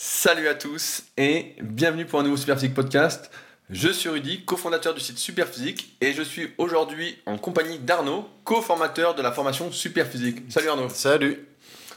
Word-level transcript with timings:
Salut 0.00 0.46
à 0.46 0.54
tous 0.54 1.02
et 1.16 1.56
bienvenue 1.60 2.06
pour 2.06 2.20
un 2.20 2.22
nouveau 2.22 2.36
Superphysique 2.36 2.72
podcast. 2.72 3.32
Je 3.68 3.88
suis 3.88 4.08
Rudy, 4.08 4.44
cofondateur 4.44 4.94
du 4.94 5.00
site 5.00 5.18
Superphysique 5.18 5.96
et 6.00 6.12
je 6.12 6.22
suis 6.22 6.54
aujourd'hui 6.56 7.18
en 7.26 7.36
compagnie 7.36 7.80
d'Arnaud, 7.80 8.28
coformateur 8.44 9.16
de 9.16 9.22
la 9.22 9.32
formation 9.32 9.72
Superphysique. 9.72 10.44
Salut 10.50 10.68
Arnaud. 10.68 10.88
Salut. 10.88 11.48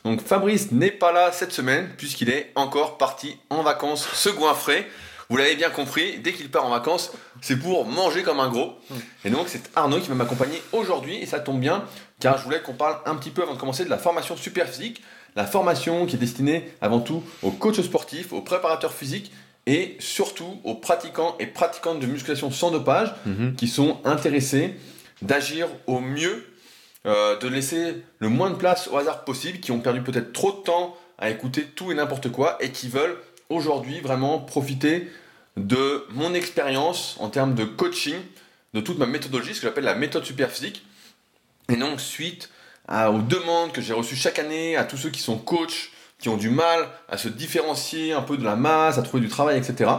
Donc 0.04 0.26
Fabrice 0.26 0.72
n'est 0.72 0.90
pas 0.90 1.12
là 1.12 1.32
cette 1.32 1.52
semaine 1.52 1.90
puisqu'il 1.96 2.32
est 2.32 2.52
encore 2.56 2.98
parti 2.98 3.38
en 3.52 3.62
vacances 3.62 4.08
se 4.16 4.30
goinfrer. 4.30 4.88
Vous 5.30 5.38
l'avez 5.38 5.56
bien 5.56 5.70
compris, 5.70 6.18
dès 6.18 6.34
qu'il 6.34 6.50
part 6.50 6.66
en 6.66 6.72
vacances, 6.72 7.12
c'est 7.40 7.58
pour 7.58 7.86
manger 7.86 8.24
comme 8.24 8.40
un 8.40 8.50
gros. 8.50 8.80
Et 9.24 9.30
donc 9.30 9.48
c'est 9.48 9.70
Arnaud 9.76 10.00
qui 10.00 10.10
va 10.10 10.16
m'accompagner 10.16 10.60
aujourd'hui 10.72 11.18
et 11.18 11.28
ça 11.28 11.40
tombe 11.40 11.60
bien 11.60 11.86
car 12.22 12.38
je 12.38 12.44
voulais 12.44 12.62
qu'on 12.62 12.74
parle 12.74 12.98
un 13.06 13.16
petit 13.16 13.32
peu 13.32 13.42
avant 13.42 13.56
de 13.56 13.60
commencer 13.60 13.84
de 13.84 13.90
la 13.90 13.98
formation 13.98 14.38
Superphysique, 14.38 15.04
la 15.36 15.46
formation 15.46 16.06
qui 16.06 16.16
est 16.16 16.20
destinée 16.20 16.72
avant 16.82 17.00
tout 17.00 17.24
aux 17.42 17.52
coachs 17.52 17.82
sportifs, 17.82 18.34
aux 18.34 18.42
préparateurs 18.42 18.94
physiques 18.94 19.32
et 19.68 19.96
surtout 20.00 20.60
aux 20.64 20.76
pratiquants 20.76 21.36
et 21.40 21.46
pratiquantes 21.46 22.00
de 22.00 22.08
musculation 22.08 22.52
sans 22.52 22.72
dopage 22.72 23.14
Mhm. 23.26 23.56
qui 23.56 23.68
sont 23.68 24.00
intéressés 24.06 24.76
d'agir 25.22 25.68
au 25.88 26.00
mieux, 26.00 26.46
euh, 27.06 27.38
de 27.38 27.48
laisser 27.48 28.04
le 28.20 28.30
moins 28.30 28.50
de 28.50 28.56
place 28.56 28.88
au 28.92 28.98
hasard 28.98 29.24
possible, 29.24 29.60
qui 29.60 29.72
ont 29.72 29.80
perdu 29.80 30.02
peut-être 30.02 30.34
trop 30.34 30.52
de 30.52 30.64
temps 30.64 30.98
à 31.20 31.30
écouter 31.30 31.64
tout 31.66 31.92
et 31.92 31.96
n'importe 31.96 32.32
quoi 32.32 32.58
et 32.64 32.72
qui 32.72 32.88
veulent 32.90 33.16
aujourd'hui 33.50 34.00
vraiment 34.02 34.40
profiter 34.40 35.10
de 35.58 36.06
mon 36.10 36.34
expérience 36.34 37.18
en 37.20 37.30
termes 37.30 37.54
de 37.54 37.66
coaching, 37.66 38.16
de 38.74 38.80
toute 38.82 38.98
ma 38.98 39.06
méthodologie, 39.06 39.54
ce 39.54 39.62
que 39.62 39.68
j'appelle 39.68 39.84
la 39.84 39.96
méthode 39.96 40.26
superphysique. 40.26 40.84
Et 41.70 41.76
donc 41.76 42.00
suite 42.02 42.50
aux 42.92 43.22
demandes 43.22 43.72
que 43.72 43.82
j'ai 43.82 43.94
reçues 43.94 44.16
chaque 44.16 44.40
année, 44.40 44.76
à 44.76 44.84
tous 44.84 44.98
ceux 44.98 45.10
qui 45.10 45.22
sont 45.22 45.38
coachs, 45.38 45.92
qui 46.20 46.30
ont 46.30 46.38
du 46.38 46.50
mal 46.50 46.88
à 47.10 47.18
se 47.18 47.28
différencier 47.30 48.14
un 48.14 48.22
peu 48.22 48.38
de 48.38 48.44
la 48.44 48.56
masse, 48.56 48.98
à 48.98 49.02
trouver 49.02 49.22
du 49.22 49.30
travail, 49.30 49.58
etc. 49.58 49.90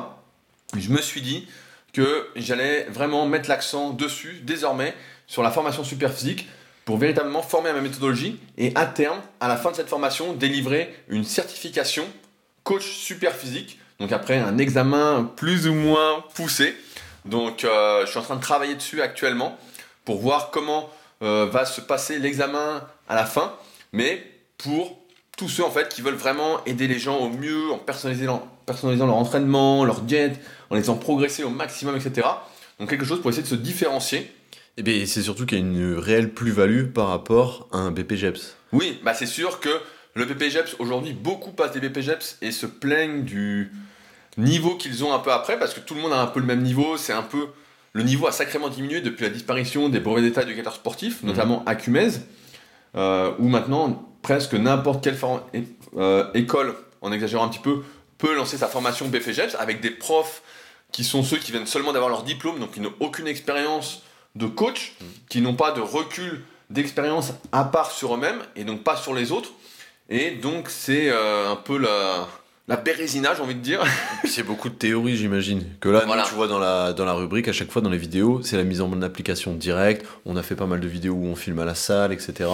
Je 0.77 0.91
me 0.91 1.00
suis 1.00 1.20
dit 1.20 1.48
que 1.92 2.28
j'allais 2.36 2.84
vraiment 2.84 3.27
mettre 3.27 3.48
l'accent 3.48 3.91
dessus, 3.91 4.41
désormais, 4.44 4.94
sur 5.27 5.42
la 5.42 5.50
formation 5.50 5.84
superphysique, 5.84 6.48
pour 6.84 6.98
véritablement 6.98 7.42
former 7.42 7.70
à 7.70 7.75
ma 7.75 7.80
méthodologie 7.80 8.41
et 8.58 8.72
à 8.75 8.86
terme, 8.86 9.20
à 9.41 9.48
la 9.48 9.56
fin 9.56 9.70
de 9.70 9.77
cette 9.77 9.89
formation, 9.89 10.33
délivrer 10.33 10.95
une 11.08 11.24
certification 11.24 12.05
coach 12.64 12.84
superphysique. 12.84 13.78
Donc 14.00 14.12
après 14.12 14.39
un 14.39 14.58
examen 14.58 15.30
plus 15.36 15.69
ou 15.69 15.74
moins 15.74 16.24
poussé. 16.34 16.77
Donc 17.24 17.64
euh, 17.64 18.05
je 18.05 18.11
suis 18.11 18.19
en 18.19 18.22
train 18.22 18.36
de 18.36 18.41
travailler 18.41 18.74
dessus 18.74 19.00
actuellement 19.00 19.56
pour 20.05 20.20
voir 20.20 20.50
comment 20.50 20.91
euh, 21.23 21.47
va 21.51 21.65
se 21.65 21.81
passer 21.81 22.19
l'examen 22.19 22.87
à 23.09 23.15
la 23.15 23.25
fin. 23.25 23.55
Mais 23.92 24.23
pour 24.59 24.98
tous 25.37 25.48
ceux 25.48 25.64
en 25.64 25.70
fait 25.70 25.89
qui 25.89 26.03
veulent 26.03 26.14
vraiment 26.14 26.64
aider 26.67 26.87
les 26.87 26.98
gens 26.98 27.19
au 27.19 27.29
mieux 27.29 27.70
en 27.70 27.79
personnalisant, 27.79 28.48
personnalisant 28.67 29.06
leur 29.06 29.17
entraînement, 29.17 29.84
leur 29.84 30.01
diète, 30.01 30.41
en 30.70 30.75
les 30.75 30.83
faisant 30.83 30.97
progresser 30.97 31.45
au 31.45 31.51
maximum, 31.51 31.97
etc. 31.97 32.27
Donc 32.79 32.91
quelque 32.91 33.05
chose 33.05 33.20
pour 33.20 33.31
essayer 33.31 33.42
de 33.42 33.48
se 33.48 33.55
différencier. 33.55 34.31
Et 34.77 34.83
bien, 34.83 35.05
c'est 35.06 35.23
surtout 35.23 35.45
qu'il 35.45 35.59
y 35.59 35.61
a 35.61 35.64
une 35.64 35.98
réelle 35.98 36.33
plus-value 36.33 36.87
par 36.87 37.09
rapport 37.09 37.69
à 37.73 37.79
un 37.79 37.91
BPGEPS. 37.91 38.57
Oui, 38.73 38.98
bah 39.05 39.12
c'est 39.12 39.27
sûr 39.27 39.61
que 39.61 39.69
le 40.14 40.25
BPGEPS, 40.25 40.77
aujourd'hui, 40.79 41.12
beaucoup 41.12 41.53
passent 41.53 41.73
des 41.73 41.86
BPGEPS 41.86 42.39
et 42.42 42.53
se 42.53 42.67
plaignent 42.67 43.23
du 43.23 43.70
niveau 44.39 44.77
qu'ils 44.77 45.05
ont 45.05 45.12
un 45.12 45.19
peu 45.19 45.31
après, 45.31 45.59
parce 45.59 45.75
que 45.75 45.81
tout 45.81 45.95
le 45.95 46.01
monde 46.01 46.12
a 46.12 46.20
un 46.20 46.27
peu 46.27 46.41
le 46.41 46.47
même 46.47 46.62
niveau, 46.62 46.97
c'est 46.97 47.12
un 47.12 47.23
peu... 47.23 47.48
Le 47.95 48.03
niveau 48.03 48.27
a 48.27 48.33
sacrément 48.33 48.69
diminué 48.69 49.01
depuis 49.01 49.25
la 49.25 49.31
disparition 49.31 49.89
des 49.89 50.01
brevets 50.01 50.23
d'état 50.23 50.43
éducateurs 50.43 50.75
sportifs, 50.75 51.23
notamment 51.23 51.62
à 51.67 51.75
Cumez, 51.75 52.09
euh, 52.95 53.33
où 53.39 53.48
maintenant, 53.48 54.09
presque 54.23 54.55
n'importe 54.55 55.05
quelle 55.05 55.17
euh, 55.97 56.25
école, 56.33 56.75
en 57.03 57.13
exagérant 57.13 57.45
un 57.45 57.48
petit 57.48 57.59
peu, 57.59 57.83
peut 58.17 58.35
lancer 58.35 58.57
sa 58.57 58.69
formation 58.69 59.09
BPGEPS 59.09 59.57
avec 59.59 59.81
des 59.81 59.91
profs 59.91 60.43
qui 60.91 61.05
sont 61.05 61.23
ceux 61.23 61.39
qui 61.39 61.53
viennent 61.53 61.67
seulement 61.67 61.93
d'avoir 61.93 62.11
leur 62.11 62.23
diplôme, 62.23 62.61
donc 62.61 62.73
qui 62.73 62.81
n'ont 62.81 62.95
aucune 63.01 63.27
expérience 63.27 64.03
de 64.37 64.47
coach, 64.47 64.95
qui 65.29 65.41
n'ont 65.41 65.55
pas 65.55 65.73
de 65.73 65.81
recul 65.81 66.45
d'expérience 66.70 67.33
à 67.51 67.64
part 67.64 67.91
sur 67.91 68.14
eux-mêmes 68.14 68.41
et 68.57 68.64
donc 68.64 68.83
pas 68.83 68.97
sur 68.97 69.13
les 69.14 69.33
autres. 69.33 69.51
Et 70.08 70.33
donc 70.33 70.69
c'est 70.69 71.11
euh, 71.11 71.51
un 71.51 71.57
peu 71.57 71.79
la, 71.79 72.29
la 72.68 72.77
bérésina, 72.77 73.34
j'ai 73.34 73.42
envie 73.42 73.55
de 73.55 73.61
dire. 73.61 73.83
C'est 74.24 74.42
beaucoup 74.45 74.68
de 74.68 74.74
théorie, 74.74 75.17
j'imagine. 75.17 75.64
Que 75.80 75.89
là, 75.89 76.00
nous, 76.00 76.06
Voilà. 76.06 76.23
tu 76.24 76.34
vois 76.34 76.48
dans 76.48 76.58
la, 76.58 76.92
dans 76.92 77.05
la 77.05 77.12
rubrique, 77.12 77.48
à 77.48 77.52
chaque 77.52 77.70
fois 77.70 77.83
dans 77.83 77.90
les 77.90 77.98
vidéos, 77.98 78.40
c'est 78.42 78.56
la 78.56 78.64
mise 78.64 78.80
en 78.80 79.02
application 79.02 79.55
directe. 79.55 80.06
On 80.27 80.36
a 80.36 80.42
fait 80.42 80.55
pas 80.56 80.67
mal 80.67 80.80
de 80.80 80.89
vidéos 80.89 81.14
où 81.14 81.27
on 81.27 81.34
filme 81.36 81.58
à 81.58 81.64
la 81.64 81.74
salle, 81.74 82.12
etc. 82.12 82.48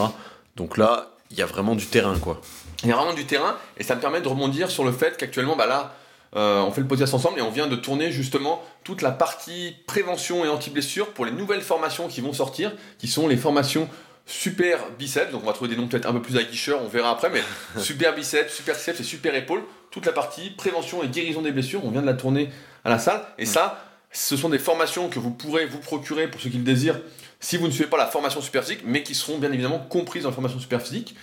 Donc 0.57 0.77
là, 0.79 1.09
il 1.31 1.37
y 1.39 1.43
a 1.43 1.47
vraiment 1.47 1.75
du 1.75 1.87
terrain, 1.87 2.19
quoi. 2.19 2.41
Il 2.85 2.89
y 2.89 2.93
a 2.93 2.97
vraiment 2.97 3.13
du 3.15 3.25
terrain 3.27 3.57
et 3.77 3.83
ça 3.83 3.95
me 3.97 4.01
permet 4.01 4.21
de 4.21 4.29
rebondir 4.29 4.71
sur 4.71 4.85
le 4.85 4.93
fait 4.93 5.17
qu'actuellement, 5.17 5.57
bah 5.57 5.67
là, 5.67 5.95
euh, 6.37 6.61
on 6.61 6.71
fait 6.71 6.81
le 6.81 6.87
podcast 6.87 7.13
ensemble 7.15 7.39
et 7.39 7.43
on 7.43 7.51
vient 7.51 7.67
de 7.67 7.77
tourner 7.77 8.13
justement 8.13 8.63
toute 8.85 9.03
la 9.03 9.11
partie 9.11 9.75
prévention 9.87 10.45
et 10.45 10.49
anti-blessure 10.49 11.09
pour 11.09 11.25
les 11.25 11.33
nouvelles 11.33 11.61
formations 11.63 12.07
qui 12.09 12.21
vont 12.21 12.33
sortir, 12.33 12.73
qui 12.99 13.09
sont 13.09 13.29
les 13.29 13.37
formations 13.37 13.89
super 14.29 14.91
biceps. 14.97 15.33
Donc 15.33 15.43
on 15.43 15.47
va 15.47 15.53
trouver 15.53 15.71
des 15.71 15.77
noms 15.77 15.89
peut-être 15.89 16.07
un 16.07 16.13
peu 16.13 16.23
plus 16.23 16.37
aguicheurs, 16.37 16.81
on 16.83 16.87
verra 16.87 17.11
après, 17.11 17.31
mais 17.31 17.43
super 17.81 18.15
biceps, 18.15 18.55
super 18.55 18.77
triceps 18.77 19.01
et 19.01 19.05
super 19.05 19.35
épaules. 19.35 19.63
Toute 19.91 20.07
la 20.07 20.13
partie 20.13 20.51
prévention 20.51 21.03
et 21.03 21.09
guérison 21.09 21.43
des 21.43 21.51
blessures, 21.51 21.85
on 21.85 21.91
vient 21.91 22.03
de 22.03 22.07
la 22.07 22.15
tourner 22.15 22.51
à 22.85 22.91
la 22.91 22.99
salle. 22.99 23.23
Et 23.39 23.47
ça, 23.47 23.85
ce 24.13 24.37
sont 24.37 24.51
des 24.51 24.59
formations 24.59 25.09
que 25.09 25.19
vous 25.19 25.31
pourrez 25.31 25.67
vous 25.67 25.79
procurer 25.79 26.29
pour 26.29 26.41
ceux 26.41 26.51
qui 26.51 26.59
le 26.59 26.63
désirent 26.63 27.01
si 27.41 27.57
vous 27.57 27.67
ne 27.67 27.73
suivez 27.73 27.89
pas 27.89 27.97
la 27.97 28.07
formation 28.07 28.41
super 28.41 28.63
physique, 28.63 28.83
mais 28.85 29.03
qui 29.03 29.15
seront 29.15 29.39
bien 29.39 29.51
évidemment 29.53 29.79
comprises 29.79 30.25
dans 30.25 30.31
la 30.31 30.35
formation 30.35 30.59
super 30.59 30.83
physique. 30.83 31.15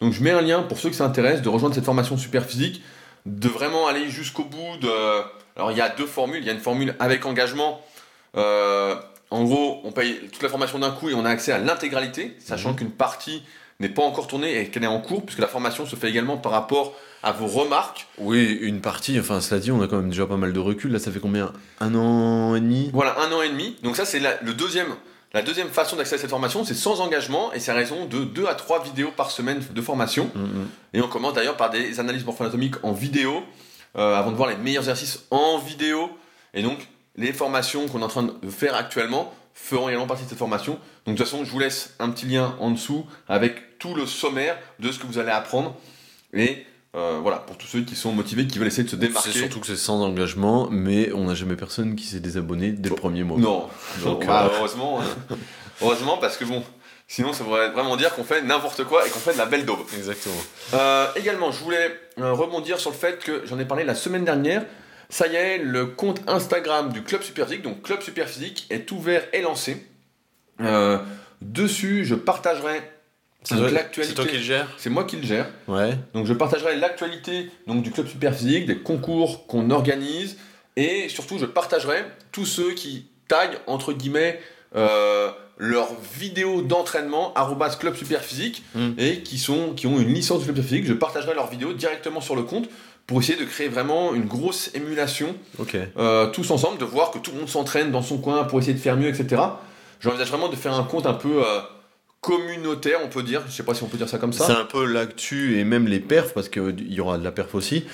Donc 0.00 0.12
je 0.12 0.22
mets 0.22 0.30
un 0.30 0.40
lien 0.40 0.62
pour 0.62 0.78
ceux 0.78 0.90
qui 0.90 0.96
s'intéressent 0.96 1.42
de 1.42 1.48
rejoindre 1.48 1.74
cette 1.74 1.84
formation 1.84 2.16
super 2.16 2.44
physique, 2.44 2.82
de 3.26 3.48
vraiment 3.48 3.86
aller 3.86 4.08
jusqu'au 4.08 4.44
bout 4.44 4.76
de... 4.80 4.90
Alors 5.56 5.70
il 5.70 5.78
y 5.78 5.80
a 5.80 5.88
deux 5.88 6.06
formules, 6.06 6.40
il 6.40 6.46
y 6.46 6.50
a 6.50 6.52
une 6.52 6.60
formule 6.60 6.94
avec 6.98 7.24
engagement. 7.26 7.84
Euh, 8.36 8.96
en 9.30 9.44
gros, 9.44 9.80
on 9.84 9.92
paye 9.92 10.16
toute 10.32 10.42
la 10.42 10.48
formation 10.48 10.78
d'un 10.78 10.90
coup 10.90 11.08
et 11.08 11.14
on 11.14 11.24
a 11.24 11.30
accès 11.30 11.52
à 11.52 11.58
l'intégralité, 11.58 12.36
sachant 12.38 12.70
Mhm. 12.70 12.76
qu'une 12.76 12.90
partie 12.90 13.42
n'est 13.78 13.88
pas 13.88 14.02
encore 14.02 14.26
tournée 14.26 14.60
et 14.60 14.68
qu'elle 14.68 14.84
est 14.84 14.88
en 14.88 15.00
cours, 15.00 15.24
puisque 15.24 15.38
la 15.40 15.46
formation 15.48 15.86
se 15.86 15.96
fait 15.96 16.08
également 16.10 16.36
par 16.36 16.52
rapport 16.52 16.92
à 17.22 17.32
vos 17.32 17.46
remarques. 17.46 18.06
Oui, 18.18 18.58
une 18.62 18.80
partie, 18.80 19.18
enfin, 19.20 19.40
cela 19.40 19.60
dit, 19.60 19.70
on 19.70 19.80
a 19.82 19.86
quand 19.88 19.96
même 19.96 20.10
déjà 20.10 20.26
pas 20.26 20.36
mal 20.36 20.52
de 20.52 20.58
recul. 20.60 20.92
Là, 20.92 20.98
ça 20.98 21.10
fait 21.12 21.20
combien? 21.20 21.52
Un 21.80 21.94
an 21.94 22.54
et 22.56 22.60
demi? 22.60 22.90
Voilà, 22.92 23.18
un 23.20 23.30
an 23.32 23.40
et 23.42 23.48
demi. 23.48 23.76
Donc 23.82 23.96
ça, 23.96 24.04
c'est 24.04 24.18
la, 24.20 24.40
le 24.42 24.52
deuxième, 24.54 24.88
la 25.32 25.42
deuxième 25.42 25.68
façon 25.68 25.96
d'accéder 25.96 26.16
à 26.16 26.20
cette 26.22 26.30
formation, 26.30 26.64
c'est 26.64 26.74
sans 26.74 27.00
engagement 27.00 27.52
et 27.52 27.60
c'est 27.60 27.70
à 27.70 27.74
raison 27.74 28.06
de 28.06 28.24
2 28.24 28.46
à 28.46 28.54
3 28.54 28.82
vidéos 28.84 29.12
par 29.16 29.30
semaine 29.30 29.60
de 29.72 29.80
formation. 29.82 30.30
Mhm. 30.34 30.66
Et 30.94 31.00
on 31.02 31.08
commence 31.08 31.34
d'ailleurs 31.34 31.56
par 31.56 31.70
des 31.70 32.00
analyses 32.00 32.24
morpho-anatomiques 32.24 32.76
en 32.82 32.92
vidéo, 32.92 33.42
euh, 33.96 34.14
avant 34.16 34.30
de 34.30 34.36
voir 34.36 34.48
les 34.50 34.56
meilleurs 34.56 34.82
exercices 34.84 35.24
en 35.30 35.58
vidéo. 35.58 36.10
Et 36.54 36.62
donc, 36.62 36.78
les 37.16 37.32
formations 37.32 37.86
qu'on 37.88 38.00
est 38.00 38.04
en 38.04 38.08
train 38.08 38.22
de 38.22 38.50
faire 38.50 38.74
actuellement 38.74 39.32
feront 39.54 39.88
également 39.88 40.06
partie 40.06 40.24
de 40.24 40.28
cette 40.28 40.38
formation. 40.38 40.78
Donc, 41.06 41.16
de 41.16 41.22
toute 41.22 41.26
façon, 41.28 41.44
je 41.44 41.50
vous 41.50 41.58
laisse 41.58 41.94
un 41.98 42.10
petit 42.10 42.26
lien 42.26 42.56
en 42.60 42.70
dessous 42.70 43.06
avec 43.28 43.78
tout 43.78 43.94
le 43.94 44.06
sommaire 44.06 44.56
de 44.78 44.90
ce 44.92 44.98
que 44.98 45.06
vous 45.06 45.18
allez 45.18 45.30
apprendre. 45.30 45.76
Et 46.32 46.64
euh, 46.96 47.18
voilà, 47.22 47.38
pour 47.38 47.56
tous 47.58 47.66
ceux 47.66 47.82
qui 47.82 47.94
sont 47.94 48.12
motivés, 48.12 48.46
qui 48.46 48.58
veulent 48.58 48.68
essayer 48.68 48.84
de 48.84 48.88
se 48.88 48.96
démarquer. 48.96 49.30
C'est 49.32 49.38
surtout 49.38 49.60
que 49.60 49.66
c'est 49.66 49.76
sans 49.76 50.02
engagement, 50.02 50.68
mais 50.70 51.12
on 51.12 51.24
n'a 51.24 51.34
jamais 51.34 51.56
personne 51.56 51.94
qui 51.94 52.04
s'est 52.06 52.20
désabonné 52.20 52.72
dès 52.72 52.88
le 52.88 52.94
premier 52.94 53.22
mois. 53.24 53.38
Non, 53.38 53.68
Donc, 54.02 54.26
Bah, 54.26 54.46
euh, 54.46 54.56
heureusement, 54.58 55.00
heureusement 55.82 56.16
parce 56.18 56.36
que 56.36 56.44
bon, 56.44 56.62
sinon 57.06 57.32
ça 57.32 57.44
voudrait 57.44 57.70
vraiment 57.70 57.96
dire 57.96 58.14
qu'on 58.14 58.24
fait 58.24 58.42
n'importe 58.42 58.84
quoi 58.84 59.06
et 59.06 59.10
qu'on 59.10 59.18
fait 59.18 59.32
de 59.32 59.38
la 59.38 59.46
belle 59.46 59.64
daube. 59.66 59.80
Exactement. 59.96 60.34
Euh, 60.74 61.06
également, 61.16 61.50
je 61.52 61.62
voulais 61.62 62.00
euh, 62.18 62.32
rebondir 62.32 62.78
sur 62.78 62.90
le 62.90 62.96
fait 62.96 63.18
que 63.18 63.42
j'en 63.46 63.58
ai 63.58 63.64
parlé 63.64 63.84
la 63.84 63.94
semaine 63.94 64.24
dernière. 64.24 64.64
Ça 65.10 65.26
y 65.26 65.34
est, 65.36 65.58
le 65.58 65.86
compte 65.86 66.20
Instagram 66.28 66.92
du 66.92 67.02
Club 67.02 67.22
Superphysique, 67.22 67.62
donc 67.62 67.82
Club 67.82 68.00
Superphysique, 68.00 68.66
est 68.70 68.90
ouvert 68.92 69.22
et 69.32 69.42
lancé. 69.42 69.84
Euh, 70.60 70.98
dessus, 71.42 72.04
je 72.04 72.14
partagerai 72.14 72.80
C'est 73.42 73.56
toi, 73.56 73.70
l'actualité. 73.70 74.14
c'est 74.16 74.22
toi 74.22 74.30
qui 74.30 74.36
le 74.36 74.42
gères 74.42 74.68
C'est 74.76 74.90
moi 74.90 75.04
qui 75.04 75.16
le 75.16 75.22
gère. 75.26 75.48
Ouais. 75.68 75.96
Donc 76.14 76.26
je 76.26 76.32
partagerai 76.34 76.76
l'actualité 76.76 77.50
donc 77.66 77.82
du 77.82 77.90
club 77.90 78.06
Superphysique, 78.06 78.66
des 78.66 78.78
concours 78.78 79.46
qu'on 79.46 79.70
organise 79.70 80.36
et 80.76 81.08
surtout 81.08 81.38
je 81.38 81.46
partagerai 81.46 82.04
tous 82.30 82.46
ceux 82.46 82.72
qui 82.72 83.06
taguent 83.28 83.58
entre 83.66 83.92
guillemets 83.92 84.38
euh, 84.76 85.30
leurs 85.58 85.88
vidéos 86.14 86.62
d'entraînement 86.62 87.32
arrobas 87.34 87.74
club 87.76 87.96
Superphysique 87.96 88.62
Mm. 88.74 88.90
et 88.98 89.20
qui 89.22 89.38
sont 89.38 89.72
qui 89.74 89.86
ont 89.86 89.98
une 89.98 90.12
licence 90.14 90.38
du 90.40 90.44
club 90.44 90.56
Superphysique. 90.56 90.86
Je 90.86 90.92
partagerai 90.94 91.34
leurs 91.34 91.48
vidéos 91.50 91.72
directement 91.72 92.20
sur 92.20 92.36
le 92.36 92.42
compte 92.42 92.68
pour 93.10 93.18
essayer 93.20 93.36
de 93.36 93.44
créer 93.44 93.66
vraiment 93.66 94.14
une 94.14 94.26
grosse 94.26 94.70
émulation 94.72 95.34
Ok. 95.58 95.76
euh, 95.98 96.28
tous 96.30 96.48
ensemble, 96.52 96.78
de 96.78 96.84
voir 96.84 97.10
que 97.10 97.18
tout 97.18 97.32
le 97.32 97.38
monde 97.38 97.48
s'entraîne 97.48 97.90
dans 97.90 98.02
son 98.02 98.18
coin 98.18 98.44
pour 98.44 98.60
essayer 98.60 98.72
de 98.74 98.78
faire 98.78 98.96
mieux, 98.96 99.08
etc. 99.08 99.42
J'envisage 99.98 100.28
vraiment 100.28 100.48
de 100.48 100.54
faire 100.54 100.74
un 100.74 100.84
compte 100.84 101.06
un 101.06 101.14
peu 101.14 101.42
euh, 101.44 101.58
communautaire, 102.20 103.00
on 103.04 103.08
peut 103.08 103.24
dire. 103.24 103.42
Je 103.48 103.52
sais 103.52 103.64
pas 103.64 103.74
si 103.74 103.82
on 103.82 103.88
peut 103.88 103.96
dire 103.96 104.08
ça 104.08 104.18
comme 104.18 104.32
ça. 104.32 104.46
C'est 104.46 104.52
un 104.52 104.64
peu 104.64 104.84
l'actu 104.84 105.58
et 105.58 105.64
même 105.64 105.88
les 105.88 105.98
perfs, 105.98 106.32
parce 106.34 106.48
qu'il 106.48 106.92
y 106.92 107.00
aura 107.00 107.18
de 107.18 107.24
la 107.24 107.32
perf 107.32 107.52
aussi, 107.56 107.84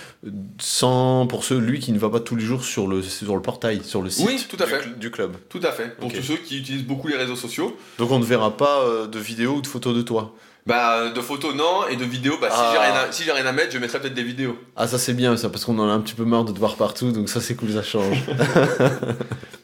sans, 0.59 1.27
pour 1.27 1.45
celui 1.45 1.79
qui 1.81 1.93
ne 1.93 1.99
va 1.99 2.11
pas 2.11 2.21
tous 2.21 2.37
les 2.37 2.45
jours 2.45 2.63
sur 2.63 2.87
le, 2.87 3.01
sur 3.01 3.35
le 3.37 3.41
portail, 3.41 3.83
sur 3.85 4.03
le 4.03 4.11
site 4.11 4.27
Oui, 4.27 4.45
tout 4.49 4.59
à 4.61 4.67
du, 4.67 4.71
fait. 4.71 4.99
du 4.99 5.11
club. 5.11 5.37
Tout 5.49 5.61
à 5.63 5.73
fait. 5.73 5.97
Pour 5.97 6.13
tous 6.13 6.23
ceux 6.23 6.37
qui 6.37 6.59
utilisent 6.59 6.85
beaucoup 6.87 7.09
les 7.09 7.17
réseaux 7.17 7.37
sociaux. 7.37 7.75
Donc 7.99 8.11
on 8.11 8.19
ne 8.19 8.25
verra 8.25 8.55
pas 8.57 8.81
euh, 8.83 9.07
de 9.07 9.19
vidéos 9.19 9.55
ou 9.55 9.63
de 9.63 9.67
photos 9.67 9.95
de 9.97 10.03
toi. 10.03 10.35
Bah, 10.67 11.11
de 11.11 11.21
photos, 11.21 11.55
non, 11.55 11.87
et 11.89 11.95
de 11.97 12.05
vidéos, 12.05 12.39
bah, 12.41 12.49
si 12.51 12.57
Ah. 12.59 12.71
j'ai 12.73 12.79
rien, 12.79 12.95
à- 12.95 13.13
si 13.13 13.23
j'ai 13.23 13.31
rien 13.33 13.47
à 13.47 13.53
mettre, 13.53 13.73
je 13.73 13.79
mettrai 13.79 14.01
peut-être 14.01 14.15
des 14.15 14.25
vidéos. 14.25 14.59
Ah, 14.75 14.89
ça 14.89 14.99
c'est 14.99 15.15
bien 15.15 15.37
ça, 15.37 15.49
parce 15.49 15.65
qu'on 15.65 15.79
en 15.79 15.89
a 15.89 15.93
un 15.93 16.01
petit 16.01 16.15
peu 16.15 16.25
marre 16.25 16.45
de 16.45 16.53
te 16.53 16.59
voir 16.59 16.75
partout, 16.75 17.13
donc 17.13 17.29
ça 17.29 17.41
c'est 17.41 17.55
cool, 17.55 17.73
ça 17.73 17.83
change. 17.83 18.19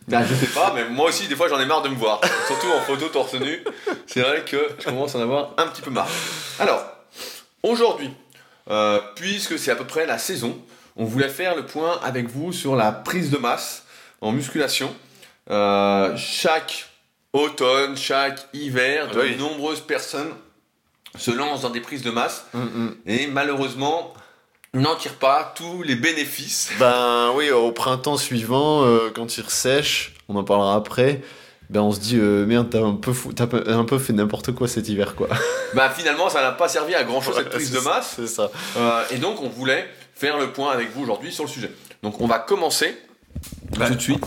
Bah, 0.08 0.20
je 0.28 0.34
sais 0.34 0.46
pas, 0.52 0.72
mais 0.74 0.84
moi 0.90 1.08
aussi, 1.08 1.26
des 1.28 1.36
fois, 1.36 1.48
j'en 1.48 1.58
ai 1.60 1.64
marre 1.64 1.80
de 1.80 1.88
me 1.88 1.94
voir. 1.94 2.20
Surtout 2.46 2.66
en 2.76 2.80
photo 2.82 3.06
torse 3.08 3.34
nu. 3.34 3.64
C'est 4.06 4.20
vrai 4.20 4.42
que 4.44 4.58
je 4.78 4.84
commence 4.84 5.14
à 5.14 5.18
en 5.18 5.22
avoir 5.22 5.54
un 5.56 5.66
petit 5.68 5.80
peu 5.80 5.90
marre. 5.90 6.08
Alors, 6.58 6.84
aujourd'hui, 7.62 8.10
euh, 8.70 9.00
puisque 9.14 9.58
c'est 9.58 9.70
à 9.70 9.76
peu 9.76 9.84
près 9.86 10.04
la 10.04 10.18
saison, 10.18 10.58
on 10.96 11.04
voulait 11.06 11.28
faire 11.30 11.54
le 11.56 11.64
point 11.64 11.98
avec 12.04 12.28
vous 12.28 12.52
sur 12.52 12.76
la 12.76 12.92
prise 12.92 13.30
de 13.30 13.38
masse 13.38 13.84
en 14.20 14.32
musculation. 14.32 14.94
Euh, 15.50 16.14
chaque 16.16 16.90
automne, 17.32 17.96
chaque 17.96 18.48
hiver, 18.52 19.08
de 19.12 19.20
Oui. 19.20 19.36
nombreuses 19.38 19.80
personnes 19.80 20.32
se 21.18 21.30
lancent 21.30 21.62
dans 21.62 21.70
des 21.70 21.80
prises 21.80 22.02
de 22.02 22.10
masse 22.10 22.46
Mm, 22.54 22.58
mm. 22.60 22.94
et 23.06 23.26
malheureusement 23.26 24.12
n'en 24.74 24.96
tirent 24.96 25.16
pas 25.16 25.52
tous 25.54 25.82
les 25.82 25.94
bénéfices. 25.96 26.70
Ben 26.78 27.30
oui, 27.34 27.50
au 27.50 27.72
printemps 27.72 28.16
suivant, 28.16 28.84
euh, 28.84 29.10
quand 29.14 29.36
il 29.36 29.42
ressèche, 29.42 30.14
on 30.28 30.36
en 30.36 30.44
parlera 30.44 30.74
après, 30.74 31.20
ben 31.70 31.80
on 31.82 31.92
se 31.92 32.00
dit 32.00 32.16
euh, 32.18 32.46
merde, 32.46 32.68
t'as 32.70 32.82
un, 32.82 32.94
peu 32.94 33.12
fou- 33.12 33.32
t'as 33.32 33.46
un 33.66 33.84
peu 33.84 33.98
fait 33.98 34.12
n'importe 34.12 34.52
quoi 34.52 34.68
cet 34.68 34.88
hiver 34.88 35.14
quoi. 35.14 35.28
Bah 35.74 35.88
finalement, 35.90 36.28
ça 36.28 36.42
n'a 36.42 36.52
pas 36.52 36.68
servi 36.68 36.94
à 36.94 37.02
grand 37.04 37.20
chose 37.22 37.34
cette 37.36 37.48
prise 37.50 37.70
de 37.70 37.80
masse. 37.80 38.12
C'est 38.16 38.26
ça. 38.26 38.50
Euh, 38.76 39.02
et 39.10 39.16
donc, 39.16 39.40
on 39.42 39.48
voulait 39.48 39.88
faire 40.14 40.36
le 40.38 40.52
point 40.52 40.70
avec 40.70 40.92
vous 40.94 41.02
aujourd'hui 41.02 41.32
sur 41.32 41.44
le 41.44 41.48
sujet. 41.50 41.70
Donc, 42.02 42.20
on 42.20 42.26
va 42.26 42.38
commencer 42.38 42.94
Bah, 43.78 43.88
tout 43.88 43.94
de 43.94 44.00
suite. 44.02 44.22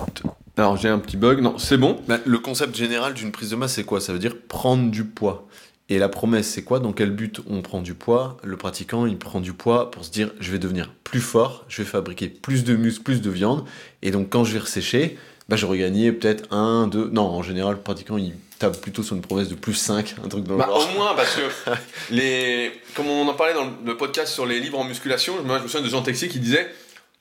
Alors, 0.58 0.76
j'ai 0.78 0.90
un 0.90 0.98
petit 0.98 1.18
bug. 1.18 1.42
Non, 1.42 1.60
c'est 1.60 1.78
bon. 1.78 2.02
Ben, 2.08 2.20
le 2.26 2.40
concept 2.40 2.76
général 2.76 3.14
d'une 3.14 3.32
prise 3.32 3.52
de 3.52 3.56
masse, 3.56 3.74
c'est 3.74 3.84
quoi? 3.84 4.02
Ça 4.02 4.12
veut 4.12 4.18
dire 4.18 4.34
prendre 4.48 4.90
du 4.90 5.04
poids. 5.06 5.46
Et 5.90 6.00
la 6.00 6.10
promesse, 6.10 6.48
c'est 6.48 6.64
quoi? 6.64 6.80
Dans 6.80 6.94
quel 6.94 7.12
but 7.12 7.42
on 7.48 7.62
prend 7.62 7.82
du 7.82 7.94
poids? 7.94 8.38
Le 8.44 8.58
pratiquant, 8.58 9.06
il 9.06 9.18
prend 9.18 9.40
du 9.40 9.54
poids 9.54 9.92
pour 9.92 10.04
se 10.04 10.10
dire 10.12 10.32
je 10.40 10.52
vais 10.52 10.58
devenir 10.58 10.92
plus 11.04 11.22
fort, 11.22 11.64
je 11.68 11.84
vais 11.84 11.88
fabriquer 11.88 12.28
plus 12.28 12.64
de 12.64 12.76
muscles, 12.76 13.04
plus 13.04 13.22
de 13.22 13.30
viande. 13.30 13.66
Et 14.02 14.10
donc, 14.10 14.30
quand 14.30 14.44
je 14.44 14.54
vais 14.54 14.60
ressécher, 14.60 15.18
ben, 15.48 15.56
j'aurai 15.58 15.78
gagné 15.78 16.12
peut-être 16.12 16.52
un, 16.52 16.88
deux. 16.88 17.10
Non, 17.14 17.24
en 17.28 17.44
général, 17.44 17.76
le 17.76 17.82
pratiquant, 17.82 18.18
il 18.18 18.34
tape 18.58 18.82
plutôt 18.82 19.04
sur 19.04 19.16
une 19.16 19.22
promesse 19.22 19.48
de 19.50 19.54
plus 19.56 19.76
5, 19.76 20.16
un 20.24 20.28
truc 20.28 20.46
dans 20.46 20.54
le 20.54 20.60
Bah, 20.60 20.66
genre. 20.68 20.90
au 20.90 20.98
moins, 20.98 21.14
parce 21.14 21.36
que, 21.36 21.72
les... 22.12 22.72
comme 22.96 23.08
on 23.08 23.28
en 23.28 23.34
parlait 23.36 23.54
dans 23.54 23.70
le 23.86 23.96
podcast 23.98 24.34
sur 24.34 24.48
les 24.48 24.60
livres 24.60 24.80
en 24.80 24.86
musculation, 24.86 25.36
je 25.38 25.44
me 25.54 25.60
souviens 25.68 25.82
de 25.82 25.90
Jean 25.90 26.02
Texier 26.02 26.30
qui 26.30 26.40
disait 26.40 26.68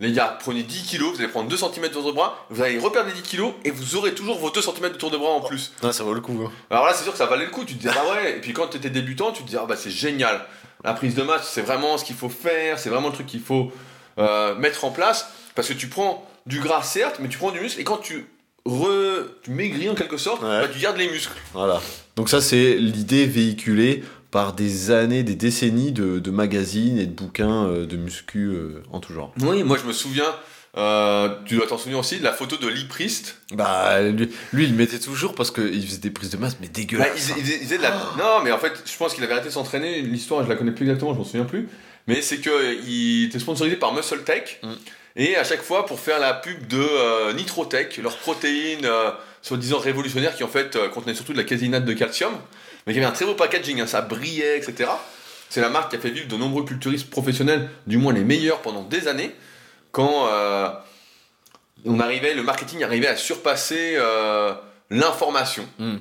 Les 0.01 0.11
gars, 0.13 0.37
prenez 0.41 0.63
10 0.65 0.83
kilos, 0.83 1.13
vous 1.15 1.21
allez 1.21 1.29
prendre 1.29 1.49
2 1.49 1.57
cm 1.57 1.89
de 1.89 1.95
votre 1.95 2.15
bras, 2.15 2.47
vous 2.51 2.61
allez 2.63 2.79
reperdre 2.79 3.09
les 3.09 3.15
10 3.15 3.23
kilos 3.23 3.53
et 3.65 3.71
vous 3.71 3.95
aurez 3.97 4.13
toujours 4.15 4.39
vos 4.39 4.51
2 4.51 4.61
cm 4.61 4.91
de 4.93 4.97
tour 4.99 5.11
de 5.11 5.17
bras 5.17 5.31
en 5.31 5.41
plus. 5.41 5.73
Ah, 5.83 5.93
ça 5.93 6.03
vaut 6.03 6.15
le 6.15 6.21
coup. 6.21 6.37
hein. 6.45 6.51
Alors 6.71 6.85
là, 6.87 6.93
c'est 6.95 7.05
sûr 7.05 7.13
que 7.13 7.19
ça 7.19 7.27
valait 7.27 7.45
le 7.45 7.51
coup. 7.53 7.65
Tu 7.65 7.75
te 7.77 7.81
dis, 7.81 7.89
ah 7.89 8.05
ouais. 8.13 8.37
Et 8.37 8.41
puis 8.41 8.53
quand 8.53 8.67
tu 8.69 8.77
étais 8.79 8.91
débutant, 8.91 9.31
tu 9.33 9.45
te 9.45 9.49
dis, 9.49 9.57
ah 9.57 9.67
bah 9.69 9.77
c'est 9.77 9.91
génial. 9.93 10.45
La 10.83 10.95
prise 10.95 11.15
de 11.15 11.23
masse, 11.23 11.49
c'est 11.49 11.63
vraiment 11.63 11.97
ce 11.97 12.05
qu'il 12.05 12.17
faut 12.17 12.29
faire. 12.29 12.79
C'est 12.79 12.91
vraiment 12.91 13.09
le 13.09 13.15
truc 13.15 13.27
qu'il 13.27 13.41
faut 13.41 13.71
euh, 14.19 14.55
mettre 14.57 14.85
en 14.85 14.91
place. 14.91 15.29
Parce 15.55 15.69
que 15.69 15.73
tu 15.75 15.87
prends 15.87 16.29
du 16.47 16.59
gras, 16.61 16.83
certes, 16.83 17.17
mais 17.21 17.29
tu 17.29 17.39
prends 17.39 17.53
du 17.53 17.61
muscle. 17.61 17.81
Et 17.81 17.85
quand 17.85 17.99
tu, 17.99 18.27
re... 18.67 18.89
tu 19.45 19.51
maigris 19.53 19.89
en 19.89 19.95
quelque 19.95 20.17
sorte, 20.19 20.43
Ouais. 20.43 20.61
bah, 20.61 20.69
tu 20.71 20.81
gardes 20.81 20.97
les 20.99 21.09
muscles. 21.09 21.33
Voilà. 21.53 21.81
Donc 22.17 22.29
ça, 22.29 22.41
c'est 22.41 22.75
l'idée 22.75 23.27
véhiculée 23.27 24.03
par 24.35 24.53
des 24.53 24.91
années, 24.91 25.23
des 25.23 25.37
décennies 25.37 25.93
de, 25.93 26.19
de 26.19 26.31
magazines 26.33 26.99
et 26.99 27.07
de 27.07 27.13
bouquins 27.13 27.67
euh, 27.69 27.87
de 27.87 27.97
muscu 27.97 28.49
euh, 28.49 28.83
en 28.91 28.99
tout 28.99 29.13
genre. 29.15 29.33
Oui, 29.41 29.63
moi 29.63 29.79
je 29.81 29.87
me 29.87 29.93
souviens. 29.93 30.27
euh, 30.77 31.29
tu 31.47 31.55
dois 31.55 31.69
t'en 31.69 31.79
souvenir 31.79 32.01
aussi 32.01 32.19
de 32.19 32.25
la 32.25 32.33
photo 32.33 32.57
de 32.57 32.67
Lee 32.67 32.87
Priest. 32.89 33.39
Bah, 33.53 34.03
lui, 34.03 34.29
lui, 34.53 34.65
il 34.65 34.75
mettait 34.75 34.99
toujours 34.99 35.37
parce 35.37 35.53
qu'il 35.53 35.87
faisait 35.87 35.99
des 35.99 36.11
prises 36.11 36.31
de 36.31 36.37
masse, 36.37 36.57
mais 36.61 36.67
Bah, 36.67 36.73
dégueulasses. 36.75 37.31
il, 37.37 37.47
il- 37.47 37.53
il 37.53 37.59
faisait 37.61 37.79
de 37.79 37.83
la... 37.85 37.91
Non, 38.19 38.43
mais 38.43 38.51
en 38.51 38.59
fait, 38.59 38.73
je 38.85 38.97
pense 38.97 39.15
qu'il 39.15 39.23
avait 39.23 39.35
arrêté 39.35 39.49
de 39.51 39.53
s'entraîner. 39.55 40.03
L'histoire, 40.03 40.43
je 40.43 40.49
la 40.49 40.57
connais 40.57 40.73
plus 40.73 40.85
exactement, 40.85 41.15
je 41.15 41.19
m'en 41.19 41.25
souviens 41.25 41.45
plus. 41.45 41.69
Mais 42.09 42.21
c'est 42.21 42.39
qu'il 42.39 43.27
était 43.27 43.39
sponsorisé 43.39 43.77
par 43.77 43.95
Muscle 43.95 44.25
Tech. 44.25 44.59
Mm. 44.65 44.73
Et 45.15 45.37
à 45.37 45.45
chaque 45.45 45.63
fois, 45.63 45.87
pour 45.87 46.01
faire 46.01 46.19
la 46.19 46.35
pub 46.35 46.67
de 46.67 46.77
euh, 46.83 47.33
Nitrotech, 47.35 47.99
leur 47.99 48.17
protéine 48.17 48.85
euh, 48.85 49.13
soi-disant 49.43 49.79
révolutionnaire 49.79 50.35
qui 50.35 50.43
en 50.43 50.49
fait 50.49 50.77
contenait 50.93 51.15
surtout 51.15 51.33
de 51.35 51.39
la 51.39 51.45
caséinate 51.45 51.85
de 51.85 51.93
calcium, 51.93 52.33
mais 52.87 52.93
qui 52.93 52.99
avait 52.99 53.09
un 53.09 53.13
très 53.13 53.25
beau 53.25 53.35
packaging, 53.35 53.81
hein, 53.81 53.87
ça 53.87 54.03
brillait, 54.03 54.59
etc. 54.59 54.91
C'est 55.49 55.61
la 55.61 55.69
marque 55.69 55.91
qui 55.91 55.97
a 55.97 56.01
fait 56.01 56.11
vivre 56.11 56.29
de 56.29 56.37
nombreux 56.37 56.65
culturistes 56.65 57.11
professionnels, 57.11 57.69
du 57.87 57.99
moins 57.99 58.13
les 58.13 58.25
meilleurs 58.25 58.61
pendant 58.61 58.83
des 58.83 59.09
années, 59.09 59.35
quand 59.93 60.27
euh, 60.29 60.69
on 61.85 62.01
arrivait, 62.01 62.35
le 62.35 62.43
marketing 62.43 62.83
arrivait 62.83 63.07
à 63.07 63.17
surpasser 63.17 63.95
euh, 63.97 64.53
l'information. 64.91 65.65
Mm. 65.79 65.97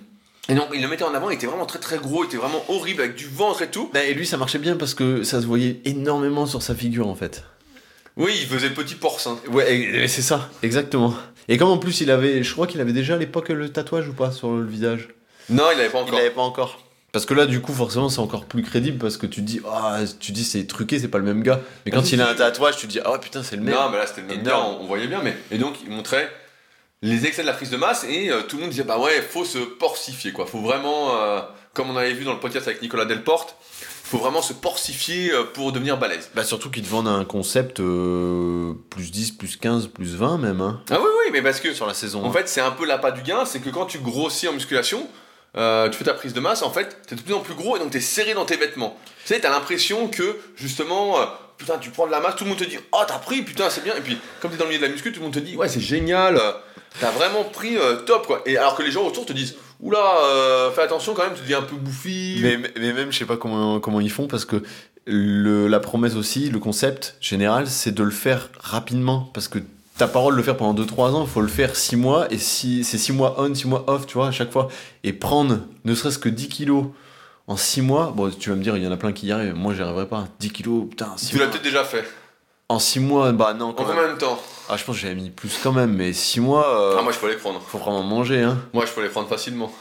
Et 0.50 0.56
donc, 0.56 0.68
il 0.74 0.82
le 0.82 0.90
mettait 0.90 1.04
en 1.04 1.14
avant, 1.14 1.30
il 1.30 1.36
était 1.36 1.48
vraiment 1.48 1.66
très 1.66 1.80
très 1.80 1.98
gros, 1.98 2.24
il 2.24 2.28
était 2.28 2.38
vraiment 2.38 2.66
horrible 2.68 3.02
avec 3.02 3.16
du 3.16 3.28
ventre 3.28 3.62
et 3.62 3.70
tout. 3.70 3.90
Bah, 3.94 4.04
et 4.04 4.14
lui, 4.14 4.26
ça 4.26 4.36
marchait 4.36 4.60
bien 4.60 4.76
parce 4.76 4.94
que 4.94 5.24
ça 5.24 5.42
se 5.42 5.46
voyait 5.46 5.80
énormément 5.86 6.46
sur 6.46 6.62
sa 6.62 6.76
figure 6.76 7.08
en 7.08 7.16
fait. 7.16 7.44
Oui, 8.18 8.34
il 8.42 8.48
faisait 8.48 8.70
petit 8.70 8.96
porcin. 8.96 9.38
Ouais, 9.50 10.06
c'est 10.08 10.22
ça, 10.22 10.50
exactement. 10.62 11.16
Et 11.48 11.58
comme 11.58 11.70
en 11.70 11.78
plus 11.78 12.02
il 12.02 12.12
avait, 12.12 12.44
je 12.44 12.52
crois 12.52 12.68
qu'il 12.68 12.82
avait 12.82 12.94
déjà 12.94 13.16
à 13.16 13.18
l'époque 13.18 13.50
le 13.50 13.70
tatouage 13.70 14.08
ou 14.10 14.14
pas 14.14 14.32
sur 14.32 14.52
le 14.52 14.66
visage? 14.66 15.10
Non, 15.50 15.66
il 15.72 15.78
l'avait 15.78 15.90
pas 15.90 16.00
Il 16.00 16.04
encore. 16.04 16.18
l'avait 16.18 16.30
pas 16.32 16.42
encore. 16.42 16.80
Parce 17.12 17.26
que 17.28 17.34
là, 17.36 17.46
du 17.46 17.62
coup, 17.62 17.74
forcément, 17.74 18.10
c'est 18.10 18.20
encore 18.20 18.46
plus 18.46 18.64
crédible 18.64 18.98
parce 18.98 19.18
que 19.18 19.28
tu 19.28 19.42
te 19.42 19.46
dis, 19.46 19.62
ah, 19.72 20.00
tu 20.20 20.32
dis 20.32 20.44
c'est 20.44 20.66
truqué, 20.66 20.98
c'est 20.98 21.08
pas 21.10 21.20
le 21.20 21.24
même 21.24 21.44
gars. 21.44 21.60
Mais 21.86 21.92
quand 21.92 22.04
si, 22.04 22.16
il 22.16 22.22
a 22.22 22.30
un 22.30 22.34
tatouage, 22.34 22.78
tu 22.78 22.88
te 22.88 22.92
dis, 22.92 23.00
ah 23.06 23.20
putain, 23.20 23.44
c'est 23.44 23.56
le 23.56 23.62
même. 23.62 23.76
Non, 23.76 23.90
mais 23.92 23.98
là 24.00 24.08
c'était 24.08 24.22
le 24.22 24.28
même 24.28 24.42
gars, 24.44 24.60
on, 24.60 24.82
on 24.84 24.88
voyait 24.88 25.06
bien. 25.08 25.22
Mais... 25.24 25.38
Et 25.52 25.60
donc, 25.60 25.76
il 25.86 25.92
montrait 25.92 26.28
les 27.04 27.26
excès 27.28 27.44
de 27.44 27.48
la 27.48 27.54
prise 27.54 27.70
de 27.70 27.78
masse 27.78 28.04
et 28.10 28.32
euh, 28.32 28.42
tout 28.42 28.56
le 28.56 28.62
monde 28.64 28.72
disait, 28.72 28.84
bah 28.84 28.98
ouais, 28.98 29.22
faut 29.22 29.46
se 29.46 29.60
porcifier 29.60 30.32
quoi. 30.32 30.48
Faut 30.48 30.62
vraiment, 30.62 31.16
euh, 31.22 31.42
comme 31.74 31.90
on 31.92 31.98
avait 31.98 32.14
vu 32.14 32.24
dans 32.26 32.34
le 32.34 32.40
podcast 32.40 32.68
avec 32.68 32.82
Nicolas 32.82 33.06
Delporte, 33.06 33.58
faut 34.04 34.18
vraiment 34.18 34.42
se 34.42 34.54
porcifier 34.54 35.32
euh, 35.34 35.44
pour 35.44 35.72
devenir 35.72 35.98
balèze. 36.00 36.32
Bah 36.34 36.44
surtout 36.44 36.72
qu'ils 36.72 36.84
te 36.84 36.90
vendent 36.90 37.08
un 37.10 37.26
concept 37.26 37.80
euh, 37.80 38.74
plus 38.90 39.12
10, 39.12 39.34
plus 39.34 39.58
15, 39.58 39.88
plus 39.88 40.16
20 40.16 40.38
même, 40.40 40.62
hein, 40.62 40.82
Ah 40.90 40.98
oui, 41.00 41.08
oui, 41.26 41.30
mais 41.32 41.42
parce 41.44 41.60
que 41.60 41.74
sur 41.74 41.86
la 41.86 41.94
saison. 41.94 42.24
En 42.24 42.32
fait, 42.32 42.48
c'est 42.50 42.62
un 42.62 42.72
peu 42.72 42.86
l'appât 42.88 43.12
du 43.12 43.22
gain, 43.22 43.46
c'est 43.46 43.60
que 43.60 43.70
quand 43.70 43.86
tu 43.86 44.00
grossis 44.00 44.48
en 44.48 44.54
musculation, 44.54 45.08
euh, 45.56 45.90
tu 45.90 45.98
fais 45.98 46.06
ta 46.06 46.14
prise 46.14 46.34
de 46.34 46.40
masse, 46.40 46.64
en 46.64 46.72
fait, 46.72 46.98
t'es 47.08 47.16
de 47.16 47.22
plus 47.22 47.34
en 47.34 47.40
plus 47.40 47.54
gros 47.54 47.76
et 47.76 47.80
donc 47.80 47.92
t'es 47.92 48.00
serré 48.00 48.34
dans 48.34 48.46
tes 48.46 48.58
vêtements. 48.58 48.98
Tu 49.26 49.34
sais, 49.34 49.40
t'as 49.40 49.50
l'impression 49.50 50.08
que, 50.08 50.38
justement, 50.56 51.20
euh, 51.20 51.26
putain, 51.58 51.78
tu 51.78 51.90
prends 51.92 52.08
de 52.08 52.12
la 52.12 52.20
masse, 52.20 52.36
tout 52.36 52.44
le 52.44 52.50
monde 52.50 52.60
te 52.60 52.64
dit, 52.64 52.78
oh, 52.92 53.02
t'as 53.08 53.20
pris, 53.20 53.44
putain, 53.44 53.70
c'est 53.70 53.84
bien. 53.84 53.96
Et 53.96 54.02
puis, 54.02 54.18
comme 54.42 54.52
t'es 54.52 54.58
dans 54.58 54.66
le 54.66 54.72
milieu 54.72 54.82
de 54.82 54.88
la 54.88 54.92
muscu, 54.92 55.12
tout 55.12 55.20
le 55.20 55.26
monde 55.26 55.34
te 55.34 55.40
dit, 55.40 55.56
ouais, 55.56 55.70
c'est 55.70 55.80
génial, 55.80 56.38
euh, 56.38 56.52
t'as 57.00 57.12
vraiment 57.12 57.44
pris 57.44 57.78
top, 58.06 58.28
quoi. 58.28 58.42
Et 58.46 58.58
alors 58.58 58.76
que 58.76 58.84
les 58.84 58.92
gens 58.92 59.06
autour 59.06 59.26
te 59.26 59.34
disent, 59.34 59.56
oula, 59.80 60.02
fais 60.76 60.82
attention 60.82 61.14
quand 61.14 61.24
même, 61.24 61.34
tu 61.36 61.42
deviens 61.42 61.60
un 61.60 61.64
peu 61.64 61.76
bouffi. 61.76 62.40
mais 62.42 62.94
même, 62.94 63.12
je 63.12 63.20
sais 63.20 63.26
pas 63.26 63.38
comment, 63.38 63.80
comment 63.80 64.00
ils 64.00 64.12
font 64.12 64.28
parce 64.28 64.46
que 64.46 64.64
le, 65.06 65.68
la 65.68 65.80
promesse 65.80 66.16
aussi, 66.16 66.50
le 66.50 66.60
concept 66.60 67.16
général, 67.20 67.68
c'est 67.68 67.92
de 67.92 68.04
le 68.04 68.12
faire 68.12 68.50
rapidement. 68.60 69.30
Parce 69.34 69.48
que 69.48 69.60
ta 69.98 70.08
parole 70.08 70.34
de 70.34 70.38
le 70.38 70.44
faire 70.44 70.58
pendant 70.58 70.80
2-3 70.84 71.12
ans, 71.14 71.22
il 71.24 71.30
faut 71.30 71.42
le 71.42 71.48
faire 71.48 71.76
6 71.76 71.96
mois. 71.96 72.32
Et 72.32 72.38
si, 72.38 72.84
c'est 72.84 72.98
6 72.98 73.14
mois 73.14 73.36
on, 73.38 73.54
6 73.54 73.68
mois 73.68 73.84
off, 73.88 74.06
tu 74.08 74.16
vois, 74.16 74.28
à 74.28 74.32
chaque 74.32 74.52
fois. 74.52 74.68
Et 75.04 75.14
prendre 75.14 75.60
ne 75.86 75.94
serait-ce 75.96 76.18
que 76.20 76.30
10 76.30 76.48
kilos 76.50 76.86
en 77.48 77.58
6 77.58 77.82
mois. 77.82 78.12
Bon, 78.16 78.30
tu 78.30 78.50
vas 78.50 78.56
me 78.56 78.64
dire, 78.64 78.76
il 78.78 78.84
y 78.84 78.88
en 78.88 78.92
a 78.92 78.98
plein 78.98 79.12
qui 79.14 79.28
y 79.28 79.32
arrivent. 79.32 79.54
Moi, 79.56 79.74
j'y 79.74 79.82
arriverai 79.82 80.08
pas. 80.08 80.28
10 80.40 80.50
kilos, 80.52 80.86
putain, 80.90 81.14
6 81.18 81.30
Tu 81.30 81.38
l'as 81.38 81.48
peut-être 81.48 81.64
déjà 81.64 81.84
fait. 81.84 82.04
En 82.70 82.80
6 82.80 83.00
mois, 83.02 83.32
bah 83.34 83.54
non, 83.54 83.68
En 83.68 83.74
quand 83.74 83.86
même. 83.86 83.96
combien 83.98 84.14
de 84.14 84.18
temps? 84.18 84.40
Ah, 84.70 84.78
je 84.78 84.84
pense 84.84 84.96
que 84.96 85.02
j'avais 85.02 85.16
mis 85.16 85.30
plus 85.30 85.60
quand 85.62 85.74
même, 85.74 85.94
mais 85.94 86.14
6 86.14 86.40
mois, 86.40 86.66
euh, 86.68 86.96
Ah, 86.98 87.02
moi, 87.04 87.12
je 87.12 87.20
peux 87.20 87.30
les 87.30 87.36
prendre. 87.36 87.62
faut 87.62 87.78
vraiment 87.78 88.02
manger, 88.04 88.42
hein. 88.42 88.58
Moi, 88.74 88.86
je 88.86 88.92
peux 88.92 89.04
les 89.04 89.10
prendre 89.10 89.28
facilement. 89.28 89.72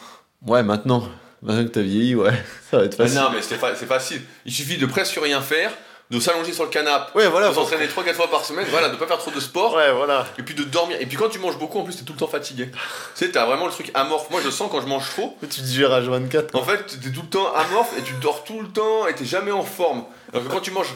Ouais, 0.46 0.62
maintenant. 0.62 1.04
Maintenant 1.40 1.64
que 1.64 1.70
t'as 1.70 1.80
vieilli, 1.82 2.14
ouais, 2.14 2.32
ça 2.70 2.78
va 2.78 2.84
être 2.84 2.96
facile. 2.96 3.18
non, 3.18 3.30
mais 3.32 3.40
c'est 3.42 3.54
fa- 3.56 3.74
c'est 3.74 3.86
facile. 3.86 4.20
Il 4.44 4.52
suffit 4.52 4.76
de 4.76 4.86
presque 4.86 5.18
rien 5.22 5.40
faire, 5.40 5.72
de 6.12 6.20
s'allonger 6.20 6.52
sur 6.52 6.64
le 6.64 6.70
canapé, 6.70 7.10
Ouais, 7.18 7.26
voilà. 7.26 7.48
de 7.48 7.54
s'entraîner 7.54 7.86
3-4 7.86 8.12
fois 8.14 8.30
par 8.30 8.44
semaine, 8.44 8.66
voilà, 8.70 8.90
de 8.90 8.96
pas 8.96 9.06
faire 9.06 9.18
trop 9.18 9.30
de 9.30 9.40
sport, 9.40 9.74
Ouais, 9.74 9.90
voilà. 9.92 10.26
et 10.38 10.42
puis 10.42 10.54
de 10.54 10.62
dormir. 10.62 10.98
Et 11.00 11.06
puis 11.06 11.16
quand 11.16 11.28
tu 11.30 11.38
manges 11.38 11.58
beaucoup, 11.58 11.78
en 11.78 11.84
plus, 11.84 11.96
t'es 11.96 12.04
tout 12.04 12.12
le 12.12 12.18
temps 12.18 12.28
fatigué. 12.28 12.70
tu 12.70 12.78
sais, 13.14 13.30
t'as 13.30 13.46
vraiment 13.46 13.64
le 13.66 13.72
truc 13.72 13.90
amorphe. 13.94 14.28
Moi, 14.30 14.40
je 14.44 14.50
sens 14.50 14.70
quand 14.70 14.80
je 14.82 14.86
mange 14.86 15.08
trop. 15.10 15.36
Tu 15.50 15.62
digères 15.62 15.90
à 15.92 16.00
24. 16.00 16.54
En 16.54 16.62
fait, 16.62 16.86
t'es 16.86 17.10
tout 17.10 17.22
le 17.22 17.28
temps 17.28 17.52
amorphe 17.54 17.92
et 17.98 18.02
tu 18.02 18.12
dors 18.20 18.44
tout 18.44 18.60
le 18.60 18.68
temps 18.68 19.06
et 19.08 19.14
t'es 19.14 19.24
jamais 19.24 19.50
en 19.52 19.62
forme. 19.64 20.04
Alors 20.32 20.46
que 20.46 20.52
quand 20.52 20.60
tu 20.60 20.70
manges 20.70 20.92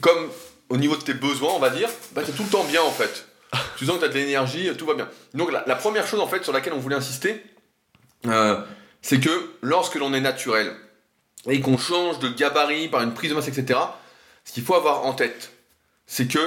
comme 0.00 0.28
au 0.70 0.76
niveau 0.78 0.96
de 0.96 1.02
tes 1.02 1.14
besoins, 1.14 1.52
on 1.54 1.58
va 1.58 1.70
dire, 1.70 1.88
bah 2.12 2.22
t'es 2.24 2.32
tout 2.32 2.42
le 2.42 2.48
temps 2.50 2.64
bien 2.64 2.82
en 2.82 2.90
fait. 2.90 3.26
Tu 3.76 3.86
sens 3.86 3.96
que 3.96 4.00
t'as 4.02 4.08
de 4.08 4.14
l'énergie, 4.14 4.70
tout 4.76 4.86
va 4.86 4.94
bien. 4.94 5.08
Donc 5.34 5.52
la, 5.52 5.62
la 5.66 5.74
première 5.76 6.06
chose 6.06 6.20
en 6.20 6.26
fait 6.26 6.42
sur 6.44 6.52
laquelle 6.52 6.72
on 6.74 6.78
voulait 6.78 6.96
insister, 6.96 7.42
euh, 8.26 8.60
c'est 9.02 9.20
que 9.20 9.50
lorsque 9.62 9.94
l'on 9.96 10.12
est 10.14 10.20
naturel 10.20 10.74
et 11.48 11.60
qu'on 11.60 11.78
change 11.78 12.18
de 12.18 12.28
gabarit 12.28 12.88
par 12.88 13.02
une 13.02 13.14
prise 13.14 13.30
de 13.30 13.34
masse, 13.36 13.48
etc., 13.48 13.78
ce 14.48 14.52
qu'il 14.54 14.64
faut 14.64 14.74
avoir 14.74 15.04
en 15.04 15.12
tête, 15.12 15.52
c'est 16.06 16.26
que 16.26 16.38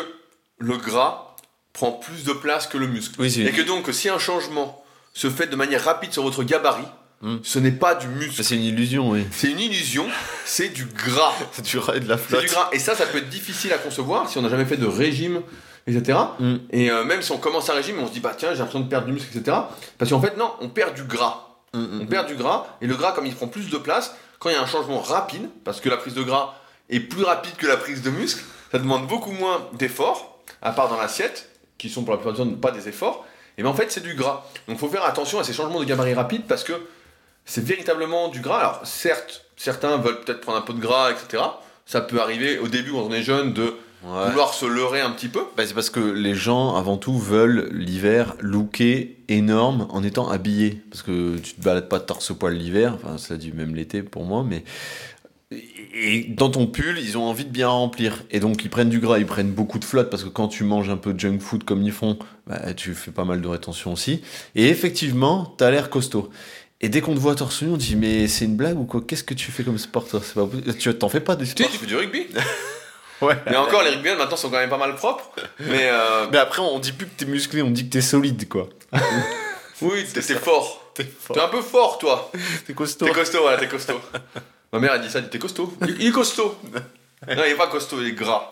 le 0.58 0.78
gras 0.78 1.36
prend 1.72 1.92
plus 1.92 2.24
de 2.24 2.34
place 2.34 2.66
que 2.66 2.78
le 2.80 2.88
muscle. 2.88 3.14
Oui, 3.20 3.30
c'est 3.30 3.42
Et 3.42 3.52
que 3.52 3.62
donc, 3.62 3.88
si 3.94 4.10
un 4.10 4.18
changement 4.18 4.84
se 5.14 5.30
fait 5.30 5.46
de 5.46 5.56
manière 5.56 5.84
rapide 5.86 6.12
sur 6.12 6.24
votre 6.24 6.44
gabarit, 6.44 6.88
Hmm. 7.24 7.38
ce 7.44 7.60
n'est 7.60 7.70
pas 7.72 7.94
du 7.94 8.08
muscle. 8.08 8.44
c'est 8.44 8.56
une 8.56 8.64
illusion, 8.64 9.12
oui. 9.12 9.28
C'est 9.30 9.52
une 9.52 9.60
illusion, 9.60 10.08
c'est 10.44 10.70
du 10.70 10.86
gras. 10.86 11.36
C'est 11.52 11.62
du 11.64 11.78
rat 11.78 11.96
et 11.98 12.00
de 12.00 12.10
la 12.10 12.18
C'est 12.18 12.24
flotte. 12.24 12.42
du 12.42 12.48
gras. 12.48 12.70
Et 12.72 12.80
ça, 12.80 12.96
ça 12.96 13.06
peut 13.06 13.20
être 13.20 13.30
difficile 13.30 13.72
à 13.74 13.78
concevoir 13.78 14.28
si 14.28 14.40
on 14.40 14.42
n'a 14.42 14.50
jamais 14.50 14.66
fait 14.66 14.76
de 14.78 14.88
régime, 14.88 15.44
etc. 15.86 16.18
Mm. 16.40 16.56
Et 16.72 16.90
euh, 16.90 17.04
même 17.04 17.22
si 17.22 17.32
on 17.32 17.38
commence 17.38 17.70
un 17.70 17.74
régime, 17.76 18.00
on 18.00 18.08
se 18.08 18.12
dit, 18.12 18.22
bah 18.22 18.34
tiens, 18.36 18.54
j'ai 18.54 18.58
l'impression 18.58 18.80
de 18.80 18.90
perdre 18.90 19.06
du 19.06 19.14
muscle, 19.14 19.38
etc. 19.38 19.56
Parce 20.00 20.10
qu'en 20.10 20.20
fait, 20.20 20.36
non, 20.36 20.52
on 20.62 20.70
perd 20.70 20.96
du 20.96 21.04
gras. 21.04 21.60
Mm, 21.76 21.80
mm, 21.80 22.02
On 22.02 22.06
perd 22.08 22.28
du 22.28 22.34
gras. 22.34 22.66
Et 22.82 22.88
le 22.88 22.96
gras, 22.96 23.12
comme 23.12 23.28
il 23.28 23.36
prend 23.36 23.48
plus 23.48 23.70
de 23.70 23.78
place, 23.78 24.16
quand 24.40 24.50
il 24.50 24.54
y 24.54 24.56
a 24.56 24.62
un 24.64 24.66
changement 24.66 25.00
rapide, 25.00 25.48
parce 25.64 25.80
que 25.80 25.90
la 25.90 25.98
prise 25.98 26.16
de 26.16 26.24
gras 26.24 26.56
est 26.92 27.00
plus 27.00 27.24
rapide 27.24 27.56
que 27.58 27.68
la 27.68 27.78
prise 27.78 28.02
de 28.02 28.10
muscle, 28.10 28.44
ça 28.72 28.80
demande 28.80 29.08
beaucoup 29.08 29.32
moins 29.32 29.68
d'efforts, 29.74 30.40
à 30.62 30.72
part 30.72 30.90
dans 30.90 30.98
l'assiette, 30.98 31.50
qui 31.78 31.90
sont 31.90 32.04
pour 32.04 32.14
la 32.14 32.18
plupart 32.20 32.34
du 32.34 32.40
temps 32.52 32.58
pas 32.58 32.72
des 32.72 32.88
efforts, 32.88 33.26
et 33.58 33.64
bien 33.64 33.72
en 33.72 33.74
fait 33.74 33.92
c'est 33.92 34.04
du 34.04 34.14
gras. 34.14 34.46
Donc 34.68 34.78
il 34.78 34.80
faut 34.80 34.90
faire 34.90 35.04
attention 35.06 35.40
à 35.40 35.44
ces 35.44 35.54
changements 35.54 35.80
de 35.80 35.86
gabarit 35.86 36.14
rapides 36.14 36.44
parce 36.48 36.64
que 36.64 36.74
c'est 37.46 37.64
véritablement 37.64 38.28
du 38.30 38.40
gras. 38.40 38.60
Alors 38.60 38.82
certes, 38.84 39.46
certains 39.58 39.98
veulent 39.98 40.22
peut-être 40.22 40.42
prendre 40.42 40.58
un 40.60 40.62
peu 40.62 40.74
de 40.74 40.80
gras, 40.80 41.12
etc. 41.12 41.44
Ça 41.86 42.02
peut 42.02 42.22
arriver 42.22 42.60
au 42.60 42.68
début 42.68 42.92
quand 42.92 43.00
on 43.10 43.12
est 43.14 43.24
jeune 43.24 43.54
de 43.54 43.74
Ouais. 44.04 44.30
vouloir 44.30 44.56
se 44.56 44.66
leurrer 44.66 45.00
un 45.00 45.12
petit 45.12 45.28
peu. 45.28 45.42
Bah, 45.56 45.62
c'est 45.64 45.76
parce 45.76 45.92
que 45.92 46.00
les 46.00 46.34
gens, 46.34 46.76
avant 46.76 46.98
tout, 46.98 47.20
veulent 47.20 47.70
l'hiver 47.72 48.34
looker 48.40 49.16
énorme 49.28 49.86
en 49.92 50.02
étant 50.04 50.28
habillés. 50.28 50.82
Parce 50.90 51.04
que 51.04 51.38
tu 51.38 51.54
te 51.54 51.62
balades 51.62 51.88
pas 51.88 52.00
de 52.00 52.06
torse-poil 52.06 52.52
l'hiver, 52.56 52.96
enfin, 52.96 53.20
ça 53.20 53.38
dit 53.38 53.52
même 53.52 53.76
l'été 53.76 54.02
pour 54.02 54.24
moi, 54.24 54.44
mais. 54.44 54.64
Et 55.94 56.24
dans 56.30 56.50
ton 56.50 56.68
pull, 56.68 56.98
ils 57.00 57.18
ont 57.18 57.24
envie 57.24 57.44
de 57.44 57.50
bien 57.50 57.68
remplir. 57.68 58.24
Et 58.32 58.40
donc, 58.40 58.64
ils 58.64 58.70
prennent 58.70 58.90
du 58.90 59.00
gras, 59.00 59.20
ils 59.20 59.26
prennent 59.26 59.52
beaucoup 59.52 59.80
de 59.80 59.86
flotte, 59.86 60.10
parce 60.10 60.24
que 60.24 60.30
quand 60.30 60.48
tu 60.48 60.64
manges 60.64 60.90
un 60.90 60.98
peu 60.98 61.14
de 61.14 61.20
junk 61.20 61.40
food 61.40 61.64
comme 61.66 61.84
ils 61.84 61.92
font, 61.92 62.18
bah, 62.48 62.74
tu 62.74 62.94
fais 62.94 63.12
pas 63.12 63.26
mal 63.26 63.42
de 63.42 63.48
rétention 63.48 63.92
aussi. 63.94 64.22
Et 64.56 64.70
effectivement, 64.70 65.54
t'as 65.58 65.70
l'air 65.70 65.90
costaud. 65.90 66.30
Et 66.80 66.90
dès 66.90 67.02
qu'on 67.02 67.14
te 67.14 67.20
voit 67.20 67.36
torse 67.36 67.62
nu, 67.62 67.70
on 67.70 67.78
dit 67.78 67.96
Mais 67.96 68.28
c'est 68.28 68.46
une 68.46 68.56
blague 68.56 68.80
ou 68.80 68.86
quoi? 68.86 69.02
Qu'est-ce 69.06 69.24
que 69.24 69.34
tu 69.34 69.52
fais 69.52 69.64
comme 69.64 69.78
sport 69.78 70.08
toi? 70.08 70.22
Pas. 70.34 70.48
Tu 70.80 70.94
t'en 70.96 71.10
fais 71.10 71.20
pas 71.20 71.36
sports 71.46 71.46
sais, 71.46 71.70
tu 71.70 71.78
fais 71.78 71.86
du 71.86 71.96
rugby? 71.96 72.28
Ouais. 73.22 73.38
Mais 73.46 73.56
encore, 73.56 73.84
les 73.84 73.92
rugbymen 73.92 74.18
maintenant 74.18 74.36
sont 74.36 74.50
quand 74.50 74.58
même 74.58 74.72
pas 74.72 74.80
mal 74.80 74.96
propres. 74.96 75.30
Mais 75.60 75.90
euh, 75.92 76.26
Mais 76.32 76.40
après, 76.40 76.64
on 76.64 76.80
dit 76.80 76.92
plus 76.92 77.06
que 77.06 77.12
t'es 77.16 77.26
musclé, 77.26 77.62
on 77.62 77.70
dit 77.70 77.86
que 77.86 77.92
t'es 77.94 78.02
solide, 78.02 78.50
quoi. 78.50 78.68
oui, 79.84 80.06
t'es 80.12 80.22
t'es 80.22 80.34
fort. 80.34 80.92
T'es 80.96 81.06
T'es 81.32 81.40
un 81.40 81.48
peu 81.48 81.62
fort, 81.62 82.00
toi. 82.00 82.32
T'es 82.66 82.74
costaud. 82.74 83.06
T'es 83.06 83.12
costaud, 83.12 83.42
voilà, 83.42 83.58
t'es 83.58 83.68
costaud. 83.68 84.00
Ma 84.74 84.80
mère 84.80 84.94
a 84.94 85.00
dit 85.00 85.10
ça, 85.10 85.20
elle 85.20 85.26
dit 85.26 85.30
t'es 85.32 85.40
costaud. 85.40 85.74
Il, 85.88 86.08
est 86.08 86.12
costaud. 86.12 86.58
Non, 87.28 87.44
il 87.46 87.52
est 87.52 87.56
pas 87.56 87.68
costaud, 87.68 87.98
il 88.02 88.08
est 88.08 88.12
gras. 88.14 88.52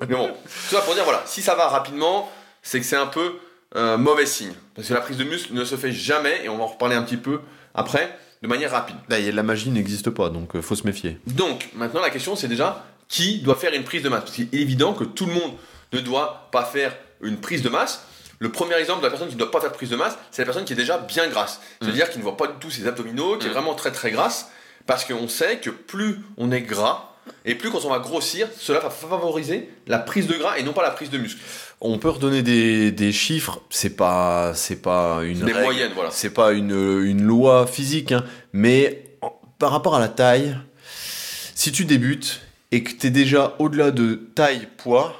Mais 0.00 0.16
bon, 0.16 0.28
tout 0.28 0.74
ça 0.74 0.80
pour 0.80 0.94
dire, 0.94 1.04
voilà, 1.04 1.22
si 1.26 1.42
ça 1.42 1.54
va 1.54 1.68
rapidement, 1.68 2.28
c'est 2.60 2.80
que 2.80 2.84
c'est 2.86 2.96
un 2.96 3.06
peu 3.06 3.36
euh, 3.76 3.96
mauvais 3.96 4.26
signe. 4.26 4.52
Parce 4.74 4.88
que 4.88 4.94
la 4.94 5.00
prise 5.00 5.16
de 5.16 5.22
muscle 5.22 5.54
ne 5.54 5.64
se 5.64 5.76
fait 5.76 5.92
jamais, 5.92 6.44
et 6.44 6.48
on 6.48 6.56
va 6.58 6.64
en 6.64 6.66
reparler 6.66 6.96
un 6.96 7.02
petit 7.04 7.16
peu 7.16 7.40
après, 7.72 8.18
de 8.42 8.48
manière 8.48 8.72
rapide. 8.72 8.96
Là, 9.08 9.20
la 9.20 9.42
magie 9.44 9.70
n'existe 9.70 10.10
pas, 10.10 10.28
donc 10.28 10.56
euh, 10.56 10.60
faut 10.62 10.74
se 10.74 10.84
méfier. 10.84 11.18
Donc, 11.28 11.68
maintenant, 11.74 12.00
la 12.00 12.10
question, 12.10 12.34
c'est 12.34 12.48
déjà 12.48 12.84
qui 13.06 13.38
doit 13.42 13.54
faire 13.54 13.72
une 13.72 13.84
prise 13.84 14.02
de 14.02 14.08
masse? 14.08 14.22
Parce 14.22 14.34
qu'il 14.34 14.48
est 14.52 14.56
évident 14.60 14.92
que 14.92 15.04
tout 15.04 15.26
le 15.26 15.34
monde 15.34 15.52
ne 15.92 16.00
doit 16.00 16.48
pas 16.50 16.64
faire 16.64 16.96
une 17.22 17.36
prise 17.36 17.62
de 17.62 17.68
masse. 17.68 18.02
Le 18.40 18.50
premier 18.50 18.74
exemple 18.74 19.00
de 19.00 19.04
la 19.04 19.10
personne 19.10 19.28
qui 19.28 19.34
ne 19.34 19.38
doit 19.38 19.50
pas 19.52 19.60
faire 19.60 19.70
de 19.70 19.76
prise 19.76 19.90
de 19.90 19.96
masse, 19.96 20.16
c'est 20.32 20.42
la 20.42 20.46
personne 20.46 20.64
qui 20.64 20.72
est 20.72 20.76
déjà 20.76 20.98
bien 20.98 21.28
grasse. 21.28 21.60
C'est-à-dire 21.80 22.10
qui 22.10 22.18
ne 22.18 22.24
voit 22.24 22.36
pas 22.36 22.48
du 22.48 22.54
tout 22.58 22.70
ses 22.70 22.88
abdominaux, 22.88 23.36
qui 23.36 23.46
est 23.46 23.50
Mm. 23.50 23.52
vraiment 23.52 23.74
très 23.74 23.92
très 23.92 24.10
grasse. 24.10 24.50
Parce 24.86 25.04
qu'on 25.04 25.28
sait 25.28 25.58
que 25.58 25.70
plus 25.70 26.18
on 26.36 26.50
est 26.52 26.62
gras, 26.62 27.06
et 27.44 27.54
plus 27.54 27.70
quand 27.70 27.84
on 27.84 27.90
va 27.90 27.98
grossir, 28.00 28.48
cela 28.58 28.80
va 28.80 28.90
favoriser 28.90 29.68
la 29.86 29.98
prise 29.98 30.26
de 30.26 30.34
gras 30.34 30.58
et 30.58 30.62
non 30.62 30.72
pas 30.72 30.82
la 30.82 30.90
prise 30.90 31.10
de 31.10 31.18
muscle. 31.18 31.40
On 31.80 31.98
peut 31.98 32.08
redonner 32.10 32.42
des, 32.42 32.90
des 32.90 33.12
chiffres, 33.12 33.60
c'est 33.70 33.96
pas, 33.96 34.52
c'est 34.54 34.82
pas 34.82 35.20
une 35.22 35.40
Des 35.40 35.52
règle, 35.52 35.60
moyennes, 35.64 35.92
voilà. 35.94 36.10
c'est 36.10 36.30
pas 36.30 36.52
une, 36.52 36.70
une 37.04 37.22
loi 37.22 37.66
physique, 37.66 38.12
hein, 38.12 38.24
mais 38.52 39.04
en- 39.22 39.32
par 39.58 39.70
rapport 39.70 39.94
à 39.94 40.00
la 40.00 40.08
taille, 40.08 40.56
si 41.54 41.72
tu 41.72 41.84
débutes 41.84 42.40
et 42.72 42.82
que 42.82 42.92
t'es 42.92 43.10
déjà 43.10 43.54
au-delà 43.58 43.90
de 43.92 44.14
taille, 44.34 44.68
poids, 44.76 45.14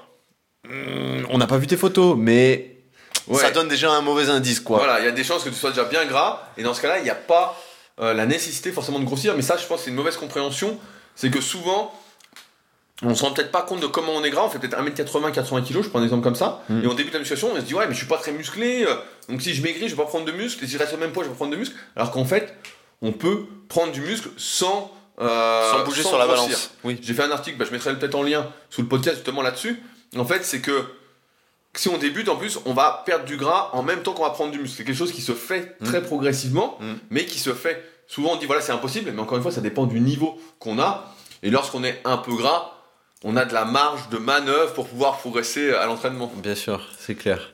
hmm, 0.68 1.24
on 1.30 1.38
n'a 1.38 1.46
pas 1.46 1.58
vu 1.58 1.66
tes 1.66 1.76
photos, 1.76 2.16
mais 2.18 2.66
Ouais. 3.28 3.38
ça 3.38 3.50
donne 3.52 3.68
déjà 3.68 3.92
un 3.92 4.00
mauvais 4.00 4.28
indice, 4.30 4.58
quoi. 4.60 4.78
Voilà, 4.78 4.98
il 5.00 5.04
y 5.04 5.08
a 5.08 5.12
des 5.12 5.22
chances 5.24 5.44
que 5.44 5.48
tu 5.50 5.54
sois 5.54 5.70
déjà 5.70 5.84
bien 5.84 6.04
gras, 6.06 6.48
et 6.56 6.62
dans 6.62 6.74
ce 6.74 6.80
cas-là, 6.82 6.98
il 6.98 7.04
n'y 7.04 7.10
a 7.10 7.14
pas 7.14 7.56
euh, 8.00 8.14
la 8.14 8.26
nécessité 8.26 8.72
forcément 8.72 8.98
de 8.98 9.04
grossir, 9.04 9.34
mais 9.36 9.42
ça, 9.42 9.56
je 9.56 9.66
pense 9.66 9.78
que 9.78 9.84
c'est 9.84 9.90
une 9.90 9.96
mauvaise 9.96 10.16
compréhension. 10.16 10.78
C'est 11.16 11.30
que 11.30 11.40
souvent, 11.40 11.92
on 13.02 13.14
se 13.14 13.22
rend 13.24 13.32
peut-être 13.32 13.50
pas 13.50 13.62
compte 13.62 13.80
de 13.80 13.86
comment 13.86 14.12
on 14.12 14.22
est 14.24 14.30
gras, 14.30 14.42
on 14.44 14.50
fait 14.50 14.58
peut-être 14.58 14.78
1m80, 14.78 15.32
80 15.32 15.62
kg, 15.62 15.82
je 15.82 15.88
prends 15.88 16.00
un 16.00 16.04
exemple 16.04 16.22
comme 16.22 16.34
ça, 16.34 16.62
Mm. 16.68 16.84
et 16.84 16.86
on 16.86 16.94
débute 16.94 17.12
la 17.14 17.18
musculation, 17.18 17.50
on 17.52 17.56
se 17.56 17.60
dit, 17.62 17.74
ouais, 17.74 17.86
mais 17.86 17.92
je 17.94 17.98
suis 17.98 18.06
pas 18.06 18.18
très 18.18 18.32
musclé, 18.32 18.84
euh, 18.86 18.94
donc 19.28 19.40
si 19.42 19.54
je 19.54 19.62
maigris, 19.62 19.88
je 19.88 19.94
vais 19.96 20.02
pas 20.02 20.08
prendre 20.08 20.24
de 20.26 20.32
muscle, 20.32 20.62
et 20.64 20.66
si 20.66 20.74
je 20.74 20.78
reste 20.78 20.92
au 20.94 20.98
même 20.98 21.12
poids, 21.12 21.22
je 21.24 21.28
vais 21.28 21.34
pas 21.34 21.36
prendre 21.38 21.52
de 21.52 21.56
muscle, 21.56 21.74
alors 21.96 22.10
qu'en 22.10 22.24
fait, 22.24 22.54
on 23.02 23.12
peut 23.12 23.44
prendre 23.68 23.92
du 23.92 24.00
muscle 24.02 24.28
sans. 24.36 24.94
euh, 25.20 25.70
Sans 25.72 25.84
bouger 25.84 26.02
sur 26.02 26.18
la 26.18 26.26
balance. 26.26 26.72
Oui. 26.84 26.98
J'ai 27.02 27.14
fait 27.14 27.22
un 27.24 27.30
article, 27.30 27.56
bah, 27.58 27.64
je 27.66 27.72
mettrai 27.72 27.94
peut-être 27.98 28.14
en 28.14 28.22
lien 28.22 28.46
sous 28.70 28.82
le 28.82 28.88
podcast 28.88 29.16
justement 29.16 29.42
là-dessus. 29.42 29.82
En 30.16 30.24
fait, 30.24 30.44
c'est 30.44 30.60
que 30.60 30.84
si 31.74 31.88
on 31.88 31.98
débute, 31.98 32.28
en 32.28 32.36
plus, 32.36 32.58
on 32.64 32.72
va 32.74 33.02
perdre 33.06 33.24
du 33.24 33.36
gras 33.36 33.70
en 33.72 33.82
même 33.82 34.02
temps 34.02 34.12
qu'on 34.12 34.24
va 34.24 34.30
prendre 34.30 34.50
du 34.50 34.58
muscle. 34.58 34.76
C'est 34.78 34.84
quelque 34.84 34.96
chose 34.96 35.12
qui 35.12 35.22
se 35.22 35.32
fait 35.32 35.76
très 35.84 36.02
progressivement, 36.02 36.76
Mm. 36.80 36.94
mais 37.10 37.24
qui 37.26 37.38
se 37.38 37.52
fait. 37.54 37.84
Souvent, 38.06 38.32
on 38.32 38.36
dit 38.36 38.46
voilà, 38.46 38.60
c'est 38.60 38.72
impossible, 38.72 39.12
mais 39.14 39.20
encore 39.22 39.36
une 39.36 39.42
fois, 39.42 39.52
ça 39.52 39.60
dépend 39.60 39.86
du 39.86 40.00
niveau 40.00 40.38
qu'on 40.58 40.78
a. 40.80 41.14
Et 41.42 41.50
lorsqu'on 41.50 41.84
est 41.84 42.00
un 42.04 42.16
peu 42.18 42.34
gras, 42.34 42.72
on 43.22 43.36
a 43.36 43.44
de 43.44 43.54
la 43.54 43.64
marge 43.64 44.08
de 44.10 44.18
manœuvre 44.18 44.72
pour 44.74 44.88
pouvoir 44.88 45.18
progresser 45.18 45.72
à 45.72 45.86
l'entraînement. 45.86 46.32
Bien 46.36 46.54
sûr, 46.54 46.80
c'est 46.98 47.14
clair. 47.14 47.52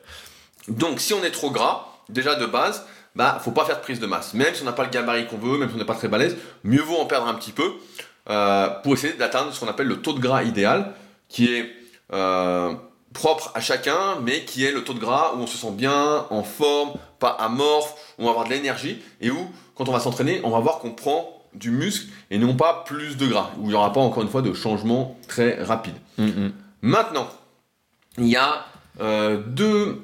Donc, 0.67 0.99
si 0.99 1.13
on 1.13 1.23
est 1.23 1.31
trop 1.31 1.51
gras, 1.51 1.87
déjà 2.09 2.35
de 2.35 2.45
base, 2.45 2.85
bah, 3.15 3.39
faut 3.43 3.51
pas 3.51 3.65
faire 3.65 3.77
de 3.77 3.81
prise 3.81 3.99
de 3.99 4.05
masse. 4.07 4.33
Même 4.33 4.53
si 4.55 4.61
on 4.63 4.65
n'a 4.65 4.73
pas 4.73 4.83
le 4.83 4.89
gabarit 4.89 5.27
qu'on 5.27 5.37
veut, 5.37 5.57
même 5.57 5.69
si 5.69 5.75
on 5.75 5.77
n'est 5.77 5.85
pas 5.85 5.95
très 5.95 6.07
balèze, 6.07 6.35
mieux 6.63 6.81
vaut 6.81 6.97
en 6.97 7.05
perdre 7.05 7.27
un 7.27 7.33
petit 7.35 7.51
peu 7.51 7.73
euh, 8.29 8.67
pour 8.83 8.93
essayer 8.93 9.13
d'atteindre 9.13 9.53
ce 9.53 9.59
qu'on 9.59 9.67
appelle 9.67 9.87
le 9.87 10.01
taux 10.01 10.13
de 10.13 10.19
gras 10.19 10.43
idéal, 10.43 10.93
qui 11.29 11.53
est 11.53 11.71
euh, 12.13 12.73
propre 13.17 13.51
à 13.55 13.61
chacun, 13.61 14.19
mais 14.21 14.45
qui 14.45 14.63
est 14.63 14.71
le 14.71 14.83
taux 14.83 14.93
de 14.93 14.99
gras 14.99 15.33
où 15.35 15.39
on 15.39 15.47
se 15.47 15.57
sent 15.57 15.71
bien, 15.71 16.27
en 16.29 16.43
forme, 16.43 16.91
pas 17.17 17.29
amorphe, 17.29 17.95
où 18.17 18.21
on 18.21 18.25
va 18.25 18.29
avoir 18.29 18.45
de 18.45 18.51
l'énergie, 18.51 19.01
et 19.21 19.31
où, 19.31 19.49
quand 19.75 19.89
on 19.89 19.91
va 19.91 19.99
s'entraîner, 19.99 20.39
on 20.43 20.51
va 20.51 20.59
voir 20.59 20.77
qu'on 20.77 20.91
prend 20.91 21.33
du 21.55 21.71
muscle 21.71 22.07
et 22.29 22.37
non 22.37 22.55
pas 22.55 22.83
plus 22.85 23.17
de 23.17 23.25
gras, 23.25 23.49
où 23.57 23.63
il 23.63 23.69
n'y 23.69 23.73
aura 23.73 23.91
pas 23.91 24.01
encore 24.01 24.21
une 24.21 24.29
fois 24.29 24.43
de 24.43 24.53
changement 24.53 25.17
très 25.27 25.61
rapide. 25.63 25.95
Mm, 26.19 26.49
Maintenant, 26.83 27.27
il 28.19 28.27
y 28.27 28.35
a 28.35 28.65
euh, 29.01 29.41
deux 29.47 29.99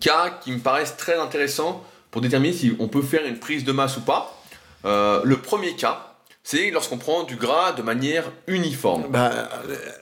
cas 0.00 0.30
qui 0.42 0.50
me 0.50 0.58
paraissent 0.58 0.96
très 0.96 1.16
intéressants 1.16 1.84
pour 2.10 2.20
déterminer 2.20 2.52
si 2.52 2.76
on 2.80 2.88
peut 2.88 3.02
faire 3.02 3.24
une 3.26 3.38
prise 3.38 3.64
de 3.64 3.70
masse 3.70 3.96
ou 3.96 4.00
pas. 4.00 4.36
Euh, 4.84 5.20
le 5.22 5.36
premier 5.36 5.76
cas, 5.76 6.13
c'est 6.44 6.70
lorsqu'on 6.70 6.98
prend 6.98 7.24
du 7.24 7.34
gras 7.36 7.72
de 7.72 7.82
manière 7.82 8.30
uniforme. 8.46 9.06
Bah, 9.10 9.48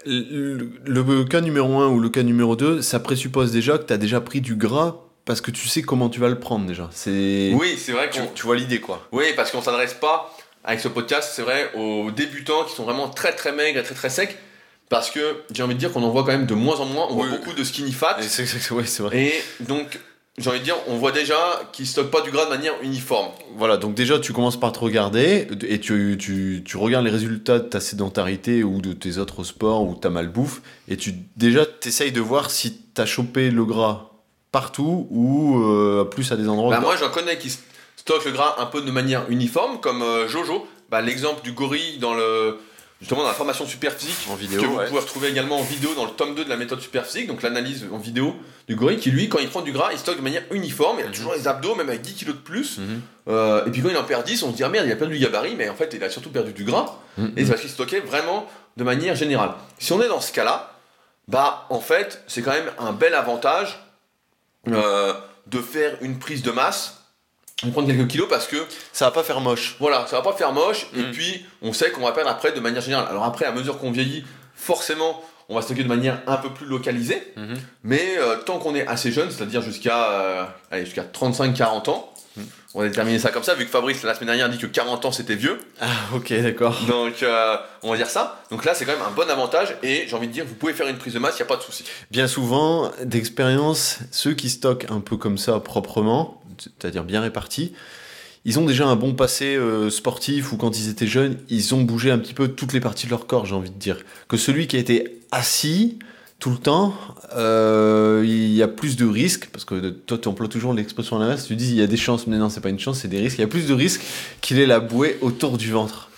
le, 0.05 0.69
le 0.87 1.25
cas 1.25 1.41
numéro 1.41 1.79
1 1.81 1.89
ou 1.89 2.01
le 2.01 2.09
cas 2.11 2.23
numéro 2.23 2.57
2, 2.57 2.83
ça 2.83 3.01
présuppose 3.01 3.53
déjà 3.53 3.79
que 3.79 3.85
tu 3.85 3.93
as 3.93 3.97
déjà 3.99 4.21
pris 4.21 4.41
du 4.41 4.57
gras 4.57 4.97
parce 5.25 5.41
que 5.41 5.51
tu 5.53 5.69
sais 5.69 5.83
comment 5.83 6.09
tu 6.09 6.19
vas 6.21 6.29
le 6.29 6.39
prendre 6.41 6.67
déjà. 6.67 6.89
C'est 6.93 7.53
Oui, 7.55 7.77
c'est 7.79 7.93
vrai 7.93 8.11
tu, 8.11 8.21
qu'on 8.21 8.27
tu 8.35 8.43
vois 8.45 8.57
l'idée 8.57 8.81
quoi. 8.81 9.07
oui, 9.13 9.27
parce 9.37 9.51
qu'on 9.53 9.63
s'adresse 9.63 9.95
pas 9.95 10.35
avec 10.65 10.81
ce 10.81 10.89
podcast, 10.89 11.33
c'est 11.35 11.43
vrai, 11.43 11.71
aux 11.75 12.11
débutants 12.11 12.65
qui 12.65 12.75
sont 12.75 12.85
vraiment 12.85 13.09
très 13.09 13.33
très 13.33 13.53
maigres 13.53 13.79
et 13.81 13.83
très 13.83 13.95
très 13.95 14.11
secs. 14.11 14.37
Parce 14.89 15.11
que 15.11 15.21
j'ai 15.53 15.63
envie 15.63 15.75
de 15.75 15.79
dire 15.79 15.91
qu'on 15.93 16.03
en 16.03 16.11
voit 16.11 16.23
quand 16.23 16.33
même 16.33 16.45
de 16.47 16.55
moins 16.55 16.77
en 16.79 16.85
moins. 16.85 17.07
On 17.09 17.15
Oui. 17.21 17.29
voit 17.29 17.39
beaucoup 17.39 17.53
de 17.55 17.65
skinny 17.65 17.93
fat. 17.93 18.19
Et 18.21 18.25
c'est 18.25 18.45
c'est- 18.47 18.73
ouais, 18.75 18.85
c'est 18.85 19.03
vrai. 19.03 19.25
Et 19.27 19.43
donc, 19.65 19.99
j'ai 20.39 20.49
envie 20.49 20.61
de 20.61 20.65
dire, 20.65 20.77
on 20.89 20.97
voit 20.97 21.13
déjà 21.13 21.37
qu'ils 21.73 21.87
stockent 21.87 22.11
pas 22.11 22.23
du 22.23 22.31
gras 22.31 22.47
de 22.47 22.51
manière 22.51 22.73
uniforme. 22.83 23.29
Voilà, 23.57 23.77
donc 23.77 23.95
déjà 23.95 24.19
tu 24.19 24.33
commences 24.33 24.59
par 24.59 24.73
te 24.73 24.79
regarder 24.79 25.47
et 25.69 25.79
tu, 25.79 26.17
tu, 26.19 26.63
tu 26.65 26.77
regardes 26.79 27.05
les 27.05 27.11
résultats 27.11 27.59
de 27.59 27.69
ta 27.69 27.81
sédentarité 27.81 28.65
ou 28.65 28.81
de 28.81 28.95
tes 28.95 29.19
autres 29.19 29.45
sports 29.45 29.83
ou 29.83 29.95
ta 29.95 30.09
malbouffe 30.09 30.63
et 30.89 30.97
tu 30.97 31.15
déjà 31.37 31.67
t'essayes 31.67 32.13
de 32.13 32.21
voir 32.21 32.51
si 32.51 32.73
t'as 32.95 33.05
chopé 33.05 33.51
le 33.51 33.65
gras 33.67 34.13
partout 34.53 35.07
ou 35.11 35.63
euh, 35.63 36.05
plus 36.05 36.33
à 36.33 36.37
des 36.37 36.49
endroits. 36.49 36.75
Bah, 36.75 36.81
moi, 36.81 36.97
j'en 36.97 37.11
connais 37.11 37.39
qui 37.39 37.57
stockent 37.97 38.25
le 38.25 38.33
gras 38.33 38.57
un 38.59 38.67
peu 38.67 38.83
de 38.83 38.91
manière 38.91 39.31
uniforme, 39.31 39.81
comme 39.81 40.03
euh, 40.03 40.29
Jojo. 40.29 40.67
Bah, 40.91 41.01
L'exemple 41.01 41.43
du 41.43 41.53
gorille 41.53 41.99
dans 41.99 42.15
le, 42.15 42.59
justement 43.03 43.23
dans 43.23 43.29
la 43.29 43.35
formation 43.35 43.67
super 43.67 43.93
physique, 43.93 44.17
En 44.31 44.37
vidéo, 44.37 44.63
que 44.63 44.67
vous 44.67 44.77
ouais. 44.77 44.87
pouvez 44.87 45.01
retrouver 45.01 45.29
également 45.29 45.59
en 45.59 45.63
vidéo 45.63 45.95
dans 45.95 46.05
le 46.07 46.13
tome 46.13 46.35
2 46.35 46.45
de 46.45 46.49
la 46.49 46.57
méthode 46.57 46.81
super 46.81 47.05
physique, 47.05 47.27
donc 47.27 47.43
l'analyse 47.43 47.85
en 47.93 47.99
vidéo 47.99 48.35
du 48.69 48.77
gorille, 48.77 48.97
qui 48.99 49.11
lui, 49.11 49.29
quand 49.29 49.41
il 49.41 49.49
prend 49.51 49.61
du 49.61 49.73
gras, 49.73 49.91
il 49.93 49.99
stocke 49.99 50.17
de 50.19 50.23
manière 50.23 50.45
uniforme, 50.53 50.99
il 51.01 51.05
a 51.05 51.09
Mhm. 51.09 51.13
toujours 51.13 51.35
les 51.35 51.47
abdos, 51.49 51.75
même 51.75 51.89
avec 51.91 52.01
10 52.01 52.15
kilos 52.15 52.37
de 52.37 52.41
plus. 52.41 52.79
Mhm. 52.79 53.01
Euh, 53.29 53.67
et 53.67 53.71
puis 53.71 53.83
quand 53.83 53.89
il 53.91 53.97
en 53.97 54.05
perd 54.05 54.25
10, 54.25 54.43
on 54.45 54.53
se 54.53 54.57
dit, 54.57 54.65
ah 54.65 54.69
merde, 54.69 54.87
il 54.87 54.93
a 54.93 54.97
perdu 54.97 55.19
du 55.19 55.23
gabarit, 55.25 55.55
mais 55.57 55.69
en 55.69 55.75
fait, 55.75 55.93
il 55.93 56.03
a 56.03 56.09
surtout 56.09 56.31
perdu 56.31 56.53
du 56.53 56.65
gras. 56.65 56.97
Mhm. 57.19 57.33
Et 57.37 57.45
c'est 57.45 57.51
parce 57.51 57.61
qu'il 57.61 57.71
stockait 57.71 58.01
vraiment 58.01 58.47
de 58.77 58.85
manière 58.85 59.17
générale. 59.17 59.51
Si 59.79 59.93
on 59.93 60.01
est 60.01 60.09
dans 60.09 60.21
ce 60.21 60.33
cas-là, 60.33 60.71
bah 61.29 61.67
en 61.71 61.81
fait, 61.81 62.23
c'est 62.29 62.41
quand 62.43 62.53
même 62.53 62.71
un 62.79 62.93
bel 62.93 63.15
avantage 63.15 63.79
euh, 64.69 65.13
de 65.49 65.61
faire 65.61 65.97
une 66.03 66.19
prise 66.21 66.43
de 66.43 66.53
masse, 66.53 67.02
de 67.65 67.71
prendre 67.71 67.87
quelques 67.89 68.09
kilos 68.09 68.29
parce 68.29 68.47
que 68.47 68.57
Ça 68.93 69.07
va 69.07 69.11
pas 69.11 69.23
faire 69.23 69.41
moche. 69.41 69.77
voilà, 69.81 70.07
ça 70.09 70.17
va 70.17 70.23
pas 70.23 70.33
faire 70.33 70.53
moche 70.53 70.87
et 70.97 71.03
Mm. 71.03 71.11
puis 71.13 71.47
on 71.63 71.73
sait 71.73 71.91
qu'on 71.91 72.03
va 72.03 72.13
perdre 72.13 72.31
après 72.31 72.53
de 72.53 72.61
manière 72.61 72.83
générale. 72.83 73.07
Alors 73.11 73.25
après, 73.25 73.45
à 73.45 73.53
mesure 73.53 73.79
qu'on 73.79 73.91
vieillit, 73.91 74.25
forcément, 74.55 75.23
on 75.49 75.57
va 75.57 75.63
stocker 75.63 75.83
de 75.83 75.89
manière 75.89 76.21
un 76.27 76.37
peu 76.37 76.51
plus 76.51 76.67
localisée, 76.67 77.33
Mhm. 77.37 77.57
mais 77.85 78.17
euh, 78.19 78.37
tant 78.45 78.59
qu'on 78.59 78.75
est 78.75 78.87
assez 78.87 79.11
jeune, 79.13 79.31
c'est-à-dire 79.31 79.61
jusqu'à 79.63 80.11
euh, 80.13 80.45
jusqu'à 80.85 81.03
35-40 81.03 81.89
ans. 81.91 82.12
On 82.75 82.81
va 82.81 82.89
déterminer 82.89 83.19
ça 83.19 83.31
comme 83.31 83.43
ça, 83.43 83.55
vu 83.55 83.65
que 83.65 83.71
Fabrice 83.71 84.03
la 84.03 84.15
semaine 84.15 84.29
dernière 84.29 84.49
dit 84.49 84.59
que 84.59 84.67
40 84.67 85.05
ans 85.05 85.13
c'était 85.13 85.35
vieux. 85.35 85.59
Ah 85.81 85.89
ok 86.15 86.33
d'accord. 86.41 86.81
Donc, 86.89 87.23
euh, 87.23 87.57
on 87.83 87.91
va 87.91 87.97
dire 87.97 88.09
ça. 88.09 88.43
Donc 88.51 88.65
là, 88.65 88.75
c'est 88.75 88.87
quand 88.87 88.93
même 88.93 89.07
un 89.07 89.11
bon 89.11 89.29
avantage. 89.29 89.77
Et 89.83 90.05
j'ai 90.09 90.17
envie 90.17 90.29
de 90.29 90.33
dire, 90.33 90.47
vous 90.47 90.55
pouvez 90.55 90.73
faire 90.73 90.89
une 90.89 90.97
prise 90.97 91.13
de 91.13 91.19
masse, 91.19 91.35
il 91.35 91.43
n'y 91.43 91.47
a 91.47 91.47
pas 91.47 91.57
de 91.57 91.63
souci. 91.63 91.85
Bien 92.11 92.27
souvent, 92.27 92.91
d'expérience, 93.05 93.99
ceux 94.11 94.33
qui 94.33 94.49
stockent 94.49 94.87
un 94.91 95.01
peu 95.01 95.17
comme 95.17 95.37
ça 95.37 95.61
proprement, 95.61 96.43
c'est-à-dire 96.59 97.05
bien 97.05 97.21
répartis, 97.21 97.75
ils 98.45 98.59
ont 98.59 98.65
déjà 98.65 98.87
un 98.87 98.97
bon 98.97 99.15
passé 99.15 99.55
euh, 99.55 99.91
sportif 99.91 100.53
ou 100.53 100.57
quand 100.57 100.77
ils 100.79 100.89
étaient 100.89 101.07
jeunes, 101.07 101.37
ils 101.49 101.75
ont 101.75 101.83
bougé 101.83 102.11
un 102.11 102.19
petit 102.19 102.35
peu 102.35 102.49
toutes 102.49 102.73
les 102.73 102.81
parties 102.81 103.07
de 103.07 103.11
leur 103.11 103.27
corps, 103.27 103.47
j'ai 103.47 103.55
envie 103.55 103.71
de 103.71 103.79
dire. 103.79 103.99
Que 104.29 104.37
celui 104.37 104.67
qui 104.67 104.77
a 104.77 104.81
été 104.81 105.21
assis 105.31 105.99
tout 106.43 106.51
le 106.51 106.57
temps, 106.57 106.93
euh, 107.37 108.23
il 108.27 108.53
y 108.53 108.65
a 108.65 108.69
plus 108.69 108.97
de 108.97 109.07
risques, 109.07 109.49
parce 109.53 109.65
que 109.65 109.91
toi 109.91 110.19
tu 110.19 110.27
emploies 110.27 110.49
toujours 110.49 110.75
l'expression 110.75 111.17
à 111.17 111.21
l'inverse, 111.21 111.47
tu 111.47 111.55
dis 111.55 111.69
il 111.69 111.77
y 111.77 111.83
a 111.83 111.87
des 111.87 111.97
chances, 111.97 112.27
mais 112.27 112.37
non, 112.37 112.49
c'est 112.51 112.61
pas 112.61 112.69
une 112.69 112.81
chance, 112.81 112.99
c'est 112.99 113.07
des 113.07 113.21
risques. 113.21 113.39
Il 113.39 113.43
y 113.43 113.45
a 113.45 113.49
plus 113.49 113.69
de 113.69 113.73
risques 113.75 114.01
qu'il 114.41 114.59
ait 114.59 114.67
la 114.67 114.81
bouée 114.81 115.19
autour 115.21 115.57
du 115.57 115.71
ventre. 115.71 116.09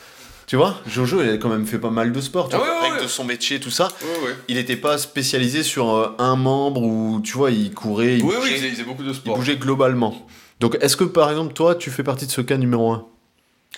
Tu 0.46 0.56
vois, 0.56 0.80
Jojo, 0.86 1.22
il 1.22 1.28
a 1.28 1.36
quand 1.36 1.50
même 1.50 1.66
fait 1.66 1.78
pas 1.78 1.90
mal 1.90 2.10
de 2.10 2.20
sport, 2.22 2.48
tu 2.48 2.54
Ah 2.56 2.58
vois, 2.58 2.66
ouais, 2.66 2.72
ouais, 2.72 2.86
avec 2.86 2.92
ouais. 3.00 3.02
de 3.02 3.08
son 3.08 3.24
métier, 3.24 3.60
tout 3.60 3.70
ça. 3.70 3.88
Ouais. 4.24 4.34
Il 4.48 4.54
n'était 4.56 4.76
pas 4.76 4.96
spécialisé 4.96 5.62
sur 5.62 5.90
euh, 5.94 6.08
un 6.18 6.36
membre 6.36 6.80
où, 6.82 7.20
tu 7.22 7.34
vois, 7.36 7.50
il 7.50 7.72
courait, 7.74 8.16
il, 8.16 8.22
Oui, 8.24 8.34
bougeait, 8.34 8.50
il 8.52 8.56
faisait, 8.56 8.68
il 8.68 8.72
faisait 8.72 8.84
beaucoup 8.84 9.02
de 9.02 9.10
il 9.10 9.14
sport. 9.14 9.36
bougeait 9.36 9.56
globalement. 9.56 10.26
Donc, 10.60 10.78
est-ce 10.80 10.96
que 10.96 11.04
par 11.04 11.28
exemple, 11.28 11.52
toi, 11.52 11.74
tu 11.74 11.90
fais 11.90 12.02
partie 12.02 12.24
de 12.26 12.30
ce 12.30 12.40
cas 12.40 12.56
numéro 12.56 12.92
1 12.92 13.06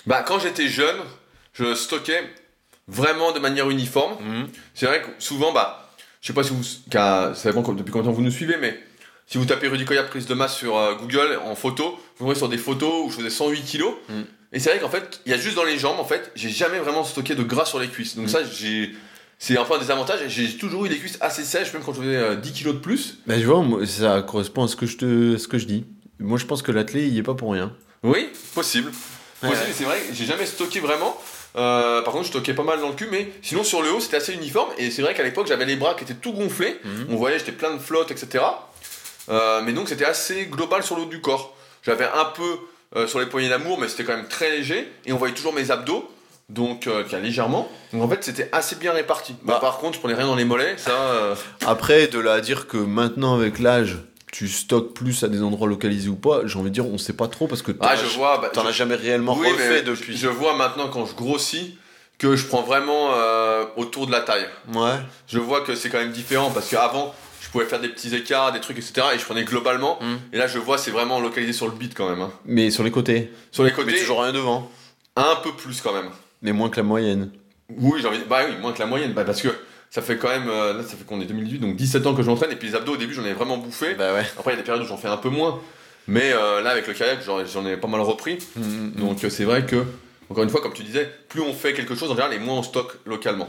Bah, 0.07 0.23
quand 0.23 0.39
j'étais 0.39 0.69
jeune, 0.69 0.97
je 1.55 1.75
stockais 1.75 2.21
vraiment 2.87 3.33
de 3.33 3.41
manière 3.41 3.69
uniforme. 3.69 4.15
C'est 4.75 4.87
vrai 4.87 5.03
que 5.03 5.09
souvent, 5.19 5.53
bah, 5.53 5.86
je 6.27 6.33
sais 6.33 6.35
pas 6.35 6.43
si 6.43 6.51
vous, 6.53 6.65
ça 6.65 7.33
dépend 7.45 7.63
depuis 7.73 7.93
combien 7.93 8.03
de 8.03 8.07
temps 8.09 8.13
vous 8.13 8.21
nous 8.21 8.33
suivez, 8.33 8.57
mais 8.61 8.77
si 9.29 9.39
vous 9.39 9.45
tapez 9.45 9.69
Rudy 9.69 9.85
Koya 9.85 10.03
prise 10.03 10.27
de 10.27 10.35
masse 10.35 10.57
sur 10.57 10.77
euh, 10.77 10.97
Google 10.97 11.39
en 11.45 11.55
photo, 11.55 11.97
vous 12.19 12.27
verrez 12.27 12.37
sur 12.37 12.49
des 12.49 12.59
photos 12.59 13.07
où 13.07 13.11
je 13.11 13.19
faisais 13.19 13.31
108 13.31 13.63
kilos. 13.63 13.95
Mm. 14.09 14.23
Et 14.53 14.59
c'est 14.59 14.71
vrai 14.71 14.81
qu'en 14.81 14.89
fait, 14.89 15.21
il 15.25 15.31
y 15.31 15.35
a 15.37 15.39
juste 15.39 15.55
dans 15.55 15.63
les 15.63 15.79
jambes, 15.79 16.01
en 16.01 16.05
fait, 16.05 16.33
j'ai 16.35 16.49
jamais 16.49 16.81
vraiment 16.81 17.05
stocké 17.05 17.37
de 17.37 17.45
gras 17.45 17.65
sur 17.65 17.79
les 17.79 17.87
cuisses. 17.87 18.17
Donc 18.17 18.25
Mm. 18.25 18.29
ça, 18.29 18.41
j'ai, 18.45 18.91
c'est 19.39 19.57
un 19.57 19.65
peu 19.65 19.75
un 19.75 19.79
désavantage. 19.79 20.19
J'ai 20.27 20.57
toujours 20.57 20.85
eu 20.87 20.89
les 20.89 20.99
cuisses 20.99 21.17
assez 21.21 21.45
sèches, 21.45 21.73
même 21.73 21.85
quand 21.85 21.93
je 21.93 22.01
faisais 22.01 22.17
euh, 22.17 22.35
10 22.35 22.53
kilos 22.53 22.75
de 22.75 22.81
plus. 22.81 23.19
Ben, 23.29 23.39
tu 23.39 23.47
vois, 23.47 23.65
ça 23.87 24.21
correspond 24.23 24.65
à 24.65 24.69
ce 24.69 24.75
que 24.75 24.87
je, 24.87 24.97
te, 24.97 25.37
à 25.37 25.39
ce 25.39 25.47
que 25.47 25.59
je 25.59 25.67
dis. 25.67 25.85
Moi, 26.19 26.39
je 26.39 26.47
pense 26.47 26.61
que 26.61 26.73
l'athlète, 26.73 27.05
il 27.07 27.15
y 27.15 27.19
est 27.19 27.23
pas 27.23 27.35
pour 27.35 27.53
rien. 27.53 27.73
Oui, 28.03 28.31
possible. 28.53 28.91
Ouais. 29.45 29.51
Possible, 29.51 29.71
c'est 29.73 29.85
vrai, 29.85 30.01
que 30.09 30.13
j'ai 30.13 30.25
jamais 30.25 30.47
stocké 30.47 30.81
vraiment. 30.81 31.17
Euh, 31.57 32.03
par 32.03 32.13
contre, 32.13 32.25
je 32.25 32.31
stockais 32.31 32.55
pas 32.55 32.63
mal 32.63 32.81
dans 32.81 32.89
le 32.89 32.95
cul, 32.95 33.09
mais 33.11 33.29
sinon 33.43 33.65
sur 33.65 33.83
le 33.83 33.91
haut, 33.93 34.01
c'était 34.01 34.17
assez 34.19 34.35
uniforme. 34.35 34.69
Et 34.79 34.91
c'est 34.91 35.03
vrai 35.03 35.15
qu'à 35.15 35.23
l'époque, 35.23 35.47
j'avais 35.47 35.65
les 35.65 35.77
bras 35.77 35.95
qui 35.95 36.05
étaient 36.05 36.15
tout 36.15 36.33
gonflés. 36.33 36.79
Mhm. 36.85 37.07
On 37.11 37.17
voyait, 37.17 37.39
j'étais 37.39 37.53
plein 37.53 37.73
de 37.73 37.79
flotte, 37.79 38.11
etc. 38.11 38.45
Euh, 39.31 39.63
mais 39.65 39.73
donc, 39.73 39.89
c'était 39.89 40.05
assez 40.05 40.47
global 40.47 40.83
sur 40.83 40.97
le 40.97 41.03
haut 41.03 41.07
du 41.07 41.21
corps. 41.21 41.57
J'avais 41.83 42.05
un 42.05 42.27
peu 42.27 42.59
euh, 42.97 43.07
sur 43.07 43.19
les 43.21 43.27
poignées 43.27 43.49
d'amour, 43.49 43.79
mais 43.79 43.89
c'était 43.89 44.05
quand 44.05 44.17
même 44.17 44.29
très 44.29 44.51
léger. 44.51 44.89
Et 45.07 45.13
on 45.13 45.17
voyait 45.17 45.35
toujours 45.35 45.53
mes 45.55 45.71
abdos, 45.71 46.09
donc 46.49 46.87
a 46.89 47.19
légèrement. 47.19 47.71
Donc 47.93 48.03
en 48.03 48.09
fait, 48.09 48.23
c'était 48.23 48.49
assez 48.53 48.77
bien 48.77 48.93
réparti. 48.93 49.35
Bah, 49.43 49.55
Bah. 49.55 49.59
par 49.61 49.79
contre, 49.79 49.95
je 49.95 50.01
prenais 50.01 50.15
rien 50.15 50.27
dans 50.27 50.37
les 50.37 50.45
mollets, 50.45 50.77
ça. 50.77 51.37
Après, 51.67 52.07
de 52.07 52.19
là 52.19 52.35
à 52.35 52.41
dire 52.41 52.67
que 52.67 52.77
maintenant, 52.77 53.35
avec 53.35 53.59
l'âge, 53.59 53.97
tu 54.37 54.49
stockes 54.49 54.93
plus 54.93 55.23
à 55.25 55.29
des 55.29 55.43
endroits 55.43 55.67
localisés 55.67 56.11
ou 56.11 56.17
pas, 56.17 56.43
j'ai 56.45 56.59
envie 56.59 56.69
de 56.69 56.75
dire, 56.75 56.85
on 56.87 56.99
sait 56.99 57.15
pas 57.15 57.27
trop 57.27 57.47
parce 57.47 57.63
que 57.63 57.73
t'en 57.73 57.87
Ah, 57.89 57.97
je 57.97 58.05
vois. 58.19 58.37
bah, 58.39 58.51
je- 58.55 58.61
as 58.61 58.71
jamais 58.73 58.95
réellement 58.95 59.35
Oui, 59.35 59.51
refait 59.51 59.69
mais 59.71 59.83
depuis. 59.83 60.15
Je 60.15 60.29
vois 60.29 60.55
maintenant 60.55 60.89
quand 60.89 61.07
je 61.07 61.15
grossis 61.15 61.79
que 62.19 62.37
je 62.37 62.45
prends 62.47 62.61
vraiment 62.63 63.13
euh, 63.15 63.65
autour 63.77 64.07
de 64.07 64.13
la 64.13 64.21
taille. 64.21 64.47
Ouais. 64.75 64.97
Je 65.27 65.39
vois 65.39 65.63
que 65.63 65.75
c'est 65.75 65.89
quand 65.89 65.99
même 65.99 66.13
différent 66.13 66.51
parce 66.51 66.69
qu'avant, 66.69 67.15
je 67.41 67.49
pouvais 67.49 67.65
faire 67.65 67.81
des 67.81 67.89
petits 67.89 68.15
écarts, 68.15 68.53
des 68.53 68.61
trucs, 68.61 68.77
etc. 68.77 69.07
Et 69.15 69.19
je 69.19 69.25
prenais 69.25 69.45
globalement. 69.45 69.99
Mm. 70.03 70.35
Et 70.35 70.39
là, 70.39 70.47
je 70.49 70.59
vois, 70.59 70.77
c'est 70.77 70.91
vraiment 70.91 71.19
localisé 71.19 71.55
sur 71.55 71.67
le 71.67 71.73
beat 71.73 71.95
quand 71.95 72.09
même. 72.11 72.21
hein. 72.21 72.31
Mais 72.45 72.71
sur 72.71 72.85
les 72.85 72.91
côtés. 72.91 73.33
Sur 73.53 73.63
les 73.65 73.71
Mais 73.71 73.77
côtés, 73.77 73.99
toujours 73.99 74.23
rien 74.23 74.33
devant. 74.35 74.71
un 75.17 75.37
peu 75.43 75.53
plus 75.53 75.81
quand 75.81 75.95
même. 75.95 76.11
Mais 76.43 76.53
moins 76.53 76.69
que 76.69 76.77
la 76.77 76.83
moyenne. 76.83 77.31
Oui, 77.71 78.01
j'ai 78.03 78.09
envie 78.09 78.19
de... 78.19 78.25
Bah 78.25 78.41
oui, 78.47 78.55
moins 78.61 78.73
que 78.75 78.81
la 78.81 78.87
moyenne. 78.87 79.13
Bah, 79.15 79.25
parce 79.25 79.41
que 79.41 79.49
ça 79.91 80.03
fait 80.03 80.17
quand 80.19 80.29
même. 80.29 80.49
euh, 80.49 80.75
là, 80.75 80.83
ça 80.83 80.97
fait 80.97 81.05
qu'on 81.05 81.21
est 81.21 81.25
2018, 81.27 81.59
donc 81.59 81.77
17 81.77 82.07
ans 82.07 82.15
que 82.15 82.23
je 82.23 82.29
m'entraîne. 82.29 82.51
Et 82.53 82.57
puis 82.57 82.69
les 82.69 82.75
abdos, 82.75 82.93
au 82.95 82.97
début, 82.97 83.15
j'en 83.15 83.25
ai 83.25 83.33
vraiment 83.33 83.57
bouffé. 83.59 83.95
Bah 83.95 84.13
ouais. 84.15 84.25
Après, 84.39 84.53
il 84.53 84.55
y 84.55 84.59
a 84.59 84.63
des 84.63 84.65
périodes 84.67 84.85
où 84.85 84.89
j'en 84.89 84.97
fais 84.97 85.09
un 85.09 85.17
peu 85.17 85.29
moins. 85.31 85.61
Mais 86.09 86.33
euh, 86.33 86.61
là, 86.63 86.71
avec 86.71 86.87
le 86.87 86.95
kayak, 86.95 87.19
j'en 87.25 87.67
ai 87.67 87.77
pas 87.77 87.89
mal 87.89 88.01
repris. 88.01 88.39
Donc, 88.57 88.95
Donc 88.97 89.25
euh, 89.25 89.31
c'est 89.31 89.45
vrai 89.45 89.67
que, 89.67 89.85
encore 90.31 90.45
une 90.45 90.51
fois, 90.51 90.61
comme 90.61 90.73
tu 90.73 90.83
disais, 90.85 91.11
plus 91.29 91.41
on 91.41 91.53
fait 91.53 91.73
quelque 91.73 91.95
chose 91.95 92.11
en 92.11 92.15
général, 92.15 92.33
et 92.35 92.39
moins 92.39 92.57
on 92.59 92.63
stocke 92.63 92.99
localement. 93.07 93.49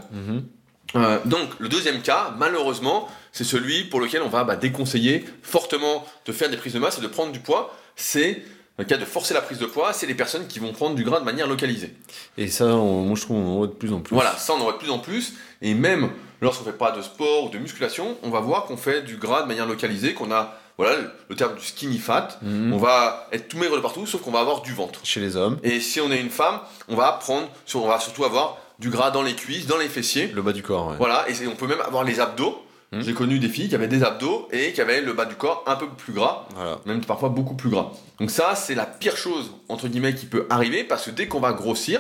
Euh, 0.96 1.20
donc 1.26 1.50
le 1.60 1.68
deuxième 1.70 2.02
cas, 2.02 2.34
malheureusement, 2.38 3.10
c'est 3.34 3.44
celui 3.44 3.84
pour 3.84 4.00
lequel 4.00 4.22
on 4.22 4.30
va 4.30 4.44
bah, 4.46 4.56
déconseiller 4.56 5.26
fortement 5.44 6.06
de 6.26 6.32
faire 6.32 6.50
des 6.50 6.56
prises 6.58 6.74
de 6.74 6.80
masse 6.80 6.98
et 6.98 7.02
de 7.02 7.08
prendre 7.08 7.32
du 7.34 7.40
poids. 7.40 7.76
C'est 7.98 8.42
le 8.80 8.86
cas 8.86 8.96
de 8.98 9.04
forcer 9.06 9.34
la 9.34 9.42
prise 9.42 9.58
de 9.58 9.66
poids, 9.66 9.92
c'est 9.92 10.06
les 10.06 10.14
personnes 10.14 10.48
qui 10.48 10.60
vont 10.60 10.72
prendre 10.72 10.96
du 10.96 11.04
gras 11.04 11.20
de 11.20 11.26
manière 11.26 11.48
localisée. 11.48 11.94
Et 12.38 12.48
ça, 12.48 12.66
on- 12.68 13.02
moi 13.04 13.16
je 13.18 13.22
trouve 13.24 13.38
on 13.38 13.48
en 13.48 13.58
voit 13.58 13.68
de 13.68 13.74
plus 13.74 13.92
en 13.92 14.00
plus. 14.00 14.14
Voilà, 14.16 14.32
ça 14.38 14.54
on 14.54 14.58
en 14.62 14.64
voit 14.64 14.74
de 14.74 14.78
plus 14.78 14.92
en 14.92 15.00
plus. 15.00 15.34
Et 15.62 15.74
même 15.74 16.10
lorsqu'on 16.42 16.64
fait 16.66 16.78
pas 16.78 16.92
de 16.92 17.02
sport 17.02 17.46
ou 17.46 17.50
de 17.50 17.58
musculation, 17.58 18.18
on 18.24 18.30
va 18.30 18.40
voir 18.40 18.66
qu'on 18.66 18.78
fait 18.78 19.02
du 19.02 19.18
gras 19.18 19.42
de 19.44 19.48
manière 19.48 19.66
localisée, 19.66 20.14
qu'on 20.14 20.32
a 20.32 20.58
voilà 20.78 20.96
le 21.30 21.36
terme 21.36 21.56
du 21.56 21.66
skinny 21.66 21.98
fat. 21.98 22.38
Mhm. 22.44 22.72
On 22.74 22.78
va 22.78 23.28
être 23.32 23.48
tout 23.48 23.58
maigre 23.58 23.76
de 23.76 23.82
partout, 23.82 24.06
sauf 24.06 24.22
qu'on 24.22 24.32
va 24.32 24.40
avoir 24.42 24.62
du 24.62 24.74
ventre. 24.74 25.00
Chez 25.04 25.20
les 25.20 25.36
hommes, 25.36 25.58
Et 25.64 25.80
si 25.80 26.00
on 26.02 26.12
est 26.12 26.22
une 26.22 26.30
femme, 26.30 26.60
on 26.88 26.96
va 26.96 27.12
prendre, 27.14 27.48
on 27.76 27.88
va 27.88 28.00
surtout 28.00 28.26
avoir 28.26 28.58
du 28.78 28.92
gras 28.92 29.10
dans 29.10 29.24
les 29.24 29.34
cuisses, 29.34 29.66
dans 29.66 29.78
les 29.78 29.88
fessiers. 29.90 30.28
le 30.28 30.42
bas 30.44 30.54
du 30.54 30.62
corps, 30.62 30.90
ouais. 30.90 30.96
Voilà, 31.00 31.26
et 31.30 31.48
on 31.48 31.56
peut 31.56 31.66
même 31.66 31.82
avoir 31.82 32.04
les 32.04 32.20
abdos. 32.20 32.64
Hmm. 32.92 33.02
J'ai 33.02 33.14
connu 33.14 33.40
des 33.40 33.50
filles 33.50 33.68
qui 33.68 33.76
avaient 33.76 33.88
des 33.88 34.04
abdos 34.04 34.48
et 34.52 34.72
qui 34.72 34.80
avaient 34.80 35.02
le 35.02 35.12
bas 35.14 35.26
du 35.26 35.36
corps 35.36 35.64
un 35.68 35.76
peu 35.76 35.88
plus 35.90 36.14
gras, 36.14 36.46
Voilà. 36.56 36.78
même 36.86 37.04
parfois 37.04 37.30
beaucoup 37.30 37.56
plus 37.56 37.70
gras. 37.72 37.92
Donc 38.20 38.30
ça, 38.32 38.54
c'est 38.56 38.76
la 38.76 38.86
pire 38.86 39.18
chose, 39.18 39.52
entre 39.68 39.88
guillemets, 39.90 40.14
qui 40.16 40.26
peut 40.28 40.46
arriver, 40.50 40.84
parce 40.84 41.06
que 41.06 41.12
dès 41.12 41.28
qu'on 41.28 41.40
va 41.42 41.52
grossir, 41.54 42.00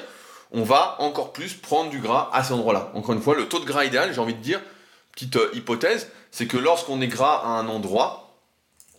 on 0.51 0.63
va 0.63 0.95
encore 0.99 1.33
plus 1.33 1.53
prendre 1.53 1.89
du 1.89 1.99
gras 1.99 2.29
à 2.33 2.43
cet 2.43 2.53
endroit-là. 2.53 2.91
Encore 2.93 3.13
une 3.15 3.21
fois, 3.21 3.35
le 3.35 3.47
taux 3.47 3.59
de 3.59 3.65
gras 3.65 3.85
idéal, 3.85 4.13
j'ai 4.13 4.19
envie 4.21 4.33
de 4.33 4.41
dire, 4.41 4.61
petite 5.11 5.35
euh, 5.35 5.49
hypothèse, 5.53 6.09
c'est 6.31 6.47
que 6.47 6.57
lorsqu'on 6.57 7.01
est 7.01 7.07
gras 7.07 7.41
à 7.43 7.47
un 7.47 7.67
endroit, 7.67 8.37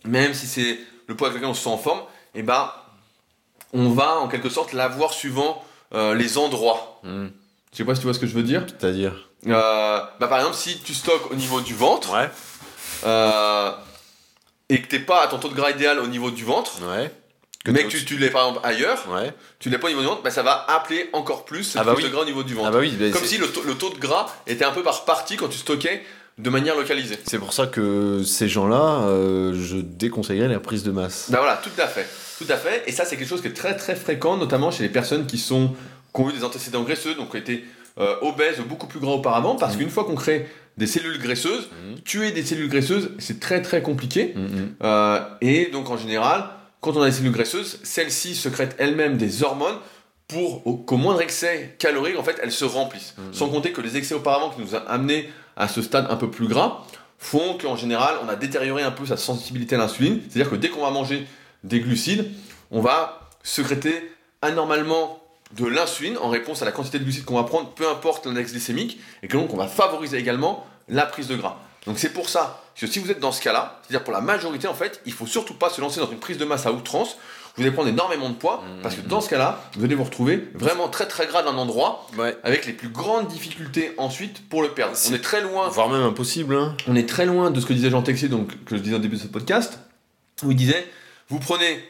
même 0.05 0.33
si 0.33 0.47
c'est 0.47 0.79
le 1.07 1.15
poids 1.15 1.27
avec 1.27 1.37
lequel 1.39 1.49
on 1.49 1.53
se 1.53 1.63
sent 1.63 1.69
en 1.69 1.77
forme, 1.77 2.01
et 2.35 2.43
ben, 2.43 2.71
on 3.73 3.89
va 3.89 4.19
en 4.19 4.27
quelque 4.27 4.49
sorte 4.49 4.73
l'avoir 4.73 5.13
suivant 5.13 5.63
euh, 5.93 6.13
les 6.13 6.37
endroits. 6.37 6.99
Mhm. 7.03 7.31
Je 7.71 7.77
sais 7.77 7.85
pas 7.85 7.93
si 7.95 8.01
tu 8.01 8.05
vois 8.05 8.13
ce 8.13 8.19
que 8.19 8.27
je 8.27 8.33
veux 8.35 8.43
dire. 8.43 8.65
C'est-à-dire 8.67 9.27
Euh, 9.47 9.99
bah 10.19 10.27
par 10.27 10.39
exemple, 10.39 10.55
si 10.55 10.79
tu 10.79 10.93
stockes 10.93 11.31
au 11.31 11.35
niveau 11.35 11.61
du 11.61 11.73
ventre 11.73 12.11
Ouais. 12.13 12.29
euh, 13.05 13.71
et 14.69 14.81
que 14.81 14.87
t'es 14.87 14.99
pas 14.99 15.23
à 15.23 15.27
ton 15.27 15.37
taux 15.39 15.49
de 15.49 15.55
gras 15.55 15.71
idéal 15.71 15.99
au 15.99 16.07
niveau 16.07 16.29
du 16.31 16.43
ventre, 16.43 16.73
Ouais. 16.87 17.11
Mais 17.67 17.83
que 17.83 17.89
tu, 17.89 18.05
tu 18.05 18.17
l'es 18.17 18.29
par 18.29 18.47
exemple 18.47 18.65
ailleurs, 18.65 19.05
Ouais. 19.11 19.33
tu 19.59 19.69
l'es 19.69 19.77
pas 19.77 19.87
au 19.87 19.89
niveau 19.89 20.01
du 20.01 20.07
ventre, 20.07 20.21
bah 20.23 20.31
ça 20.31 20.43
va 20.43 20.65
appeler 20.69 21.09
encore 21.13 21.45
plus 21.45 21.63
cette 21.63 21.81
Ah 21.81 21.83
bah 21.83 21.93
oui. 21.95 22.03
de 22.03 22.07
gras 22.09 22.21
au 22.21 22.25
niveau 22.25 22.43
du 22.43 22.53
ventre. 22.53 22.69
Ah 22.69 22.71
bah 22.71 22.79
oui, 22.79 22.93
bah, 22.97 23.05
Comme 23.11 23.25
si 23.25 23.37
le 23.37 23.47
taux, 23.47 23.63
le 23.65 23.75
taux 23.75 23.89
de 23.89 23.99
gras 23.99 24.27
était 24.47 24.65
un 24.65 24.71
peu 24.71 24.81
par 24.83 25.03
partie 25.05 25.35
quand 25.35 25.49
tu 25.49 25.57
stockais 25.57 26.01
de 26.37 26.49
manière 26.49 26.75
localisée. 26.77 27.17
c'est 27.25 27.37
pour 27.37 27.51
ça 27.51 27.67
que 27.67 28.23
ces 28.23 28.47
gens-là, 28.47 29.01
euh, 29.07 29.53
je 29.61 29.75
déconseillerais 29.77 30.47
la 30.47 30.61
prise 30.61 30.83
de 30.83 30.91
masse. 30.91 31.27
Bah 31.29 31.39
voilà, 31.39 31.57
tout 31.61 31.69
à 31.81 31.87
fait. 31.87 32.07
Tout 32.37 32.45
à 32.49 32.55
fait. 32.55 32.83
Et 32.87 32.93
ça, 32.93 33.03
c'est 33.03 33.17
quelque 33.17 33.27
chose 33.27 33.41
qui 33.41 33.47
est 33.47 33.53
très 33.53 33.75
très 33.75 33.93
fréquent, 33.97 34.37
notamment 34.37 34.71
chez 34.71 34.83
les 34.83 34.89
personnes 34.89 35.27
qui, 35.27 35.37
sont, 35.37 35.73
qui 36.15 36.21
ont 36.21 36.29
eu 36.29 36.33
des 36.33 36.45
antécédents 36.45 36.83
graisseux, 36.83 37.13
donc 37.15 37.31
qui 37.31 37.35
ont 37.35 37.39
été 37.41 37.65
euh, 37.99 38.15
obèses 38.21 38.61
ou 38.61 38.63
beaucoup 38.63 38.87
plus 38.87 39.01
gras 39.01 39.11
auparavant, 39.11 39.57
parce 39.57 39.73
Mhm. 39.73 39.79
qu'une 39.81 39.89
fois 39.89 40.05
qu'on 40.05 40.15
crée 40.15 40.47
des 40.77 40.87
cellules 40.87 41.19
graisseuses, 41.19 41.67
Mhm. 41.89 41.99
tuer 42.05 42.31
des 42.31 42.45
cellules 42.45 42.69
graisseuses, 42.69 43.09
c'est 43.19 43.41
très 43.41 43.61
très 43.61 43.81
compliqué. 43.81 44.31
Mhm. 44.37 44.75
Euh, 44.81 45.19
et 45.41 45.65
donc 45.65 45.89
en 45.89 45.97
général, 45.97 46.45
quand 46.81 46.95
on 46.95 47.01
a 47.01 47.05
des 47.07 47.11
cellules 47.15 47.31
graisseuses, 47.31 47.79
celles-ci 47.83 48.35
secrètent 48.35 48.75
elles-mêmes 48.79 49.17
des 49.17 49.43
hormones 49.43 49.77
pour 50.27 50.65
au- 50.67 50.75
qu'au 50.77 50.97
moindre 50.97 51.21
excès 51.21 51.75
calorique, 51.79 52.17
en 52.17 52.23
fait, 52.23 52.39
elles 52.41 52.51
se 52.51 52.65
remplissent. 52.65 53.15
Mhm. 53.17 53.33
Sans 53.33 53.49
compter 53.49 53.71
que 53.71 53.81
les 53.81 53.97
excès 53.97 54.13
auparavant 54.15 54.49
qui 54.51 54.61
nous 54.61 54.75
ont 54.75 54.81
amenés 54.87 55.29
à 55.57 55.67
ce 55.67 55.81
stade 55.81 56.07
un 56.09 56.15
peu 56.15 56.29
plus 56.29 56.47
gras 56.47 56.83
font 57.17 57.57
qu'en 57.57 57.75
général, 57.75 58.15
on 58.23 58.29
a 58.29 58.35
détérioré 58.35 58.83
un 58.83 58.91
peu 58.91 59.05
sa 59.05 59.17
sensibilité 59.17 59.75
à 59.75 59.79
l'insuline. 59.79 60.21
C'est-à-dire 60.29 60.49
que 60.51 60.55
dès 60.55 60.69
qu'on 60.69 60.81
va 60.83 60.91
manger 60.91 61.27
des 61.63 61.79
glucides, 61.81 62.31
on 62.71 62.79
va 62.81 63.29
sécréter 63.43 64.11
anormalement 64.41 65.21
de 65.57 65.65
l'insuline 65.65 66.17
en 66.19 66.29
réponse 66.29 66.61
à 66.61 66.65
la 66.65 66.71
quantité 66.71 66.99
de 66.99 67.03
glucides 67.03 67.25
qu'on 67.25 67.35
va 67.35 67.43
prendre, 67.43 67.69
peu 67.71 67.89
importe 67.89 68.25
l'index 68.27 68.51
glycémique, 68.51 68.99
et 69.23 69.27
que 69.27 69.35
donc 69.35 69.53
on 69.53 69.57
va 69.57 69.67
favoriser 69.67 70.17
également 70.17 70.65
la 70.87 71.05
prise 71.05 71.27
de 71.27 71.35
gras. 71.35 71.57
Donc 71.89 71.97
c'est 71.99 72.13
pour 72.13 72.29
ça 72.29 72.61
que 72.79 72.85
si 72.87 72.99
vous 72.99 73.09
êtes 73.11 73.19
dans 73.19 73.31
ce 73.31 73.41
cas-là, 73.41 73.79
c'est-à-dire 73.81 74.03
pour 74.03 74.13
la 74.13 74.21
majorité 74.21 74.67
en 74.67 74.73
fait, 74.75 75.01
il 75.05 75.11
faut 75.11 75.25
surtout 75.25 75.55
pas 75.55 75.69
se 75.69 75.81
lancer 75.81 75.99
dans 75.99 76.09
une 76.09 76.19
prise 76.19 76.37
de 76.37 76.45
masse 76.45 76.65
à 76.67 76.71
outrance. 76.71 77.17
Vous 77.57 77.63
allez 77.63 77.71
prendre 77.71 77.89
énormément 77.89 78.29
de 78.29 78.35
poids 78.35 78.63
parce 78.83 78.93
que 78.95 79.01
dans 79.01 79.19
ce 79.21 79.29
cas-là, 79.29 79.59
vous 79.75 79.83
allez 79.83 79.95
vous 79.95 80.03
retrouver 80.03 80.47
vraiment 80.53 80.87
très 80.87 81.07
très 81.07 81.25
gras 81.25 81.41
d'un 81.41 81.57
endroit 81.57 82.07
Ouais. 82.15 82.37
avec 82.43 82.65
les 82.67 82.73
plus 82.73 82.89
grandes 82.89 83.27
difficultés 83.27 83.93
ensuite 83.97 84.47
pour 84.47 84.61
le 84.61 84.69
perdre. 84.69 84.95
On 85.09 85.13
est 85.13 85.19
très 85.23 85.41
loin, 85.41 85.67
Voire 85.67 85.89
même 85.89 86.03
impossible, 86.03 86.55
hein. 86.55 86.77
on 86.87 86.95
est 86.95 87.09
très 87.09 87.25
loin 87.25 87.49
de 87.51 87.59
ce 87.59 87.65
que 87.65 87.73
disait 87.73 87.89
Jean 87.89 88.03
Texier, 88.03 88.29
donc 88.29 88.63
que 88.65 88.77
je 88.77 88.81
disais 88.81 88.95
au 88.95 88.99
début 88.99 89.17
de 89.17 89.21
ce 89.23 89.27
podcast, 89.27 89.79
où 90.43 90.51
il 90.51 90.55
disait 90.55 90.87
vous 91.27 91.39
prenez 91.39 91.83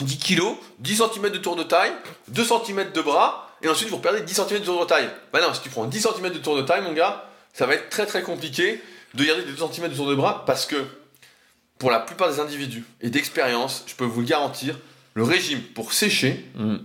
10 0.00 0.18
kilos, 0.18 0.54
10 0.78 0.96
cm 1.14 1.30
de 1.32 1.38
tour 1.38 1.56
de 1.56 1.62
taille, 1.64 1.92
2 2.28 2.44
cm 2.44 2.92
de 2.92 3.00
bras, 3.00 3.50
et 3.62 3.68
ensuite 3.68 3.88
vous 3.88 3.98
perdez 3.98 4.20
10 4.20 4.34
cm 4.34 4.60
de 4.60 4.64
tour 4.66 4.80
de 4.80 4.84
taille. 4.86 5.08
Bah 5.32 5.40
non, 5.42 5.52
si 5.54 5.60
tu 5.62 5.70
prends 5.70 5.86
10 5.86 6.00
cm 6.02 6.30
de 6.32 6.38
tour 6.38 6.56
de 6.56 6.62
taille, 6.62 6.82
mon 6.82 6.92
gars, 6.92 7.24
ça 7.52 7.66
va 7.66 7.74
être 7.74 7.88
très 7.90 8.06
très 8.06 8.22
compliqué 8.22 8.80
de 9.14 9.24
garder 9.24 9.42
des 9.44 9.52
2 9.52 9.56
cm 9.72 9.88
de 9.90 9.94
tour 9.94 10.08
de 10.08 10.14
bras 10.14 10.44
parce 10.46 10.66
que 10.66 10.76
pour 11.78 11.90
la 11.90 12.00
plupart 12.00 12.30
des 12.30 12.40
individus 12.40 12.84
et 13.00 13.10
d'expérience, 13.10 13.84
je 13.86 13.94
peux 13.94 14.04
vous 14.04 14.20
le 14.20 14.26
garantir, 14.26 14.78
le 15.14 15.22
régime 15.22 15.60
pour 15.74 15.92
sécher 15.92 16.44
Mhm. 16.56 16.80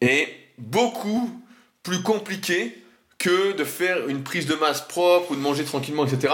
est 0.00 0.28
beaucoup 0.58 1.30
plus 1.82 2.02
compliqué 2.02 2.82
que 3.18 3.52
de 3.56 3.64
faire 3.64 4.08
une 4.08 4.22
prise 4.22 4.46
de 4.46 4.54
masse 4.54 4.80
propre 4.82 5.30
ou 5.32 5.36
de 5.36 5.40
manger 5.40 5.64
tranquillement, 5.64 6.06
etc. 6.06 6.32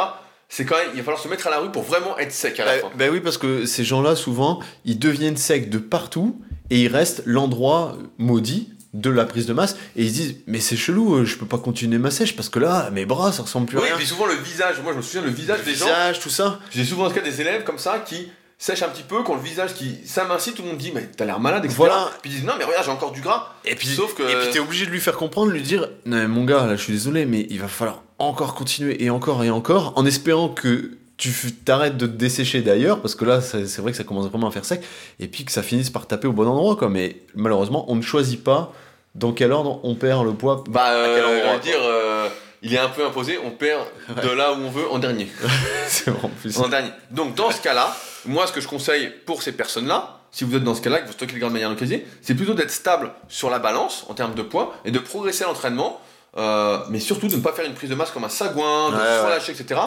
C'est 0.48 0.64
quand 0.66 0.76
même, 0.76 0.88
il 0.92 0.98
va 0.98 1.04
falloir 1.04 1.22
se 1.22 1.28
mettre 1.28 1.46
à 1.46 1.50
la 1.50 1.58
rue 1.60 1.70
pour 1.70 1.82
vraiment 1.82 2.18
être 2.18 2.32
sec 2.32 2.60
à 2.60 2.64
la 2.66 2.74
Bah, 2.74 2.80
fin. 2.90 2.96
bah 2.96 3.04
oui, 3.10 3.20
parce 3.20 3.38
que 3.38 3.64
ces 3.64 3.84
gens-là, 3.84 4.14
souvent, 4.16 4.60
ils 4.84 4.98
deviennent 4.98 5.36
secs 5.38 5.70
de 5.70 5.78
partout 5.78 6.40
et 6.70 6.82
il 6.82 6.88
reste 6.88 7.22
l'endroit 7.24 7.96
maudit 8.18 8.68
de 8.94 9.08
la 9.10 9.24
prise 9.24 9.46
de 9.46 9.52
masse 9.54 9.76
et 9.96 10.02
ils 10.02 10.08
se 10.10 10.14
disent 10.14 10.34
mais 10.46 10.60
c'est 10.60 10.76
chelou 10.76 11.14
euh, 11.14 11.24
je 11.24 11.36
peux 11.38 11.46
pas 11.46 11.58
continuer 11.58 11.96
ma 11.98 12.10
sèche 12.10 12.36
parce 12.36 12.48
que 12.50 12.58
là 12.58 12.90
mes 12.90 13.06
bras 13.06 13.32
ça 13.32 13.42
ressemble 13.42 13.66
plus 13.66 13.78
à 13.78 13.80
Oui, 13.80 13.86
rien 13.88 13.96
puis 13.96 14.06
souvent 14.06 14.26
le 14.26 14.34
visage, 14.34 14.76
moi 14.82 14.92
je 14.92 14.98
me 14.98 15.02
souviens 15.02 15.22
le 15.22 15.30
visage 15.30 15.60
Le 15.60 15.64
des 15.64 15.74
gens. 15.74 15.86
visage 15.86 16.20
tout 16.20 16.28
ça 16.30 16.58
J'ai 16.70 16.84
souvent 16.84 17.06
en 17.06 17.08
tout 17.08 17.14
cas 17.14 17.22
des 17.22 17.40
élèves 17.40 17.64
comme 17.64 17.78
ça 17.78 18.00
qui 18.00 18.28
sèchent 18.58 18.82
un 18.82 18.90
petit 18.90 19.02
peu, 19.02 19.24
qui 19.24 19.30
ont 19.30 19.34
le 19.36 19.42
visage 19.42 19.74
qui 19.74 19.96
s'amincit, 20.06 20.54
tout 20.54 20.62
le 20.62 20.68
monde 20.68 20.78
dit 20.78 20.92
mais 20.94 21.08
t'as 21.16 21.24
l'air 21.24 21.40
malade, 21.40 21.64
etc. 21.64 21.76
Voilà. 21.78 22.10
Puis 22.20 22.30
ils 22.30 22.34
disent 22.36 22.44
non 22.44 22.52
mais 22.58 22.64
regarde 22.64 22.84
j'ai 22.84 22.90
encore 22.92 23.12
du 23.12 23.20
gras. 23.22 23.54
et 23.64 23.74
puis 23.74 23.88
Sauf 23.88 24.14
que- 24.14 24.22
et 24.22 24.36
puis 24.40 24.50
t'es 24.52 24.60
obligé 24.60 24.84
de 24.86 24.90
lui 24.90 25.00
faire 25.00 25.16
comprendre 25.16 25.50
lui 25.52 25.62
dire 25.62 25.88
non 26.04 26.18
mais 26.18 26.28
mon 26.28 26.44
gars 26.44 26.66
là 26.66 26.76
je 26.76 26.82
suis 26.82 26.92
désolé 26.92 27.24
mais 27.24 27.46
il 27.48 27.60
va 27.60 27.68
falloir 27.68 28.02
encore 28.18 28.54
continuer 28.54 29.02
et 29.02 29.08
encore 29.10 29.42
et 29.42 29.50
encore 29.50 29.94
en 29.96 30.04
espérant 30.04 30.48
que 30.50 30.92
tu 31.16 31.30
t'arrêtes 31.64 31.96
de 31.96 32.06
te 32.06 32.12
dessécher 32.16 32.62
d'ailleurs 32.62 33.00
parce 33.00 33.14
que 33.14 33.24
là 33.24 33.40
c'est 33.40 33.66
c'est 33.66 33.80
vrai 33.80 33.90
que 33.92 33.96
ça 33.96 34.04
commence 34.04 34.28
vraiment 34.28 34.48
à 34.48 34.50
faire 34.50 34.64
sec 34.64 34.82
et 35.20 35.28
puis 35.28 35.44
que 35.44 35.52
ça 35.52 35.62
finisse 35.62 35.88
par 35.90 36.06
taper 36.06 36.26
au 36.28 36.32
bon 36.32 36.46
endroit 36.46 36.76
quoi 36.76 36.88
mais 36.88 37.16
malheureusement 37.34 37.84
on 37.90 37.96
ne 37.96 38.02
choisit 38.02 38.42
pas 38.44 38.72
dans 39.14 39.32
quel 39.32 39.52
ordre 39.52 39.80
on 39.82 39.94
perd 39.94 40.24
le 40.24 40.32
poids 40.34 40.64
Bah 40.68 40.90
euh, 40.90 41.14
quel 41.16 41.24
endroit, 41.24 41.50
je 41.52 41.56
veux 41.56 41.62
dire 41.62 41.80
euh, 41.82 42.28
il 42.62 42.72
est 42.74 42.78
un 42.78 42.88
peu 42.88 43.04
imposé, 43.04 43.38
on 43.44 43.50
perd 43.50 43.84
de 44.22 44.28
là 44.30 44.52
où 44.52 44.56
on 44.56 44.70
veut 44.70 44.88
en 44.90 44.98
dernier. 44.98 45.28
c'est 45.88 46.10
vraiment 46.10 46.30
plus 46.40 46.58
en 46.58 46.68
dernier. 46.68 46.90
Donc 47.10 47.34
dans 47.34 47.50
ce 47.50 47.60
cas-là, 47.60 47.94
moi 48.24 48.46
ce 48.46 48.52
que 48.52 48.60
je 48.60 48.68
conseille 48.68 49.10
pour 49.26 49.42
ces 49.42 49.52
personnes-là, 49.52 50.18
si 50.30 50.44
vous 50.44 50.56
êtes 50.56 50.64
dans 50.64 50.74
ce 50.74 50.80
cas-là, 50.80 51.00
que 51.00 51.06
vous 51.06 51.12
stockez 51.12 51.32
le 51.34 51.40
gras 51.40 51.48
de 51.48 51.52
manière 51.52 51.68
localisée, 51.68 52.06
c'est 52.22 52.34
plutôt 52.34 52.54
d'être 52.54 52.70
stable 52.70 53.10
sur 53.28 53.50
la 53.50 53.58
balance 53.58 54.06
en 54.08 54.14
termes 54.14 54.34
de 54.34 54.42
poids 54.42 54.74
et 54.84 54.90
de 54.90 54.98
progresser 54.98 55.44
à 55.44 55.48
l'entraînement, 55.48 56.00
euh, 56.38 56.78
mais 56.88 57.00
surtout 57.00 57.28
de 57.28 57.36
ne 57.36 57.40
pas 57.42 57.52
faire 57.52 57.66
une 57.66 57.74
prise 57.74 57.90
de 57.90 57.94
masse 57.94 58.10
comme 58.12 58.24
un 58.24 58.28
sagouin, 58.30 58.90
de 58.90 58.94
Ouais, 58.96 59.00
se 59.02 59.06
ouais. 59.06 59.24
relâcher, 59.26 59.52
etc. 59.52 59.78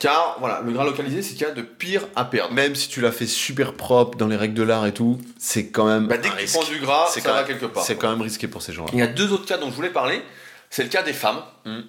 Car 0.00 0.36
voilà, 0.40 0.60
le 0.64 0.72
gras 0.72 0.84
localisé, 0.84 1.22
c'est 1.22 1.32
qu'il 1.34 1.42
y 1.42 1.50
a 1.50 1.52
de 1.52 1.62
pire 1.62 2.02
à 2.14 2.24
perdre. 2.24 2.52
même 2.54 2.74
si 2.74 2.88
tu 2.88 3.00
l'as 3.00 3.12
fait 3.12 3.26
super 3.26 3.74
propre 3.74 4.16
dans 4.16 4.28
les 4.28 4.36
règles 4.36 4.54
de 4.54 4.62
l'art 4.62 4.86
et 4.86 4.92
tout 4.94 5.18
c'est 5.38 5.68
quand 5.68 5.86
même 5.86 6.06
Bah, 6.06 6.16
dès 6.18 6.28
un 6.28 6.32
que 6.32 6.40
tu 6.44 6.52
prends 6.52 6.64
du 6.64 6.78
gras, 6.78 7.06
C'est 7.10 7.20
ça 7.20 7.28
quand 7.28 7.34
va 7.34 7.40
même- 7.40 7.46
quelque 7.48 7.66
part. 7.66 7.82
c'est 7.84 7.96
quand 7.96 8.08
même 8.10 8.22
risqué 8.22 8.46
pour 8.48 8.62
ces 8.62 8.72
gens-là 8.72 8.90
Il 8.92 8.98
y 9.00 9.02
a 9.02 9.06
deux 9.08 9.32
autres 9.32 9.46
cas 9.46 9.58
dont 9.58 9.70
je 9.70 9.74
voulais 9.74 9.90
parler. 9.90 10.22
C'est 10.70 10.82
le 10.82 10.88
cas 10.88 11.02
des 11.02 11.12
femmes. 11.12 11.40
Mm. 11.64 11.80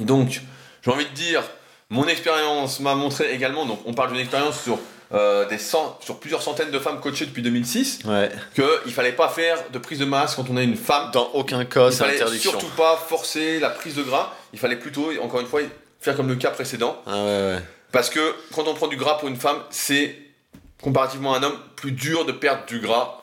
Et 0.00 0.04
Donc, 0.04 0.42
j'ai 0.82 0.90
envie 0.90 1.06
de 1.06 1.10
dire, 1.14 1.42
mon 1.90 2.06
expérience 2.06 2.80
m'a 2.80 2.94
montré 2.94 3.32
également, 3.32 3.64
donc 3.66 3.80
on 3.86 3.94
parle 3.94 4.10
d'une 4.10 4.20
expérience 4.20 4.60
sur, 4.62 4.78
euh, 5.14 5.48
des 5.48 5.58
cent- 5.58 5.98
sur 6.02 6.18
plusieurs 6.20 6.42
centaines 6.42 6.70
de 6.70 6.78
femmes 6.78 7.00
coachées 7.00 7.26
depuis 7.26 7.40
2006, 7.42 8.00
ouais 8.04 8.30
qu'il 8.54 8.92
fallait 8.92 9.12
pas 9.12 9.28
faire 9.28 9.56
de 9.72 9.78
prise 9.78 10.00
de 10.00 10.04
masse 10.04 10.34
quand 10.34 10.44
on 10.50 10.56
a 10.56 10.62
une 10.62 10.76
femme. 10.76 11.10
dans 11.12 11.30
aucun 11.34 11.64
cas 11.64 11.90
Il 11.90 11.96
fallait 11.96 12.14
interdiction 12.16 12.50
surtout 12.50 12.68
pas 12.76 12.96
forcer 13.08 13.58
la 13.60 13.70
prise 13.70 13.94
de 13.94 14.02
gras. 14.02 14.32
Il 14.52 14.58
fallait 14.58 14.76
plutôt, 14.76 15.10
encore 15.22 15.40
une 15.40 15.46
fois, 15.46 15.60
faire 16.06 16.16
comme 16.16 16.28
le 16.28 16.36
cas 16.36 16.50
précédent. 16.50 16.96
ah 17.06 17.12
ouais 17.24 17.24
ouais 17.54 17.58
Parce 17.92 18.10
que 18.10 18.20
quand 18.54 18.66
on 18.66 18.74
prend 18.74 18.88
du 18.88 18.96
gras 18.96 19.18
pour 19.18 19.28
une 19.28 19.36
femme, 19.36 19.58
c'est 19.70 20.16
comparativement 20.82 21.34
à 21.34 21.38
un 21.38 21.42
homme 21.42 21.56
plus 21.76 21.92
dur 21.92 22.24
de 22.24 22.32
perdre 22.32 22.64
du 22.66 22.80
gras. 22.80 23.20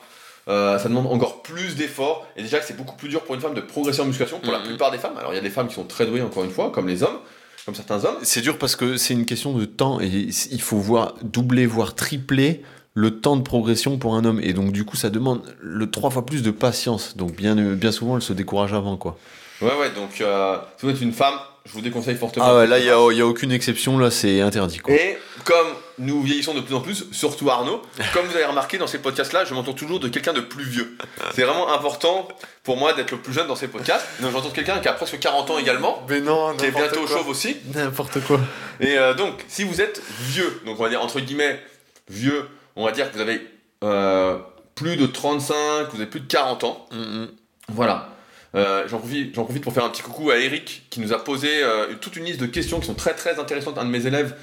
Euh, 0.48 0.78
ça 0.78 0.88
demande 0.88 1.06
encore 1.06 1.42
plus 1.42 1.74
d'efforts. 1.76 2.26
Et 2.36 2.42
déjà 2.42 2.58
que 2.60 2.66
c'est 2.66 2.76
beaucoup 2.76 2.96
plus 2.96 3.08
dur 3.08 3.22
pour 3.24 3.34
une 3.34 3.40
femme 3.40 3.54
de 3.54 3.60
progresser 3.62 4.00
en 4.02 4.04
musculation 4.04 4.40
pour 4.40 4.52
la 4.52 4.58
Mhm. 4.58 4.66
plupart 4.66 4.90
des 4.90 4.98
femmes. 4.98 5.16
Alors 5.18 5.32
il 5.32 5.36
y 5.36 5.38
a 5.38 5.42
des 5.42 5.50
femmes 5.50 5.68
qui 5.68 5.74
sont 5.74 5.84
très 5.84 6.06
douées, 6.06 6.20
encore 6.22 6.44
une 6.44 6.50
fois, 6.50 6.70
comme 6.70 6.86
les 6.86 7.02
hommes, 7.02 7.18
comme 7.64 7.74
certains 7.74 8.04
hommes. 8.04 8.18
C'est 8.22 8.42
dur 8.42 8.58
parce 8.58 8.76
que 8.76 8.96
c'est 8.98 9.14
une 9.14 9.24
question 9.24 9.54
de 9.56 9.64
temps 9.64 10.00
et 10.00 10.06
il 10.08 10.60
faut 10.60 10.76
voir 10.78 11.14
doubler, 11.22 11.64
voire 11.66 11.94
tripler 11.94 12.62
le 12.92 13.20
temps 13.20 13.36
de 13.36 13.42
progression 13.42 13.96
pour 13.98 14.14
un 14.16 14.24
homme. 14.26 14.38
Et 14.42 14.52
donc, 14.52 14.70
du 14.72 14.84
coup, 14.84 14.96
ça 14.96 15.08
demande 15.08 15.40
le 15.60 15.90
trois 15.90 16.10
fois 16.10 16.26
plus 16.26 16.42
de 16.42 16.50
patience. 16.50 17.16
Donc, 17.16 17.34
bien, 17.34 17.54
bien 17.56 17.90
souvent, 17.92 18.16
elle 18.16 18.22
se 18.22 18.32
décourage 18.34 18.74
avant, 18.74 18.96
quoi. 18.98 19.16
Ouais, 19.62 19.74
ouais, 19.80 19.90
donc 19.92 20.20
euh, 20.20 20.58
si 20.78 20.84
vous 20.86 20.92
êtes 20.92 21.00
une 21.00 21.12
femme, 21.12 21.34
je 21.66 21.72
vous 21.72 21.80
déconseille 21.80 22.16
fortement. 22.16 22.44
Ah 22.46 22.56
ouais, 22.56 22.66
là, 22.66 22.78
il 22.78 22.84
n'y 22.84 22.90
a, 22.90 22.98
il 23.10 23.16
y 23.18 23.20
a 23.20 23.26
aucune 23.26 23.52
exception, 23.52 23.98
là, 23.98 24.10
c'est 24.10 24.40
interdit, 24.40 24.78
quoi. 24.78 24.94
Et 24.94 25.18
comme 25.44 25.66
nous 25.98 26.22
vieillissons 26.22 26.54
de 26.54 26.60
plus 26.60 26.74
en 26.74 26.80
plus, 26.80 27.06
surtout 27.12 27.48
Arnaud, 27.50 27.80
comme 28.12 28.26
vous 28.26 28.34
avez 28.34 28.44
remarqué 28.44 28.78
dans 28.78 28.86
ces 28.86 28.98
podcasts-là, 28.98 29.44
je 29.44 29.54
m'entends 29.54 29.72
toujours 29.72 30.00
de 30.00 30.08
quelqu'un 30.08 30.32
de 30.32 30.40
plus 30.40 30.64
vieux. 30.64 30.96
C'est 31.34 31.42
vraiment 31.42 31.72
important 31.72 32.28
pour 32.64 32.76
moi 32.76 32.92
d'être 32.94 33.10
le 33.12 33.18
plus 33.18 33.32
jeune 33.32 33.46
dans 33.46 33.56
ces 33.56 33.68
podcasts. 33.68 34.06
Donc 34.20 34.32
j'entends 34.32 34.50
quelqu'un 34.50 34.78
qui 34.80 34.88
a 34.88 34.92
presque 34.92 35.18
40 35.18 35.50
ans 35.50 35.58
également, 35.58 36.04
Mais 36.08 36.20
non, 36.20 36.54
qui 36.56 36.66
est 36.66 36.70
bientôt 36.70 37.06
chauve 37.06 37.28
aussi. 37.28 37.56
N'importe 37.74 38.20
quoi. 38.24 38.40
Et 38.80 38.98
euh, 38.98 39.14
donc, 39.14 39.44
si 39.48 39.64
vous 39.64 39.80
êtes 39.80 40.02
vieux, 40.20 40.60
donc 40.66 40.78
on 40.80 40.82
va 40.82 40.88
dire 40.88 41.02
entre 41.02 41.20
guillemets 41.20 41.62
vieux, 42.08 42.48
on 42.76 42.84
va 42.84 42.92
dire 42.92 43.10
que 43.10 43.16
vous 43.16 43.22
avez 43.22 43.40
euh, 43.84 44.38
plus 44.74 44.96
de 44.96 45.06
35, 45.06 45.88
vous 45.90 45.96
avez 45.96 46.06
plus 46.10 46.20
de 46.20 46.26
40 46.26 46.64
ans. 46.64 46.86
Mm, 46.92 47.26
Voilà. 47.68 48.08
Euh, 48.54 48.86
J'en 48.88 48.98
profite, 48.98 49.34
j'en 49.34 49.44
profite 49.44 49.62
pour 49.62 49.72
faire 49.72 49.84
un 49.84 49.90
petit 49.90 50.02
coucou 50.02 50.30
à 50.30 50.38
Eric 50.38 50.84
qui 50.90 51.00
nous 51.00 51.12
a 51.12 51.22
posé 51.22 51.48
euh, 51.62 51.94
toute 52.00 52.16
une 52.16 52.24
liste 52.24 52.40
de 52.40 52.46
questions 52.46 52.78
qui 52.80 52.86
sont 52.86 52.94
très 52.94 53.14
très 53.14 53.38
intéressantes. 53.40 53.78
Un 53.78 53.84
de 53.84 53.90
mes 53.90 54.06
élèves 54.06 54.36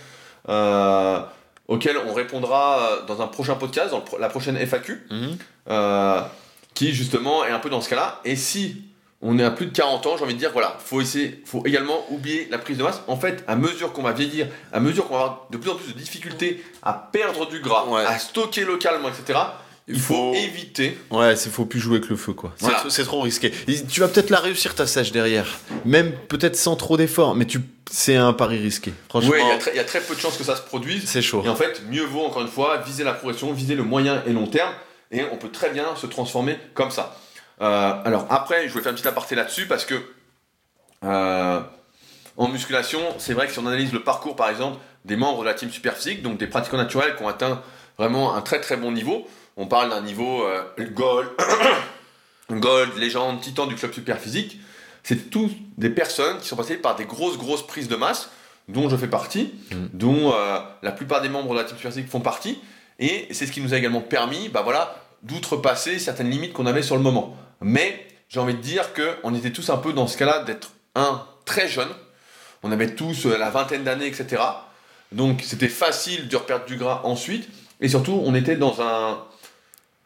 euh, 0.50 1.20
auxquelles 1.68 1.98
on 2.06 2.14
répondra 2.14 2.80
euh, 2.80 3.06
dans 3.06 3.22
un 3.22 3.28
prochain 3.28 3.56
podcast, 3.56 3.92
dans 3.92 4.00
le 4.12 4.20
la 4.20 4.28
prochaine 4.30 4.58
FAQ, 4.58 5.02
Mhm. 5.10 5.38
qui 6.74 6.94
justement 6.94 7.46
est 7.46 7.52
un 7.52 7.60
peu 7.60 7.70
dans 7.70 7.82
ce 7.82 7.90
cas-là. 7.90 8.20
Et 8.26 8.36
si 8.36 8.84
on 9.22 9.38
est 9.38 9.44
à 9.44 9.52
plus 9.52 9.68
de 9.68 9.72
40 9.72 10.06
ans, 10.08 10.18
j'ai 10.18 10.24
envie 10.24 10.34
de 10.34 10.40
dire, 10.40 10.52
voilà, 10.52 10.76
faut 10.84 11.00
essayer, 11.00 11.42
faut 11.46 11.64
également 11.66 12.06
oublier 12.10 12.48
la 12.50 12.58
prise 12.58 12.78
de 12.78 12.84
masse. 12.84 13.02
En 13.08 13.16
fait, 13.18 13.44
à 13.48 13.56
mesure 13.56 13.94
qu'on 13.94 14.02
va 14.02 14.14
vieillir, 14.14 14.48
à 14.74 14.80
mesure 14.80 15.08
qu'on 15.08 15.14
va 15.14 15.20
avoir 15.22 15.48
de 15.52 15.58
plus 15.58 15.70
en 15.70 15.76
plus 15.76 15.94
de 15.94 15.98
difficultés 16.00 16.64
à 16.82 16.94
perdre 16.94 17.48
du 17.48 17.60
gras, 17.60 17.86
Ouais. 17.88 18.04
à 18.04 18.18
stocker 18.18 18.66
localement, 18.66 19.10
etc., 19.10 19.40
il 19.88 20.00
faut, 20.00 20.34
éviter. 20.34 20.98
Ouais, 21.10 21.36
c'est 21.36 21.50
faut 21.50 21.66
plus 21.66 21.80
jouer 21.80 21.98
avec 21.98 22.10
le 22.10 22.16
feu, 22.16 22.34
quoi. 22.34 22.54
C'est 22.56 22.66
Voilà. 22.66 22.80
trop- 22.80 22.90
C'est 22.90 23.04
trop 23.04 23.22
risqué. 23.22 23.52
Tu 23.90 24.00
vas 24.00 24.08
peut-être 24.08 24.30
la 24.30 24.40
réussir, 24.40 24.74
ta 24.76 24.88
sèche, 24.88 25.12
derrière. 25.12 25.48
Même 25.86 26.14
peut-être 26.30 26.56
sans 26.56 26.76
trop 26.76 26.98
d'efforts, 26.98 27.36
mais 27.36 27.46
tu... 27.46 27.60
c'est 27.90 28.16
un 28.16 28.32
pari 28.34 28.58
risqué. 28.60 28.94
Franchement, 29.10 29.32
Oui, 29.34 29.40
il 29.42 29.48
y 29.48 29.52
a 29.52 29.58
très- 29.58 29.72
il 29.72 29.78
y, 29.78 29.80
a 29.80 29.84
très 29.84 30.00
peu 30.02 30.16
de 30.16 30.20
chances 30.20 30.38
que 30.38 30.44
ça 30.44 30.56
se 30.56 30.62
produise. 30.62 31.04
c'est 31.08 31.22
chaud. 31.22 31.42
Et 31.46 31.50
en 31.50 31.56
fait, 31.56 31.82
mieux 31.90 32.04
vaut 32.06 32.22
encore 32.26 32.42
une 32.44 32.48
fois 32.48 32.78
viser 32.78 33.04
la 33.04 33.14
progression, 33.14 33.52
viser 33.54 33.76
le 33.76 33.84
moyen 33.84 34.24
et 34.28 34.32
long 34.34 34.48
terme, 34.48 34.72
et 35.12 35.24
on 35.32 35.38
peut 35.38 35.50
très 35.50 35.72
bien 35.72 35.96
se 35.96 36.06
transformer 36.08 36.58
comme 36.74 36.92
ça. 36.92 37.18
Euh, 37.62 37.94
alors 38.06 38.26
après, 38.30 38.68
je 38.68 38.72
voulais 38.72 38.84
faire 38.84 38.94
un 38.94 38.96
petit 38.96 39.08
aparté 39.08 39.36
là-dessus 39.36 39.66
parce 39.68 39.86
que 39.86 39.96
euh, 41.04 41.60
en 42.38 42.48
musculation, 42.48 43.00
c'est 43.18 43.34
vrai 43.34 43.48
que 43.48 43.54
si 43.54 43.60
on 43.60 43.68
analyse 43.68 43.92
le 43.92 44.02
parcours 44.04 44.36
par 44.36 44.50
exemple 44.50 44.78
des 45.06 45.16
membres 45.16 45.42
de 45.42 45.46
la 45.46 45.54
team 45.54 45.70
Superphysique, 45.72 46.22
donc 46.22 46.38
des 46.38 46.48
pratiquants 46.48 46.78
naturels 46.78 47.16
qui 47.16 47.24
ont 47.24 47.28
atteint 47.28 47.62
vraiment 47.98 48.36
un 48.36 48.42
très 48.42 48.60
très 48.62 48.78
bon 48.78 48.92
niveau, 48.92 49.28
on 49.58 49.68
parle 49.68 49.90
d'un 49.90 50.02
niveau 50.02 50.44
euh, 50.44 50.64
gold, 50.92 51.30
gold, 52.52 52.98
légende, 52.98 53.42
titan 53.42 53.68
du 53.68 53.76
club 53.76 53.94
Superphysique, 53.94 54.60
c'est 55.04 55.30
tous 55.30 55.52
des 55.78 55.90
personnes 55.90 56.38
qui 56.40 56.48
sont 56.48 56.56
passées 56.56 56.78
par 56.78 56.96
des 56.96 57.06
grosses 57.06 57.38
grosses 57.38 57.66
prises 57.66 57.88
de 57.88 57.96
masse, 57.96 58.30
dont 58.68 58.90
je 58.90 58.96
fais 58.96 59.08
partie, 59.08 59.54
Mhm. 59.72 59.90
dont 59.94 60.34
euh, 60.34 60.60
la 60.82 60.92
plupart 60.92 61.22
des 61.22 61.30
membres 61.30 61.54
de 61.54 61.60
la 61.60 61.64
team 61.66 61.78
Superphysique 61.78 62.10
font 62.10 62.22
partie, 62.22 62.60
et 63.00 63.28
c'est 63.32 63.46
ce 63.48 63.52
qui 63.52 63.62
nous 63.62 63.74
a 63.74 63.78
également 63.78 64.02
permis, 64.02 64.50
bah 64.50 64.62
voilà, 64.62 64.96
d'outrepasser 65.24 66.00
certaines 66.00 66.30
limites 66.30 66.54
qu'on 66.54 66.66
avait 66.66 66.84
sur 66.84 66.96
le 66.96 67.02
moment. 67.02 67.36
Mais 67.62 68.08
j'ai 68.30 68.40
envie 68.40 68.54
de 68.54 68.60
dire 68.62 68.92
qu'on 68.94 69.34
était 69.36 69.52
tous 69.52 69.70
un 69.70 69.78
peu 69.78 69.94
dans 69.94 70.08
ce 70.08 70.18
cas-là 70.18 70.44
d'être 70.44 70.72
un 70.96 71.24
très 71.46 71.68
jeune. 71.68 71.90
On 72.64 72.72
avait 72.72 72.94
tous 72.96 73.26
euh, 73.26 73.38
la 73.38 73.50
vingtaine 73.50 73.84
d'années, 73.84 74.08
etc. 74.08 74.42
Donc 75.12 75.42
c'était 75.44 75.68
facile 75.68 76.28
de 76.28 76.38
reperdre 76.38 76.66
du 76.66 76.78
gras 76.78 77.02
ensuite. 77.04 77.48
Et 77.80 77.90
surtout, 77.90 78.22
on 78.24 78.36
était 78.36 78.56
dans, 78.56 78.82
un, 78.82 79.24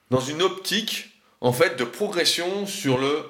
dans 0.09 0.19
une 0.19 0.41
optique 0.41 1.09
en 1.41 1.51
fait 1.51 1.77
de 1.77 1.83
progression 1.83 2.65
sur 2.65 2.97
le 2.97 3.25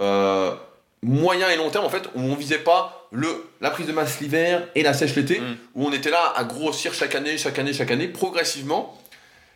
euh, 0.00 0.54
moyen 1.02 1.48
et 1.50 1.56
long 1.56 1.70
terme 1.70 1.84
en 1.84 1.90
fait 1.90 2.08
où 2.14 2.20
on 2.20 2.34
visait 2.34 2.58
pas 2.58 3.06
le, 3.12 3.46
la 3.60 3.70
prise 3.70 3.86
de 3.86 3.92
masse 3.92 4.20
l'hiver 4.20 4.66
et 4.74 4.82
la 4.82 4.94
sèche 4.94 5.14
l'été 5.16 5.40
Mm. 5.40 5.56
où 5.74 5.86
on 5.86 5.92
était 5.92 6.10
là 6.10 6.32
à 6.36 6.44
grossir 6.44 6.94
chaque 6.94 7.14
année, 7.14 7.36
chaque 7.38 7.58
année, 7.58 7.72
chaque 7.72 7.90
année 7.90 8.08
progressivement 8.08 8.98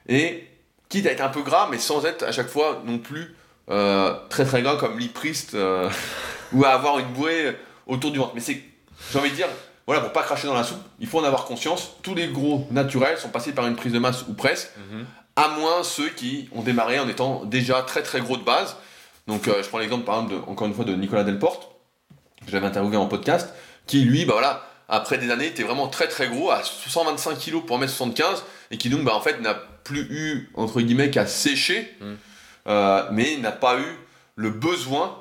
et 0.08 0.44
quitte 0.88 1.06
à 1.06 1.12
être 1.12 1.22
un 1.22 1.28
peu 1.28 1.42
gras 1.42 1.68
mais 1.70 1.78
sans 1.78 2.04
être 2.04 2.24
à 2.24 2.32
chaque 2.32 2.48
fois 2.48 2.82
non 2.84 2.98
plus 2.98 3.34
euh, 3.70 4.14
très 4.28 4.44
très 4.44 4.60
gras 4.62 4.76
comme 4.76 4.98
l'hypriste 4.98 5.54
euh, 5.54 5.88
ou 6.52 6.64
à 6.64 6.70
avoir 6.70 6.98
une 6.98 7.08
bouée 7.08 7.56
autour 7.86 8.10
du 8.10 8.18
ventre. 8.18 8.32
Mais 8.34 8.40
c'est, 8.40 8.60
j'ai 9.12 9.18
envie 9.18 9.30
de 9.30 9.36
dire, 9.36 9.48
voilà, 9.86 10.00
pour 10.02 10.12
pas 10.12 10.22
cracher 10.22 10.46
dans 10.46 10.54
la 10.54 10.64
soupe, 10.64 10.80
il 11.00 11.06
faut 11.06 11.18
en 11.20 11.24
avoir 11.24 11.44
conscience. 11.44 11.92
Tous 12.02 12.14
les 12.14 12.28
gros 12.28 12.66
naturels 12.70 13.18
sont 13.18 13.28
passés 13.28 13.52
par 13.52 13.66
une 13.66 13.76
prise 13.76 13.92
de 13.92 13.98
masse 13.98 14.24
ou 14.28 14.34
presque, 14.34 14.70
Mhm. 14.90 15.04
à 15.36 15.48
moins 15.48 15.82
ceux 15.82 16.08
qui 16.10 16.48
ont 16.54 16.62
démarré 16.62 16.98
en 17.00 17.08
étant 17.08 17.44
déjà 17.44 17.82
très 17.82 18.02
très 18.02 18.20
gros 18.20 18.36
de 18.36 18.42
base. 18.44 18.76
Donc 19.26 19.48
euh, 19.48 19.62
je 19.62 19.68
prends 19.68 19.78
l'exemple 19.78 20.04
par 20.04 20.16
exemple, 20.22 20.34
de- 20.34 20.50
encore 20.50 20.66
une 20.66 20.74
fois, 20.74 20.84
de 20.84 20.94
Nicolas 20.94 21.24
Delporte, 21.24 21.68
que 22.44 22.50
j'avais 22.50 22.66
interviewé 22.66 22.96
en 22.96 23.06
podcast, 23.06 23.52
qui 23.86 24.02
lui, 24.02 24.24
bah 24.24 24.32
voilà, 24.34 24.62
après 24.88 25.16
des 25.18 25.30
années, 25.30 25.46
était 25.46 25.62
vraiment 25.62 25.88
très 25.88 26.08
très 26.08 26.28
gros, 26.28 26.50
à 26.50 26.62
125 26.62 27.38
kg 27.38 27.60
pour 27.64 27.78
1m75, 27.78 28.42
et 28.70 28.76
qui 28.78 28.90
donc, 28.90 29.02
bah 29.04 29.14
en 29.14 29.20
fait, 29.20 29.40
n'a 29.40 29.54
plus 29.54 30.02
eu, 30.10 30.50
entre 30.54 30.80
guillemets, 30.80 31.10
qu'à 31.10 31.26
sécher, 31.26 31.94
Mm. 32.00 32.12
euh, 32.68 33.02
mais 33.12 33.36
n'a 33.38 33.52
pas 33.52 33.78
eu 33.78 33.98
le 34.36 34.50
besoin 34.50 35.18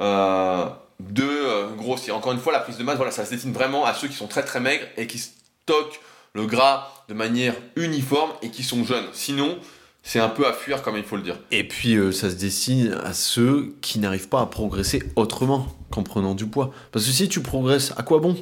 euh, 0.00 0.66
de 1.00 1.24
euh, 1.24 1.68
grossir. 1.76 2.16
Encore 2.16 2.32
une 2.32 2.38
fois, 2.38 2.52
la 2.52 2.60
prise 2.60 2.78
de 2.78 2.82
masse, 2.82 2.96
voilà, 2.96 3.12
ça 3.12 3.24
se 3.24 3.30
destine 3.30 3.52
vraiment 3.52 3.84
à 3.84 3.94
ceux 3.94 4.08
qui 4.08 4.14
sont 4.16 4.26
très 4.28 4.42
très 4.44 4.60
maigres 4.60 4.86
et 4.96 5.06
qui 5.06 5.18
stockent 5.18 6.00
le 6.34 6.46
gras 6.46 6.90
de 7.08 7.14
manière 7.14 7.54
uniforme 7.76 8.30
et 8.42 8.50
qui 8.50 8.62
sont 8.62 8.84
jeunes. 8.84 9.06
Sinon, 9.12 9.58
c'est 10.02 10.20
un 10.20 10.28
peu 10.28 10.46
à 10.46 10.52
fuir, 10.52 10.82
comme 10.82 10.96
il 10.96 11.02
faut 11.04 11.16
le 11.16 11.22
dire. 11.22 11.38
Et 11.50 11.66
puis, 11.66 11.94
euh, 11.96 12.12
ça 12.12 12.30
se 12.30 12.36
destine 12.36 12.92
à 13.04 13.12
ceux 13.12 13.74
qui 13.80 13.98
n'arrivent 13.98 14.28
pas 14.28 14.40
à 14.40 14.46
progresser 14.46 15.02
autrement 15.16 15.66
qu'en 15.90 16.02
prenant 16.02 16.34
du 16.34 16.46
poids. 16.46 16.70
Parce 16.92 17.04
que 17.06 17.10
si 17.12 17.28
tu 17.28 17.40
progresses, 17.40 17.92
à 17.96 18.02
quoi 18.02 18.18
bon? 18.20 18.36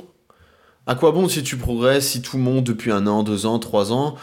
À 0.86 0.94
quoi 0.94 1.12
bon 1.12 1.28
si 1.28 1.42
tu 1.42 1.56
progresses, 1.56 2.08
si 2.08 2.20
tout 2.22 2.36
monte 2.38 2.64
depuis 2.64 2.92
un 2.92 3.06
an, 3.06 3.22
deux 3.22 3.46
ans, 3.46 3.58
trois 3.58 3.92
ans 3.92 4.16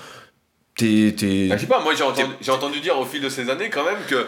t'es. 0.75 1.13
t'es- 1.17 1.49
Ah, 1.51 1.57
je 1.57 1.61
sais 1.61 1.67
pas, 1.67 1.81
moi 1.81 1.93
j'ai 1.95 2.03
entendu, 2.03 2.31
j'ai 2.39 2.51
entendu 2.51 2.79
dire 2.79 2.97
au 2.99 3.05
fil 3.05 3.21
de 3.21 3.29
ces 3.29 3.49
années 3.49 3.69
quand 3.69 3.83
même 3.83 3.97
que 4.07 4.27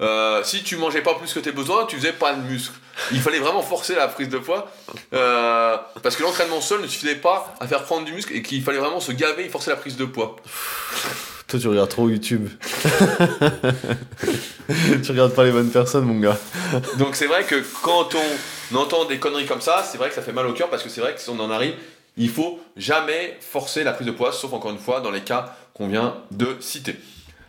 euh, 0.00 0.42
si 0.44 0.62
tu 0.62 0.76
mangeais 0.76 1.02
pas 1.02 1.14
plus 1.14 1.32
que 1.32 1.40
tes 1.40 1.50
besoins, 1.50 1.84
tu 1.86 1.96
faisais 1.96 2.12
pas 2.12 2.32
de 2.32 2.42
muscle. 2.42 2.74
Il 3.12 3.20
fallait 3.20 3.40
vraiment 3.40 3.62
forcer 3.62 3.94
la 3.94 4.06
prise 4.08 4.28
de 4.28 4.38
poids 4.38 4.70
euh, 5.12 5.76
parce 6.02 6.16
que 6.16 6.22
l'entraînement 6.22 6.60
seul 6.60 6.80
ne 6.80 6.86
suffisait 6.86 7.16
pas 7.16 7.54
à 7.60 7.66
faire 7.66 7.84
prendre 7.84 8.04
du 8.04 8.12
muscle 8.12 8.34
et 8.34 8.42
qu'il 8.42 8.62
fallait 8.62 8.78
vraiment 8.78 9.00
se 9.00 9.12
gaver 9.12 9.46
et 9.46 9.48
forcer 9.48 9.70
la 9.70 9.76
prise 9.76 9.96
de 9.96 10.04
poids. 10.04 10.36
Toi, 11.48 11.58
tu 11.58 11.68
regardes 11.68 11.88
trop 11.88 12.08
YouTube. 12.08 12.48
tu 15.02 15.10
regardes 15.10 15.34
pas 15.34 15.44
les 15.44 15.50
bonnes 15.50 15.70
personnes, 15.70 16.04
mon 16.04 16.20
gars. 16.20 16.36
Donc 16.98 17.16
c'est 17.16 17.26
vrai 17.26 17.44
que 17.44 17.64
quand 17.82 18.10
on 18.14 18.76
entend 18.76 19.06
des 19.06 19.18
conneries 19.18 19.46
comme 19.46 19.62
ça, 19.62 19.82
c'est 19.90 19.96
vrai 19.98 20.10
que 20.10 20.14
ça 20.14 20.22
fait 20.22 20.32
mal 20.32 20.46
au 20.46 20.52
cœur 20.52 20.68
parce 20.68 20.82
que 20.82 20.90
c'est 20.90 21.00
vrai 21.00 21.14
que 21.14 21.20
si 21.20 21.30
on 21.30 21.40
en 21.40 21.50
arrive, 21.50 21.74
il 22.18 22.28
faut 22.28 22.60
jamais 22.76 23.36
forcer 23.40 23.82
la 23.82 23.92
prise 23.92 24.06
de 24.06 24.12
poids, 24.12 24.32
sauf 24.32 24.52
encore 24.52 24.70
une 24.70 24.78
fois 24.78 25.00
dans 25.00 25.10
les 25.10 25.22
cas 25.22 25.56
qu'on 25.72 25.88
vient 25.88 26.16
de 26.30 26.56
citer. 26.60 26.96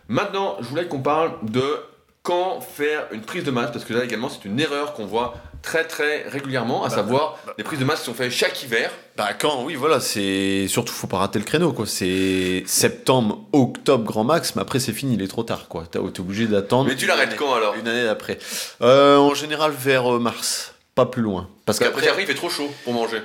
Maintenant, 0.08 0.58
je 0.62 0.66
voulais 0.68 0.88
qu'on 0.88 1.02
parle 1.02 1.34
de 1.44 1.76
quand 2.24 2.62
faire 2.62 3.08
une 3.12 3.22
prise 3.22 3.44
de 3.44 3.52
masse, 3.52 3.72
parce 3.72 3.86
que 3.86 3.94
là 3.94 4.04
également 4.04 4.30
c'est 4.30 4.46
une 4.46 4.60
erreur 4.60 4.94
qu'on 4.94 5.06
voit 5.06 5.36
très 5.62 5.84
très 5.86 6.24
régulièrement, 6.28 6.84
à 6.86 6.90
Bah, 6.90 6.96
savoir 6.96 7.38
des 7.58 7.64
prises 7.64 7.80
de 7.80 7.86
masse 7.86 8.00
qui 8.00 8.06
sont 8.06 8.14
faites 8.14 8.32
chaque 8.32 8.62
hiver. 8.64 8.92
Bah, 9.18 9.30
quand, 9.38 9.64
oui, 9.64 9.76
voilà, 9.76 10.00
c'est. 10.00 10.68
Surtout, 10.68 10.94
faut 10.94 11.08
pas 11.08 11.18
rater 11.18 11.40
le 11.40 11.46
créneau, 11.46 11.74
quoi. 11.74 11.86
C'est 11.86 12.64
septembre, 12.66 13.40
octobre, 13.52 14.06
grand 14.06 14.24
max, 14.24 14.56
mais 14.56 14.62
après, 14.62 14.80
c'est 14.80 14.94
fini, 14.94 15.16
il 15.16 15.22
est 15.22 15.28
trop 15.28 15.44
tard, 15.44 15.68
quoi. 15.68 15.84
T'es 15.92 16.00
obligé 16.00 16.48
d'attendre. 16.48 16.90
Mais 16.90 16.96
tu 16.96 17.06
l'arrêtes 17.08 17.36
quand 17.36 17.54
alors? 17.54 17.76
Une 17.76 17.88
année 17.88 18.06
d'après. 18.06 18.38
Euh, 18.82 19.18
en 19.18 19.34
général, 19.34 19.72
vers 19.72 20.16
euh, 20.16 20.20
mars. 20.20 20.74
Pas 20.96 21.06
plus 21.06 21.22
loin. 21.22 21.50
Parce 21.66 21.80
qu'après. 21.80 22.08
après, 22.08 22.24
il 22.24 22.28
fait 22.28 22.34
trop 22.36 22.50
chaud 22.50 22.70
pour 22.84 22.94
manger. 22.94 23.22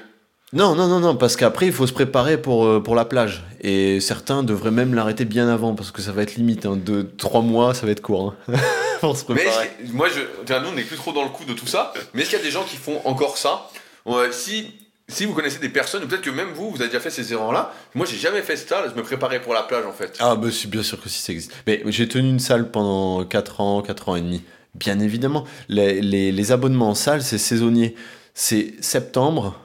Non, 0.54 0.74
non, 0.76 0.86
non, 0.86 1.00
non, 1.00 1.16
parce 1.16 1.36
qu'après, 1.36 1.66
il 1.66 1.72
faut 1.72 1.86
se 1.86 1.92
préparer 1.92 2.38
pour, 2.40 2.64
euh, 2.64 2.80
pour 2.80 2.94
la 2.94 3.04
plage. 3.04 3.42
Et 3.60 3.98
certains 4.00 4.42
devraient 4.44 4.70
même 4.70 4.94
l'arrêter 4.94 5.24
bien 5.24 5.48
avant, 5.48 5.74
parce 5.74 5.90
que 5.90 6.00
ça 6.00 6.12
va 6.12 6.22
être 6.22 6.36
limite. 6.36 6.64
Hein. 6.64 6.76
Deux, 6.76 7.10
trois 7.18 7.42
mois, 7.42 7.74
ça 7.74 7.86
va 7.86 7.92
être 7.92 8.00
court. 8.02 8.34
hein. 8.48 8.54
pour 9.00 9.16
se 9.16 9.24
Mais 9.30 9.34
préparer. 9.42 9.70
moi, 9.92 10.06
je, 10.08 10.20
nous, 10.60 10.68
on 10.68 10.72
n'est 10.72 10.82
plus 10.84 10.96
trop 10.96 11.12
dans 11.12 11.24
le 11.24 11.30
coup 11.30 11.44
de 11.44 11.54
tout 11.54 11.66
ça. 11.66 11.92
Mais 12.14 12.22
est-ce 12.22 12.30
qu'il 12.30 12.38
y 12.38 12.42
a 12.42 12.44
des 12.44 12.52
gens 12.52 12.62
qui 12.62 12.76
font 12.76 13.00
encore 13.04 13.36
ça? 13.36 13.68
Ouais, 14.06 14.30
Si, 14.30 14.72
si 15.08 15.24
vous 15.26 15.34
connaissez 15.34 15.58
des 15.58 15.68
personnes, 15.70 16.06
peut-être 16.06 16.22
que 16.22 16.30
même 16.30 16.52
vous, 16.54 16.70
vous 16.70 16.76
avez 16.80 16.86
déjà 16.88 17.00
fait 17.00 17.10
ces 17.10 17.32
erreurs-là. 17.32 17.72
Moi, 17.96 18.06
j'ai 18.08 18.16
jamais 18.16 18.40
fait 18.42 18.56
ça. 18.56 18.84
Je 18.88 18.94
me 18.96 19.02
préparais 19.02 19.42
pour 19.42 19.54
la 19.54 19.64
plage, 19.64 19.84
en 19.86 19.92
fait. 19.92 20.16
Ah, 20.20 20.36
bah, 20.36 20.48
bien 20.68 20.82
sûr 20.84 21.02
que 21.02 21.08
si 21.08 21.20
ça 21.20 21.32
existe. 21.32 21.52
Mais 21.66 21.82
j'ai 21.86 22.06
tenu 22.08 22.28
une 22.28 22.38
salle 22.38 22.70
pendant 22.70 23.24
4 23.24 23.60
ans, 23.60 23.82
4 23.82 24.08
ans 24.08 24.16
et 24.16 24.20
demi. 24.22 24.42
Bien 24.76 25.00
évidemment. 25.00 25.44
Les, 25.68 26.00
les, 26.00 26.30
les 26.30 26.52
abonnements 26.52 26.90
en 26.90 26.94
salle, 26.94 27.22
c'est 27.22 27.38
saisonnier. 27.38 27.96
C'est 28.34 28.74
septembre, 28.80 29.60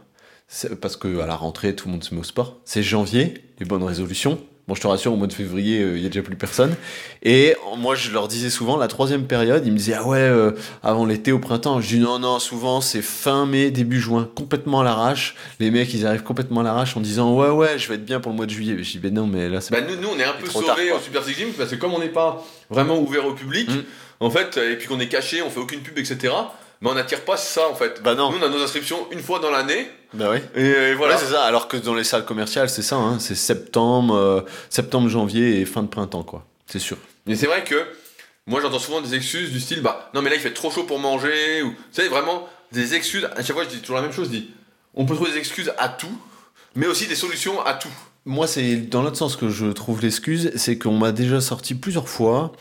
parce 0.81 0.95
que 0.97 1.19
à 1.19 1.25
la 1.27 1.35
rentrée, 1.35 1.75
tout 1.75 1.87
le 1.87 1.93
monde 1.93 2.03
se 2.03 2.13
met 2.13 2.21
au 2.21 2.23
sport. 2.23 2.57
C'est 2.65 2.83
janvier, 2.83 3.35
les 3.59 3.65
bonnes 3.65 3.83
résolutions. 3.83 4.39
Bon, 4.67 4.75
je 4.75 4.81
te 4.81 4.87
rassure, 4.87 5.11
au 5.11 5.15
mois 5.15 5.25
de 5.25 5.33
février, 5.33 5.81
euh, 5.81 5.97
il 5.97 6.03
y 6.03 6.05
a 6.05 6.09
déjà 6.09 6.21
plus 6.21 6.35
personne. 6.35 6.75
Et 7.23 7.55
euh, 7.55 7.75
moi, 7.75 7.95
je 7.95 8.11
leur 8.11 8.27
disais 8.27 8.51
souvent, 8.51 8.77
la 8.77 8.87
troisième 8.87 9.25
période, 9.25 9.65
ils 9.65 9.71
me 9.71 9.77
disaient, 9.77 9.95
ah 9.95 10.05
ouais, 10.05 10.19
euh, 10.19 10.51
avant 10.83 11.07
l'été, 11.07 11.31
au 11.31 11.39
printemps. 11.39 11.81
Je 11.81 11.87
dis, 11.87 11.99
non, 11.99 12.19
non, 12.19 12.37
souvent, 12.37 12.79
c'est 12.79 13.01
fin 13.01 13.47
mai, 13.47 13.71
début 13.71 13.99
juin, 13.99 14.29
complètement 14.35 14.81
à 14.81 14.83
l'arrache. 14.83 15.35
Les 15.59 15.71
mecs, 15.71 15.91
ils 15.95 16.05
arrivent 16.05 16.21
complètement 16.21 16.61
à 16.61 16.63
l'arrache 16.63 16.95
en 16.95 16.99
disant, 16.99 17.33
ouais, 17.35 17.49
ouais, 17.49 17.79
je 17.79 17.87
vais 17.87 17.95
être 17.95 18.05
bien 18.05 18.19
pour 18.19 18.31
le 18.31 18.35
mois 18.35 18.45
de 18.45 18.51
juillet. 18.51 18.75
Mais 18.75 18.83
je 18.83 18.91
dis, 18.91 18.99
ben 18.99 19.11
non, 19.11 19.25
mais 19.25 19.49
là, 19.49 19.59
c'est 19.59 19.71
Bah, 19.71 19.81
nous, 19.81 19.95
nous, 19.99 20.09
on 20.15 20.19
est 20.19 20.23
un 20.23 20.33
peu 20.33 20.47
sauvés 20.47 20.91
au 20.91 20.99
Super 20.99 21.23
Six 21.23 21.33
Gym 21.33 21.49
parce 21.57 21.71
que 21.71 21.75
comme 21.75 21.93
on 21.95 21.99
n'est 21.99 22.09
pas 22.09 22.45
vraiment 22.69 22.99
ouvert 22.99 23.25
au 23.25 23.33
public, 23.33 23.69
Mm. 23.71 23.83
en 24.19 24.29
fait, 24.29 24.57
et 24.57 24.75
puis 24.75 24.87
qu'on 24.87 24.99
est 24.99 25.07
caché, 25.07 25.41
on 25.41 25.49
fait 25.49 25.59
aucune 25.59 25.79
pub, 25.81 25.97
etc. 25.97 26.31
Mais 26.81 26.89
on 26.89 26.93
n'attire 26.93 27.25
pas 27.25 27.37
ça, 27.37 27.69
en 27.69 27.75
fait. 27.75 28.01
Bah 28.01 28.15
non. 28.15 28.31
Nous, 28.31 28.37
on 28.39 28.43
a 28.43 28.49
nos 28.49 28.61
inscriptions 28.63 29.07
une 29.11 29.19
fois 29.19 29.39
dans 29.39 29.51
l'année. 29.51 29.89
Bah 30.13 30.29
oui. 30.31 30.39
Et, 30.55 30.65
et 30.65 30.93
voilà. 30.95 31.15
Ouais, 31.15 31.21
c'est 31.21 31.31
ça. 31.31 31.43
Alors 31.43 31.67
que 31.67 31.77
dans 31.77 31.93
les 31.93 32.03
salles 32.05 32.25
commerciales, 32.25 32.69
c'est 32.69 32.81
ça. 32.81 32.95
Hein. 32.95 33.19
C'est 33.19 33.35
septembre, 33.35 34.15
euh, 34.15 34.41
septembre, 34.69 35.09
janvier 35.09 35.59
et 35.59 35.65
fin 35.65 35.83
de 35.83 35.87
printemps, 35.87 36.23
quoi. 36.23 36.45
C'est 36.67 36.79
sûr. 36.79 36.97
Mais 37.25 37.35
c'est 37.35 37.47
vrai 37.47 37.63
que 37.63 37.85
moi 38.47 38.61
j'entends 38.61 38.79
souvent 38.79 39.01
des 39.01 39.13
excuses 39.13 39.51
du 39.51 39.59
style 39.59 39.81
bah 39.81 40.09
non 40.15 40.23
mais 40.23 40.31
là 40.31 40.35
il 40.35 40.41
fait 40.41 40.53
trop 40.53 40.71
chaud 40.71 40.83
pour 40.83 40.97
manger 40.97 41.61
ou 41.61 41.67
vous 41.67 41.75
savez 41.91 42.07
vraiment 42.07 42.47
des 42.71 42.95
excuses 42.95 43.29
à 43.35 43.43
chaque 43.43 43.55
fois 43.55 43.63
je 43.63 43.69
dis 43.69 43.79
toujours 43.79 43.97
la 43.97 44.01
même 44.01 44.11
chose 44.11 44.25
je 44.25 44.37
dis 44.37 44.49
on 44.95 45.05
peut 45.05 45.13
trouver 45.13 45.31
des 45.31 45.37
excuses 45.37 45.71
à 45.77 45.87
tout 45.87 46.17
mais 46.75 46.87
aussi 46.87 47.07
des 47.07 47.15
solutions 47.15 47.63
à 47.65 47.73
tout 47.73 47.89
Moi, 48.25 48.47
c'est 48.47 48.75
dans 48.77 49.01
l'autre 49.01 49.17
sens 49.17 49.35
que 49.35 49.49
je 49.49 49.67
trouve 49.67 50.01
l'excuse, 50.01 50.51
c'est 50.55 50.77
qu'on 50.77 50.97
m'a 50.97 51.11
déjà 51.11 51.41
sorti 51.41 51.73
plusieurs 51.73 52.07
fois. 52.07 52.51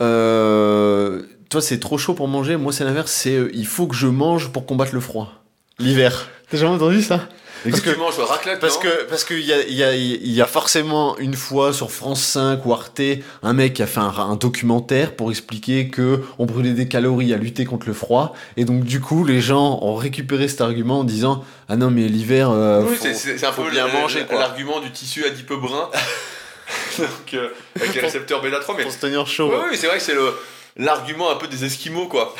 Euh, 0.00 1.22
toi, 1.48 1.60
c'est 1.62 1.78
trop 1.80 1.98
chaud 1.98 2.14
pour 2.14 2.28
manger. 2.28 2.56
Moi, 2.56 2.72
c'est 2.72 2.84
l'inverse. 2.84 3.10
C'est 3.12 3.34
euh, 3.34 3.50
il 3.54 3.66
faut 3.66 3.86
que 3.86 3.94
je 3.96 4.06
mange 4.06 4.48
pour 4.52 4.66
combattre 4.66 4.94
le 4.94 5.00
froid. 5.00 5.32
L'hiver. 5.78 6.28
T'as 6.50 6.56
jamais 6.58 6.74
entendu 6.74 7.02
ça? 7.02 7.28
Parce 7.64 7.80
que- 7.80 7.90
que 7.90 7.94
tu 7.94 7.98
manges 7.98 8.18
raclette 8.20 8.60
Parce 8.60 8.76
non? 8.76 8.82
que 8.82 9.04
parce 9.08 9.24
qu'il 9.24 9.40
y 9.40 9.52
a, 9.52 9.60
il 9.66 9.74
y, 9.74 9.82
a, 9.82 9.92
il 9.92 10.30
y 10.30 10.40
a 10.40 10.46
forcément 10.46 11.18
une 11.18 11.34
fois 11.34 11.72
sur 11.72 11.90
France 11.90 12.22
5 12.22 12.64
ou 12.64 12.72
Arte 12.72 13.00
un 13.42 13.52
mec 13.52 13.74
qui 13.74 13.82
a 13.82 13.88
fait 13.88 13.98
un, 13.98 14.14
un 14.16 14.36
documentaire 14.36 15.16
pour 15.16 15.30
expliquer 15.32 15.88
que 15.88 16.22
on 16.38 16.46
brûlait 16.46 16.70
des 16.72 16.86
calories 16.86 17.34
à 17.34 17.36
lutter 17.36 17.64
contre 17.64 17.88
le 17.88 17.94
froid 17.94 18.32
et 18.56 18.64
donc 18.64 18.84
du 18.84 19.00
coup 19.00 19.24
les 19.24 19.40
gens 19.40 19.80
ont 19.82 19.96
récupéré 19.96 20.46
cet 20.46 20.60
argument 20.60 21.00
en 21.00 21.04
disant 21.04 21.44
ah 21.68 21.74
non 21.76 21.90
mais 21.90 22.02
l'hiver 22.06 22.48
euh, 22.50 22.84
oui 22.88 22.96
c'est- 23.00 23.44
un 23.44 23.50
peu 23.50 23.68
bien 23.72 23.88
le- 23.88 23.92
manger 23.92 24.24
l'argument 24.30 24.78
du 24.78 24.92
tissu 24.92 25.24
adipeux 25.26 25.56
brun 25.56 25.90
donc 26.98 27.08
euh, 27.34 27.48
avec 27.74 27.92
les 27.94 28.00
récepteurs 28.00 28.40
bêta 28.40 28.60
3 28.60 28.76
mais 28.76 28.82
pour 28.84 28.92
se 28.92 28.98
tenir 29.00 29.26
chaud. 29.26 29.50
oui 29.52 29.58
oui 29.72 29.76
c'est 29.76 29.88
vrai 29.88 29.98
que 29.98 30.04
c'est 30.04 30.14
le 30.14 30.32
l'argument 30.78 31.30
un 31.30 31.36
peu 31.36 31.46
des 31.48 31.64
esquimaux 31.64 32.06
quoi 32.06 32.34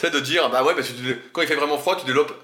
c'est 0.00 0.12
de 0.12 0.20
dire 0.20 0.50
bah 0.50 0.62
ouais 0.64 0.74
parce 0.74 0.88
que 0.88 0.92
tu- 0.94 1.20
quand 1.32 1.42
il 1.42 1.48
fait 1.48 1.54
vraiment 1.56 1.78
froid 1.78 1.96
tu 1.98 2.04
développes 2.06 2.34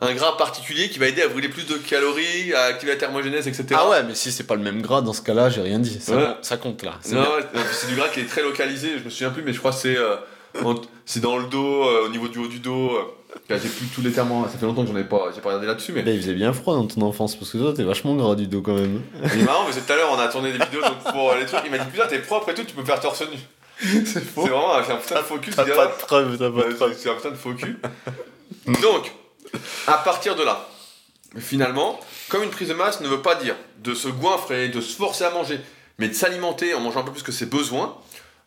un 0.00 0.12
gras 0.14 0.36
particulier 0.36 0.88
qui 0.88 0.98
va 0.98 1.06
aider 1.06 1.22
à 1.22 1.28
brûler 1.28 1.48
plus 1.48 1.66
de 1.66 1.74
calories 1.76 2.52
à 2.54 2.62
activer 2.64 2.92
la 2.92 2.98
thermogénèse 2.98 3.46
etc 3.46 3.64
Ah 3.74 3.88
ouais 3.88 4.02
mais 4.02 4.14
si 4.14 4.32
c'est 4.32 4.42
pas 4.44 4.56
le 4.56 4.62
même 4.62 4.82
gras 4.82 5.02
dans 5.02 5.12
ce 5.12 5.22
cas-là 5.22 5.50
j'ai 5.50 5.60
rien 5.60 5.78
dit 5.78 5.98
ça, 6.00 6.16
Ouais. 6.16 6.24
compte, 6.24 6.36
ça 6.44 6.56
compte 6.56 6.82
là. 6.82 6.94
C'est 7.00 7.14
Non, 7.14 7.20
ouais, 7.22 7.44
c'est 7.72 7.86
du 7.88 7.94
gras 7.94 8.08
qui 8.08 8.20
est 8.20 8.24
très 8.28 8.42
localisé, 8.42 8.98
je 8.98 9.04
me 9.04 9.10
souviens 9.10 9.30
plus, 9.30 9.42
mais 9.42 9.52
je 9.52 9.58
crois 9.58 9.70
que 9.70 9.76
c'est 9.76 9.96
euh, 9.96 10.16
c'est 11.06 11.20
dans 11.20 11.36
le 11.38 11.46
dos, 11.46 11.84
euh, 11.84 12.06
au 12.06 12.08
niveau 12.08 12.28
du 12.28 12.38
haut 12.38 12.46
du 12.48 12.58
dos. 12.60 12.92
euh. 12.96 13.02
J'ai 13.50 13.68
plus 13.68 13.86
tous 13.94 14.00
les 14.02 14.10
termes, 14.12 14.30
ça 14.50 14.56
fait 14.58 14.64
longtemps 14.66 14.82
que 14.84 14.90
j'en 14.92 14.96
ai 14.96 15.04
pas, 15.04 15.30
j'ai 15.34 15.40
pas 15.40 15.48
regardé 15.48 15.66
là-dessus, 15.66 15.92
mais. 15.92 16.02
Là, 16.02 16.12
il 16.12 16.20
faisait 16.20 16.34
bien 16.34 16.52
froid 16.52 16.74
dans 16.76 16.86
ton 16.86 17.02
enfance 17.02 17.34
parce 17.36 17.50
que 17.50 17.58
toi 17.58 17.72
t'es 17.74 17.82
vachement 17.82 18.14
gras 18.14 18.34
du 18.36 18.46
dos 18.46 18.62
quand 18.62 18.74
même. 18.74 19.00
Il 19.34 19.40
est 19.40 19.44
marrant, 19.44 19.64
parce 19.64 19.76
que 19.76 19.80
tout 19.86 19.92
à 19.92 19.96
l'heure 19.96 20.10
on 20.12 20.18
a 20.18 20.28
tourné 20.28 20.52
des 20.52 20.58
vidéos 20.64 20.80
donc 20.82 21.12
pour 21.12 21.34
les 21.34 21.44
trucs, 21.46 21.60
il 21.64 21.70
m'a 21.70 21.78
dit 21.78 21.90
putain, 21.90 22.06
t'es 22.06 22.18
propre 22.20 22.48
et 22.50 22.54
tout, 22.54 22.64
tu 22.64 22.74
peux 22.74 22.84
faire 22.84 23.00
torse 23.00 23.22
nu. 23.22 23.38
c'est 23.80 24.04
C'est 24.06 24.24
vraiment 24.34 24.74
un 24.74 24.82
putain 24.82 25.16
de 25.16 25.24
faux 25.24 25.38
cul, 25.38 25.50
T'as 25.50 25.64
pas 25.64 25.86
de 25.86 25.92
preuve, 25.92 26.38
t'as 26.38 26.50
pas 26.50 26.68
de 26.68 26.74
preuve. 26.74 26.92
c'est- 26.94 27.02
C'est 27.02 27.10
un 27.10 27.14
putain 27.14 27.30
de 27.30 27.36
faux 27.36 27.54
cul. 27.54 27.78
Donc, 28.82 29.12
à 29.86 29.98
partir 29.98 30.36
de 30.36 30.42
là, 30.42 30.68
finalement, 31.38 31.98
comme 32.28 32.42
une 32.42 32.50
prise 32.50 32.68
de 32.68 32.74
masse 32.74 33.00
ne 33.00 33.08
veut 33.08 33.22
pas 33.22 33.34
dire 33.34 33.56
de 33.78 33.94
se 33.94 34.08
goinfrer, 34.08 34.68
de 34.68 34.80
se 34.80 34.96
forcer 34.96 35.24
à 35.24 35.30
manger, 35.30 35.60
mais 35.98 36.08
de 36.08 36.14
s'alimenter 36.14 36.74
en 36.74 36.80
mangeant 36.80 37.00
un 37.00 37.04
peu 37.04 37.12
plus 37.12 37.22
que 37.22 37.32
ses 37.32 37.46
besoins, 37.46 37.96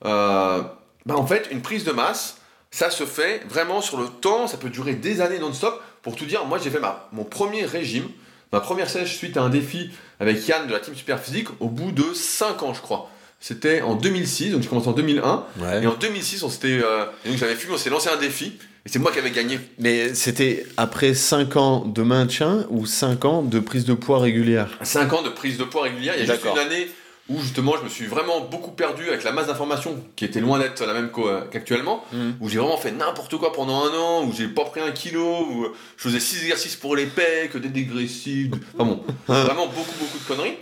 euh, 0.05 0.61
bah 1.05 1.15
en 1.15 1.25
fait, 1.27 1.47
une 1.51 1.61
prise 1.61 1.83
de 1.83 1.91
masse, 1.91 2.37
ça 2.71 2.89
se 2.89 3.05
fait 3.05 3.41
vraiment 3.49 3.81
sur 3.81 3.97
le 3.99 4.07
temps, 4.07 4.47
ça 4.47 4.57
peut 4.57 4.69
durer 4.69 4.93
des 4.93 5.21
années 5.21 5.39
non-stop. 5.39 5.81
Pour 6.01 6.15
tout 6.15 6.25
dire, 6.25 6.45
moi 6.45 6.57
j'ai 6.57 6.69
fait 6.69 6.79
ma, 6.79 7.07
mon 7.11 7.23
premier 7.25 7.65
régime, 7.65 8.09
ma 8.53 8.59
première 8.61 8.89
sèche 8.89 9.15
suite 9.17 9.35
à 9.37 9.41
un 9.41 9.49
défi 9.49 9.91
avec 10.19 10.45
Yann 10.47 10.67
de 10.67 10.73
la 10.73 10.79
team 10.79 10.95
Super 10.95 11.19
Physique 11.19 11.47
au 11.59 11.67
bout 11.67 11.91
de 11.91 12.13
5 12.13 12.63
ans, 12.63 12.73
je 12.73 12.81
crois. 12.81 13.09
C'était 13.39 13.81
en 13.81 13.95
2006, 13.95 14.51
donc 14.51 14.61
j'ai 14.63 14.67
commencé 14.69 14.87
en 14.87 14.93
2001. 14.93 15.45
Ouais. 15.59 15.83
Et 15.83 15.87
en 15.87 15.93
2006, 15.95 16.43
on 16.43 16.49
s'était, 16.49 16.79
euh, 16.83 17.05
donc 17.25 17.37
j'avais 17.37 17.55
fumé, 17.55 17.73
on 17.75 17.77
s'est 17.77 17.89
lancé 17.91 18.09
un 18.09 18.17
défi, 18.17 18.53
et 18.85 18.89
c'est 18.89 18.99
moi 18.99 19.11
qui 19.11 19.19
avais 19.19 19.31
gagné. 19.31 19.59
Mais 19.79 20.13
c'était 20.15 20.65
après 20.75 21.13
5 21.13 21.55
ans 21.55 21.85
de 21.85 22.01
maintien 22.01 22.65
ou 22.69 22.85
5 22.85 23.25
ans 23.25 23.41
de 23.43 23.59
prise 23.59 23.85
de 23.85 23.93
poids 23.93 24.19
régulière? 24.19 24.69
5 24.81 25.13
ans 25.13 25.21
de 25.21 25.29
prise 25.29 25.57
de 25.57 25.63
poids 25.65 25.83
régulière. 25.83 26.15
Il 26.17 26.25
y 26.25 26.29
a 26.29 26.33
juste 26.33 26.45
une 26.51 26.57
année 26.57 26.89
où 27.29 27.39
justement 27.41 27.75
je 27.77 27.83
me 27.83 27.89
suis 27.89 28.05
vraiment 28.05 28.39
beaucoup 28.39 28.71
perdu 28.71 29.07
avec 29.09 29.23
la 29.25 29.33
masse 29.33 29.47
d'informations 29.47 30.01
qui 30.15 30.23
était 30.23 30.39
loin 30.39 30.59
d'être 30.59 30.85
la 30.85 30.93
même 30.93 31.09
qu'au- 31.11 31.29
qu'actuellement, 31.51 32.05
où 32.41 32.47
j'ai 32.49 32.57
vraiment 32.57 32.77
fait 32.77 32.91
n'importe 32.91 33.35
quoi 33.37 33.51
pendant 33.53 33.83
un 33.85 33.89
an, 33.97 34.23
où 34.25 34.33
j'ai 34.33 34.47
pas 34.47 34.63
pris 34.65 34.79
un 34.81 34.91
kilo, 34.91 35.45
où 35.51 35.67
je 35.97 36.03
faisais 36.03 36.19
6 36.21 36.41
exercices 36.43 36.75
pour 36.77 36.95
les 36.95 37.05
pecs, 37.05 37.55
des 37.57 37.67
dégressifs, 37.69 38.49
enfin 38.75 38.85
bon, 38.89 39.03
vraiment 39.27 39.67
beaucoup 39.67 39.93
beaucoup 39.99 40.17
de 40.17 40.23
conneries. 40.23 40.57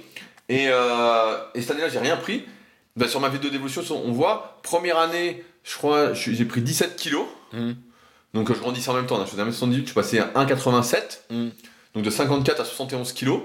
Et, 0.50 0.66
euh, 0.70 1.38
et 1.56 1.62
cette 1.62 1.72
année-là, 1.72 1.90
j'ai 1.90 2.00
rien 2.00 2.18
pris. 2.18 2.44
Ben, 2.96 3.08
sur 3.10 3.20
ma 3.20 3.30
vidéo 3.30 3.50
d'évolution, 3.50 3.82
on 4.06 4.12
voit, 4.14 4.60
première 4.64 4.98
année, 4.98 5.44
je 5.64 5.76
crois, 5.76 6.14
j'ai 6.14 6.46
pris 6.46 6.62
17 6.62 6.96
kilos. 6.96 7.26
Mhm. 7.54 7.76
Donc 8.34 8.54
je 8.54 8.60
grandissais 8.60 8.90
en 8.90 8.94
même 8.94 9.06
temps, 9.06 9.20
hein. 9.20 9.26
je 9.26 9.32
faisais 9.32 9.44
1m78, 9.44 9.80
je 9.82 9.86
suis 9.86 9.94
passé 9.94 10.20
à 10.20 10.28
1,87, 10.36 11.22
Mhm. 11.30 11.52
donc 11.94 12.04
de 12.04 12.10
54 12.10 12.60
à 12.62 12.66
71 12.66 13.14
kilos. 13.14 13.42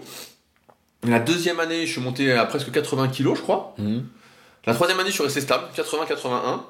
La 1.04 1.18
deuxième 1.18 1.60
année, 1.60 1.86
je 1.86 1.92
suis 1.92 2.00
monté 2.00 2.32
à 2.32 2.44
presque 2.44 2.70
80 2.70 3.08
kilos, 3.08 3.38
je 3.38 3.42
crois. 3.42 3.74
Mhm. 3.78 4.06
La 4.66 4.74
troisième 4.74 5.00
année, 5.00 5.08
je 5.10 5.14
suis 5.14 5.22
resté 5.24 5.40
stable, 5.40 5.64
80-81. 5.74 6.64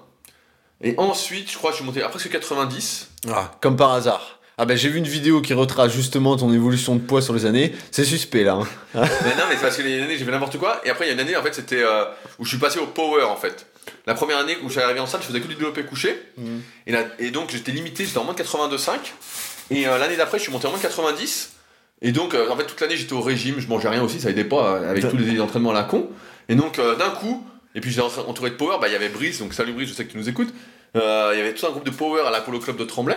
Et 0.82 0.94
ensuite, 0.98 1.50
je 1.50 1.58
crois 1.58 1.70
que 1.70 1.76
je 1.76 1.82
suis 1.82 1.86
monté 1.86 2.02
à 2.02 2.08
presque 2.08 2.30
90. 2.30 3.08
Ah, 3.28 3.50
comme 3.60 3.76
par 3.76 3.92
hasard. 3.92 4.38
Ah 4.62 4.66
ben 4.66 4.76
j'ai 4.76 4.90
vu 4.90 4.98
une 4.98 5.06
vidéo 5.06 5.40
qui 5.40 5.54
retrace 5.54 5.90
justement 5.90 6.36
ton 6.36 6.52
évolution 6.52 6.94
de 6.94 7.00
poids 7.00 7.22
sur 7.22 7.32
les 7.32 7.46
années. 7.46 7.72
C'est 7.90 8.04
suspect 8.04 8.44
là. 8.44 8.54
hein. 8.60 8.66
mais 8.94 9.00
non, 9.00 9.44
mais 9.48 9.54
c'est 9.56 9.62
parce 9.62 9.76
que 9.78 9.82
les 9.82 10.02
années, 10.02 10.18
j'ai 10.18 10.24
fait 10.26 10.30
n'importe 10.30 10.58
quoi. 10.58 10.82
Et 10.84 10.90
après, 10.90 11.06
il 11.06 11.08
y 11.08 11.10
a 11.10 11.14
une 11.14 11.20
année, 11.20 11.34
en 11.34 11.42
fait, 11.42 11.54
c'était 11.54 11.82
euh, 11.82 12.04
où 12.38 12.44
je 12.44 12.50
suis 12.50 12.58
passé 12.58 12.78
au 12.78 12.86
power, 12.86 13.22
en 13.22 13.36
fait. 13.36 13.64
La 14.06 14.12
première 14.12 14.36
année 14.36 14.58
où 14.62 14.68
suis 14.68 14.80
arrivé 14.80 15.00
en 15.00 15.06
salle, 15.06 15.22
je 15.22 15.28
faisais 15.28 15.40
que 15.40 15.46
du 15.48 15.54
développé 15.54 15.82
couché. 15.84 16.14
Et, 16.86 16.92
là- 16.92 17.04
et 17.18 17.30
donc, 17.30 17.50
j'étais 17.52 17.72
limité, 17.72 18.04
j'étais 18.04 18.18
en 18.18 18.24
moins 18.24 18.34
de 18.34 18.38
82,5. 18.42 18.90
Et 19.70 19.88
euh, 19.88 19.96
l'année 19.96 20.16
d'après, 20.16 20.36
je 20.36 20.42
suis 20.42 20.52
monté 20.52 20.66
en 20.66 20.70
moins 20.70 20.78
de 20.78 20.82
90. 20.82 21.52
Et 22.02 22.12
donc, 22.12 22.34
euh, 22.34 22.50
en 22.50 22.56
fait, 22.58 22.64
toute 22.64 22.80
l'année, 22.82 22.96
j'étais 22.98 23.14
au 23.14 23.22
régime, 23.22 23.56
je 23.60 23.66
mangeais 23.68 23.88
rien 23.88 24.02
aussi, 24.02 24.20
ça 24.20 24.28
aidait 24.28 24.44
pas 24.44 24.78
avec 24.90 25.08
tous 25.08 25.16
les 25.16 25.40
entraînements 25.40 25.70
à 25.70 25.74
la 25.74 25.84
con. 25.84 26.10
Et 26.50 26.54
donc, 26.54 26.76
d'un 26.76 27.10
coup, 27.10 27.46
et 27.74 27.80
puis 27.80 27.90
j'étais 27.90 28.02
entouré 28.02 28.50
de 28.50 28.56
Power, 28.56 28.76
bah, 28.78 28.88
il 28.88 28.92
y 28.92 28.96
avait 28.96 29.08
Brice, 29.08 29.38
donc 29.38 29.54
salut 29.54 29.72
Brice, 29.72 29.88
je 29.88 29.94
sais 29.94 30.04
que 30.04 30.12
tu 30.12 30.18
nous 30.18 30.28
écoutes. 30.28 30.52
Il 30.94 31.00
y 31.00 31.40
avait 31.40 31.54
tout 31.54 31.64
un 31.66 31.70
groupe 31.70 31.84
de 31.86 31.90
Power 31.90 32.22
à 32.26 32.30
la 32.30 32.42
Polo 32.42 32.58
Club 32.58 32.76
de 32.76 32.84
Tremblay. 32.84 33.16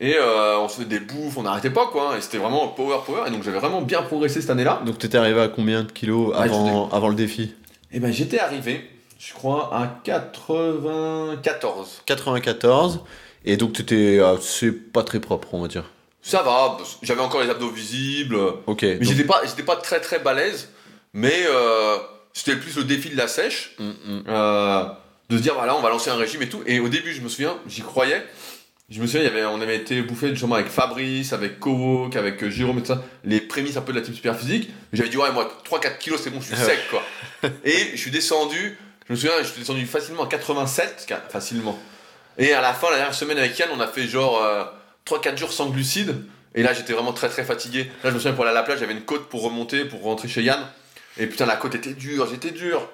Et 0.00 0.16
euh, 0.16 0.58
on 0.58 0.68
se 0.68 0.74
faisait 0.76 0.88
des 0.88 0.98
bouffes, 0.98 1.36
on 1.36 1.44
n'arrêtait 1.44 1.70
pas 1.70 1.86
quoi. 1.86 2.12
hein, 2.12 2.16
Et 2.18 2.20
c'était 2.20 2.38
vraiment 2.38 2.66
Power, 2.68 2.98
Power. 3.06 3.22
Et 3.26 3.30
donc, 3.30 3.44
j'avais 3.44 3.60
vraiment 3.60 3.80
bien 3.80 4.02
progressé 4.02 4.40
cette 4.40 4.50
année-là. 4.50 4.82
Donc 4.84 4.98
t'étais 4.98 5.18
arrivé 5.18 5.40
à 5.40 5.46
combien 5.48 5.84
de 5.84 5.92
kilos 5.92 6.32
Ah, 6.36 6.42
avant, 6.42 6.88
avant 6.90 7.08
le 7.08 7.14
défi? 7.14 7.54
Et 7.92 8.00
ben, 8.00 8.12
j'étais 8.12 8.40
arrivé, 8.40 8.90
je 9.20 9.32
crois, 9.34 9.70
à 9.72 10.00
94. 10.02 12.02
94. 12.06 13.00
Et 13.44 13.56
donc 13.56 13.74
t'étais 13.74 14.20
c'est 14.40 14.72
pas 14.72 15.04
très 15.04 15.20
propre, 15.20 15.48
on 15.52 15.62
va 15.62 15.68
dire. 15.68 15.84
Ça 16.22 16.42
va, 16.42 16.76
j'avais 17.02 17.20
encore 17.20 17.42
les 17.42 17.50
abdos 17.50 17.68
visibles. 17.70 18.36
Ok. 18.66 18.82
Mais 18.82 18.96
donc- 18.96 19.04
j'étais 19.08 19.24
pas, 19.24 19.42
j'étais 19.44 19.62
pas 19.62 19.76
très 19.76 20.00
très 20.00 20.18
balèze. 20.18 20.70
Mais 21.12 21.44
euh, 21.46 21.98
c'était 22.32 22.56
plus 22.56 22.74
le 22.76 22.82
défi 22.84 23.10
de 23.10 23.16
la 23.16 23.28
sèche. 23.28 23.76
Mm, 23.78 23.84
mm. 23.90 24.22
euh, 24.28 24.84
de 25.30 25.36
se 25.38 25.42
dire 25.42 25.54
voilà 25.54 25.74
on 25.76 25.80
va 25.80 25.88
lancer 25.88 26.10
un 26.10 26.16
régime 26.16 26.42
et 26.42 26.48
tout 26.50 26.60
et 26.66 26.80
au 26.80 26.88
début 26.90 27.14
je 27.14 27.22
me 27.22 27.30
souviens 27.30 27.56
j'y 27.66 27.80
croyais 27.80 28.22
je 28.90 29.00
me 29.00 29.06
souviens 29.06 29.22
il 29.22 29.24
y 29.24 29.28
avait, 29.28 29.44
on 29.46 29.60
avait 29.60 29.76
été 29.76 30.02
bouffé 30.02 30.28
justement 30.30 30.56
avec 30.56 30.68
Fabrice 30.68 31.32
avec 31.32 31.58
Kovok 31.58 32.16
avec 32.16 32.42
euh, 32.42 32.50
Jérôme 32.50 32.78
et 32.78 32.82
tout 32.82 32.88
ça. 32.88 33.02
Les 33.24 33.40
prémices 33.40 33.76
un 33.76 33.80
peu 33.82 33.92
de 33.92 33.98
la 33.98 34.04
team 34.04 34.14
super 34.14 34.36
physique 34.38 34.70
j'avais 34.92 35.08
dit 35.08 35.16
ouais 35.16 35.32
moi 35.32 35.50
3-4 35.68 35.98
kilos 35.98 36.20
c'est 36.22 36.30
bon 36.30 36.40
je 36.40 36.46
suis 36.54 36.56
sec 36.56 36.78
quoi. 36.90 37.02
Et 37.64 37.90
je 37.92 37.96
suis 37.96 38.10
descendu 38.10 38.76
je 39.08 39.12
me 39.12 39.16
souviens 39.16 39.32
je 39.40 39.48
suis 39.48 39.60
descendu 39.60 39.86
facilement 39.86 40.24
à 40.24 40.28
87 40.28 41.04
ca- 41.08 41.22
facilement. 41.30 41.78
Et 42.38 42.52
à 42.52 42.60
la 42.60 42.74
fin 42.74 42.90
la 42.90 42.96
dernière 42.96 43.14
semaine 43.14 43.38
avec 43.38 43.58
Yann 43.58 43.70
on 43.74 43.80
a 43.80 43.86
fait 43.86 44.06
genre 44.06 44.42
3-4 45.06 45.36
jours 45.38 45.52
sans 45.52 45.70
glucides. 45.70 46.16
Et 46.54 46.62
là 46.62 46.72
j'étais 46.74 46.92
vraiment 46.92 47.12
très 47.12 47.28
très 47.28 47.44
fatigué. 47.44 47.90
Là 48.04 48.10
je 48.10 48.14
me 48.14 48.18
souviens 48.18 48.32
pour 48.34 48.44
aller 48.44 48.52
à 48.52 48.54
la 48.54 48.62
plage 48.62 48.80
j'avais 48.80 48.92
une 48.94 49.02
côte 49.02 49.28
pour 49.28 49.42
remonter 49.42 49.84
pour 49.86 50.02
rentrer 50.02 50.28
chez 50.28 50.42
Yann 50.42 50.60
et 51.18 51.26
putain 51.26 51.46
la 51.46 51.56
côte 51.56 51.74
était 51.74 51.94
dure 51.94 52.26
j'étais 52.30 52.50
dur 52.50 52.88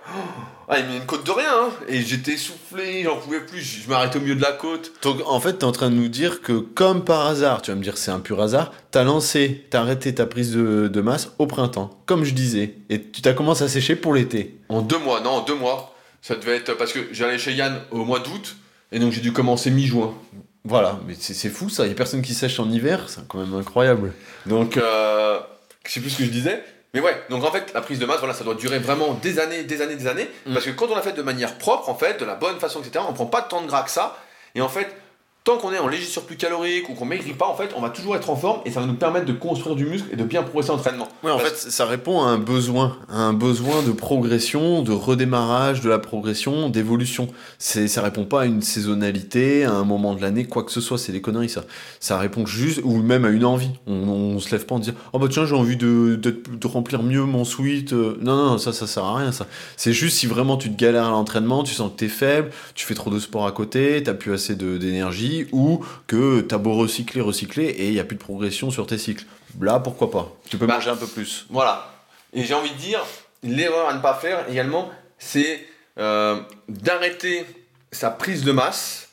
ah, 0.72 0.78
il 0.78 0.84
me 0.84 0.90
met 0.90 0.96
une 0.98 1.04
côte 1.04 1.26
de 1.26 1.32
rien, 1.32 1.50
hein. 1.52 1.70
Et 1.88 2.00
j'étais 2.00 2.34
essoufflé, 2.34 3.02
j'en 3.02 3.16
pouvais 3.16 3.40
plus, 3.40 3.60
je 3.60 3.88
m'arrêtais 3.88 4.18
au 4.18 4.20
milieu 4.20 4.36
de 4.36 4.40
la 4.40 4.52
côte. 4.52 4.92
Donc 5.02 5.20
en 5.26 5.40
fait, 5.40 5.54
t'es 5.54 5.64
en 5.64 5.72
train 5.72 5.90
de 5.90 5.96
nous 5.96 6.06
dire 6.06 6.42
que 6.42 6.52
comme 6.52 7.04
par 7.04 7.26
hasard, 7.26 7.60
tu 7.60 7.72
vas 7.72 7.76
me 7.76 7.82
dire 7.82 7.98
c'est 7.98 8.12
un 8.12 8.20
pur 8.20 8.40
hasard, 8.40 8.72
t'as 8.92 9.02
lancé, 9.02 9.66
t'as 9.68 9.80
arrêté 9.80 10.14
ta 10.14 10.26
prise 10.26 10.52
de, 10.52 10.86
de 10.86 11.00
masse 11.00 11.32
au 11.40 11.48
printemps, 11.48 11.90
comme 12.06 12.22
je 12.22 12.34
disais, 12.34 12.76
et 12.88 13.02
tu 13.02 13.20
t'as 13.20 13.32
commencé 13.32 13.64
à 13.64 13.68
sécher 13.68 13.96
pour 13.96 14.14
l'été. 14.14 14.60
En 14.68 14.80
deux 14.80 14.98
mois, 14.98 15.20
non, 15.20 15.30
en 15.30 15.40
deux 15.40 15.56
mois. 15.56 15.92
Ça 16.22 16.36
devait 16.36 16.54
être 16.58 16.74
parce 16.74 16.92
que 16.92 17.00
j'allais 17.10 17.38
chez 17.38 17.52
Yann 17.52 17.80
au 17.90 18.04
mois 18.04 18.20
d'août, 18.20 18.54
et 18.92 19.00
donc 19.00 19.10
j'ai 19.10 19.22
dû 19.22 19.32
commencer 19.32 19.72
mi-juin. 19.72 20.14
Voilà, 20.62 21.00
mais 21.04 21.14
c'est 21.18 21.34
c'est 21.34 21.48
fou 21.48 21.68
ça, 21.68 21.84
y 21.84 21.90
a 21.90 21.94
personne 21.94 22.22
qui 22.22 22.34
sèche 22.34 22.60
en 22.60 22.70
hiver, 22.70 23.06
c'est 23.08 23.26
quand 23.26 23.38
même 23.38 23.54
incroyable. 23.54 24.12
Donc, 24.46 24.76
euh, 24.76 25.40
je 25.84 25.90
sais 25.90 26.00
plus 26.00 26.10
ce 26.10 26.18
que 26.18 26.24
je 26.24 26.30
disais. 26.30 26.62
Mais 26.92 27.00
ouais, 27.00 27.22
donc 27.30 27.44
en 27.44 27.52
fait, 27.52 27.72
la 27.72 27.80
prise 27.80 27.98
de 27.98 28.06
masse, 28.06 28.18
voilà, 28.18 28.34
ça 28.34 28.42
doit 28.42 28.54
durer 28.54 28.78
vraiment 28.78 29.14
des 29.14 29.38
années, 29.38 29.62
des 29.62 29.80
années, 29.80 29.96
des 29.96 30.06
années. 30.06 30.28
Mm. 30.46 30.54
Parce 30.54 30.66
que 30.66 30.70
quand 30.70 30.88
on 30.90 30.94
l'a 30.94 31.02
fait 31.02 31.12
de 31.12 31.22
manière 31.22 31.56
propre, 31.58 31.88
en 31.88 31.94
fait, 31.94 32.18
de 32.18 32.24
la 32.24 32.34
bonne 32.34 32.58
façon, 32.58 32.80
etc., 32.80 33.04
on 33.08 33.12
prend 33.12 33.26
pas 33.26 33.42
tant 33.42 33.62
de 33.62 33.68
gras 33.68 33.82
que 33.82 33.90
ça. 33.90 34.18
Et 34.54 34.60
en 34.60 34.68
fait, 34.68 34.88
tant 35.42 35.56
qu'on 35.56 35.72
est 35.72 35.78
en 35.78 35.88
léger 35.88 36.04
surplus 36.04 36.36
calorique 36.36 36.88
ou 36.90 36.94
qu'on 36.94 37.06
maigrit 37.06 37.32
pas, 37.32 37.46
en 37.46 37.54
fait, 37.54 37.70
on 37.76 37.80
va 37.80 37.88
toujours 37.90 38.14
être 38.14 38.28
en 38.30 38.36
forme 38.36 38.60
et 38.66 38.70
ça 38.70 38.80
va 38.80 38.86
nous 38.86 38.94
permettre 38.94 39.24
de 39.26 39.32
construire 39.32 39.74
du 39.74 39.86
muscle 39.86 40.06
et 40.12 40.16
de 40.16 40.24
bien 40.24 40.42
progresser 40.42 40.70
en 40.70 40.74
entraînement. 40.74 41.08
Ouais, 41.24 41.30
en 41.30 41.38
Parce- 41.38 41.50
fait, 41.64 41.70
ça 41.70 41.86
répond 41.86 42.22
à 42.22 42.26
un 42.26 42.38
besoin, 42.38 42.98
à 43.08 43.16
un 43.20 43.32
besoin 43.32 43.82
de 43.82 43.90
progression, 43.92 44.82
de 44.82 44.92
redémarrage 44.92 45.80
de 45.80 45.88
la 45.88 45.98
progression, 45.98 46.68
d'évolution. 46.68 47.28
C'est, 47.58 47.88
ça 47.88 48.02
répond 48.02 48.24
pas 48.26 48.42
à 48.42 48.44
une 48.44 48.60
saisonnalité, 48.60 49.64
à 49.64 49.72
un 49.72 49.84
moment 49.84 50.14
de 50.14 50.20
l'année, 50.20 50.44
quoi 50.44 50.62
que 50.62 50.72
ce 50.72 50.80
soit. 50.80 50.98
C'est 50.98 51.12
des 51.12 51.20
conneries, 51.22 51.48
ça. 51.48 51.64
Ça 52.00 52.18
répond 52.18 52.44
juste, 52.46 52.80
ou 52.84 52.96
même 52.98 53.24
à 53.24 53.30
une 53.30 53.44
envie. 53.44 53.70
On, 53.86 53.94
on 53.94 54.38
se 54.40 54.50
lève 54.50 54.66
pas 54.66 54.74
en 54.74 54.78
disant, 54.78 54.94
oh 55.12 55.18
bah 55.18 55.26
tiens, 55.30 55.46
j'ai 55.46 55.54
envie 55.54 55.76
de, 55.76 56.16
de, 56.20 56.42
de 56.52 56.66
remplir 56.66 57.02
mieux 57.02 57.24
mon 57.24 57.44
sweat. 57.44 57.92
Euh, 57.92 58.18
Non, 58.20 58.36
non, 58.36 58.58
ça, 58.58 58.72
ça 58.72 58.86
sert 58.86 59.04
à 59.04 59.16
rien, 59.16 59.32
ça. 59.32 59.46
C'est 59.76 59.92
juste 59.92 60.18
si 60.18 60.26
vraiment 60.26 60.56
tu 60.58 60.70
te 60.70 60.78
galères 60.78 61.06
à 61.06 61.10
l'entraînement, 61.10 61.62
tu 61.62 61.74
sens 61.74 61.90
que 61.92 61.96
t'es 61.96 62.08
faible, 62.08 62.50
tu 62.74 62.84
fais 62.84 62.94
trop 62.94 63.10
de 63.10 63.18
sport 63.18 63.46
à 63.46 63.52
côté, 63.52 64.02
t'as 64.02 64.14
plus 64.14 64.32
assez 64.34 64.54
de, 64.54 64.76
ou 65.52 65.84
que 66.06 66.40
t'as 66.40 66.58
beau 66.58 66.74
recycler, 66.74 67.20
recycler, 67.20 67.64
et 67.66 67.88
il 67.88 67.94
y 67.94 68.00
a 68.00 68.04
plus 68.04 68.16
de 68.16 68.22
progression 68.22 68.70
sur 68.70 68.86
tes 68.86 68.98
cycles. 68.98 69.24
Là, 69.60 69.78
pourquoi 69.80 70.10
pas? 70.10 70.32
Tu 70.48 70.56
peux 70.58 70.66
Bah, 70.66 70.74
manger 70.74 70.90
un 70.90 70.96
peu 70.96 71.06
plus. 71.06 71.46
Voilà. 71.50 71.90
Et 72.32 72.44
j'ai 72.44 72.54
envie 72.54 72.70
de 72.70 72.76
dire, 72.76 73.04
l'erreur 73.42 73.88
à 73.88 73.94
ne 73.94 74.00
pas 74.00 74.14
faire 74.14 74.48
également, 74.48 74.90
c'est 75.18 75.66
euh, 75.98 76.40
d'arrêter 76.68 77.44
sa 77.92 78.10
prise 78.10 78.44
de 78.44 78.52
masse 78.52 79.08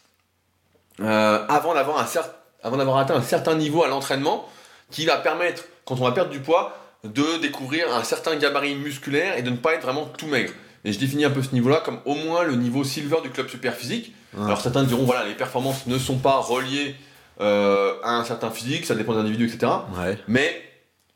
euh, 1.01 1.45
avant 1.49 1.73
d'avoir 1.73 1.99
un 1.99 2.06
cer- 2.06 2.30
avant 2.63 2.77
d'avoir 2.77 2.97
atteint 2.97 3.15
un 3.15 3.21
certain 3.21 3.56
niveau 3.56 3.84
à 3.84 3.88
l'entraînement 3.88 4.47
qui 4.91 5.06
va 5.06 5.17
permettre, 5.17 5.63
quand 5.86 5.99
on 5.99 6.03
va 6.06 6.12
perdre 6.12 6.32
du 6.32 6.39
poids, 6.39 6.75
de 7.03 7.39
découvrir 7.41 7.93
un 7.95 8.03
certain 8.03 8.36
gabarit 8.36 8.75
musculaire 8.75 9.38
et 9.38 9.41
de 9.41 9.49
ne 9.49 9.58
pas 9.58 9.73
être 9.75 9.84
vraiment 9.84 10.06
tout 10.06 10.27
maigre. 10.27 10.51
Et 10.86 10.93
je 10.93 10.99
définis 10.99 11.25
un 11.25 11.30
peu 11.30 11.41
ce 11.43 11.53
niveau-là 11.53 11.82
comme 11.84 11.99
au 12.06 12.15
moins 12.15 12.43
le 12.43 12.56
niveau 12.56 12.84
silver 12.84 13.17
du 13.21 13.30
club 13.30 13.49
super 13.49 13.75
physique. 13.75 14.13
Ouais. 14.36 14.46
Alors 14.46 14.62
certains 14.62 14.84
diront, 14.84 15.04
voilà, 15.04 15.26
les 15.26 15.34
performances 15.34 15.88
ne 15.88 15.98
sont 15.98 16.18
pas 16.18 16.38
reliées 16.38 16.96
euh, 17.40 17.94
à 18.04 18.16
un 18.16 18.24
certain 18.24 18.50
physique, 18.50 18.86
ça 18.86 18.96
dépend 18.96 19.13
des 19.13 19.20
individus, 19.20 19.46
etc. 19.46 19.72
Ouais. 19.98 20.18
Mais 20.28 20.62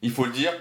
il 0.01 0.11
faut 0.11 0.25
le 0.25 0.31
dire, 0.31 0.51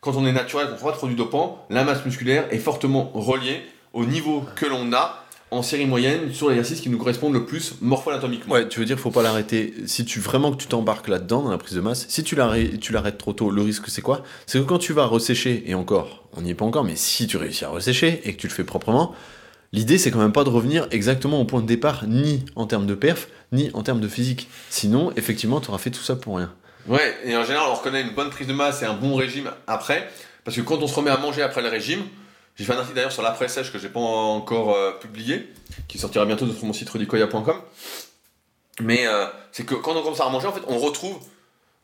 quand 0.00 0.14
on 0.16 0.26
est 0.26 0.32
naturel, 0.32 0.66
qu'on 0.66 0.72
ne 0.72 0.78
prend 0.78 0.90
pas 0.90 0.96
trop 0.96 1.08
du 1.08 1.14
dopant, 1.14 1.66
la 1.70 1.84
masse 1.84 2.04
musculaire 2.04 2.46
est 2.52 2.58
fortement 2.58 3.10
reliée 3.14 3.62
au 3.92 4.04
niveau 4.04 4.44
que 4.54 4.66
l'on 4.66 4.92
a 4.92 5.22
en 5.50 5.62
série 5.62 5.86
moyenne 5.86 6.32
sur 6.32 6.48
l'exercice 6.48 6.80
qui 6.80 6.90
nous 6.90 6.98
correspond 6.98 7.30
le 7.30 7.46
plus 7.46 7.76
morpho-anatomiquement. 7.80 8.52
Ouais, 8.52 8.68
tu 8.68 8.80
veux 8.80 8.84
dire, 8.84 8.98
faut 8.98 9.10
pas 9.10 9.22
l'arrêter. 9.22 9.74
Si 9.86 10.04
tu 10.04 10.20
vraiment 10.20 10.50
que 10.50 10.56
tu 10.56 10.66
t'embarques 10.66 11.08
là-dedans 11.08 11.42
dans 11.42 11.50
la 11.50 11.58
prise 11.58 11.74
de 11.74 11.80
masse, 11.80 12.06
si 12.08 12.24
tu 12.24 12.34
l'arrêtes, 12.34 12.80
tu 12.80 12.92
l'arrêtes 12.92 13.18
trop 13.18 13.32
tôt, 13.32 13.50
le 13.50 13.62
risque 13.62 13.88
c'est 13.88 14.02
quoi? 14.02 14.22
C'est 14.46 14.58
que 14.58 14.64
quand 14.64 14.78
tu 14.78 14.92
vas 14.92 15.06
ressécher 15.06 15.62
et 15.66 15.74
encore, 15.74 16.24
on 16.36 16.42
n'y 16.42 16.50
est 16.50 16.54
pas 16.54 16.64
encore, 16.64 16.84
mais 16.84 16.96
si 16.96 17.26
tu 17.26 17.36
réussis 17.36 17.64
à 17.64 17.70
ressécher 17.70 18.20
et 18.24 18.34
que 18.34 18.40
tu 18.40 18.48
le 18.48 18.52
fais 18.52 18.64
proprement, 18.64 19.14
l'idée 19.76 19.98
c'est 19.98 20.10
quand 20.10 20.18
même 20.18 20.32
pas 20.32 20.42
de 20.44 20.48
revenir 20.50 20.88
exactement 20.90 21.40
au 21.40 21.44
point 21.44 21.60
de 21.60 21.66
départ, 21.66 22.04
ni 22.06 22.44
en 22.56 22.66
termes 22.66 22.86
de 22.86 22.94
perf, 22.94 23.28
ni 23.52 23.70
en 23.74 23.82
termes 23.82 24.00
de 24.00 24.08
physique. 24.08 24.48
Sinon, 24.70 25.12
effectivement, 25.16 25.60
tu 25.60 25.68
auras 25.68 25.78
fait 25.78 25.90
tout 25.90 26.02
ça 26.02 26.16
pour 26.16 26.36
rien. 26.38 26.52
Ouais, 26.88 27.16
et 27.24 27.36
en 27.36 27.44
général, 27.44 27.68
on 27.70 27.74
reconnaît 27.74 28.02
une 28.02 28.14
bonne 28.14 28.30
prise 28.30 28.46
de 28.46 28.52
masse 28.52 28.82
et 28.82 28.86
un 28.86 28.94
bon 28.94 29.14
régime 29.14 29.50
après, 29.66 30.08
parce 30.44 30.56
que 30.56 30.62
quand 30.62 30.78
on 30.82 30.86
se 30.88 30.94
remet 30.94 31.10
à 31.10 31.16
manger 31.18 31.42
après 31.42 31.62
le 31.62 31.68
régime, 31.68 32.02
j'ai 32.56 32.64
fait 32.64 32.72
un 32.72 32.76
article 32.78 32.96
d'ailleurs 32.96 33.12
sur 33.12 33.22
l'après-sèche 33.22 33.70
que 33.72 33.78
j'ai 33.78 33.88
pas 33.88 34.00
encore 34.00 34.74
euh, 34.74 34.92
publié, 34.92 35.52
qui 35.88 35.98
sortira 35.98 36.24
bientôt 36.24 36.46
sur 36.50 36.64
mon 36.64 36.72
site 36.72 36.88
rudicoya.com. 36.88 37.56
Mais 38.80 39.06
euh, 39.06 39.26
c'est 39.52 39.64
que 39.64 39.74
quand 39.74 39.94
on 39.96 40.02
commence 40.02 40.20
à 40.20 40.28
manger, 40.28 40.46
en 40.46 40.52
fait, 40.52 40.62
on 40.68 40.78
retrouve 40.78 41.16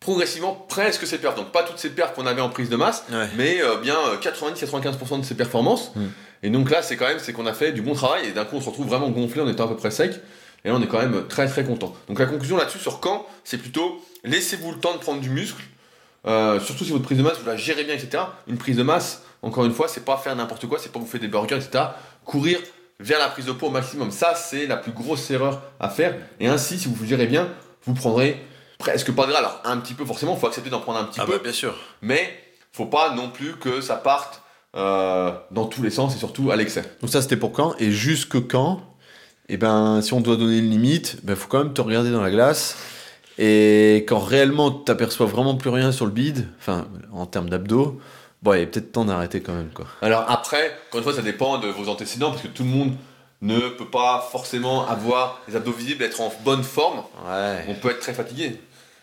progressivement 0.00 0.54
presque 0.68 1.06
ces 1.06 1.18
perfs. 1.18 1.36
Donc 1.36 1.52
pas 1.52 1.62
toutes 1.62 1.78
ces 1.78 1.90
perfs 1.90 2.14
qu'on 2.14 2.26
avait 2.26 2.40
en 2.40 2.48
prise 2.50 2.68
de 2.68 2.76
masse, 2.76 3.04
Ouais. 3.12 3.28
mais 3.36 3.62
euh, 3.62 3.76
bien 3.78 3.96
90-95% 4.20 5.20
de 5.20 5.24
ses 5.24 5.34
performances. 5.36 5.92
Mm. 5.94 6.06
Et 6.42 6.50
donc 6.50 6.70
là, 6.70 6.82
c'est 6.82 6.96
quand 6.96 7.06
même, 7.06 7.18
c'est 7.18 7.32
qu'on 7.32 7.46
a 7.46 7.52
fait 7.52 7.72
du 7.72 7.82
bon 7.82 7.94
travail 7.94 8.26
et 8.26 8.32
d'un 8.32 8.44
coup, 8.44 8.56
on 8.56 8.60
se 8.60 8.68
retrouve 8.68 8.88
vraiment 8.88 9.10
gonflé 9.10 9.40
en 9.40 9.48
étant 9.48 9.64
à 9.64 9.68
peu 9.68 9.76
près 9.76 9.90
sec. 9.90 10.20
Et 10.64 10.68
là, 10.68 10.74
on 10.76 10.82
est 10.82 10.86
quand 10.86 10.98
même 10.98 11.26
très 11.28 11.46
très 11.46 11.64
content. 11.64 11.94
Donc 12.08 12.18
la 12.18 12.26
conclusion 12.26 12.56
là-dessus 12.56 12.78
sur 12.78 13.00
quand, 13.00 13.26
c'est 13.44 13.58
plutôt 13.58 14.00
laissez-vous 14.24 14.72
le 14.72 14.78
temps 14.78 14.94
de 14.94 14.98
prendre 14.98 15.20
du 15.20 15.30
muscle. 15.30 15.62
Euh, 16.26 16.60
surtout 16.60 16.84
si 16.84 16.92
votre 16.92 17.04
prise 17.04 17.18
de 17.18 17.22
masse, 17.22 17.38
vous 17.38 17.46
la 17.46 17.56
gérez 17.56 17.84
bien, 17.84 17.94
etc. 17.94 18.24
Une 18.46 18.58
prise 18.58 18.76
de 18.76 18.82
masse, 18.82 19.22
encore 19.42 19.64
une 19.64 19.72
fois, 19.72 19.88
c'est 19.88 20.04
pas 20.04 20.16
faire 20.16 20.34
n'importe 20.36 20.66
quoi, 20.66 20.78
c'est 20.78 20.92
pas 20.92 21.00
vous 21.00 21.06
faire 21.06 21.20
des 21.20 21.28
burgers, 21.28 21.56
etc. 21.56 21.84
Courir 22.24 22.60
vers 23.00 23.18
la 23.18 23.28
prise 23.28 23.46
de 23.46 23.52
poids 23.52 23.68
au 23.68 23.72
maximum. 23.72 24.10
Ça, 24.12 24.34
c'est 24.36 24.66
la 24.66 24.76
plus 24.76 24.92
grosse 24.92 25.28
erreur 25.30 25.62
à 25.80 25.88
faire. 25.88 26.14
Et 26.38 26.46
ainsi, 26.46 26.78
si 26.78 26.88
vous 26.88 26.94
vous 26.94 27.06
gérez 27.06 27.26
bien, 27.26 27.48
vous 27.84 27.94
prendrez 27.94 28.40
presque 28.78 29.12
pas 29.12 29.26
de 29.26 29.30
gras. 29.30 29.40
Alors, 29.40 29.60
un 29.64 29.78
petit 29.78 29.94
peu, 29.94 30.04
forcément, 30.04 30.34
il 30.34 30.40
faut 30.40 30.46
accepter 30.46 30.70
d'en 30.70 30.80
prendre 30.80 31.00
un 31.00 31.04
petit 31.04 31.20
peu. 31.20 31.32
bah, 31.32 31.38
bien 31.42 31.52
sûr. 31.52 31.74
Mais 32.02 32.38
faut 32.72 32.86
pas 32.86 33.14
non 33.14 33.30
plus 33.30 33.56
que 33.56 33.80
ça 33.80 33.96
parte 33.96 34.41
euh, 34.74 35.32
dans 35.50 35.66
tous 35.66 35.82
les 35.82 35.90
sens 35.90 36.14
et 36.14 36.18
surtout 36.18 36.50
à 36.50 36.56
l'excès. 36.56 36.82
Donc 37.00 37.10
ça 37.10 37.22
c'était 37.22 37.36
pour 37.36 37.52
quand? 37.52 37.74
Et 37.78 37.90
jusque 37.90 38.46
quand? 38.48 38.80
Et 39.48 39.56
ben 39.56 40.00
si 40.02 40.14
on 40.14 40.20
doit 40.20 40.36
donner 40.36 40.58
une 40.58 40.70
limite, 40.70 41.18
ben 41.24 41.36
faut 41.36 41.48
quand 41.48 41.58
même 41.58 41.74
te 41.74 41.80
regarder 41.80 42.10
dans 42.10 42.22
la 42.22 42.30
glace. 42.30 42.76
Et 43.38 44.04
quand 44.08 44.18
réellement 44.18 44.70
tu 44.70 44.84
t'aperçois 44.84 45.26
vraiment 45.26 45.54
plus 45.54 45.70
rien 45.70 45.92
sur 45.92 46.06
le 46.06 46.12
bide, 46.12 46.48
enfin 46.58 46.86
en 47.12 47.26
termes 47.26 47.50
d'abdos, 47.50 48.00
bon 48.42 48.54
il 48.54 48.60
est 48.60 48.66
peut-être 48.66 48.92
temps 48.92 49.04
d'arrêter 49.04 49.40
quand 49.40 49.54
même 49.54 49.70
quoi. 49.74 49.86
Alors 50.00 50.24
après, 50.28 50.72
encore 50.88 50.98
une 50.98 51.04
fois, 51.04 51.14
ça 51.14 51.22
dépend 51.22 51.58
de 51.58 51.68
vos 51.68 51.88
antécédents 51.88 52.30
parce 52.30 52.42
que 52.42 52.48
tout 52.48 52.62
le 52.62 52.70
monde 52.70 52.92
ne 53.42 53.58
peut 53.58 53.90
pas 53.90 54.26
forcément 54.30 54.86
avoir 54.86 55.42
les 55.48 55.56
abdos 55.56 55.72
visibles, 55.72 56.04
être 56.04 56.20
en 56.20 56.32
bonne 56.44 56.62
forme. 56.62 57.02
Ouais. 57.28 57.64
On 57.68 57.74
peut 57.74 57.90
être 57.90 58.00
très 58.00 58.14
fatigué. 58.14 58.60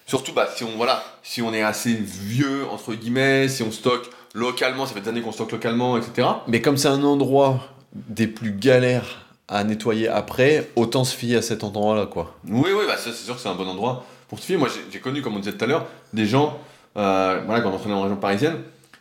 Surtout 0.08 0.34
bah, 0.34 0.50
si 0.56 0.64
on 0.64 0.76
voilà, 0.78 1.04
si 1.22 1.41
on 1.41 1.54
est 1.54 1.62
assez 1.62 1.93
vieux 1.93 2.66
entre 2.72 2.93
guillemets, 2.93 3.48
si 3.48 3.62
on 3.62 3.72
stocke 3.72 4.10
localement, 4.34 4.86
ça 4.86 4.94
fait 4.94 5.02
des 5.02 5.10
années 5.10 5.22
qu'on 5.22 5.32
stocke 5.32 5.52
localement, 5.52 5.98
etc. 5.98 6.28
Mais 6.48 6.62
comme 6.62 6.78
c'est 6.78 6.88
un 6.88 7.04
endroit 7.04 7.60
des 7.94 8.28
plus 8.28 8.52
galères 8.52 9.26
à 9.48 9.64
nettoyer 9.64 10.08
après, 10.08 10.70
autant 10.76 11.04
se 11.04 11.16
fier 11.16 11.38
à 11.38 11.42
cet 11.42 11.64
endroit-là 11.64 12.06
quoi. 12.06 12.36
Oui, 12.48 12.70
oui, 12.72 12.84
bah 12.88 12.96
c'est 12.98 13.12
sûr 13.14 13.36
que 13.36 13.42
c'est 13.42 13.50
un 13.50 13.56
bon 13.56 13.68
endroit 13.68 14.06
pour 14.28 14.38
se 14.40 14.46
fier. 14.46 14.58
Moi, 14.58 14.68
j'ai- 14.74 14.86
j'ai 14.92 15.00
connu, 15.00 15.22
comme 15.24 15.36
on 15.36 15.40
disait 15.40 15.54
tout 15.58 15.64
à 15.64 15.68
l'heure, 15.68 15.86
des 16.14 16.28
gens, 16.28 16.60
euh, 16.98 17.42
voilà, 17.46 17.62
quand 17.62 17.72
on 17.72 17.74
entraînait 17.76 17.96
en 17.96 18.02
région 18.04 18.18
parisienne, 18.18 18.58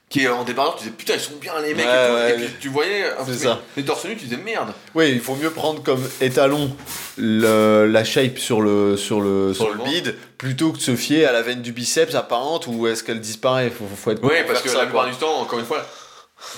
qui 0.08 0.26
en 0.26 0.42
débardeur, 0.44 0.76
tu 0.76 0.84
disais 0.84 0.94
putain, 0.96 1.14
ils 1.14 1.20
sont 1.20 1.36
bien 1.40 1.52
les 1.60 1.74
mecs. 1.74 1.84
Ouais, 1.86 1.92
et, 1.92 2.08
tout. 2.08 2.14
ouais, 2.14 2.30
Et 2.30 2.46
puis 2.46 2.54
tu 2.60 2.68
voyais 2.68 3.04
ça. 3.36 3.60
les 3.76 3.84
torse 3.84 4.04
nus, 4.06 4.16
tu 4.16 4.24
disais 4.24 4.40
merde. 4.42 4.72
Oui, 4.94 5.10
il 5.10 5.20
faut 5.20 5.34
mieux 5.34 5.50
prendre 5.50 5.82
comme 5.82 6.02
étalon 6.20 6.70
le- 7.16 7.86
la 7.86 8.04
shape 8.04 8.38
sur 8.38 8.60
le, 8.62 8.96
sur 8.96 9.20
le, 9.20 9.52
Sur 9.54 9.66
sur 9.66 9.74
le 9.74 9.84
bide 9.84 10.16
plutôt 10.38 10.72
que 10.72 10.78
de 10.78 10.82
se 10.82 10.96
fier 10.96 11.26
à 11.26 11.32
la 11.32 11.42
veine 11.42 11.62
du 11.62 11.72
biceps 11.72 12.14
apparente 12.14 12.66
ou 12.66 12.86
est-ce 12.86 13.02
qu'elle 13.04 13.20
disparaît 13.20 13.70
faut, 13.70 13.84
faut 13.96 14.10
être 14.12 14.22
Oui, 14.22 14.34
parce 14.46 14.62
que 14.62 14.68
ça, 14.68 14.78
la 14.78 14.84
plupart 14.86 15.06
du 15.08 15.14
temps, 15.16 15.40
encore 15.40 15.58
une 15.58 15.66
fois, 15.66 15.84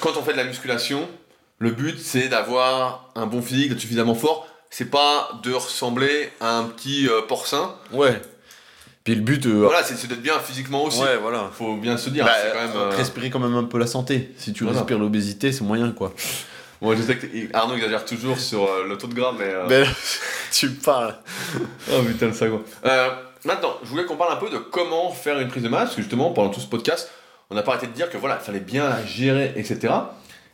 quand 0.01 0.17
on 0.17 0.23
fait 0.23 0.33
de 0.33 0.37
la 0.39 0.45
musculation, 0.45 1.09
le 1.59 1.71
but 1.71 1.99
c'est 1.99 2.29
d'avoir 2.29 3.11
un 3.17 3.27
bon 3.27 3.43
physique, 3.43 3.79
suffisamment 3.81 4.15
fort. 4.15 4.47
C'est 4.71 4.89
pas 4.91 5.31
de 5.43 5.53
ressembler 5.53 6.31
à 6.41 6.57
un 6.59 6.65
petit 6.65 7.09
euh, 7.09 7.23
porcin. 7.23 7.75
Ouais. 7.93 8.21
Puis 9.11 9.15
le 9.17 9.23
but. 9.25 9.47
euh, 9.47 9.65
Voilà, 9.67 9.83
c'est 9.83 10.07
d'être 10.07 10.23
bien 10.23 10.39
physiquement 10.39 10.85
aussi. 10.85 11.01
ouais, 11.01 11.17
voilà. 11.21 11.51
Faut 11.53 11.77
bien 11.77 11.97
se 11.97 12.11
dire. 12.11 12.25
Bah, 12.25 12.33
quand 12.53 12.61
même. 12.61 12.77
euh, 12.77 12.97
Respirer 12.97 13.29
quand 13.31 13.39
même 13.41 13.55
un 13.57 13.65
peu 13.65 13.79
la 13.79 13.87
santé. 13.87 14.33
Si 14.37 14.53
tu 14.53 14.65
Voilà. 14.65 14.79
respires 14.81 14.99
l'obésité, 14.99 15.53
c'est 15.53 15.65
moyen 15.65 15.91
quoi. 15.93 16.13
Moi, 16.83 16.95
je 16.97 17.03
sais 17.03 17.17
que 17.17 17.27
Arnaud 17.55 17.75
exagère 17.75 18.05
toujours 18.05 18.39
sur 18.39 18.65
euh, 18.65 18.87
le 18.89 18.97
taux 18.97 19.07
de 19.09 19.15
gras, 19.15 19.33
mais. 19.39 19.45
euh, 19.47 19.67
Mais 19.69 19.85
tu 20.53 20.69
me 20.69 20.75
parles. 20.75 21.15
Oh 21.93 22.03
putain, 22.07 22.27
le 22.29 22.33
sagouin. 22.33 22.63
Euh, 22.87 23.09
maintenant, 23.45 23.75
je 23.83 23.89
voulais 23.89 24.05
qu'on 24.05 24.17
parle 24.17 24.33
un 24.33 24.37
peu 24.37 24.49
de 24.49 24.59
comment 24.59 25.11
faire 25.11 25.39
une 25.41 25.49
prise 25.49 25.63
de 25.65 25.69
masse, 25.69 25.85
parce 25.87 25.97
que 25.97 26.03
justement, 26.03 26.31
pendant 26.31 26.49
tout 26.51 26.61
ce 26.61 26.67
podcast, 26.69 27.11
on 27.51 27.55
n'a 27.55 27.63
pas 27.63 27.73
arrêté 27.73 27.87
de 27.89 27.93
dire 27.93 28.09
que 28.11 28.17
voilà, 28.17 28.39
il 28.41 28.45
fallait 28.45 28.61
bien 28.61 28.89
la 28.89 29.05
gérer, 29.05 29.53
etc. 29.57 29.93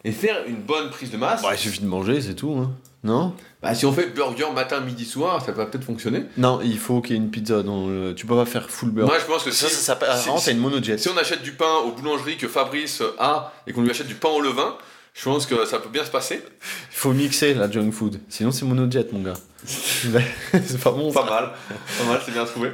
Et 0.03 0.13
faire 0.13 0.39
une 0.49 0.57
bonne 0.63 0.91
prise 0.91 1.11
de 1.11 1.17
masse. 1.17 1.43
Bah, 1.43 1.51
il 1.53 1.59
suffit 1.59 1.81
de 1.81 1.87
manger, 1.87 2.21
c'est 2.21 2.35
tout. 2.35 2.57
Hein. 2.59 2.73
Non 3.07 3.35
Bah, 3.63 3.75
si 3.75 3.87
on 3.87 3.93
fait 3.93 4.07
burger 4.09 4.47
matin, 4.55 4.81
midi, 4.81 5.05
soir, 5.05 5.43
ça 5.45 5.53
va 5.53 5.67
peut-être 5.67 5.85
fonctionner. 5.85 6.25
Non, 6.37 6.61
il 6.63 6.79
faut 6.79 7.01
qu'il 7.01 7.17
y 7.17 7.19
ait 7.19 7.23
une 7.23 7.31
pizza 7.31 7.63
dans 7.63 7.87
le... 7.87 8.15
Tu 8.15 8.27
peux 8.27 8.35
pas 8.37 8.45
faire 8.47 8.69
full 8.69 8.91
beurre. 8.91 9.07
Moi, 9.07 9.19
je 9.19 9.25
pense 9.25 9.45
que 9.45 9.51
ça, 9.51 9.69
si, 9.69 9.75
ça 9.75 9.81
s'appelle. 9.81 10.11
si- 10.17 10.29
si- 10.39 10.45
t'as 10.47 10.53
une 10.53 10.59
monojet. 10.59 10.99
si 10.99 11.09
on 11.09 11.17
achète 11.17 11.43
du 11.43 11.53
pain 11.53 11.77
aux 11.85 11.93
boulangeries 11.93 12.37
que 12.37 12.49
Fabrice 12.49 13.03
a 13.19 13.53
et 13.67 13.73
qu'on 13.73 13.83
lui 13.83 13.91
achète 13.91 14.07
du 14.09 14.15
pain 14.15 14.29
au 14.31 14.41
levain, 14.41 14.77
je 15.15 15.25
pense 15.25 15.47
que 15.47 15.65
ça 15.65 15.79
peut 15.79 15.89
bien 15.89 16.05
se 16.05 16.11
passer. 16.11 16.43
Il 16.91 16.97
faut 16.97 17.13
mixer 17.13 17.55
la 17.55 17.71
junk 17.71 17.91
food. 17.93 18.21
Sinon, 18.29 18.51
c'est 18.51 18.65
monojet, 18.67 19.07
mon 19.13 19.21
gars. 19.23 19.35
c'est 19.67 20.81
pas 20.83 20.91
bon. 20.91 21.13
Pas 21.13 21.25
ça. 21.25 21.31
mal, 21.31 21.53
pas 21.99 22.05
mal, 22.05 22.21
c'est 22.25 22.33
bien 22.33 22.45
trouvé. 22.45 22.71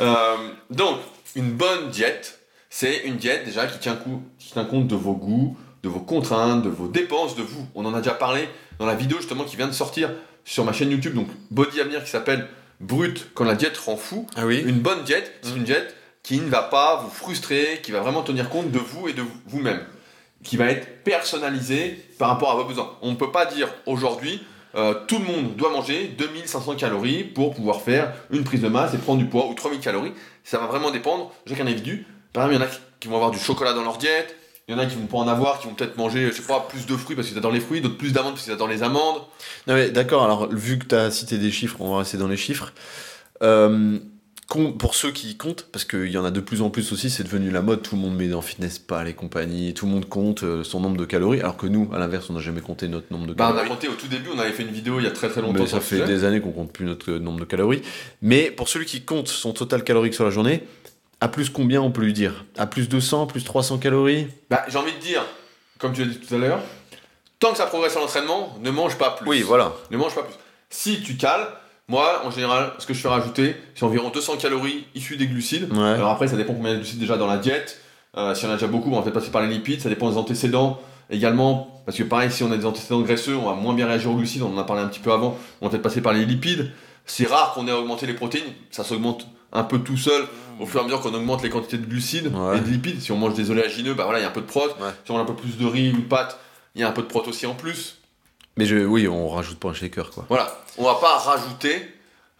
Euh, 0.00 0.36
donc, 0.70 0.98
une 1.34 1.52
bonne 1.52 1.88
diète, 1.90 2.40
c'est 2.70 2.98
une 3.04 3.16
diète 3.16 3.44
déjà 3.44 3.66
qui 3.66 3.78
tient, 3.78 3.96
coup- 3.96 4.22
qui 4.38 4.52
tient 4.52 4.64
compte 4.64 4.86
de 4.88 4.94
vos 4.94 5.14
goûts, 5.14 5.56
de 5.82 5.88
vos 5.88 6.00
contraintes, 6.00 6.62
de 6.62 6.68
vos 6.68 6.88
dépenses, 6.88 7.34
de 7.36 7.42
vous. 7.42 7.66
On 7.74 7.84
en 7.84 7.94
a 7.94 7.98
déjà 7.98 8.14
parlé 8.14 8.48
dans 8.82 8.88
la 8.88 8.94
vidéo 8.96 9.18
justement 9.18 9.44
qui 9.44 9.54
vient 9.56 9.68
de 9.68 9.72
sortir 9.72 10.10
sur 10.44 10.64
ma 10.64 10.72
chaîne 10.72 10.90
YouTube, 10.90 11.14
donc 11.14 11.28
Body 11.52 11.80
Avenir 11.80 12.02
qui 12.02 12.10
s'appelle 12.10 12.48
Brut 12.80 13.28
quand 13.34 13.44
la 13.44 13.54
diète 13.54 13.76
rend 13.78 13.96
fou. 13.96 14.26
Ah 14.34 14.44
oui 14.44 14.60
Une 14.66 14.80
bonne 14.80 15.04
diète, 15.04 15.32
c'est 15.42 15.50
Mhm. 15.52 15.56
une 15.58 15.62
diète 15.64 15.94
qui 16.24 16.40
ne 16.40 16.48
va 16.48 16.62
pas 16.62 16.96
vous 16.96 17.10
frustrer, 17.10 17.80
qui 17.82 17.92
va 17.92 18.00
vraiment 18.00 18.22
tenir 18.22 18.48
compte 18.48 18.72
de 18.72 18.78
vous 18.80 19.08
et 19.08 19.12
de 19.12 19.22
vous-même, 19.46 19.80
qui 20.42 20.56
va 20.56 20.66
être 20.66 21.04
personnalisée 21.04 21.96
par 22.18 22.28
rapport 22.28 22.50
à 22.50 22.56
vos 22.56 22.64
besoins. 22.64 22.90
On 23.02 23.12
ne 23.12 23.16
peut 23.16 23.30
pas 23.30 23.46
dire 23.46 23.68
aujourd'hui, 23.86 24.42
euh, 24.74 24.94
tout 25.06 25.18
le 25.18 25.24
monde 25.26 25.54
doit 25.54 25.70
manger 25.70 26.08
2500 26.18 26.74
calories 26.74 27.22
pour 27.22 27.54
pouvoir 27.54 27.82
faire 27.82 28.12
une 28.30 28.42
prise 28.42 28.62
de 28.62 28.68
masse 28.68 28.94
et 28.94 28.98
prendre 28.98 29.20
du 29.20 29.26
poids, 29.26 29.46
ou 29.46 29.54
3000 29.54 29.78
calories. 29.80 30.12
Ça 30.42 30.58
va 30.58 30.66
vraiment 30.66 30.90
dépendre 30.90 31.32
de 31.46 31.50
chaque 31.50 31.60
individu. 31.60 32.04
Par 32.32 32.44
exemple, 32.50 32.64
il 32.64 32.66
y 32.66 32.68
en 32.68 32.74
a 32.74 32.78
qui 32.98 33.06
vont 33.08 33.14
avoir 33.16 33.30
du 33.30 33.38
chocolat 33.38 33.74
dans 33.74 33.82
leur 33.84 33.98
diète, 33.98 34.34
il 34.68 34.74
y 34.74 34.78
en 34.78 34.78
a 34.78 34.86
qui 34.86 34.96
vont 34.96 35.06
pas 35.06 35.18
en 35.18 35.28
avoir, 35.28 35.58
qui 35.58 35.66
vont 35.66 35.74
peut-être 35.74 35.96
manger, 35.96 36.28
je 36.28 36.32
sais 36.36 36.42
pas, 36.42 36.66
plus 36.68 36.86
de 36.86 36.96
fruits 36.96 37.16
parce 37.16 37.28
qu'ils 37.28 37.36
adorent 37.38 37.52
les 37.52 37.60
fruits, 37.60 37.80
d'autres 37.80 37.98
plus 37.98 38.12
d'amandes 38.12 38.34
parce 38.34 38.44
qu'ils 38.44 38.52
adorent 38.52 38.68
les 38.68 38.82
amandes. 38.82 39.22
Non 39.66 39.74
mais 39.74 39.90
d'accord, 39.90 40.22
alors 40.24 40.48
vu 40.52 40.78
que 40.78 40.86
tu 40.86 40.94
as 40.94 41.10
cité 41.10 41.38
des 41.38 41.50
chiffres, 41.50 41.76
on 41.80 41.90
va 41.90 41.98
rester 41.98 42.16
dans 42.16 42.28
les 42.28 42.36
chiffres. 42.36 42.72
Euh, 43.42 43.98
pour 44.78 44.94
ceux 44.94 45.10
qui 45.12 45.36
comptent, 45.36 45.66
parce 45.72 45.86
qu'il 45.86 46.10
y 46.10 46.18
en 46.18 46.24
a 46.26 46.30
de 46.30 46.40
plus 46.40 46.60
en 46.60 46.68
plus 46.68 46.92
aussi, 46.92 47.08
c'est 47.08 47.22
devenu 47.24 47.50
la 47.50 47.62
mode, 47.62 47.80
tout 47.82 47.96
le 47.96 48.02
monde 48.02 48.16
met 48.16 48.28
dans 48.28 48.42
Fitness 48.42 48.78
Pal 48.78 49.08
et 49.08 49.14
compagnie, 49.14 49.72
tout 49.72 49.86
le 49.86 49.92
monde 49.92 50.06
compte 50.06 50.42
euh, 50.42 50.62
son 50.62 50.80
nombre 50.80 50.98
de 50.98 51.06
calories, 51.06 51.40
alors 51.40 51.56
que 51.56 51.66
nous, 51.66 51.88
à 51.94 51.98
l'inverse, 51.98 52.28
on 52.28 52.34
n'a 52.34 52.40
jamais 52.40 52.60
compté 52.60 52.86
notre 52.86 53.06
nombre 53.10 53.26
de 53.26 53.32
Bah, 53.32 53.46
on 53.46 53.48
a 53.48 53.52
calories. 53.52 53.68
compté 53.70 53.88
au 53.88 53.94
tout 53.94 54.08
début, 54.08 54.28
on 54.34 54.38
avait 54.38 54.52
fait 54.52 54.62
une 54.62 54.70
vidéo 54.72 54.98
il 55.00 55.04
y 55.04 55.06
a 55.06 55.10
très 55.10 55.30
très 55.30 55.40
longtemps 55.40 55.60
Mais 55.60 55.66
ça 55.66 55.80
fait 55.80 56.04
des 56.04 56.24
années 56.24 56.40
qu'on 56.40 56.52
compte 56.52 56.70
plus 56.70 56.84
notre 56.84 57.12
nombre 57.12 57.40
de 57.40 57.44
calories. 57.46 57.80
Mais 58.20 58.50
pour 58.50 58.68
celui 58.68 58.84
qui 58.84 59.00
compte 59.00 59.28
son 59.28 59.52
total 59.52 59.84
calorique 59.84 60.12
sur 60.14 60.24
la 60.24 60.30
journée, 60.30 60.64
à 61.22 61.28
plus 61.28 61.50
combien 61.50 61.80
on 61.80 61.92
peut 61.92 62.02
lui 62.02 62.12
dire? 62.12 62.44
À 62.58 62.66
plus 62.66 62.88
200, 62.88 63.26
plus 63.26 63.44
300 63.44 63.78
calories? 63.78 64.26
Bah, 64.50 64.64
j'ai 64.66 64.76
envie 64.76 64.92
de 64.92 64.98
dire, 64.98 65.24
comme 65.78 65.92
tu 65.92 66.04
l'as 66.04 66.10
dit 66.10 66.18
tout 66.18 66.34
à 66.34 66.38
l'heure, 66.38 66.58
tant 67.38 67.52
que 67.52 67.58
ça 67.58 67.66
progresse 67.66 67.96
à 67.96 68.00
l'entraînement, 68.00 68.58
ne 68.60 68.72
mange 68.72 68.98
pas 68.98 69.10
plus. 69.10 69.28
Oui, 69.28 69.42
voilà. 69.42 69.72
Ne 69.92 69.98
mange 69.98 70.16
pas 70.16 70.24
plus. 70.24 70.34
Si 70.68 71.00
tu 71.00 71.16
cales, 71.16 71.46
moi, 71.86 72.22
en 72.24 72.32
général, 72.32 72.72
ce 72.78 72.86
que 72.86 72.92
je 72.92 72.98
fais 72.98 73.06
rajouter, 73.06 73.54
c'est 73.76 73.84
environ 73.84 74.10
200 74.10 74.36
calories 74.38 74.84
issues 74.96 75.16
des 75.16 75.28
glucides. 75.28 75.72
Ouais. 75.72 75.90
Alors 75.90 76.10
après, 76.10 76.26
ça 76.26 76.36
dépend 76.36 76.54
combien 76.54 76.72
de 76.72 76.78
glucides 76.78 76.98
déjà 76.98 77.16
dans 77.16 77.28
la 77.28 77.36
diète. 77.36 77.80
Euh, 78.16 78.34
si 78.34 78.44
on 78.46 78.50
a 78.50 78.54
déjà 78.54 78.66
beaucoup, 78.66 78.90
on 78.90 78.96
va 78.96 79.02
peut-être 79.02 79.14
passer 79.14 79.30
par 79.30 79.42
les 79.42 79.48
lipides. 79.48 79.80
Ça 79.80 79.88
dépend 79.88 80.10
des 80.10 80.16
antécédents 80.16 80.80
également. 81.08 81.82
Parce 81.86 81.96
que 81.96 82.02
pareil, 82.02 82.32
si 82.32 82.42
on 82.42 82.50
a 82.50 82.56
des 82.56 82.66
antécédents 82.66 83.00
graisseux, 83.00 83.36
on 83.36 83.46
va 83.48 83.54
moins 83.54 83.74
bien 83.74 83.86
réagir 83.86 84.10
aux 84.10 84.16
glucides. 84.16 84.42
On 84.42 84.56
en 84.56 84.58
a 84.58 84.64
parlé 84.64 84.82
un 84.82 84.88
petit 84.88 84.98
peu 84.98 85.12
avant. 85.12 85.38
On 85.60 85.66
va 85.66 85.70
peut-être 85.70 85.82
passer 85.82 86.00
par 86.00 86.14
les 86.14 86.24
lipides. 86.24 86.72
C'est 87.06 87.28
rare 87.28 87.54
qu'on 87.54 87.68
ait 87.68 87.72
augmenté 87.72 88.08
les 88.08 88.14
protéines. 88.14 88.52
Ça 88.72 88.82
s'augmente 88.82 89.24
un 89.52 89.64
peu 89.64 89.78
tout 89.80 89.96
seul 89.96 90.26
au 90.60 90.66
fur 90.66 90.78
et 90.78 90.82
à 90.82 90.84
mesure 90.84 91.00
qu'on 91.00 91.12
augmente 91.14 91.42
les 91.42 91.50
quantités 91.50 91.78
de 91.78 91.86
glucides 91.86 92.32
Ouais. 92.34 92.58
et 92.58 92.60
de 92.60 92.68
lipides. 92.68 93.00
Si 93.00 93.10
on 93.12 93.16
mange 93.16 93.34
des 93.34 93.50
oléagineux, 93.50 93.94
bah 93.94 94.04
voilà, 94.04 94.18
il 94.20 94.22
y 94.22 94.24
a 94.24 94.28
un 94.28 94.32
peu 94.32 94.40
de 94.42 94.46
prot. 94.46 94.66
Ouais. 94.80 94.90
Si 95.04 95.10
on 95.10 95.18
a 95.18 95.20
un 95.20 95.24
peu 95.24 95.34
plus 95.34 95.56
de 95.58 95.66
riz 95.66 95.92
ou 95.92 95.96
de 96.02 96.06
pâtes, 96.08 96.38
il 96.74 96.80
y 96.80 96.84
a 96.84 96.88
un 96.88 96.92
peu 96.92 97.02
de 97.02 97.06
prot 97.08 97.22
aussi 97.26 97.46
en 97.46 97.54
plus. 97.54 97.98
Mais 98.56 98.66
je, 98.66 98.76
oui, 98.76 99.08
on 99.08 99.28
rajoute 99.28 99.58
pas 99.58 99.68
un 99.68 99.74
shaker, 99.74 100.10
quoi. 100.10 100.26
Voilà, 100.28 100.56
on 100.78 100.84
va 100.84 100.94
pas 100.96 101.16
rajouter. 101.18 101.86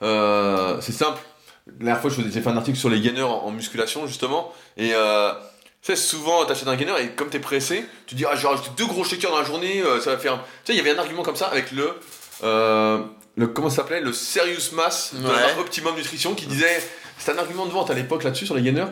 euh, 0.03 0.79
c'est 0.81 0.93
simple. 0.93 1.19
La 1.67 1.85
dernière 1.87 2.01
fois, 2.01 2.11
j'ai 2.11 2.41
fait 2.41 2.49
un 2.51 2.57
article 2.57 2.77
sur 2.79 2.91
les 2.91 3.01
gainers 3.01 3.23
en, 3.23 3.45
en 3.45 3.51
musculation, 3.51 4.07
justement. 4.07 4.53
Et 4.77 4.91
euh, 4.95 5.33
tu 5.81 5.93
sais, 5.93 5.97
souvent, 5.97 6.45
t'achètes 6.45 6.69
un 6.69 6.77
gainer 6.77 6.93
et 7.01 7.09
comme 7.11 7.29
t'es 7.31 7.39
pressé, 7.39 7.85
tu 8.07 8.15
dis, 8.15 8.25
ah, 8.27 8.35
je 8.37 8.43
vais 8.43 8.49
rajouter 8.49 8.71
deux 8.77 8.87
gros 8.87 9.05
shakers 9.05 9.31
dans 9.31 9.39
la 9.39 9.45
journée, 9.45 9.81
euh, 9.83 10.01
ça 10.01 10.11
va 10.11 10.19
faire. 10.19 10.35
Tu 10.65 10.73
sais, 10.73 10.73
il 10.75 10.77
y 10.77 10.81
avait 10.81 10.97
un 10.97 11.01
argument 11.01 11.23
comme 11.23 11.37
ça 11.37 11.47
avec 11.47 11.73
le. 11.73 11.95
euh, 12.45 13.01
le 13.37 13.47
comment 13.47 13.71
ça 13.71 13.77
s'appelait? 13.77 14.01
Le 14.01 14.13
Serious 14.13 14.75
Mass 14.75 15.15
de 15.15 15.27
la 15.27 15.33
Ouais. 15.33 15.61
Optimum 15.61 15.95
Nutrition 15.97 16.35
qui 16.35 16.47
disait. 16.47 16.83
C'était 17.25 17.39
un 17.39 17.41
argument 17.41 17.67
de 17.67 17.71
vente 17.71 17.89
à 17.89 17.95
l'époque 17.95 18.25
là-dessus 18.25 18.47
sur 18.47 18.57
les 18.57 18.63
gainers. 18.63 18.87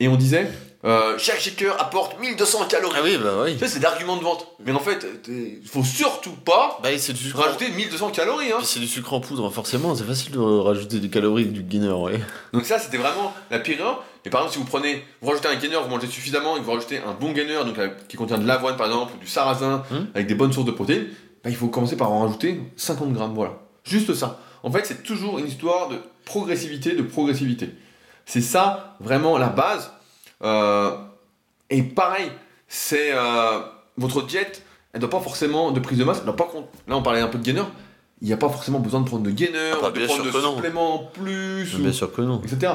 Et 0.00 0.08
on 0.08 0.16
disait, 0.16 0.50
euh, 0.84 1.14
chaque 1.16 1.38
shaker 1.38 1.80
apporte 1.80 2.18
1200 2.20 2.64
calories. 2.68 2.96
Ah 2.98 3.02
oui, 3.04 3.18
bah 3.22 3.30
oui. 3.44 3.52
Tu 3.54 3.60
sais, 3.60 3.68
c'est 3.68 3.78
d'argument 3.78 4.16
de 4.16 4.22
vente. 4.22 4.48
Mais 4.64 4.72
en 4.72 4.80
fait, 4.80 5.06
il 5.28 5.60
faut 5.68 5.84
surtout 5.84 6.32
pas 6.32 6.80
Bah, 6.82 6.88
c'est 6.98 7.12
du 7.12 7.32
rajouter 7.32 7.70
1200 7.70 8.10
calories. 8.10 8.50
Hein. 8.50 8.58
C'est 8.64 8.80
du 8.80 8.88
sucre 8.88 9.12
en 9.12 9.20
poudre, 9.20 9.48
forcément, 9.50 9.94
c'est 9.94 10.02
facile 10.04 10.32
de 10.32 10.38
rajouter 10.40 10.98
des 10.98 11.08
calories 11.08 11.46
du 11.46 11.62
gainer, 11.62 11.90
ouais. 11.92 12.18
Donc 12.52 12.64
ça, 12.64 12.80
c'était 12.80 12.96
vraiment 12.98 13.32
la 13.52 13.60
pire. 13.60 14.00
Et 14.24 14.30
par 14.30 14.40
exemple, 14.40 14.54
si 14.54 14.58
vous 14.58 14.64
prenez, 14.68 15.04
vous 15.22 15.28
rajoutez 15.30 15.46
un 15.48 15.54
gainer, 15.56 15.76
vous 15.80 15.88
mangez 15.88 16.08
suffisamment, 16.08 16.56
et 16.56 16.60
vous 16.60 16.72
rajoutez 16.72 16.98
un 16.98 17.12
bon 17.12 17.30
gainer, 17.32 17.64
donc 17.64 17.78
avec- 17.78 18.08
qui 18.08 18.16
contient 18.16 18.38
de 18.38 18.46
l'avoine 18.46 18.76
par 18.76 18.86
exemple, 18.86 19.12
ou 19.16 19.20
du 19.20 19.28
sarrasin, 19.28 19.84
Hmm. 19.90 20.06
avec 20.16 20.26
des 20.26 20.34
bonnes 20.34 20.52
sources 20.52 20.66
de 20.66 20.72
protéines, 20.72 21.06
bah, 21.44 21.50
il 21.50 21.56
faut 21.56 21.68
commencer 21.68 21.96
par 21.96 22.10
en 22.10 22.22
rajouter 22.22 22.60
50 22.76 23.12
grammes, 23.12 23.34
voilà. 23.34 23.52
Juste 23.84 24.14
ça. 24.14 24.40
En 24.64 24.72
fait, 24.72 24.84
c'est 24.84 25.04
toujours 25.04 25.38
une 25.38 25.46
histoire 25.46 25.88
de 25.88 25.96
progressivité, 26.28 26.94
de 26.94 27.02
progressivité. 27.02 27.70
C'est 28.26 28.40
ça, 28.42 28.96
vraiment, 29.00 29.38
la 29.38 29.48
base. 29.48 29.90
Euh, 30.44 30.90
et 31.70 31.82
pareil, 31.82 32.30
c'est 32.68 33.10
euh, 33.12 33.60
votre 33.96 34.22
diète, 34.26 34.62
elle 34.92 35.00
doit 35.00 35.10
pas 35.10 35.20
forcément 35.20 35.72
de 35.72 35.80
prise 35.80 35.98
de 35.98 36.04
masse, 36.04 36.18
elle 36.20 36.26
doit 36.26 36.36
pas 36.36 36.48
là 36.86 36.96
on 36.96 37.02
parlait 37.02 37.20
un 37.20 37.26
peu 37.28 37.38
de 37.38 37.42
gainer, 37.44 37.64
il 38.20 38.28
n'y 38.28 38.32
a 38.34 38.36
pas 38.36 38.48
forcément 38.48 38.78
besoin 38.78 39.00
de 39.00 39.06
prendre 39.06 39.22
de 39.24 39.30
gainer, 39.30 39.72
Ah 39.72 39.78
bah, 39.82 39.90
de 39.90 40.04
prendre 40.06 40.24
de 40.24 40.30
suppléments 40.30 40.94
en 40.94 40.98
plus, 41.06 41.74
ou- 41.74 41.78
Bien 41.78 41.92
sûr 41.92 42.12
que 42.12 42.22
non. 42.22 42.40
etc. 42.42 42.72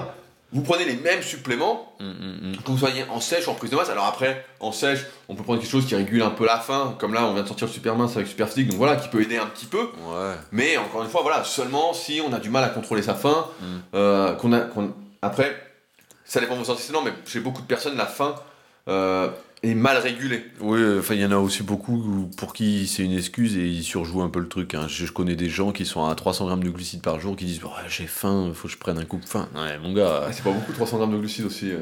Vous 0.53 0.61
prenez 0.61 0.85
les 0.85 0.95
mêmes 0.95 1.21
suppléments, 1.23 1.93
Hum, 1.99 2.07
hum, 2.21 2.39
hum. 2.51 2.57
que 2.63 2.71
vous 2.71 2.77
soyez 2.77 3.03
en 3.09 3.19
sèche 3.19 3.47
ou 3.47 3.51
en 3.51 3.55
prise 3.55 3.71
de 3.71 3.75
masse. 3.75 3.89
Alors 3.89 4.05
après, 4.05 4.45
en 4.59 4.71
sèche, 4.71 4.99
on 5.27 5.35
peut 5.35 5.43
prendre 5.43 5.59
quelque 5.59 5.71
chose 5.71 5.85
qui 5.87 5.95
régule 5.95 6.21
un 6.21 6.29
peu 6.29 6.45
la 6.45 6.59
faim, 6.59 6.95
comme 6.99 7.13
là 7.13 7.25
on 7.25 7.33
vient 7.33 7.43
de 7.43 7.47
sortir 7.47 7.67
le 7.67 7.73
super 7.73 7.95
mince 7.95 8.15
avec 8.15 8.27
super 8.27 8.47
physique, 8.47 8.69
donc 8.69 8.77
voilà, 8.77 8.95
qui 8.97 9.07
peut 9.09 9.21
aider 9.21 9.37
un 9.37 9.47
petit 9.47 9.65
peu. 9.65 9.79
Ouais. 9.81 10.33
Mais 10.51 10.77
encore 10.77 11.01
une 11.03 11.09
fois, 11.09 11.21
voilà, 11.23 11.43
seulement 11.43 11.93
si 11.93 12.21
on 12.25 12.31
a 12.33 12.39
du 12.39 12.49
mal 12.49 12.63
à 12.63 12.69
contrôler 12.69 13.01
sa 13.01 13.15
faim, 13.15 13.45
Mm. 13.61 13.65
euh, 13.95 14.33
qu'on 14.33 14.53
a, 14.53 14.59
qu'on- 14.61 14.93
après, 15.21 15.55
ça 16.25 16.39
dépend 16.39 16.55
de 16.55 16.63
vos 16.63 16.71
antécédents, 16.71 17.01
mais 17.03 17.13
chez 17.25 17.39
beaucoup 17.39 17.61
de 17.61 17.67
personnes, 17.67 17.97
la 17.97 18.05
faim 18.05 18.35
euh, 18.89 19.29
est 19.63 19.73
mal 19.75 19.97
régulée. 19.97 20.43
Oui, 20.59 20.79
enfin, 20.99 21.15
il 21.15 21.21
y 21.21 21.25
en 21.25 21.31
a 21.31 21.37
aussi 21.37 21.63
beaucoup 21.63 22.29
pour 22.37 22.53
qui 22.53 22.85
c'est 22.87 23.03
une 23.03 23.13
excuse 23.17 23.57
et 23.57 23.65
ils 23.65 23.83
surjouent 23.83 24.21
un 24.21 24.29
peu 24.29 24.39
le 24.39 24.47
truc. 24.49 24.73
hein. 24.75 24.85
Je, 24.87 25.05
je 25.05 25.11
connais 25.11 25.35
des 25.35 25.49
gens 25.49 25.71
qui 25.71 25.85
sont 25.85 26.05
à 26.05 26.13
300 26.13 26.45
grammes 26.47 26.63
de 26.63 26.69
glucides 26.69 27.01
par 27.01 27.19
jour 27.19 27.35
qui 27.35 27.45
disent 27.45 27.61
J'ai 27.87 28.07
faim, 28.07 28.51
faut 28.53 28.67
que 28.67 28.73
je 28.73 28.77
prenne 28.77 28.97
un 28.99 29.05
coup 29.05 29.17
de 29.17 29.25
faim. 29.25 29.47
Ouais, 29.55 29.77
mon 29.79 29.93
gars, 29.93 30.25
Ah, 30.27 30.33
c'est 30.33 30.43
pas 30.43 30.51
beaucoup, 30.51 30.73
300 30.73 30.97
grammes 30.97 31.13
de 31.13 31.17
glucides 31.17 31.45
aussi. 31.45 31.71
euh. 31.71 31.79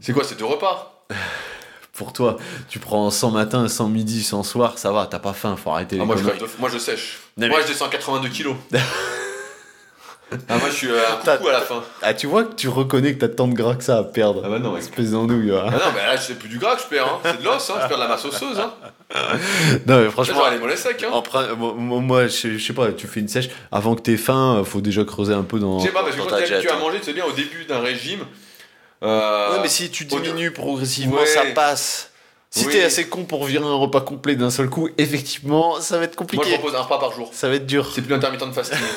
C'est 0.00 0.12
quoi, 0.12 0.22
c'est 0.24 0.38
deux 0.38 0.44
repas? 0.44 1.06
Pour 1.94 2.12
toi, 2.12 2.36
tu 2.68 2.78
prends 2.78 3.10
100 3.10 3.32
matin, 3.32 3.66
100 3.66 3.88
midi, 3.88 4.22
100 4.22 4.44
soir, 4.44 4.78
ça 4.78 4.92
va, 4.92 5.06
t'as 5.10 5.18
pas 5.18 5.32
faim, 5.32 5.56
faut 5.56 5.70
arrêter 5.70 5.98
ah, 6.00 6.04
moi, 6.04 6.14
je 6.16 6.22
moi, 6.22 6.70
sèche. 6.78 7.18
Non, 7.36 7.48
moi, 7.48 7.60
je 7.62 7.66
descends 7.68 7.88
82 7.88 8.28
kilos. 8.28 8.54
ah, 10.48 10.58
moi, 10.58 10.68
je 10.68 10.74
suis 10.74 10.88
euh, 10.90 10.98
un 11.26 11.36
coucou 11.36 11.48
à 11.48 11.52
la 11.52 11.60
fin. 11.60 11.82
Ah, 12.02 12.12
tu 12.14 12.26
vois 12.26 12.44
que 12.44 12.54
tu 12.54 12.68
reconnais 12.68 13.14
que 13.14 13.18
t'as 13.20 13.28
tant 13.28 13.48
de 13.48 13.54
gras 13.54 13.74
que 13.76 13.84
ça 13.84 13.98
à 13.98 14.04
perdre. 14.04 14.42
Ah 14.44 14.48
bah 14.50 14.58
non. 14.58 14.76
Espèce 14.76 15.12
d'andouille. 15.12 15.50
hein. 15.52 15.64
Ah 15.68 15.70
non, 15.70 15.92
mais 15.94 16.06
là, 16.06 16.16
c'est 16.18 16.34
plus 16.38 16.48
du 16.48 16.58
gras 16.58 16.76
que 16.76 16.82
je 16.82 16.86
perds, 16.86 17.06
hein. 17.06 17.18
c'est 17.24 17.38
de 17.40 17.44
l'os, 17.44 17.70
hein. 17.70 17.74
je 17.82 17.88
perds 17.88 17.96
de 17.96 18.02
la 18.02 18.08
masse 18.08 18.24
osseuse. 18.24 18.58
Hein. 18.60 18.72
Non, 19.86 20.00
mais 20.02 20.10
franchement, 20.10 20.34
j'aurais 20.38 20.50
les 20.52 20.58
mollets 20.58 20.76
secs. 20.76 21.02
Hein. 21.02 21.10
en 21.12 21.22
moi, 21.56 21.72
moi, 21.76 22.00
moi, 22.00 22.26
je, 22.26 22.56
je 22.58 22.64
sais 22.66 22.72
pas, 22.74 22.92
tu 22.92 23.06
fais 23.06 23.20
une 23.20 23.28
sèche, 23.28 23.48
avant 23.72 23.94
que 23.94 24.02
t'aies 24.02 24.16
faim, 24.18 24.62
faut 24.64 24.80
déjà 24.82 25.04
creuser 25.04 25.32
un 25.34 25.42
peu 25.44 25.58
dans, 25.58 25.78
Je 25.80 25.86
sais 25.86 25.92
pas, 25.92 26.02
parce 26.02 26.14
que 26.14 26.20
quand 26.20 26.38
jet, 26.44 26.68
à 26.68 26.74
hein. 26.74 26.78
manger, 26.78 26.98
tu 26.98 27.06
sais 27.06 27.12
bien, 27.14 27.24
au 27.24 27.32
début 27.32 27.64
d'un 27.66 27.80
régime. 27.80 28.20
euh, 29.02 29.52
Ouais, 29.54 29.58
mais 29.62 29.68
si 29.68 29.90
tu 29.90 30.04
diminues 30.04 30.50
progressivement, 30.50 31.16
Ouais. 31.20 31.26
ça 31.26 31.42
passe. 31.54 32.10
Si 32.50 32.64
Oui. 32.66 32.72
t'es 32.72 32.82
assez 32.82 33.06
con 33.08 33.24
pour 33.24 33.44
virer 33.44 33.64
un 33.66 33.74
repas 33.74 34.00
complet 34.00 34.34
d'un 34.34 34.50
seul 34.50 34.70
coup, 34.70 34.88
effectivement, 34.96 35.80
ça 35.82 35.98
va 35.98 36.04
être 36.04 36.12
Moi, 36.12 36.26
compliqué. 36.26 36.50
je 36.50 36.54
propose 36.56 36.74
un 36.74 36.80
repas 36.82 36.98
par 36.98 37.12
jour. 37.12 37.28
Ça 37.32 37.48
va 37.48 37.56
être 37.56 37.66
dur. 37.66 37.90
C'est 37.94 38.00
plus 38.02 38.14
intermittent 38.14 38.46
de 38.46 38.52
fasting. 38.52 38.78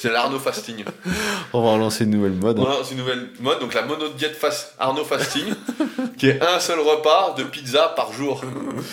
c'est 0.00 0.10
l'Arnaud 0.10 0.38
fasting. 0.38 0.82
On 1.52 1.62
va 1.62 1.72
relancer 1.74 2.04
une 2.04 2.10
nouvelle 2.10 2.32
mode. 2.32 2.58
Voilà, 2.58 2.76
c'est 2.82 2.92
une 2.92 3.00
nouvelle 3.00 3.28
mode, 3.38 3.60
donc 3.60 3.74
la 3.74 3.82
monodiète 3.82 4.34
fast 4.34 4.74
Arnaud 4.78 5.04
fasting, 5.04 5.44
qui 6.16 6.28
est 6.28 6.42
un 6.42 6.58
seul 6.58 6.78
repas 6.80 7.34
de 7.36 7.44
pizza 7.44 7.92
par 7.94 8.10
jour. 8.10 8.42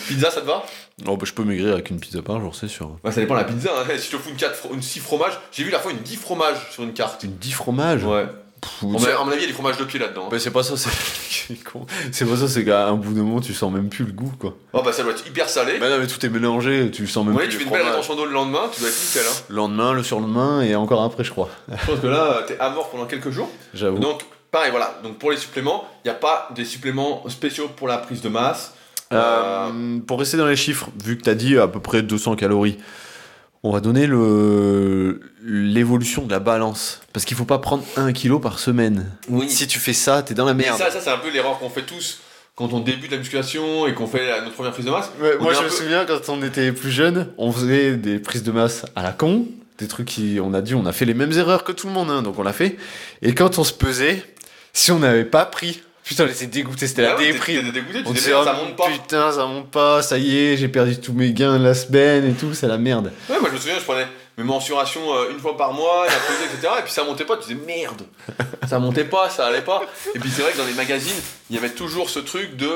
Pizza, 0.06 0.30
ça 0.30 0.42
te 0.42 0.46
va? 0.46 0.62
Oh, 1.06 1.16
bah, 1.16 1.24
je 1.24 1.32
peux 1.32 1.44
maigrir 1.44 1.72
avec 1.72 1.88
une 1.88 1.98
pizza 1.98 2.20
par 2.20 2.40
jour, 2.40 2.54
c'est 2.54 2.68
sûr. 2.68 2.90
Bah, 3.02 3.10
ça 3.10 3.22
dépend 3.22 3.34
de 3.34 3.40
la 3.40 3.46
pizza. 3.46 3.70
Hein. 3.70 3.86
Si 3.98 4.10
je 4.10 4.16
te 4.16 4.22
fous 4.22 4.28
une, 4.28 4.36
4, 4.36 4.68
une 4.74 4.82
6 4.82 5.00
fromages, 5.00 5.38
j'ai 5.50 5.64
vu 5.64 5.70
la 5.70 5.78
fois 5.78 5.92
une 5.92 5.98
10 5.98 6.16
fromages 6.16 6.70
sur 6.70 6.82
une 6.82 6.92
carte. 6.92 7.22
Une 7.22 7.36
10 7.36 7.52
fromages? 7.52 8.04
Ouais. 8.04 8.26
Pff, 8.60 8.82
À 8.82 8.86
mon 8.86 8.98
c'est- 8.98 9.12
à 9.12 9.24
mon 9.24 9.28
avis, 9.30 9.38
il 9.38 9.40
y 9.42 9.44
a 9.44 9.46
des 9.48 9.52
fromages 9.52 9.76
de 9.76 9.84
pied 9.84 9.98
là-dedans. 9.98 10.24
hein. 10.26 10.28
Bah, 10.30 10.38
c'est 10.38 10.50
pas 10.50 10.62
ça, 10.62 10.74
c'est. 10.76 12.24
pas 12.26 12.36
ça, 12.36 12.48
c'est 12.48 12.64
qu'à 12.64 12.88
un 12.88 12.94
bout 12.94 13.12
de 13.12 13.20
moment, 13.20 13.40
tu 13.40 13.54
sens 13.54 13.72
même 13.72 13.88
plus 13.88 14.04
le 14.04 14.12
goût, 14.12 14.32
quoi. 14.38 14.54
Oh, 14.72 14.82
bah 14.84 14.92
ça 14.92 15.02
doit 15.02 15.12
être 15.12 15.26
hyper 15.26 15.48
salé. 15.48 15.78
Bah 15.78 15.88
non, 15.88 15.98
mais 15.98 16.06
tout 16.06 16.24
est 16.24 16.28
mélangé, 16.28 16.90
tu 16.90 17.06
sens 17.06 17.24
même 17.26 17.34
Ouais, 17.36 17.44
plus 17.44 17.52
tu 17.52 17.58
fais 17.58 17.64
une 17.64 17.70
belle 17.70 17.82
rétention 17.86 18.16
d'eau 18.16 18.24
le 18.24 18.32
lendemain, 18.32 18.62
tu 18.72 18.80
dois 18.80 18.88
être 18.88 19.00
nickel. 19.00 19.22
Hein. 19.28 19.34
Le 19.48 19.56
lendemain, 19.56 19.92
le 19.92 20.02
surlendemain 20.02 20.62
et 20.62 20.74
encore 20.74 21.02
après, 21.02 21.24
je 21.24 21.30
crois. 21.30 21.48
Je 21.70 21.86
pense 21.86 22.00
que 22.00 22.06
là, 22.06 22.42
t'es 22.46 22.58
à 22.58 22.70
mort 22.70 22.90
pendant 22.90 23.06
quelques 23.06 23.30
jours. 23.30 23.48
J'avoue. 23.74 23.98
Donc, 23.98 24.22
pareil, 24.50 24.70
voilà. 24.70 24.98
Donc, 25.02 25.18
pour 25.18 25.30
les 25.30 25.36
suppléments, 25.36 25.84
il 26.04 26.08
n'y 26.08 26.12
a 26.12 26.18
pas 26.18 26.48
des 26.54 26.64
suppléments 26.64 27.28
spéciaux 27.28 27.68
pour 27.76 27.86
la 27.88 27.98
prise 27.98 28.20
de 28.22 28.28
masse. 28.28 28.74
Euh, 29.12 29.98
pour 30.06 30.18
rester 30.18 30.36
dans 30.36 30.46
les 30.46 30.56
chiffres, 30.56 30.88
vu 31.02 31.16
que 31.16 31.22
tu 31.22 31.30
as 31.30 31.34
dit 31.34 31.58
à 31.58 31.66
peu 31.66 31.80
près 31.80 32.02
200 32.02 32.36
calories, 32.36 32.76
on 33.62 33.72
va 33.72 33.80
donner 33.80 34.06
le 34.06 35.20
l'évolution 35.44 36.24
de 36.26 36.30
la 36.30 36.40
balance. 36.40 37.00
Parce 37.12 37.24
qu'il 37.24 37.36
faut 37.36 37.44
pas 37.44 37.58
prendre 37.58 37.82
1 37.96 38.12
kg 38.12 38.40
par 38.40 38.58
semaine. 38.58 39.06
Oui. 39.28 39.48
Si 39.50 39.66
tu 39.66 39.78
fais 39.78 39.92
ça, 39.92 40.22
t'es 40.22 40.34
dans 40.34 40.44
la 40.44 40.54
Mais 40.54 40.64
merde. 40.64 40.78
ça, 40.78 40.90
ça 40.90 41.00
c'est 41.00 41.10
un 41.10 41.18
peu 41.18 41.30
l'erreur 41.30 41.58
qu'on 41.58 41.70
fait 41.70 41.82
tous 41.86 42.18
quand 42.54 42.72
on 42.72 42.80
débute 42.80 43.10
la 43.10 43.18
musculation 43.18 43.86
et 43.86 43.94
qu'on 43.94 44.06
fait 44.06 44.26
la- 44.28 44.40
notre 44.42 44.54
première 44.54 44.72
prise 44.72 44.84
de 44.84 44.90
masse. 44.90 45.10
Ouais, 45.20 45.36
moi, 45.40 45.54
je 45.54 45.60
un 45.60 45.62
me 45.62 45.68
souviens 45.68 46.04
quand 46.06 46.28
on 46.28 46.42
était 46.42 46.72
plus 46.72 46.90
jeune, 46.90 47.28
on 47.38 47.52
faisait 47.52 47.96
des 47.96 48.18
prises 48.18 48.42
de 48.42 48.50
masse 48.52 48.84
à 48.96 49.02
la 49.02 49.12
con. 49.12 49.46
Des 49.78 49.86
trucs 49.86 50.06
qui, 50.08 50.38
on 50.42 50.52
a 50.54 50.60
dit, 50.60 50.74
on 50.74 50.84
a 50.86 50.92
fait 50.92 51.04
les 51.04 51.14
mêmes 51.14 51.30
erreurs 51.32 51.62
que 51.62 51.70
tout 51.70 51.86
le 51.86 51.92
monde, 51.92 52.10
hein, 52.10 52.22
donc 52.22 52.36
on 52.38 52.42
l'a 52.42 52.52
fait. 52.52 52.76
Et 53.22 53.32
quand 53.32 53.58
on 53.60 53.64
se 53.64 53.72
pesait, 53.72 54.24
si 54.72 54.90
on 54.90 54.98
n'avait 54.98 55.24
pas 55.24 55.44
pris, 55.46 55.82
putain, 56.08 56.24
on 56.24 56.28
était 56.28 56.46
dégoûté, 56.46 56.86
c'était 56.86 57.04
Ah 57.04 57.10
la 57.10 57.14
t'es- 57.16 57.32
déprime. 57.32 57.70
dégoûté, 57.70 58.02
tu 58.02 58.08
On 58.08 58.12
dis 58.12 58.18
disait, 58.18 58.32
ça 58.32 58.52
monte 58.54 58.76
pas. 58.76 58.86
putain, 58.88 59.30
ça 59.32 59.46
monte 59.46 59.70
pas, 59.70 60.02
ça 60.02 60.18
y 60.18 60.36
est, 60.38 60.56
j'ai 60.56 60.68
perdu 60.68 60.98
tous 60.98 61.12
mes 61.12 61.32
gains 61.32 61.58
de 61.58 61.64
la 61.64 61.74
semaine 61.74 62.28
et 62.28 62.32
tout, 62.34 62.54
c'est 62.54 62.66
la 62.66 62.78
merde. 62.78 63.12
Ouais, 63.28 63.38
moi 63.40 63.48
je 63.50 63.54
me 63.54 63.60
souviens, 63.60 63.78
je 63.78 63.84
prenais 63.84 64.06
mes 64.36 64.44
mensurations 64.44 65.14
euh, 65.14 65.30
une 65.32 65.38
fois 65.38 65.56
par 65.56 65.72
mois, 65.72 66.06
la 66.06 66.12
pesée, 66.12 66.44
etc. 66.54 66.72
Et 66.78 66.82
puis 66.82 66.92
ça 66.92 67.04
montait 67.04 67.24
pas, 67.24 67.36
tu 67.36 67.48
disais 67.52 67.60
merde, 67.66 68.02
ça 68.68 68.78
montait 68.78 69.04
pas, 69.04 69.28
ça 69.30 69.46
allait 69.46 69.62
pas. 69.62 69.82
Et 70.14 70.18
puis 70.18 70.30
c'est 70.34 70.42
vrai 70.42 70.52
que 70.52 70.58
dans 70.58 70.64
les 70.66 70.74
magazines, 70.74 71.16
il 71.50 71.56
y 71.56 71.58
avait 71.58 71.70
toujours 71.70 72.08
ce 72.10 72.20
truc 72.20 72.56
de. 72.56 72.70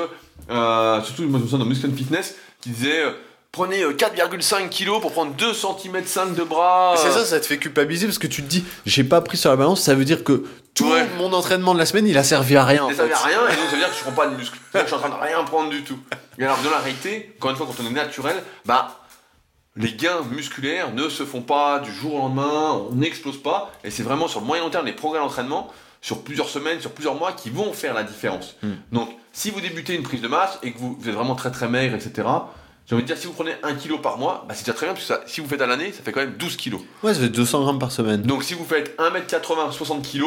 euh, 0.51 1.01
surtout, 1.03 1.23
moi 1.23 1.39
je 1.39 1.43
me 1.45 1.49
souviens 1.49 1.59
dans 1.59 1.65
Muscle 1.69 1.87
and 1.87 1.95
Fitness, 1.97 2.35
qui 2.61 2.69
disait 2.69 3.03
euh, 3.03 3.11
prenez 3.51 3.81
euh, 3.83 3.93
4,5 3.93 4.69
kilos 4.69 4.99
pour 5.01 5.11
prendre 5.13 5.33
2 5.35 5.53
cm 5.53 6.03
5 6.05 6.35
de 6.35 6.43
bras. 6.43 6.95
C'est 6.97 7.11
ça, 7.11 7.23
ça 7.25 7.39
te 7.39 7.45
fait 7.45 7.57
culpabiliser 7.57 8.07
parce 8.07 8.17
que 8.19 8.27
tu 8.27 8.41
te 8.43 8.47
dis, 8.49 8.63
j'ai 8.85 9.03
pas 9.03 9.21
pris 9.21 9.37
sur 9.37 9.49
la 9.49 9.55
balance, 9.55 9.81
ça 9.81 9.95
veut 9.95 10.05
dire 10.05 10.23
que 10.23 10.43
tout 10.73 10.89
Ouais. 10.89 11.07
mon 11.17 11.31
entraînement 11.33 11.73
de 11.73 11.79
la 11.79 11.85
semaine, 11.85 12.07
il 12.07 12.17
a 12.17 12.23
servi 12.23 12.55
à 12.55 12.65
rien. 12.65 12.81
ça 12.81 12.87
veut 12.87 12.95
fait. 12.95 13.07
dire 13.07 13.17
rien, 13.23 13.47
et 13.47 13.55
donc 13.55 13.65
ça 13.65 13.71
veut 13.71 13.77
dire 13.77 13.89
que 13.89 13.95
je 13.95 14.01
prends 14.01 14.11
pas 14.11 14.27
de 14.27 14.35
muscle. 14.35 14.57
Je 14.73 14.85
suis 14.85 14.93
en 14.95 14.99
train 14.99 15.09
de 15.09 15.13
rien 15.15 15.43
prendre 15.43 15.69
du 15.69 15.83
tout. 15.83 15.99
Et 16.39 16.43
alors, 16.43 16.57
dans 16.63 16.71
la 16.71 16.79
réalité, 16.79 17.33
encore 17.37 17.51
une 17.51 17.57
fois, 17.57 17.67
quand 17.67 17.83
on 17.83 17.87
est 17.87 17.91
naturel, 17.91 18.35
bah, 18.65 18.99
les 19.75 19.93
gains 19.93 20.21
musculaires 20.31 20.93
ne 20.93 21.09
se 21.09 21.23
font 21.25 21.41
pas 21.41 21.79
du 21.79 21.91
jour 21.91 22.15
au 22.15 22.17
lendemain, 22.19 22.81
on 22.91 22.95
n'explose 22.95 23.41
pas, 23.41 23.71
et 23.83 23.91
c'est 23.91 24.03
vraiment 24.03 24.27
sur 24.27 24.39
le 24.41 24.45
moyen 24.45 24.63
long 24.63 24.69
terme, 24.69 24.85
les 24.85 24.93
progrès 24.93 25.19
d'entraînement, 25.19 25.71
sur 26.01 26.23
plusieurs 26.23 26.49
semaines, 26.49 26.81
sur 26.81 26.91
plusieurs 26.91 27.15
mois, 27.15 27.31
qui 27.33 27.49
vont 27.49 27.71
faire 27.73 27.93
la 27.93 28.03
différence. 28.03 28.55
Mm. 28.61 28.71
Donc, 28.91 29.09
si 29.31 29.49
vous 29.51 29.61
débutez 29.61 29.95
une 29.95 30.03
prise 30.03 30.21
de 30.21 30.27
masse 30.27 30.59
et 30.63 30.71
que 30.73 30.77
vous, 30.77 30.97
vous 30.99 31.07
êtes 31.09 31.15
vraiment 31.15 31.35
très 31.35 31.49
très 31.51 31.67
maigre, 31.67 31.95
etc., 31.95 32.27
j'ai 32.85 32.95
envie 32.95 33.03
de 33.03 33.07
dire, 33.07 33.17
si 33.17 33.27
vous 33.27 33.33
prenez 33.33 33.53
1 33.63 33.75
kg 33.75 34.01
par 34.01 34.17
mois, 34.17 34.43
bah, 34.47 34.53
c'est 34.53 34.65
déjà 34.65 34.73
très 34.75 34.85
bien, 34.87 34.93
parce 34.93 35.07
que 35.07 35.13
ça- 35.13 35.21
si 35.25 35.39
vous 35.39 35.47
faites 35.47 35.61
à 35.61 35.65
l'année, 35.67 35.93
ça 35.93 36.03
fait 36.03 36.11
quand 36.11 36.19
même 36.19 36.33
12 36.37 36.57
kg. 36.57 36.75
Ouais, 37.01 37.13
ça 37.13 37.21
fait 37.21 37.29
200 37.29 37.61
grammes 37.63 37.79
par 37.79 37.91
semaine. 37.93 38.21
Donc 38.23 38.43
si 38.43 38.53
vous 38.55 38.65
faites 38.65 38.93
1m80, 38.99 39.71
60 39.71 40.05
kg, 40.05 40.23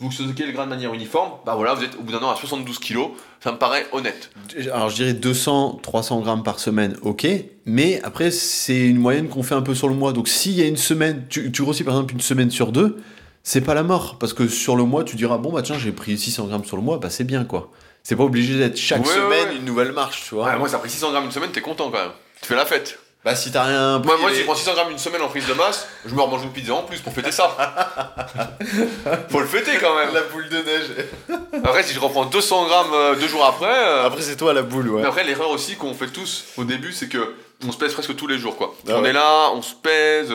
vous 0.00 0.10
stockez 0.10 0.46
le 0.46 0.52
gras 0.52 0.64
de 0.64 0.70
manière 0.70 0.92
uniforme, 0.94 1.32
bah 1.44 1.54
voilà, 1.54 1.74
vous 1.74 1.84
êtes 1.84 1.94
au 1.96 2.02
bout 2.02 2.12
d'un 2.12 2.18
an 2.20 2.30
à 2.30 2.36
72 2.36 2.78
kg, 2.78 2.98
ça 3.42 3.52
me 3.52 3.58
paraît 3.58 3.86
honnête. 3.92 4.30
Alors 4.72 4.88
je 4.90 4.94
dirais 4.96 5.12
200, 5.12 5.80
300 5.82 6.20
grammes 6.20 6.42
par 6.42 6.58
semaine, 6.58 6.96
ok, 7.02 7.26
mais 7.66 8.00
après 8.02 8.30
c'est 8.30 8.78
une 8.80 8.98
moyenne 8.98 9.28
qu'on 9.28 9.42
fait 9.42 9.54
un 9.54 9.62
peu 9.62 9.74
sur 9.74 9.88
le 9.88 9.94
mois. 9.94 10.12
Donc 10.12 10.28
s'il 10.28 10.52
y 10.52 10.62
a 10.62 10.66
une 10.66 10.76
semaine, 10.78 11.26
tu, 11.28 11.52
tu 11.52 11.62
grossis 11.62 11.84
par 11.84 11.94
exemple 11.94 12.14
une 12.14 12.20
semaine 12.20 12.50
sur 12.50 12.72
deux, 12.72 12.96
c'est 13.42 13.60
pas 13.60 13.74
la 13.74 13.82
mort. 13.82 14.18
Parce 14.18 14.32
que 14.32 14.48
sur 14.48 14.76
le 14.76 14.84
mois, 14.84 15.04
tu 15.04 15.16
diras, 15.16 15.38
bon 15.38 15.52
bah 15.52 15.62
tiens, 15.62 15.78
j'ai 15.78 15.92
pris 15.92 16.16
600 16.18 16.46
grammes 16.46 16.64
sur 16.64 16.76
le 16.76 16.82
mois, 16.82 16.98
bah 16.98 17.10
c'est 17.10 17.24
bien 17.24 17.44
quoi. 17.44 17.70
C'est 18.02 18.16
pas 18.16 18.24
obligé 18.24 18.56
d'être 18.58 18.78
chaque 18.78 19.04
Ouais, 19.06 19.12
semaine 19.12 19.48
ouais. 19.50 19.56
une 19.56 19.64
nouvelle 19.66 19.92
marche, 19.92 20.24
tu 20.28 20.34
vois. 20.34 20.56
Moi 20.56 20.68
ça 20.68 20.76
a 20.76 20.78
pris 20.78 20.88
600 20.90 21.10
grammes 21.10 21.24
une 21.26 21.30
semaine, 21.32 21.50
t'es 21.50 21.60
content 21.60 21.90
quand 21.90 21.98
même. 21.98 22.12
Tu 22.40 22.48
fais 22.48 22.56
la 22.56 22.64
fête. 22.64 22.98
Bah 23.22 23.34
si 23.36 23.52
t'as 23.52 23.64
rien 23.64 23.98
Moi, 23.98 24.14
pris 24.14 24.22
moi 24.22 24.30
si 24.32 24.38
je 24.40 24.44
prends 24.44 24.54
600 24.54 24.72
grammes 24.72 24.90
une 24.92 24.98
semaine 24.98 25.20
en 25.20 25.28
prise 25.28 25.46
de 25.46 25.52
masse, 25.52 25.86
je 26.06 26.14
me 26.14 26.22
remange 26.22 26.42
une 26.42 26.52
pizza 26.52 26.72
en 26.74 26.82
plus 26.84 27.00
pour 27.00 27.12
fêter 27.12 27.30
ça. 27.32 27.54
Faut 29.30 29.40
le 29.40 29.46
fêter 29.46 29.72
quand 29.78 29.94
même. 29.94 30.14
la 30.14 30.22
boule 30.22 30.48
de 30.48 30.56
neige. 30.58 31.06
Après, 31.64 31.82
si 31.82 31.92
je 31.94 32.00
reprends 32.00 32.24
200 32.24 32.66
grammes 32.66 32.92
euh, 32.94 33.14
deux 33.16 33.28
jours 33.28 33.44
après. 33.44 33.66
euh, 33.66 34.06
Après 34.06 34.22
c'est 34.22 34.36
toi 34.36 34.54
la 34.54 34.62
boule, 34.62 34.88
ouais. 34.88 35.02
Mais 35.02 35.08
après, 35.08 35.24
l'erreur 35.24 35.50
aussi 35.50 35.76
qu'on 35.76 35.92
fait 35.94 36.06
tous 36.08 36.44
au 36.56 36.64
début, 36.64 36.92
c'est 36.92 37.08
que 37.08 37.34
on 37.66 37.72
se 37.72 37.76
pèse 37.76 37.92
presque 37.92 38.16
tous 38.16 38.26
les 38.26 38.38
jours, 38.38 38.56
quoi. 38.56 38.74
Ah 38.88 38.92
on 38.96 39.02
ouais. 39.02 39.10
est 39.10 39.12
là, 39.12 39.50
on 39.52 39.60
se 39.60 39.74
pèse. 39.74 40.32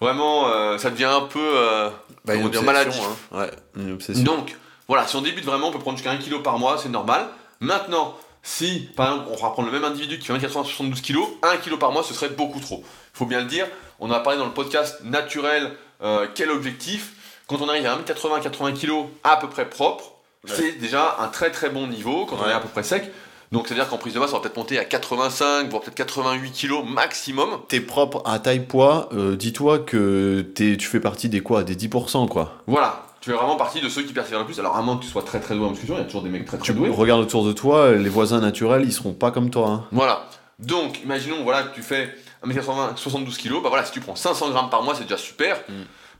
Vraiment, 0.00 0.48
euh, 0.48 0.78
ça 0.78 0.90
devient 0.90 1.04
un 1.06 1.22
peu. 1.22 1.40
euh, 1.40 1.90
Bah, 2.24 2.34
une 2.34 2.42
comment 2.42 2.50
dire, 2.50 2.60
obsession, 2.60 3.02
maladif. 3.02 3.02
hein. 3.32 3.38
Ouais, 3.40 3.50
une 3.82 3.92
obsession. 3.94 4.22
Donc, 4.22 4.54
voilà, 4.86 5.06
si 5.08 5.16
on 5.16 5.22
débute 5.22 5.44
vraiment, 5.44 5.68
on 5.68 5.72
peut 5.72 5.78
prendre 5.80 5.96
jusqu'à 5.98 6.12
1 6.12 6.18
kg 6.18 6.40
par 6.42 6.58
mois, 6.58 6.78
c'est 6.80 6.88
normal. 6.90 7.26
Maintenant, 7.60 8.16
si, 8.48 8.88
par 8.96 9.10
exemple, 9.12 9.28
on 9.32 9.42
va 9.42 9.50
prendre 9.50 9.68
le 9.70 9.72
même 9.72 9.84
individu 9.84 10.18
qui 10.20 10.26
fait 10.26 10.32
1,80 10.32 10.48
72 10.64 11.00
kg, 11.02 11.16
1 11.42 11.56
kg 11.56 11.76
par 11.78 11.90
mois, 11.90 12.04
ce 12.04 12.14
serait 12.14 12.28
beaucoup 12.28 12.60
trop. 12.60 12.84
Il 13.14 13.18
faut 13.18 13.26
bien 13.26 13.40
le 13.40 13.46
dire. 13.46 13.66
On 13.98 14.08
en 14.08 14.12
a 14.14 14.20
parlé 14.20 14.38
dans 14.38 14.44
le 14.46 14.52
podcast 14.52 14.98
naturel, 15.02 15.72
euh, 16.02 16.28
quel 16.34 16.50
objectif 16.50 17.12
Quand 17.48 17.60
on 17.60 17.68
arrive 17.68 17.86
à 17.86 17.96
1,80 17.96 18.40
80 18.40 18.72
kg 18.72 18.92
à 19.24 19.36
peu 19.36 19.48
près 19.48 19.68
propre, 19.68 20.12
Ouais. 20.44 20.52
c'est 20.54 20.72
déjà 20.78 21.16
un 21.18 21.26
très 21.26 21.50
très 21.50 21.70
bon 21.70 21.88
niveau 21.88 22.24
quand 22.24 22.36
on 22.44 22.48
est 22.48 22.52
à 22.52 22.60
peu 22.60 22.68
près 22.68 22.84
sec. 22.84 23.10
Donc, 23.50 23.66
c'est-à-dire 23.66 23.88
qu'en 23.88 23.96
prise 23.98 24.14
de 24.14 24.20
masse, 24.20 24.30
on 24.32 24.34
va 24.36 24.40
peut-être 24.42 24.56
monter 24.56 24.78
à 24.78 24.84
85, 24.84 25.68
voire 25.70 25.82
peut-être 25.82 25.96
88 25.96 26.52
kg 26.52 26.84
maximum. 26.88 27.48
T'es 27.68 27.80
propre 27.80 28.22
à 28.24 28.38
taille 28.38 28.60
poids, 28.60 29.08
euh, 29.12 29.34
dis-toi 29.36 29.80
que 29.80 30.42
t'es- 30.54 30.76
tu 30.76 30.86
fais 30.86 31.00
partie 31.00 31.28
des 31.28 31.40
quoi? 31.40 31.64
Des 31.64 31.74
10% 31.74 32.26
quoi. 32.28 32.54
Voilà, 32.68 33.05
tu 33.26 33.32
fais 33.32 33.36
vraiment 33.36 33.56
partie 33.56 33.80
de 33.80 33.88
ceux 33.88 34.02
qui 34.02 34.12
persévèrent 34.12 34.38
le 34.38 34.44
plus. 34.46 34.60
Alors, 34.60 34.76
à 34.76 34.82
moins 34.82 34.96
que 34.96 35.02
tu 35.02 35.08
sois 35.10 35.22
très 35.22 35.40
très 35.40 35.56
doué 35.56 35.66
en 35.66 35.70
musculation, 35.70 35.96
il 35.96 35.98
y 35.98 36.02
a 36.02 36.04
toujours 36.04 36.22
des 36.22 36.28
mecs 36.28 36.44
très 36.44 36.58
très 36.58 36.64
Tu 36.64 36.72
doués. 36.72 36.88
regardes 36.90 37.22
autour 37.22 37.44
de 37.44 37.52
toi, 37.52 37.90
les 37.90 38.08
voisins 38.08 38.38
naturels, 38.38 38.84
ils 38.84 38.92
seront 38.92 39.14
pas 39.14 39.32
comme 39.32 39.50
toi. 39.50 39.68
hein. 39.68 39.84
Voilà. 39.90 40.26
Donc, 40.60 41.02
imaginons 41.02 41.42
voilà, 41.42 41.64
que 41.64 41.74
tu 41.74 41.82
fais 41.82 42.14
1m80, 42.46 42.96
72 42.96 43.36
kg. 43.36 43.54
Bah 43.64 43.68
voilà, 43.68 43.84
si 43.84 43.90
tu 43.90 43.98
prends 43.98 44.14
500 44.14 44.50
grammes 44.50 44.70
par 44.70 44.84
mois, 44.84 44.94
c'est 44.94 45.02
déjà 45.02 45.16
super. 45.16 45.56
Mm. 45.68 45.72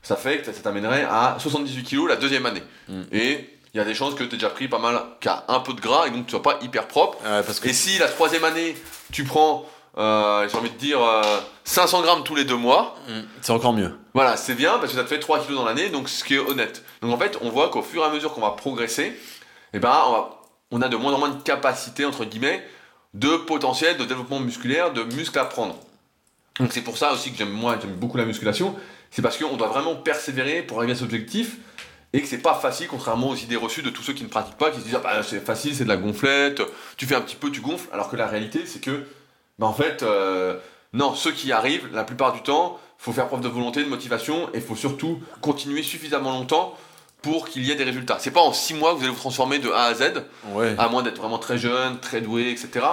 Ça 0.03 0.17
fait 0.17 0.39
que 0.39 0.45
ça 0.47 0.51
t'amènerait 0.61 1.05
à 1.09 1.37
78 1.39 1.83
kg 1.85 2.07
la 2.09 2.17
deuxième 2.17 2.45
année. 2.45 2.63
Mm. 2.89 3.01
Et 3.13 3.51
il 3.73 3.77
y 3.77 3.79
a 3.79 3.85
des 3.85 3.93
chances 3.93 4.13
que 4.13 4.23
tu 4.25 4.31
aies 4.35 4.37
déjà 4.37 4.49
pris 4.49 4.67
pas 4.67 4.79
mal, 4.79 4.99
qu'à 5.21 5.45
un 5.47 5.61
peu 5.61 5.73
de 5.73 5.79
gras 5.79 6.07
et 6.07 6.11
donc 6.11 6.25
tu 6.25 6.31
sois 6.31 6.41
pas 6.43 6.59
hyper 6.61 6.87
propre. 6.87 7.19
Ouais, 7.23 7.41
parce 7.41 7.61
que 7.61 7.69
Et 7.69 7.73
si 7.73 7.99
la 7.99 8.09
troisième 8.09 8.43
année, 8.43 8.75
tu 9.13 9.23
prends, 9.23 9.65
euh, 9.97 10.47
j'ai 10.49 10.57
envie 10.57 10.69
de 10.69 10.77
dire, 10.77 11.01
euh, 11.01 11.21
500 11.63 12.01
grammes 12.01 12.23
tous 12.23 12.35
les 12.35 12.45
deux 12.45 12.55
mois, 12.55 12.95
Mm. 13.07 13.21
c'est 13.41 13.51
encore 13.51 13.73
mieux. 13.73 13.91
voilà, 14.13 14.37
c'est 14.37 14.53
bien 14.55 14.77
parce 14.79 14.91
que 14.91 14.97
ça 14.97 15.03
te 15.03 15.09
fait 15.09 15.19
3 15.19 15.39
kg 15.39 15.53
dans 15.55 15.65
l'année, 15.65 15.89
donc 15.89 16.07
ce 16.09 16.23
qui 16.23 16.35
est 16.35 16.39
honnête. 16.39 16.83
Donc 17.01 17.11
en 17.13 17.17
fait, 17.17 17.37
on 17.41 17.49
voit 17.49 17.69
qu'au 17.69 17.81
fur 17.81 18.03
et 18.03 18.05
à 18.05 18.09
mesure 18.09 18.33
qu'on 18.33 18.41
va 18.41 18.51
progresser, 18.51 19.17
eh 19.73 19.79
ben, 19.79 19.93
on, 20.07 20.11
va- 20.11 20.29
on 20.71 20.81
a 20.81 20.87
de 20.87 20.95
moins 20.97 21.13
en 21.13 21.17
moins 21.19 21.29
de 21.29 21.41
capacité, 21.41 22.05
entre 22.05 22.25
guillemets, 22.25 22.63
de 23.13 23.37
potentiel 23.37 23.97
de 23.97 24.05
développement 24.05 24.39
musculaire, 24.39 24.93
de 24.93 25.03
muscles 25.03 25.39
à 25.39 25.45
prendre. 25.45 25.75
Donc 26.59 26.73
c'est 26.73 26.81
pour 26.81 26.97
ça 26.97 27.13
aussi 27.13 27.31
que 27.31 27.37
j'aime 27.37 27.51
moi, 27.51 27.77
j'aime 27.81 27.93
beaucoup 27.95 28.17
la 28.17 28.25
musculation, 28.25 28.75
c'est 29.11 29.21
parce 29.21 29.37
qu'on 29.37 29.57
doit 29.57 29.67
vraiment 29.67 29.95
persévérer 29.95 30.61
pour 30.63 30.77
arriver 30.77 30.93
à 30.93 30.95
cet 30.95 31.05
objectif 31.05 31.57
et 32.13 32.21
que 32.21 32.27
c'est 32.27 32.37
pas 32.39 32.53
facile, 32.55 32.87
contrairement 32.87 33.29
aux 33.29 33.35
idées 33.35 33.55
reçues 33.55 33.81
de 33.83 33.89
tous 33.89 34.01
ceux 34.01 34.13
qui 34.13 34.23
ne 34.23 34.27
pratiquent 34.29 34.57
pas, 34.57 34.71
qui 34.71 34.79
se 34.79 34.83
disent 34.85 34.95
ah, 34.95 35.01
bah, 35.03 35.23
c'est 35.23 35.43
facile, 35.45 35.75
c'est 35.75 35.83
de 35.83 35.89
la 35.89 35.97
gonflette, 35.97 36.61
tu 36.97 37.05
fais 37.05 37.15
un 37.15 37.21
petit 37.21 37.35
peu, 37.35 37.51
tu 37.51 37.61
gonfles, 37.61 37.87
alors 37.93 38.09
que 38.09 38.15
la 38.15 38.27
réalité 38.27 38.65
c'est 38.65 38.79
que, 38.79 39.05
bah, 39.59 39.67
en 39.67 39.73
fait, 39.73 40.03
euh, 40.03 40.57
non, 40.93 41.13
ceux 41.15 41.31
qui 41.31 41.47
y 41.47 41.51
arrivent, 41.51 41.87
la 41.93 42.03
plupart 42.03 42.33
du 42.33 42.41
temps, 42.41 42.79
faut 42.97 43.11
faire 43.13 43.27
preuve 43.27 43.41
de 43.41 43.47
volonté, 43.47 43.83
de 43.83 43.89
motivation, 43.89 44.49
et 44.53 44.61
faut 44.61 44.75
surtout 44.75 45.19
continuer 45.41 45.83
suffisamment 45.83 46.31
longtemps 46.31 46.75
pour 47.21 47.49
qu'il 47.49 47.63
y 47.63 47.71
ait 47.71 47.75
des 47.75 47.83
résultats. 47.83 48.17
C'est 48.19 48.31
pas 48.31 48.41
en 48.41 48.53
6 48.53 48.73
mois 48.75 48.91
que 48.93 48.97
vous 48.97 49.03
allez 49.03 49.11
vous 49.13 49.19
transformer 49.19 49.59
de 49.59 49.69
A 49.71 49.83
à 49.83 49.93
Z, 49.93 50.23
Ouais. 50.53 50.75
à 50.77 50.87
moins 50.87 51.03
d'être 51.03 51.17
vraiment 51.17 51.39
très 51.39 51.57
jeune, 51.57 51.99
très 51.99 52.21
doué, 52.21 52.49
etc. 52.51 52.85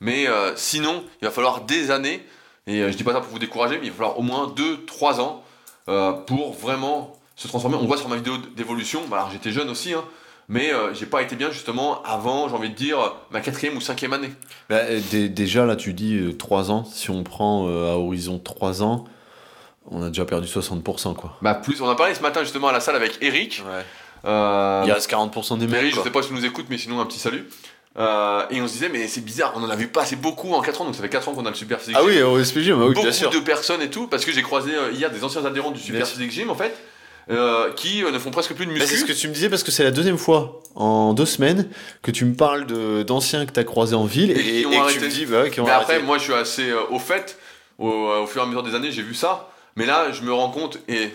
Mais 0.00 0.26
euh, 0.26 0.52
sinon, 0.56 1.04
il 1.20 1.24
va 1.24 1.30
falloir 1.30 1.62
des 1.62 1.90
années, 1.90 2.24
et 2.66 2.80
euh, 2.80 2.90
je 2.92 2.96
dis 2.96 3.04
pas 3.04 3.12
ça 3.12 3.20
pour 3.20 3.30
vous 3.30 3.38
décourager, 3.38 3.78
mais 3.78 3.86
il 3.86 3.90
va 3.90 3.96
falloir 3.96 4.18
au 4.18 4.22
moins 4.22 4.46
2-3 4.56 5.20
ans 5.20 5.42
euh, 5.88 6.12
pour 6.12 6.52
vraiment 6.52 7.12
se 7.36 7.48
transformer. 7.48 7.76
On 7.80 7.86
voit 7.86 7.96
sur 7.96 8.08
ma 8.08 8.16
vidéo 8.16 8.36
d'évolution, 8.54 9.02
bah, 9.08 9.18
alors 9.18 9.30
j'étais 9.30 9.50
jeune 9.52 9.68
aussi, 9.70 9.92
hein, 9.94 10.04
mais 10.48 10.72
euh, 10.72 10.92
j'ai 10.94 11.06
pas 11.06 11.22
été 11.22 11.36
bien 11.36 11.50
justement 11.50 12.02
avant, 12.02 12.48
j'ai 12.48 12.54
envie 12.54 12.70
de 12.70 12.74
dire, 12.74 12.98
ma 13.30 13.40
quatrième 13.40 13.76
ou 13.76 13.80
cinquième 13.80 14.12
année. 14.12 14.30
Bah, 14.68 14.76
euh, 14.82 15.00
dé- 15.10 15.28
déjà, 15.28 15.64
là, 15.66 15.76
tu 15.76 15.92
dis 15.92 16.34
3 16.38 16.70
ans. 16.70 16.84
Si 16.84 17.10
on 17.10 17.22
prend 17.22 17.66
euh, 17.68 17.92
à 17.92 17.96
horizon 17.96 18.38
3 18.38 18.82
ans, 18.82 19.04
on 19.90 20.02
a 20.02 20.08
déjà 20.08 20.24
perdu 20.24 20.46
60%, 20.46 21.14
quoi. 21.14 21.36
Bah 21.42 21.54
plus, 21.54 21.80
on 21.80 21.88
a 21.88 21.94
parlé 21.96 22.14
ce 22.14 22.22
matin 22.22 22.40
justement 22.42 22.68
à 22.68 22.72
la 22.72 22.80
salle 22.80 22.96
avec 22.96 23.18
Eric. 23.20 23.62
Ouais. 23.66 23.82
Euh, 24.24 24.82
Il 24.86 24.92
reste 24.92 25.10
40% 25.10 25.58
des 25.58 25.66
mecs, 25.66 25.86
je 25.90 25.94
quoi. 25.94 26.04
sais 26.04 26.10
pas 26.10 26.22
si 26.22 26.28
tu 26.28 26.34
nous 26.34 26.44
écoutes, 26.44 26.66
mais 26.70 26.78
sinon 26.78 27.00
un 27.00 27.06
petit 27.06 27.18
salut. 27.18 27.48
Euh, 27.98 28.44
et 28.50 28.62
on 28.62 28.66
se 28.68 28.72
disait, 28.74 28.88
mais 28.88 29.06
c'est 29.06 29.20
bizarre, 29.20 29.52
on 29.56 29.62
en 29.62 29.68
a 29.68 29.76
vu 29.76 29.88
pas 29.88 30.02
assez 30.02 30.16
beaucoup 30.16 30.52
en 30.54 30.62
4 30.62 30.80
ans, 30.80 30.84
donc 30.86 30.94
ça 30.94 31.02
fait 31.02 31.10
4 31.10 31.28
ans 31.28 31.32
qu'on 31.34 31.44
a 31.44 31.50
le 31.50 31.54
Super 31.56 31.78
Physique 31.78 31.96
Ah 31.98 32.00
Gym. 32.02 32.08
oui, 32.08 32.22
au 32.22 32.42
SPG, 32.42 32.70
bah 32.70 32.76
oui, 32.86 32.94
beaucoup 32.94 33.02
bien 33.02 33.12
sûr. 33.12 33.28
de 33.30 33.38
personnes 33.40 33.82
et 33.82 33.90
tout, 33.90 34.06
parce 34.06 34.24
que 34.24 34.32
j'ai 34.32 34.40
croisé 34.40 34.74
euh, 34.74 34.92
hier 34.92 35.10
des 35.10 35.24
anciens 35.24 35.44
adhérents 35.44 35.72
du 35.72 35.80
Super. 35.80 36.06
Physique 36.06 36.30
Gym 36.30 36.48
en 36.48 36.54
fait, 36.54 36.74
euh, 37.30 37.72
qui 37.74 38.02
euh, 38.04 38.10
ne 38.10 38.18
font 38.18 38.30
presque 38.30 38.54
plus 38.54 38.66
de 38.66 38.72
Bah, 38.72 38.80
c'est 38.80 38.86
ce 38.86 38.92
muscu. 39.02 39.12
que 39.12 39.18
tu 39.18 39.28
me 39.28 39.32
disais 39.34 39.48
parce 39.48 39.62
que 39.62 39.70
c'est 39.70 39.84
la 39.84 39.90
deuxième 39.90 40.18
fois 40.18 40.60
en 40.74 41.14
deux 41.14 41.26
semaines 41.26 41.68
que 42.02 42.10
tu 42.10 42.24
me 42.24 42.34
parles 42.34 42.66
de 42.66 43.02
d'anciens 43.02 43.46
que 43.46 43.52
tu 43.52 43.60
as 43.60 43.64
croisés 43.64 43.94
en 43.94 44.04
ville 44.04 44.30
Et 44.32 44.62
que 44.64 44.92
tu 44.92 45.00
me 45.00 45.08
dis 45.08 45.26
bah, 45.26 45.48
qui 45.50 45.60
ont 45.60 45.64
Mais 45.64 45.70
après, 45.70 45.94
arrêté. 45.94 46.06
moi 46.06 46.18
je 46.18 46.24
suis 46.24 46.34
assez 46.34 46.70
euh, 46.70 46.80
au 46.90 46.98
fait, 46.98 47.38
au, 47.78 47.88
au 47.88 48.26
fur 48.26 48.40
et 48.42 48.44
à 48.44 48.46
mesure 48.48 48.62
des 48.62 48.74
années, 48.74 48.90
j'ai 48.90 49.02
vu 49.02 49.14
ça, 49.14 49.50
mais 49.76 49.86
là 49.86 50.10
je 50.12 50.22
me 50.22 50.32
rends 50.32 50.50
compte 50.50 50.78
et 50.88 51.10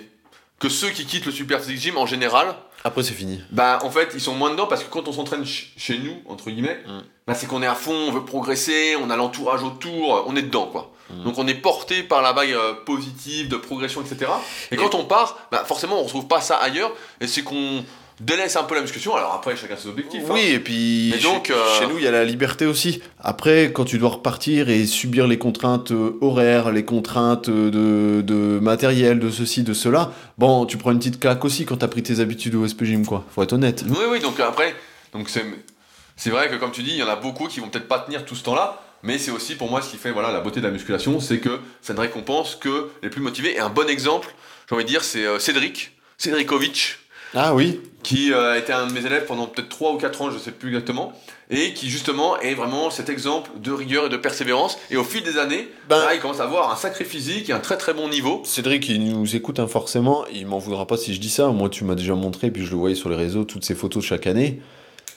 que 0.60 0.70
ceux 0.70 0.89
qui 0.89 1.05
quittent 1.05 1.26
le 1.26 1.32
Super 1.32 1.60
Physique 1.62 1.80
Gym 1.80 1.97
en 1.97 2.05
général, 2.08 2.55
Après 2.88 3.03
c'est 3.03 3.13
fini. 3.13 3.41
bah 3.51 3.79
en 3.83 3.89
fait 3.91 4.09
ils 4.13 4.21
sont 4.21 4.33
moins 4.33 4.49
dedans 4.51 4.65
parce 4.67 4.83
que 4.83 4.89
quand 4.89 5.07
on 5.07 5.11
s'entraîne 5.11 5.45
ch- 5.45 5.73
chez 5.77 5.97
nous, 5.99 6.15
entre 6.25 6.49
guillemets, 6.49 6.79
Mm. 6.88 6.99
bah, 7.27 7.33
c'est 7.35 7.45
qu'on 7.47 7.61
est 7.61 7.67
à 7.67 7.75
fond, 7.75 7.91
on 7.93 8.11
veut 8.11 8.23
progresser, 8.23 8.95
on 9.03 9.09
a 9.09 9.15
l'entourage 9.17 9.61
autour, 9.63 10.23
on 10.27 10.35
est 10.38 10.41
dedans 10.43 10.67
quoi. 10.67 10.91
Mm. 11.09 11.23
Donc 11.25 11.38
on 11.38 11.47
est 11.47 11.53
porté 11.55 12.01
par 12.03 12.21
la 12.21 12.31
vague 12.33 12.53
euh, 12.53 12.73
positive 12.85 13.49
de 13.49 13.57
progression, 13.57 14.01
etc. 14.01 14.31
Et 14.71 14.77
quand 14.77 14.95
on 14.95 15.03
part, 15.03 15.38
bah, 15.51 15.63
forcément 15.65 15.99
on 15.99 16.03
retrouve 16.03 16.27
pas 16.27 16.39
ça 16.41 16.55
ailleurs, 16.57 16.91
et 17.19 17.27
c'est 17.27 17.43
qu'on 17.43 17.83
délaisse 18.20 18.55
un 18.55 18.63
peu 18.63 18.76
la 18.76 18.82
musculation. 18.82 19.15
Alors 19.15 19.34
après 19.34 19.55
chacun 19.55 19.76
ses 19.78 19.88
objectifs. 19.89 20.24
hein. 20.26 20.34
Oui, 20.34 20.41
et 20.47 20.59
puis 20.59 21.09
Mais 21.11 21.18
chez- 21.20 21.24
donc, 21.24 21.49
euh, 21.49 21.80
chez 21.80 21.88
nous, 21.88 21.97
il 21.97 22.03
y 22.03 22.07
a 22.07 22.11
la 22.11 22.24
liberté 22.26 22.65
aussi. 22.65 23.01
Après, 23.20 23.72
quand 23.74 23.86
tu 23.86 23.97
dois 23.97 24.09
repartir 24.09 24.70
et 24.70 24.86
subir 24.86 25.28
les 25.28 25.38
contraintes 25.38 25.91
euh, 25.91 26.18
horaires, 26.22 26.72
les 26.72 26.86
contraintes 26.86 27.49
euh, 27.49 27.70
de, 27.70 28.22
de 28.22 28.59
matériel, 28.59 29.20
de 29.20 29.30
ceci, 29.30 29.63
de 29.63 29.74
cela, 29.74 30.11
bon, 30.38 30.65
tu 30.65 30.78
prends 30.78 30.91
une 30.91 30.99
petite 30.99 31.20
claque 31.20 31.43
aussi 31.45 31.65
quand 31.65 31.78
t'as 31.78 31.88
pris 31.88 32.03
tes 32.03 32.20
habitudes 32.20 32.55
au 32.55 32.65
SP 32.68 32.84
Gym, 32.86 33.05
quoi. 33.05 33.24
Faut 33.36 33.43
être 33.43 33.53
honnête. 33.53 33.84
Oui, 33.88 34.05
oui, 34.09 34.20
donc 34.20 34.39
après, 34.39 34.76
donc 35.13 35.30
c'est, 35.30 35.45
c'est 36.15 36.30
vrai 36.30 36.49
que 36.49 36.55
comme 36.55 36.72
tu 36.72 36.84
dis, 36.84 36.91
il 36.91 36.97
y 36.97 37.03
en 37.03 37.07
a 37.09 37.15
beaucoup 37.15 37.47
qui 37.47 37.59
vont 37.59 37.70
peut-être 37.70 37.88
pas 37.88 37.99
tenir 37.99 38.26
tout 38.26 38.36
ce 38.36 38.43
temps-là, 38.43 38.82
mais 39.03 39.20
c'est 39.20 39.32
aussi 39.32 39.53
pour 39.55 39.70
moi 39.70 39.82
ce 39.84 39.91
qui 39.91 39.97
fait 39.97 40.11
voilà, 40.11 40.32
la 40.32 40.39
beauté 40.39 40.59
de 40.59 40.65
la 40.65 40.72
musculation, 40.72 41.20
c'est 41.20 41.38
que 41.38 41.59
ça 41.84 41.93
ne 41.93 41.99
récompense 41.99 42.55
que 42.55 42.89
les 43.03 43.09
plus 43.09 43.22
motivés. 43.22 43.55
Et 43.55 43.59
un 43.59 43.70
bon 43.70 43.88
exemple, 43.88 44.34
j'ai 44.68 44.76
envie 44.76 44.86
de 44.86 44.89
dire, 44.89 45.03
c'est 45.03 45.24
Cédric, 45.39 45.91
Cédricovic, 46.18 46.97
Ah 47.34 47.53
oui 47.53 47.80
qui 48.07 48.32
euh, 48.32 48.53
a 48.53 48.57
été 48.57 48.71
un 48.71 48.88
de 48.88 48.93
mes 48.93 49.05
élèves 49.05 49.25
pendant 49.25 49.47
peut-être 49.47 49.67
3 49.67 49.91
ou 49.91 49.97
4 49.97 50.21
ans, 50.21 50.32
je 50.32 50.38
sais 50.38 50.51
plus 50.51 50.69
exactement, 50.69 51.11
et 51.49 51.73
qui 51.73 51.89
justement 51.89 52.39
est 52.39 52.53
vraiment 52.53 52.89
cet 52.89 53.09
exemple 53.09 53.51
de 53.59 53.69
rigueur 53.73 54.05
et 54.05 54.09
de 54.09 54.15
persévérance. 54.15 54.78
Et 54.89 54.95
au 54.95 55.03
fil 55.03 55.23
des 55.23 55.38
années, 55.38 55.67
Ben- 55.89 55.97
là, 55.97 56.13
il 56.13 56.21
commence 56.21 56.39
à 56.39 56.45
avoir 56.45 56.71
un 56.71 56.78
sacré 56.78 57.03
physique 57.03 57.49
et 57.49 57.53
un 57.53 57.59
très 57.59 57.75
très 57.75 57.93
bon 57.93 58.07
niveau. 58.07 58.41
Cédric, 58.45 58.88
il 58.88 59.03
nous 59.03 59.36
écoute 59.36 59.59
hein, 59.59 59.67
forcément, 59.67 60.25
il 60.34 60.47
m'en 60.47 60.57
voudra 60.57 60.88
pas 60.88 60.95
si 60.95 61.13
je 61.13 61.19
dis 61.19 61.30
ça. 61.30 61.49
Moi, 61.49 61.67
tu 61.67 61.84
m'as 61.84 61.95
déjà 61.95 62.15
montré, 62.15 62.49
puis 62.49 62.65
je 62.65 62.71
le 62.71 62.78
voyais 62.78 62.95
sur 62.95 63.09
les 63.09 63.17
réseaux, 63.17 63.43
toutes 63.43 63.65
ces 63.65 63.75
photos 63.75 64.05
chaque 64.05 64.25
année. 64.25 64.61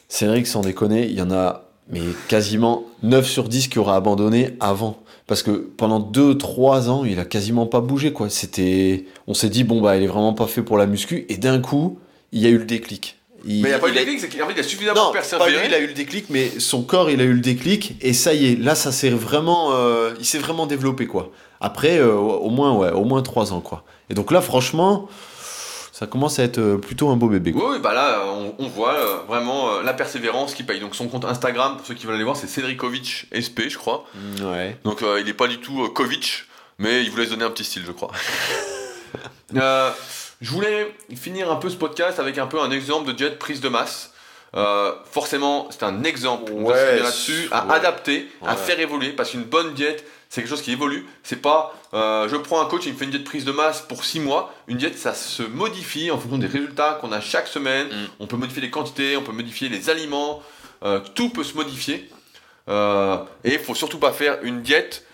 Cédric, 0.09 0.49
sans 0.49 0.63
déconner, 0.63 1.07
il 1.07 1.15
y 1.15 1.23
en 1.23 1.31
a 1.31 1.70
mais 1.91 2.01
quasiment 2.29 2.85
9 3.03 3.27
sur 3.29 3.49
10 3.49 3.69
qui 3.69 3.79
auraient 3.79 3.97
abandonné 3.97 4.57
avant. 4.61 5.03
Parce 5.27 5.43
que 5.43 5.51
pendant 5.51 6.01
2-3 6.01 6.89
ans, 6.89 7.05
il 7.05 7.21
a 7.21 7.25
quasiment 7.25 7.67
pas 7.67 7.81
bougé, 7.81 8.13
quoi. 8.13 8.29
C'était... 8.31 9.05
On 9.27 9.35
s'est 9.35 9.49
dit, 9.49 9.63
bon, 9.65 9.81
bah, 9.81 9.97
il 9.97 10.03
est 10.03 10.09
vraiment 10.09 10.33
pas 10.33 10.47
fait 10.47 10.63
pour 10.63 10.77
la 10.77 10.87
muscu, 10.87 11.27
et 11.29 11.37
d'un 11.37 11.61
coup, 11.61 11.99
il 12.33 12.41
y 12.41 12.47
a 12.47 12.49
eu 12.49 12.59
le 12.59 12.65
déclic. 12.65 13.17
Mais 13.45 13.53
il 13.55 13.63
n'y 13.63 13.73
a 13.73 13.79
pas 13.79 13.89
eu 13.89 13.91
il 13.91 13.95
de 13.95 13.99
déclic, 14.01 14.21
c'est 14.21 14.29
qu'en 14.29 14.47
fait, 14.47 14.55
il 14.55 14.61
a 14.61 14.63
suffisamment 14.63 15.05
non, 15.05 15.07
pas 15.09 15.19
persévéré. 15.19 15.51
lui, 15.53 15.59
il 15.67 15.75
a 15.75 15.79
eu 15.79 15.87
le 15.87 15.95
déclic, 15.95 16.27
mais 16.31 16.51
son 16.59 16.83
corps, 16.83 17.11
il 17.11 17.21
a 17.21 17.25
eu 17.25 17.33
le 17.33 17.41
déclic, 17.41 17.95
et 18.01 18.13
ça 18.13 18.35
y 18.35 18.53
est, 18.53 18.57
là, 18.57 18.75
ça 18.75 18.93
s'est 18.93 19.11
vraiment, 19.11 19.73
euh, 19.73 20.13
il 20.19 20.27
s'est 20.27 20.39
vraiment 20.39 20.67
développé, 20.67 21.07
quoi. 21.07 21.31
Après, 21.61 21.99
euh, 21.99 22.15
au 22.15 22.51
moins, 22.51 22.77
ouais, 22.77 22.91
au 22.91 23.05
moins 23.05 23.23
trois 23.23 23.53
ans, 23.53 23.61
quoi. 23.61 23.85
Et 24.11 24.15
donc 24.15 24.31
là, 24.31 24.41
franchement, 24.41 25.09
ça 26.01 26.07
commence 26.07 26.39
à 26.39 26.45
être 26.45 26.57
euh, 26.59 26.79
plutôt 26.79 27.11
un 27.11 27.17
beau 27.17 27.29
bébé, 27.29 27.53
quoi. 27.53 27.63
Oui, 27.63 27.71
oui, 27.75 27.79
bah 27.79 27.93
là, 27.93 28.23
on, 28.25 28.55
on 28.59 28.69
voit 28.69 28.95
euh, 28.95 29.17
vraiment 29.29 29.69
euh, 29.75 29.83
la 29.83 29.93
persévérance 29.93 30.55
qui 30.55 30.63
paye. 30.63 30.81
Donc 30.81 30.95
son 30.97 31.09
compte 31.09 31.27
Instagram, 31.27 31.77
pour 31.77 31.85
ceux 31.87 31.93
qui 31.93 32.07
veulent 32.07 32.15
aller 32.15 32.25
voir, 32.25 32.37
c'est 32.37 32.47
Cédricovic 32.47 33.27
SP, 33.37 33.69
je 33.69 33.77
crois. 33.77 34.07
Ouais. 34.43 34.79
Donc 34.85 35.03
euh, 35.03 35.21
il 35.21 35.27
n'est 35.27 35.35
pas 35.35 35.47
du 35.47 35.59
tout 35.59 35.85
euh, 35.85 35.89
Kovic, 35.91 36.45
mais 36.79 37.05
il 37.05 37.11
voulait 37.11 37.27
se 37.27 37.31
donner 37.33 37.45
un 37.45 37.51
petit 37.51 37.65
style, 37.65 37.85
je 37.87 37.93
crois. 37.93 38.11
Euh, 39.57 39.91
je 40.41 40.49
voulais 40.53 40.95
finir 41.17 41.51
un 41.51 41.57
peu 41.57 41.69
ce 41.71 41.75
podcast 41.75 42.21
avec 42.21 42.39
un 42.39 42.47
peu 42.47 42.61
un 42.61 42.71
exemple 42.71 43.13
de 43.13 43.19
jet 43.19 43.37
prise 43.37 43.61
de 43.61 43.69
masse. 43.69 44.13
Euh, 44.57 44.93
forcément, 45.11 45.67
c'est 45.71 45.83
un 45.83 46.05
exemple 46.05 46.53
Ouais, 46.53 47.01
là-dessus, 47.01 47.49
à 47.51 47.67
ouais. 47.67 47.75
adapter, 47.75 48.29
à 48.47 48.55
faire 48.55 48.79
évoluer, 48.79 49.09
parce 49.11 49.31
qu'une 49.31 49.43
bonne 49.43 49.75
diète, 49.75 50.05
c'est 50.29 50.41
quelque 50.41 50.51
chose 50.51 50.63
qui 50.63 50.71
évolue. 50.71 51.05
C'est 51.25 51.43
pas, 51.43 51.75
euh, 51.93 52.29
je 52.29 52.37
prends 52.37 52.61
un 52.61 52.67
coach, 52.67 52.83
il 52.87 52.93
me 52.93 52.99
fait 52.99 53.05
une 53.05 53.11
diète 53.11 53.25
prise 53.25 53.45
de 53.45 53.53
masse 53.53 53.81
pour 53.81 54.05
6 54.05 54.21
mois. 54.21 54.55
Une 54.69 54.77
diète, 54.77 54.97
ça 54.97 55.13
se 55.13 55.43
modifie 55.43 56.11
en 56.11 56.19
fonction 56.19 56.39
des 56.39 56.47
résultats 56.47 56.99
qu'on 57.01 57.11
a 57.13 57.21
chaque 57.21 57.49
semaine. 57.49 57.89
Mm. 57.89 58.07
On 58.21 58.27
peut 58.27 58.37
modifier 58.37 58.63
les 58.63 58.71
quantités, 58.71 59.17
on 59.17 59.23
peut 59.23 59.33
modifier 59.33 59.69
les 59.69 59.91
aliments, 59.91 60.43
euh, 60.85 61.01
tout 61.15 61.31
peut 61.31 61.45
se 61.45 61.55
modifier. 61.55 62.09
Euh, 62.69 63.19
et 63.43 63.55
il 63.55 63.59
faut 63.59 63.75
surtout 63.75 63.99
pas 63.99 64.13
faire 64.13 64.39
une 64.43 64.63
diète 64.63 65.07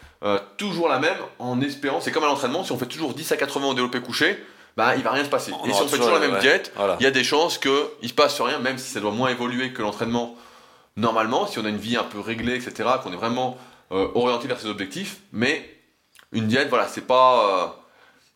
toujours 0.56 0.88
la 0.88 0.98
même 0.98 1.18
en 1.38 1.60
espérant, 1.60 2.00
c'est 2.00 2.10
comme 2.10 2.24
à 2.24 2.26
l'entraînement, 2.26 2.64
si 2.64 2.72
on 2.72 2.78
fait 2.78 2.86
toujours 2.86 3.14
10 3.14 3.30
à 3.30 3.36
80 3.36 3.68
au 3.68 3.74
développé 3.74 4.00
couché, 4.00 4.44
bah, 4.76 4.96
il 4.96 5.04
va 5.04 5.12
rien 5.12 5.22
se 5.22 5.28
passer. 5.28 5.52
On 5.52 5.68
et 5.68 5.72
si 5.72 5.80
on 5.80 5.86
fait 5.86 5.98
toujours 5.98 6.14
la 6.14 6.18
même 6.18 6.32
ouais. 6.32 6.40
diète, 6.40 6.72
Voilà. 6.74 6.96
il 6.98 7.04
y 7.04 7.06
a 7.06 7.12
des 7.12 7.22
chances 7.22 7.58
qu'il 7.58 8.08
se 8.08 8.12
passe 8.12 8.40
rien, 8.40 8.58
même 8.58 8.76
si 8.76 8.90
ça 8.90 8.98
doit 8.98 9.12
moins 9.12 9.28
évoluer 9.28 9.72
que 9.72 9.82
l'entraînement 9.82 10.34
normalement, 10.96 11.46
si 11.46 11.60
on 11.60 11.64
a 11.64 11.68
une 11.68 11.76
vie 11.76 11.96
un 11.96 12.02
peu 12.02 12.18
réglée, 12.18 12.56
etc., 12.56 12.88
qu'on 13.04 13.12
est 13.12 13.16
vraiment 13.16 13.56
orienté 13.90 14.48
vers 14.48 14.58
ses 14.58 14.66
objectifs. 14.66 15.18
Mais 15.32 15.75
une 16.36 16.46
diète, 16.46 16.68
voilà, 16.68 16.86
c'est 16.88 17.06
pas. 17.06 17.62
euh, 17.64 17.66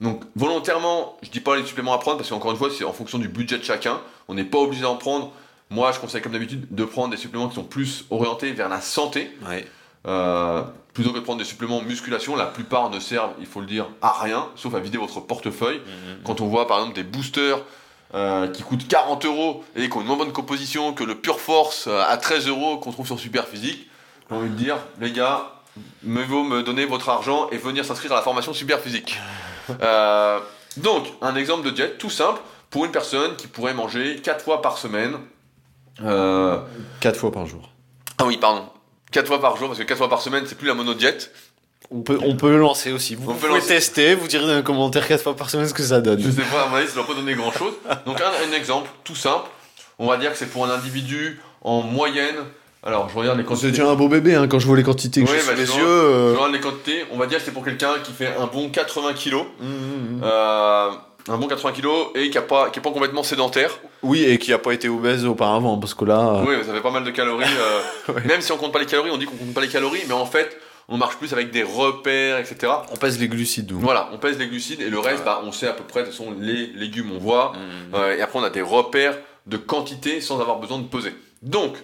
Donc 0.01 0.22
volontairement, 0.36 1.16
je 1.22 1.30
dis 1.30 1.40
pas 1.40 1.57
les 1.57 1.64
suppléments 1.64 1.92
à 1.92 1.98
prendre 1.98 2.16
parce 2.16 2.28
qu'encore 2.30 2.51
une 2.51 2.57
fois, 2.57 2.68
c'est 2.76 2.84
en 2.84 2.92
fonction 2.92 3.18
du 3.18 3.28
budget 3.28 3.59
de 3.59 3.64
chacun. 3.64 4.01
On 4.28 4.34
n'est 4.34 4.44
pas 4.44 4.59
obligé 4.59 4.82
d'en 4.82 4.96
prendre. 4.96 5.32
Moi, 5.70 5.92
je 5.92 6.01
conseille 6.01 6.20
comme 6.22 6.32
d'habitude 6.32 6.66
de 6.70 6.84
prendre 6.84 7.11
des 7.11 7.16
suppléments 7.16 7.48
qui 7.48 7.55
sont 7.55 7.64
plus 7.64 8.05
orientés 8.11 8.51
vers 8.53 8.68
la 8.68 8.80
santé. 8.80 9.30
Ouais. 9.48 9.64
Euh, 10.07 10.62
plutôt 10.94 11.11
que 11.11 11.16
de 11.16 11.20
prendre 11.20 11.38
des 11.38 11.44
suppléments 11.44 11.80
musculation, 11.82 12.34
la 12.34 12.46
plupart 12.46 12.90
ne 12.90 12.98
servent, 12.98 13.32
il 13.38 13.46
faut 13.46 13.61
le 13.61 13.66
dire, 13.66 13.86
à 14.03 14.12
rien, 14.20 14.48
sauf 14.57 14.74
à 14.74 14.80
vider 14.80 14.98
votre 14.98 15.20
portefeuille. 15.20 15.80
Quand 16.24 16.40
on 16.40 16.46
voit 16.46 16.66
par 16.66 16.78
exemple 16.78 16.96
des 16.96 17.05
boosters 17.05 17.61
euh, 18.14 18.48
qui 18.48 18.62
coûtent 18.64 18.88
40 18.88 19.24
euros 19.26 19.62
et 19.76 19.88
qui 19.88 19.96
ont 19.96 20.01
une 20.01 20.07
moins 20.09 20.16
bonne 20.16 20.32
composition 20.32 20.92
que 20.94 21.05
le 21.05 21.14
Pure 21.14 21.38
Force 21.38 21.86
euh, 21.86 22.03
à 22.09 22.16
13 22.16 22.48
euros 22.48 22.78
qu'on 22.78 22.90
trouve 22.90 23.07
sur 23.07 23.20
Super 23.20 23.46
Physique, 23.46 23.88
j'ai 24.28 24.34
envie 24.36 24.48
de 24.51 24.55
dire, 24.57 24.78
les 25.01 25.12
gars, 25.12 25.53
mieux 26.02 26.24
vaut 26.24 26.42
me 26.44 26.62
donner 26.62 26.84
votre 26.86 27.08
argent 27.08 27.48
et 27.50 27.56
venir 27.58 27.84
s'inscrire 27.84 28.12
à 28.12 28.16
la 28.16 28.22
formation 28.22 28.52
Super 28.52 28.80
Physique. 28.80 29.18
Euh, 29.82 30.40
donc, 30.78 31.06
un 31.22 31.36
exemple 31.36 31.64
de 31.64 31.70
diète 31.70 31.98
tout 31.98 32.10
simple 32.10 32.40
pour 32.70 32.84
une 32.86 32.90
personne 32.90 33.36
qui 33.36 33.46
pourrait 33.46 33.74
manger 33.74 34.16
4 34.20 34.42
fois 34.44 34.62
par 34.62 34.78
semaine. 34.78 35.14
Euh, 36.02 36.58
Quatre 37.00 37.18
fois 37.18 37.30
par 37.30 37.46
jour. 37.46 37.70
ah 38.18 38.24
oui, 38.26 38.36
pardon. 38.36 38.68
4 39.12 39.28
fois 39.28 39.40
par 39.40 39.56
jour, 39.56 39.68
parce 39.68 39.78
que 39.78 39.84
4 39.84 39.96
fois 39.98 40.08
par 40.08 40.22
semaine, 40.22 40.44
c'est 40.46 40.56
plus 40.56 40.66
la 40.66 40.74
monodiète. 40.74 41.30
On 41.92 42.02
peut, 42.02 42.18
on 42.22 42.36
peut 42.36 42.50
le 42.50 42.58
lancer 42.58 42.90
aussi. 42.90 43.14
Vous 43.14 43.30
On 43.30 43.34
pouvez 43.34 43.48
lancer. 43.48 43.66
tester, 43.68 44.14
vous 44.16 44.26
direz 44.26 44.46
dans 44.46 44.56
les 44.56 44.62
commentaires 44.64 45.06
quatre 45.06 45.22
fois 45.22 45.36
par 45.36 45.50
semaine 45.50 45.68
ce 45.68 45.74
que 45.74 45.82
ça 45.84 46.00
donne. 46.00 46.20
Je 46.20 46.30
sais 46.30 46.42
pas, 46.42 46.64
à 46.64 46.66
mon 46.68 46.76
avis, 46.76 46.88
ça 46.88 46.94
doit 46.94 47.06
pas 47.06 47.14
donner 47.14 47.34
grand 47.34 47.52
chose. 47.52 47.74
Donc, 48.06 48.20
un, 48.20 48.48
un 48.48 48.52
exemple 48.56 48.90
tout 49.04 49.14
simple. 49.16 49.48
On 50.00 50.06
va 50.08 50.16
dire 50.16 50.32
que 50.32 50.36
c'est 50.38 50.46
pour 50.50 50.64
un 50.64 50.70
individu 50.70 51.40
en 51.62 51.82
moyenne. 51.82 52.36
Alors, 52.83 53.09
je 53.11 53.14
regarde 53.18 53.37
les 53.37 53.45
C'est 53.45 53.49
quantités. 53.49 53.70
déjà 53.72 53.89
un 53.91 53.95
beau 53.95 54.09
bébé 54.09 54.35
hein, 54.35 54.49
quand 54.49 54.59
je 54.59 54.66
vois 54.66 54.76
les 54.76 54.83
quantités 54.83 55.22
que 55.22 55.31
Oui, 55.31 55.37
j'ai 55.39 55.47
bah, 55.47 55.53
sous 55.55 55.61
les 55.61 55.66
je 55.66 55.72
yeux. 55.72 55.78
Je 55.85 55.85
euh, 55.87 56.33
regarde 56.35 56.53
les 56.53 56.61
quantités. 56.61 57.05
On 57.12 57.18
va 57.18 57.26
dire 57.26 57.39
que 57.39 57.45
c'est 57.45 57.51
pour 57.53 57.64
quelqu'un 57.64 57.95
qui 58.03 58.12
fait 58.12 58.28
un 58.39 58.47
bon 58.47 58.70
80 58.70 59.12
kilos. 59.14 59.45
hum, 59.61 59.66
hum, 59.68 60.14
hum. 60.16 60.20
Euh, 60.24 60.91
un 61.28 61.37
bon 61.37 61.47
80 61.49 61.72
kilos 61.72 62.07
et 62.14 62.31
qui 62.31 62.39
n'est 62.39 62.45
pas, 62.45 62.70
qui 62.70 62.78
est 62.78 62.83
pas 62.83 62.91
complètement 62.91 63.22
sédentaire. 63.22 63.70
Oui, 64.03 64.24
et 64.24 64.39
qui 64.39 64.53
a 64.55 64.59
pas 64.59 64.72
été 64.72 64.89
obèse 64.89 65.26
auparavant, 65.26 65.76
parce 65.76 65.93
que 65.93 66.07
là. 66.07 66.43
Oui, 66.47 66.55
ça 66.66 66.72
fait 66.72 66.81
pas 66.81 66.91
mal 66.91 67.05
de 67.05 67.11
calories. 67.11 67.45
euh, 67.45 67.81
Ouais. 68.14 68.22
Même 68.24 68.41
si 68.41 68.51
on 68.53 68.57
compte 68.57 68.72
pas 68.72 68.78
les 68.78 68.87
calories, 68.87 69.11
on 69.11 69.18
dit 69.18 69.26
qu'on 69.26 69.37
compte 69.37 69.53
pas 69.53 69.61
les 69.61 69.68
calories, 69.68 70.01
mais 70.09 70.14
en 70.14 70.24
fait, 70.24 70.57
on 70.89 70.97
marche 70.97 71.16
plus 71.16 71.35
avec 71.35 71.51
des 71.51 71.62
repères, 71.62 72.39
etc. 72.39 72.72
On 72.91 72.97
pèse 72.97 73.20
les 73.20 73.28
glucides, 73.28 73.70
nous. 73.70 73.78
Voilà, 73.78 74.09
on 74.12 74.16
pèse 74.16 74.39
les 74.39 74.47
glucides 74.49 74.81
et 74.81 74.89
le 74.89 74.99
reste, 74.99 75.22
bah, 75.24 75.43
on 75.45 75.53
sait 75.53 75.68
à 75.68 75.74
peu 75.74 75.85
près, 75.85 76.01
de 76.01 76.07
toute 76.07 76.16
façon, 76.16 76.35
les 76.41 76.68
légumes, 76.68 77.12
on 77.14 77.18
voit. 77.18 77.53
Euh, 77.95 78.16
et 78.16 78.22
après, 78.22 78.39
on 78.39 78.43
a 78.43 78.51
des 78.51 78.62
repères 78.62 79.18
de 79.47 79.59
quantité 79.59 80.22
sans 80.22 80.41
avoir 80.41 80.59
besoin 80.59 80.78
de 80.78 80.85
peser. 80.87 81.14
Donc, 81.43 81.74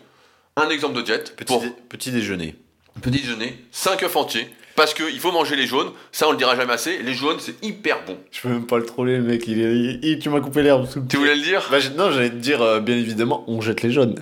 un 0.56 0.68
exemple 0.70 0.94
de 0.96 1.02
diète 1.02 1.34
Petit, 1.36 1.44
pour 1.52 1.60
dé- 1.62 1.72
petit 1.88 2.10
déjeuner. 2.10 2.54
petit 3.02 3.10
déjeuner, 3.22 3.58
5 3.72 4.02
œufs 4.02 4.16
entiers. 4.16 4.48
Parce 4.74 4.92
qu'il 4.92 5.18
faut 5.20 5.32
manger 5.32 5.56
les 5.56 5.66
jaunes, 5.66 5.90
ça 6.12 6.28
on 6.28 6.32
le 6.32 6.36
dira 6.36 6.54
jamais 6.54 6.74
assez. 6.74 6.98
Les 7.02 7.14
jaunes, 7.14 7.38
c'est 7.40 7.54
hyper 7.64 8.04
bon. 8.06 8.18
Je 8.30 8.42
peux 8.42 8.48
même 8.50 8.66
pas 8.66 8.76
le 8.76 8.84
troller, 8.84 9.16
le 9.16 9.22
mec. 9.22 9.42
Il 9.48 9.58
est... 9.58 9.74
il- 9.74 10.00
il- 10.04 10.18
tu 10.18 10.28
m'as 10.28 10.40
coupé 10.40 10.62
l'herbe 10.62 10.86
sous 10.86 11.00
le 11.00 11.06
Tu 11.06 11.16
voulais 11.16 11.34
le 11.34 11.40
dire? 11.40 11.66
Bah, 11.70 11.78
non, 11.96 12.10
j'allais 12.10 12.28
te 12.28 12.34
dire, 12.34 12.60
euh, 12.60 12.80
bien 12.80 12.94
évidemment, 12.94 13.42
on 13.46 13.62
jette 13.62 13.80
les 13.82 13.90
jaunes. 13.90 14.14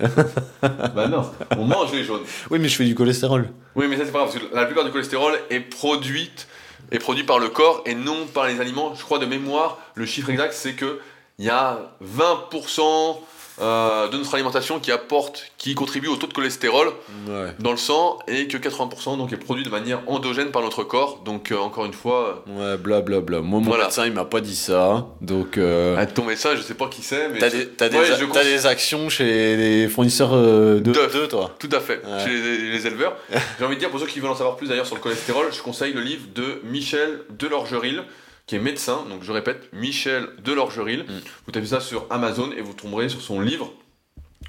Bah 0.61 1.09
non, 1.09 1.29
on 1.57 1.65
mange 1.65 1.91
les 1.91 2.05
jaunes. 2.05 2.21
oui, 2.49 2.59
mais 2.59 2.69
je 2.69 2.75
fais 2.77 2.85
du 2.85 2.95
cholestérol. 2.95 3.49
Oui, 3.75 3.87
mais 3.89 3.97
ça 3.97 4.05
c'est 4.05 4.11
pas 4.13 4.19
grave, 4.19 4.31
parce 4.33 4.45
que 4.45 4.55
la 4.55 4.65
plupart 4.65 4.85
du 4.85 4.91
cholestérol 4.91 5.37
est 5.49 5.59
produite 5.59 6.47
est 6.91 6.99
produit 6.99 7.23
par 7.25 7.39
le 7.39 7.49
corps 7.49 7.81
et 7.85 7.93
non 7.95 8.25
par 8.33 8.47
les 8.47 8.61
aliments. 8.61 8.95
Je 8.95 9.01
crois 9.03 9.19
de 9.19 9.25
mémoire, 9.25 9.79
le 9.95 10.05
chiffre 10.05 10.29
exact 10.29 10.53
c'est 10.53 10.73
que 10.73 10.99
il 11.37 11.43
y 11.45 11.49
a 11.49 11.91
20% 12.01 13.17
euh, 13.61 14.07
de 14.09 14.17
notre 14.17 14.33
alimentation 14.33 14.79
qui 14.79 14.91
apporte, 14.91 15.51
qui 15.57 15.75
contribue 15.75 16.07
au 16.07 16.15
taux 16.17 16.27
de 16.27 16.33
cholestérol 16.33 16.87
Ouais. 17.27 17.53
dans 17.59 17.71
le 17.71 17.77
sang 17.77 18.19
et 18.27 18.47
que 18.47 18.57
80% 18.57 19.17
donc 19.17 19.31
est 19.33 19.37
produit 19.37 19.63
de 19.63 19.69
manière 19.69 20.01
endogène 20.07 20.51
par 20.51 20.61
notre 20.61 20.83
corps. 20.83 21.21
Donc 21.25 21.51
euh, 21.51 21.57
encore 21.57 21.85
une 21.85 21.93
fois, 21.93 22.43
Ouais, 22.47 22.77
blablabla. 22.77 23.39
Moi, 23.41 23.59
mon 23.59 23.65
Voilà. 23.65 23.85
médecin, 23.85 24.05
il 24.05 24.13
m'a 24.13 24.25
pas 24.25 24.41
dit 24.41 24.55
ça. 24.55 25.07
Donc, 25.21 25.57
euh, 25.57 25.97
à 25.97 26.05
ton 26.05 26.25
médecin, 26.25 26.55
je 26.55 26.61
sais 26.61 26.73
pas 26.73 26.87
qui 26.87 27.01
c'est, 27.01 27.29
mais 27.29 27.39
t'as 27.39 27.49
des, 27.49 27.65
des, 27.65 27.97
Ouais, 27.97 28.65
a- 28.65 28.67
actions 28.67 29.09
chez 29.09 29.55
les 29.55 29.87
fournisseurs 29.87 30.31
euh, 30.33 30.79
de 30.79 30.91
D'œufs. 30.91 31.13
d'œufs, 31.13 31.29
toi? 31.29 31.51
Tout 31.59 31.69
à 31.71 31.79
fait, 31.79 32.01
Ouais. 32.05 32.23
chez 32.25 32.33
les, 32.33 32.71
les 32.71 32.87
éleveurs. 32.87 33.15
J'ai 33.59 33.65
envie 33.65 33.75
de 33.75 33.79
dire, 33.79 33.89
pour 33.89 33.99
ceux 33.99 34.05
qui 34.07 34.19
veulent 34.19 34.31
en 34.31 34.35
savoir 34.35 34.55
plus 34.57 34.67
d'ailleurs 34.67 34.85
sur 34.85 34.95
le 34.95 35.01
cholestérol, 35.01 35.47
je 35.51 35.61
conseille 35.61 35.93
le 35.93 36.01
livre 36.01 36.23
de 36.35 36.61
Michel 36.65 37.19
Delorgeril, 37.37 38.03
qui 38.47 38.55
est 38.55 38.59
médecin, 38.59 39.03
donc 39.09 39.23
je 39.23 39.31
répète, 39.31 39.69
Michel 39.73 40.27
Delorgeril. 40.43 41.01
Mm. 41.03 41.21
Vous 41.45 41.51
tapez 41.51 41.65
ça 41.67 41.79
sur 41.79 42.05
Amazon 42.09 42.51
et 42.55 42.61
vous 42.61 42.73
tomberez 42.73 43.09
sur 43.09 43.21
son 43.21 43.41
livre 43.41 43.71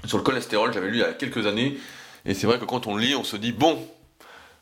sur 0.05 0.17
le 0.17 0.23
cholestérol, 0.23 0.71
j'avais 0.73 0.89
lu 0.89 0.97
il 0.97 0.99
y 0.99 1.03
a 1.03 1.13
quelques 1.13 1.47
années, 1.47 1.77
et 2.25 2.33
c'est 2.35 2.45
vrai 2.45 2.59
que 2.59 2.65
quand 2.65 2.85
on 2.87 2.95
lit, 2.95 3.15
on 3.15 3.23
se 3.23 3.35
dit, 3.35 3.51
bon, 3.51 3.79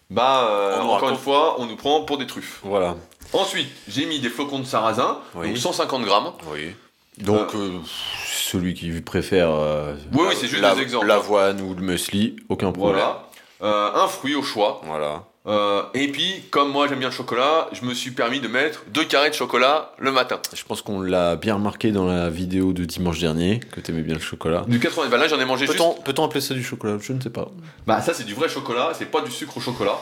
bah, 0.10 0.48
euh, 0.50 0.80
encore 0.80 0.94
raconte. 0.96 1.10
une 1.12 1.18
fois, 1.18 1.60
on 1.60 1.66
nous 1.66 1.76
prend 1.76 2.02
pour 2.02 2.18
des 2.18 2.26
truffes. 2.26 2.62
Voilà. 2.64 2.96
Ensuite, 3.34 3.68
j'ai 3.88 4.06
mis 4.06 4.20
des 4.20 4.30
flocons 4.30 4.60
de 4.60 4.66
sarrasin, 4.66 5.20
Oui. 5.36 5.50
donc 5.50 5.58
150 5.58 6.04
grammes. 6.06 6.32
Oui. 6.54 6.74
Donc, 7.18 7.54
euh, 7.56 7.80
celui 8.28 8.74
qui 8.74 8.90
préfère. 9.02 9.50
euh, 9.52 9.96
Oui, 10.14 10.26
oui, 10.30 10.36
c'est 10.40 10.48
juste 10.48 10.64
des 10.64 10.82
exemples. 10.82 11.06
L'avoine 11.08 11.62
ou 11.62 11.74
le 11.74 11.82
muesli, 11.82 12.38
aucun 12.50 12.72
problème. 12.72 12.96
Voilà. 12.96 13.30
Euh, 13.62 14.04
un 14.04 14.08
fruit 14.08 14.36
au 14.36 14.44
choix. 14.44 14.82
Voilà. 14.86 15.24
Euh, 15.48 15.84
et 15.94 16.08
puis, 16.08 16.44
comme 16.50 16.72
moi 16.72 16.88
j'aime 16.88 17.00
bien 17.00 17.10
le 17.10 17.14
chocolat, 17.14 17.68
je 17.72 17.86
me 17.86 17.94
suis 17.94 18.12
permis 18.12 18.40
de 18.40 18.48
mettre 18.48 18.84
deux 18.88 19.06
carrés 19.06 19.30
de 19.30 19.36
chocolat 19.36 19.92
le 20.00 20.12
matin. 20.12 20.40
Je 20.54 20.64
pense 20.64 20.82
qu'on 20.82 21.02
l'a 21.02 21.36
bien 21.36 21.56
remarqué 21.56 21.92
dans 21.92 22.06
la 22.06 22.30
vidéo 22.30 22.74
de 22.74 22.84
dimanche 22.86 23.20
dernier, 23.20 23.60
que 23.60 23.80
t'aimais 23.80 24.02
bien 24.02 24.16
le 24.16 24.22
chocolat. 24.22 24.64
Du 24.68 24.80
80 24.80 25.08
bah 25.10 25.18
là 25.18 25.28
j'en 25.28 25.40
ai 25.40 25.46
mangé 25.46 25.68
juste. 25.68 25.78
Peut-on 26.04 26.26
appeler 26.26 26.42
ça 26.42 26.54
du 26.56 26.64
chocolat? 26.64 26.98
Je 27.00 27.14
ne 27.14 27.22
sais 27.22 27.30
pas. 27.30 27.50
Bah 27.86 28.02
ça 28.02 28.14
c'est 28.14 28.24
du 28.24 28.34
vrai 28.34 28.50
chocolat, 28.50 28.90
c'est 28.94 29.06
pas 29.12 29.22
du 29.22 29.32
sucre 29.32 29.58
au 29.58 29.62
chocolat. 29.62 29.98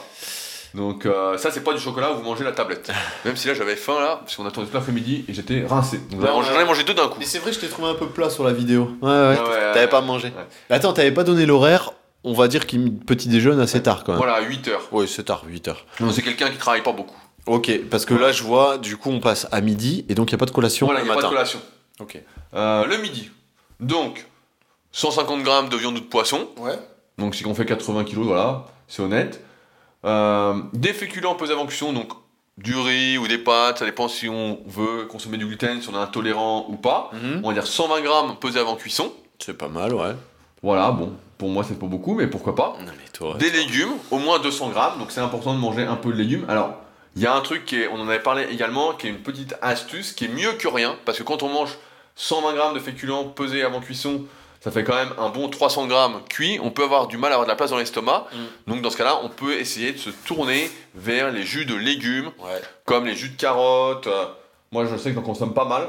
Donc 0.72 1.06
euh, 1.06 1.38
ça 1.38 1.50
c'est 1.52 1.62
pas 1.62 1.72
du 1.72 1.78
chocolat 1.78 2.12
où 2.12 2.16
vous 2.16 2.22
mangez 2.22 2.42
la 2.42 2.52
tablette. 2.52 2.90
Même 3.24 3.36
si 3.36 3.46
là 3.46 3.54
j'avais 3.54 3.76
faim 3.76 4.00
là, 4.00 4.20
parce 4.24 4.36
qu'on 4.36 4.46
attendait 4.46 4.66
tout 4.66 4.74
l'après-midi 4.74 5.24
et 5.28 5.34
j'étais 5.34 5.64
rincé. 5.66 6.00
Donc 6.10 6.22
Ouais, 6.22 6.28
j'en 6.28 6.58
ai 6.60 6.64
mangé 6.64 6.82
deux 6.84 6.94
d'un 6.94 7.08
coup. 7.08 7.16
Mais 7.18 7.26
c'est 7.26 7.38
vrai, 7.38 7.52
je 7.52 7.60
t'ai 7.60 7.68
trouvé 7.68 7.88
un 7.88 7.94
peu 7.94 8.06
plat 8.06 8.30
sur 8.30 8.44
la 8.44 8.52
vidéo. 8.52 8.90
Ouais, 9.00 9.08
ouais. 9.08 9.28
Ouais, 9.28 9.36
T'avais 9.72 9.80
ouais. 9.80 9.88
pas 9.88 10.00
mangé. 10.00 10.32
Attends, 10.70 10.92
t'avais 10.92 11.12
pas 11.12 11.22
donné 11.22 11.46
l'horaire. 11.46 11.92
On 12.24 12.32
va 12.32 12.48
dire 12.48 12.66
qu'il 12.66 12.94
petit 12.96 13.28
déjeune 13.28 13.60
assez 13.60 13.82
tard 13.82 14.02
quand 14.04 14.12
même. 14.12 14.18
Voilà, 14.22 14.40
8 14.40 14.68
heures. 14.68 14.88
Oui, 14.92 15.06
c'est 15.06 15.24
tard, 15.24 15.42
8 15.46 15.68
heures. 15.68 15.84
Donc 16.00 16.12
c'est 16.12 16.22
quelqu'un 16.22 16.48
qui 16.50 16.56
travaille 16.56 16.82
pas 16.82 16.92
beaucoup. 16.92 17.16
Ok, 17.46 17.70
parce 17.90 18.06
que 18.06 18.14
là, 18.14 18.32
je 18.32 18.42
vois, 18.42 18.78
du 18.78 18.96
coup, 18.96 19.10
on 19.10 19.20
passe 19.20 19.46
à 19.52 19.60
midi 19.60 20.06
et 20.08 20.14
donc 20.14 20.30
il 20.30 20.34
n'y 20.34 20.36
a 20.36 20.38
pas 20.38 20.46
de 20.46 20.50
collation 20.50 20.86
Voilà, 20.86 21.00
le 21.00 21.06
il 21.06 21.10
n'y 21.10 21.12
a 21.12 21.20
pas 21.20 21.22
de 21.22 21.28
collation. 21.28 21.60
ok. 22.00 22.18
Euh, 22.54 22.86
le 22.86 22.96
midi. 22.98 23.30
Donc 23.80 24.26
150 24.92 25.42
grammes 25.42 25.68
de 25.68 25.76
viande 25.76 25.96
ou 25.96 26.00
de 26.00 26.04
poisson. 26.06 26.48
Ouais. 26.58 26.78
Donc 27.18 27.34
si 27.34 27.44
on 27.46 27.54
fait 27.54 27.66
80 27.66 28.04
kilos, 28.04 28.26
voilà, 28.26 28.64
c'est 28.88 29.02
honnête. 29.02 29.44
Euh, 30.04 30.54
des 30.72 30.92
féculents 30.94 31.34
pesés 31.34 31.52
avant 31.52 31.66
cuisson, 31.66 31.92
donc 31.92 32.08
du 32.56 32.74
riz 32.76 33.18
ou 33.18 33.26
des 33.26 33.38
pâtes, 33.38 33.78
ça 33.80 33.84
dépend 33.84 34.08
si 34.08 34.28
on 34.28 34.60
veut 34.66 35.04
consommer 35.06 35.36
du 35.36 35.44
gluten, 35.46 35.82
si 35.82 35.88
on 35.88 35.94
est 35.94 35.96
intolérant 36.02 36.66
ou 36.68 36.76
pas. 36.76 37.10
On 37.42 37.48
va 37.48 37.52
dire 37.54 37.66
120 37.66 38.00
grammes 38.00 38.36
pesés 38.38 38.60
avant 38.60 38.76
cuisson. 38.76 39.12
C'est 39.38 39.58
pas 39.58 39.68
mal, 39.68 39.92
ouais. 39.94 40.12
Voilà, 40.62 40.92
bon, 40.92 41.12
pour 41.44 41.52
moi 41.52 41.62
c'est 41.62 41.78
pas 41.78 41.84
beaucoup, 41.86 42.14
mais 42.14 42.26
pourquoi 42.26 42.54
pas. 42.54 42.74
Non, 42.80 42.86
mais 42.96 43.08
toi. 43.12 43.34
Des 43.38 43.50
légumes, 43.50 43.92
au 44.10 44.16
moins 44.18 44.38
200 44.38 44.70
grammes, 44.70 44.98
donc 44.98 45.10
c'est 45.10 45.20
important 45.20 45.52
de 45.52 45.58
manger 45.58 45.82
un 45.82 45.96
peu 45.96 46.10
de 46.10 46.16
légumes. 46.16 46.46
Alors, 46.48 46.70
il 47.16 47.20
y 47.22 47.26
a 47.26 47.34
un 47.34 47.40
truc 47.42 47.66
qui 47.66 47.76
est, 47.82 47.88
on 47.88 47.96
en 48.00 48.08
avait 48.08 48.18
parlé 48.22 48.46
également, 48.50 48.94
qui 48.94 49.08
est 49.08 49.10
une 49.10 49.18
petite 49.22 49.54
astuce, 49.60 50.12
qui 50.12 50.24
est 50.24 50.28
mieux 50.28 50.52
que 50.54 50.66
rien, 50.68 50.96
parce 51.04 51.18
que 51.18 51.22
quand 51.22 51.42
on 51.42 51.50
mange 51.50 51.76
120 52.16 52.54
grammes 52.54 52.74
de 52.74 52.78
féculents 52.80 53.24
pesés 53.24 53.62
avant 53.62 53.80
cuisson, 53.80 54.22
ça 54.62 54.70
fait 54.70 54.84
quand 54.84 54.94
même 54.94 55.10
un 55.18 55.28
bon 55.28 55.50
300 55.50 55.86
grammes 55.86 56.22
cuits, 56.30 56.58
on 56.62 56.70
peut 56.70 56.84
avoir 56.84 57.08
du 57.08 57.18
mal 57.18 57.30
à 57.32 57.34
avoir 57.34 57.46
de 57.46 57.50
la 57.52 57.56
place 57.56 57.68
dans 57.68 57.76
l'estomac, 57.76 58.24
Mm. 58.32 58.70
donc 58.72 58.80
dans 58.80 58.88
ce 58.88 58.96
cas-là, 58.96 59.20
on 59.22 59.28
peut 59.28 59.52
essayer 59.58 59.92
de 59.92 59.98
se 59.98 60.08
tourner 60.08 60.70
vers 60.94 61.30
les 61.30 61.42
jus 61.42 61.66
de 61.66 61.74
légumes, 61.74 62.30
Ouais. 62.38 62.62
comme 62.86 63.04
les 63.04 63.14
jus 63.14 63.28
de 63.28 63.36
carottes. 63.36 64.06
euh, 64.06 64.24
Moi, 64.72 64.86
je 64.86 64.96
sais 64.96 65.10
que 65.10 65.16
j'en 65.16 65.22
consomme 65.22 65.52
pas 65.52 65.66
mal. 65.66 65.88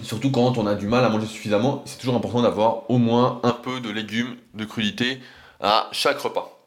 Surtout 0.00 0.30
quand 0.30 0.56
on 0.56 0.66
a 0.66 0.74
du 0.74 0.86
mal 0.86 1.04
à 1.04 1.10
manger 1.10 1.26
suffisamment, 1.26 1.82
c'est 1.84 1.98
toujours 1.98 2.16
important 2.16 2.40
d'avoir 2.40 2.90
au 2.90 2.96
moins 2.96 3.40
un 3.42 3.52
peu 3.52 3.80
de 3.80 3.90
légumes, 3.90 4.36
de 4.54 4.64
crudités 4.64 5.20
à 5.60 5.88
chaque 5.92 6.18
repas. 6.18 6.66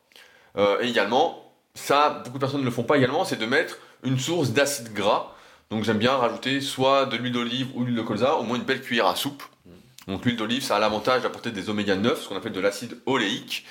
Euh, 0.58 0.82
et 0.82 0.88
également, 0.88 1.52
ça, 1.74 2.22
beaucoup 2.24 2.38
de 2.38 2.40
personnes 2.40 2.62
ne 2.62 2.66
le 2.66 2.72
font 2.72 2.84
pas 2.84 2.98
également, 2.98 3.26
c'est 3.26 3.36
de 3.36 3.46
mettre 3.46 3.80
une 4.04 4.20
source 4.20 4.52
d'acide 4.52 4.94
gras. 4.94 5.34
Donc 5.72 5.84
j'aime 5.84 5.98
bien 5.98 6.16
rajouter 6.16 6.62
soit 6.62 7.08
de 7.08 7.18
l'huile 7.18 7.34
d'olive 7.34 7.68
ou 7.74 7.82
de 7.82 7.86
l'huile 7.88 7.98
de 7.98 8.04
colza, 8.04 8.36
au 8.36 8.44
moins 8.44 8.58
une 8.58 8.64
belle 8.64 8.82
cuillère 8.82 9.08
à 9.08 9.16
soupe. 9.16 9.44
Donc 10.08 10.24
l'huile 10.24 10.38
d'olive, 10.38 10.62
ça 10.62 10.76
a 10.76 10.80
l'avantage 10.80 11.24
d'apporter 11.24 11.52
des 11.52 11.70
oméga 11.70 11.96
9, 11.96 12.22
ce 12.22 12.30
qu'on 12.30 12.38
appelle 12.38 12.52
de 12.52 12.60
l'acide 12.60 12.96
oléique. 13.08 13.66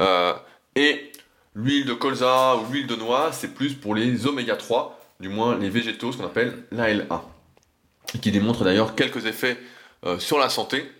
Euh, 0.00 0.32
et 0.76 1.12
l'huile 1.54 1.84
de 1.84 1.92
colza 1.92 2.56
ou 2.56 2.72
l'huile 2.72 2.86
de 2.86 2.96
noix, 2.96 3.32
c'est 3.32 3.54
plus 3.54 3.74
pour 3.74 3.94
les 3.94 4.26
oméga 4.26 4.56
3, 4.56 4.98
du 5.20 5.28
moins 5.28 5.58
les 5.58 5.68
végétaux, 5.68 6.10
ce 6.10 6.16
qu'on 6.16 6.24
appelle 6.24 6.64
l'ALA. 6.72 7.33
Qui 8.20 8.30
démontre 8.30 8.64
d'ailleurs 8.64 8.94
quelques 8.94 9.26
effets 9.26 9.58
euh, 10.06 10.18
sur 10.18 10.38
la 10.38 10.48
santé, 10.48 10.90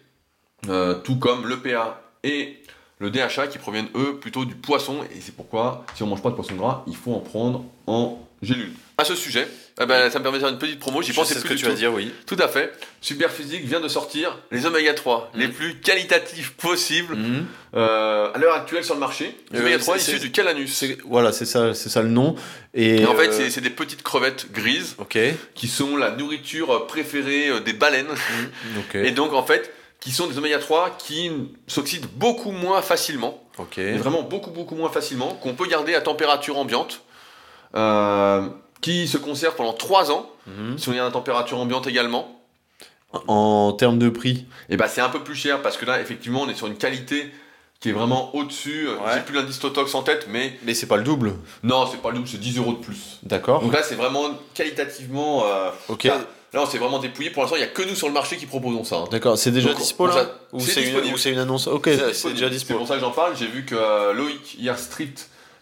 euh, 0.69 0.95
tout 0.95 1.17
comme 1.17 1.47
le 1.47 1.61
PA 1.61 2.03
et 2.23 2.63
le 2.99 3.11
DHA 3.11 3.49
qui 3.49 3.59
proviennent 3.59 3.89
eux 3.95 4.19
plutôt 4.19 4.45
du 4.45 4.55
poisson. 4.55 5.05
Et 5.15 5.21
c'est 5.21 5.35
pourquoi, 5.35 5.85
si 5.95 6.03
on 6.03 6.07
mange 6.07 6.23
pas 6.23 6.31
de 6.31 6.35
poisson 6.35 6.55
gras, 6.55 6.83
il 6.87 6.97
faut 6.97 7.13
en 7.13 7.21
prendre 7.21 7.65
en 7.87 8.19
gélule. 8.43 8.73
À 8.97 9.05
ce 9.05 9.15
sujet, 9.17 9.49
eh 9.81 9.87
ben, 9.87 10.09
ça 10.11 10.19
me 10.19 10.23
permet 10.23 10.39
de 10.39 10.43
faire 10.45 10.53
une 10.53 10.59
petite 10.59 10.79
promo, 10.79 11.03
j'y 11.03 11.13
pensais 11.13 11.35
sais 11.35 11.41
ce 11.41 11.45
plus 11.45 11.51
que 11.51 11.55
du 11.55 11.61
tu 11.61 11.67
vas 11.67 11.73
tout. 11.73 11.79
dire, 11.79 11.93
oui. 11.93 12.13
Tout 12.27 12.37
à 12.39 12.47
fait. 12.47 12.73
Superphysique 13.01 13.65
vient 13.65 13.81
de 13.81 13.89
sortir 13.89 14.39
les 14.53 14.67
oméga 14.67 14.95
3, 14.95 15.31
Mhm. 15.35 15.41
les 15.41 15.49
plus 15.49 15.81
qualitatifs 15.81 16.53
possibles 16.53 17.17
Mhm. 17.17 17.47
euh, 17.75 18.31
à 18.33 18.39
l'heure 18.39 18.55
actuelle 18.55 18.85
sur 18.85 18.95
le 18.95 19.01
marché. 19.01 19.37
Les 19.51 19.59
Euh, 19.59 19.63
oméga 19.63 19.79
3 19.79 19.99
c'est- 19.99 20.13
issus 20.13 20.21
du 20.21 20.31
calanus. 20.31 20.85
Voilà, 21.07 21.33
c'est 21.33 21.45
ça, 21.47 21.75
c'est 21.75 21.89
ça 21.89 22.03
le 22.03 22.09
nom. 22.09 22.37
Et, 22.73 23.01
Et 23.03 23.07
en 23.07 23.15
fait, 23.17 23.29
euh, 23.29 23.33
c'est- 23.33 23.51
c'est 23.51 23.61
des 23.61 23.71
petites 23.71 24.03
crevettes 24.03 24.53
grises 24.53 24.97
qui 25.55 25.67
sont 25.69 25.97
la 25.97 26.11
nourriture 26.13 26.87
préférée 26.87 27.61
des 27.65 27.73
baleines. 27.73 28.07
Ok. 28.79 28.95
Et 28.97 29.11
donc, 29.11 29.33
en 29.33 29.43
fait, 29.45 29.73
qui 30.01 30.13
sont 30.13 30.27
des 30.27 30.39
oméga 30.39 30.59
3 30.59 30.97
qui 30.99 31.31
s'oxydent 31.67 32.07
beaucoup 32.15 32.51
moins 32.53 32.83
facilement. 32.83 33.41
Vraiment 33.97 34.23
beaucoup, 34.23 34.51
beaucoup 34.51 34.75
moins 34.75 34.91
facilement, 34.91 35.35
qu'on 35.35 35.55
peut 35.55 35.67
garder 35.67 35.95
à 35.95 36.01
température 36.01 36.59
ambiante, 36.59 37.01
qui 38.81 39.09
se 39.09 39.17
conservent 39.19 39.57
pendant 39.57 39.73
3 39.73 40.11
ans, 40.13 40.31
Mhm. 40.47 40.79
si 40.79 40.89
on 40.89 40.93
est 40.95 40.99
à 41.01 41.11
température 41.11 41.59
ambiante 41.59 41.87
également. 41.87 42.31
En 43.29 43.73
termes 43.73 43.99
de 43.99 44.09
prix. 44.09 44.45
Et 44.69 44.77
bah 44.77 44.89
c'est 44.89 45.01
un 45.01 45.09
peu 45.09 45.21
plus 45.21 45.37
cher 45.37 45.63
parce 45.63 45.77
que 45.77 45.85
là, 45.87 46.01
effectivement, 46.01 46.43
on 46.43 46.49
est 46.49 46.55
sur 46.55 46.67
une 46.67 46.77
qualité 46.77 47.31
qui 47.79 47.91
est 47.91 47.93
vraiment 47.93 48.35
au-dessus. 48.35 48.89
Euh, 48.89 48.95
Ouais. 48.97 49.13
J'ai 49.15 49.21
plus 49.21 49.35
l'indice 49.37 49.61
Totox 49.61 49.95
en 49.95 50.03
tête, 50.03 50.27
mais 50.29 50.59
Mais 50.65 50.75
c'est 50.75 50.87
pas 50.87 50.97
le 50.97 51.05
double. 51.05 51.35
non, 51.63 51.87
c'est 51.91 51.99
pas 52.03 52.09
le 52.11 52.17
double, 52.17 52.27
c'est 52.29 52.41
10 52.41 52.59
euros 52.59 52.73
de 52.73 52.79
plus. 52.79 53.21
D'accord. 53.23 53.61
Donc 53.63 53.73
là, 53.73 53.83
c'est 53.85 53.95
vraiment 53.95 54.25
qualitativement. 54.53 55.45
euh, 55.47 55.71
Ok. 55.89 56.05
là, 56.05 56.19
là, 56.53 56.63
on 56.63 56.67
s'est 56.67 56.79
vraiment 56.79 56.99
dépouillé. 56.99 57.31
Pour 57.31 57.43
l'instant, 57.43 57.57
il 57.57 57.61
n'y 57.61 57.65
a 57.65 57.69
que 57.69 57.83
nous 57.83 57.95
sur 57.95 58.09
le 58.09 58.15
marché 58.15 58.37
qui 58.37 58.47
proposons 58.47 58.83
ça. 58.83 58.97
hein. 58.97 59.05
D'accord. 59.13 59.39
C'est 59.39 59.53
déjà 59.53 59.69
Donc, 59.69 59.79
dispo 59.79 60.09
là 60.09 60.27
Ou 60.53 60.59
c'est 60.61 60.73
c'est 60.73 60.81
une, 60.81 60.87
disponible. 60.87 61.15
ou 61.15 61.19
c'est 61.19 61.31
une 61.31 61.39
annonce 61.39 61.69
Ok, 61.69 61.83
C'est 61.87 61.97
c'est 61.99 62.07
disponible. 62.09 62.35
déjà 62.41 62.47
C'est 62.49 62.55
dispo. 62.55 62.75
pour 62.79 62.89
ça 62.89 62.95
que 62.95 63.01
j'en 63.01 63.11
parle. 63.13 63.37
J'ai 63.37 63.47
vu 63.47 63.65
que 63.65 63.77
euh, 63.77 64.13
Loïc, 64.13 64.57
hier 64.59 64.77
Street, 64.77 65.15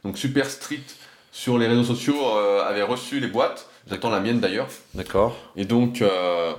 donc 0.05 0.17
Super 0.17 0.49
Street, 0.49 0.81
sur 1.33 1.59
les 1.59 1.67
réseaux 1.67 1.83
sociaux, 1.83 2.15
euh, 2.37 2.63
avait 2.65 2.83
reçu 2.83 3.19
les 3.19 3.27
boîtes. 3.27 3.67
J'attends 3.91 4.11
la 4.11 4.21
mienne 4.21 4.39
d'ailleurs. 4.39 4.69
D'accord. 4.95 5.35
Et 5.57 5.65
donc, 5.65 6.03
euh, 6.03 6.53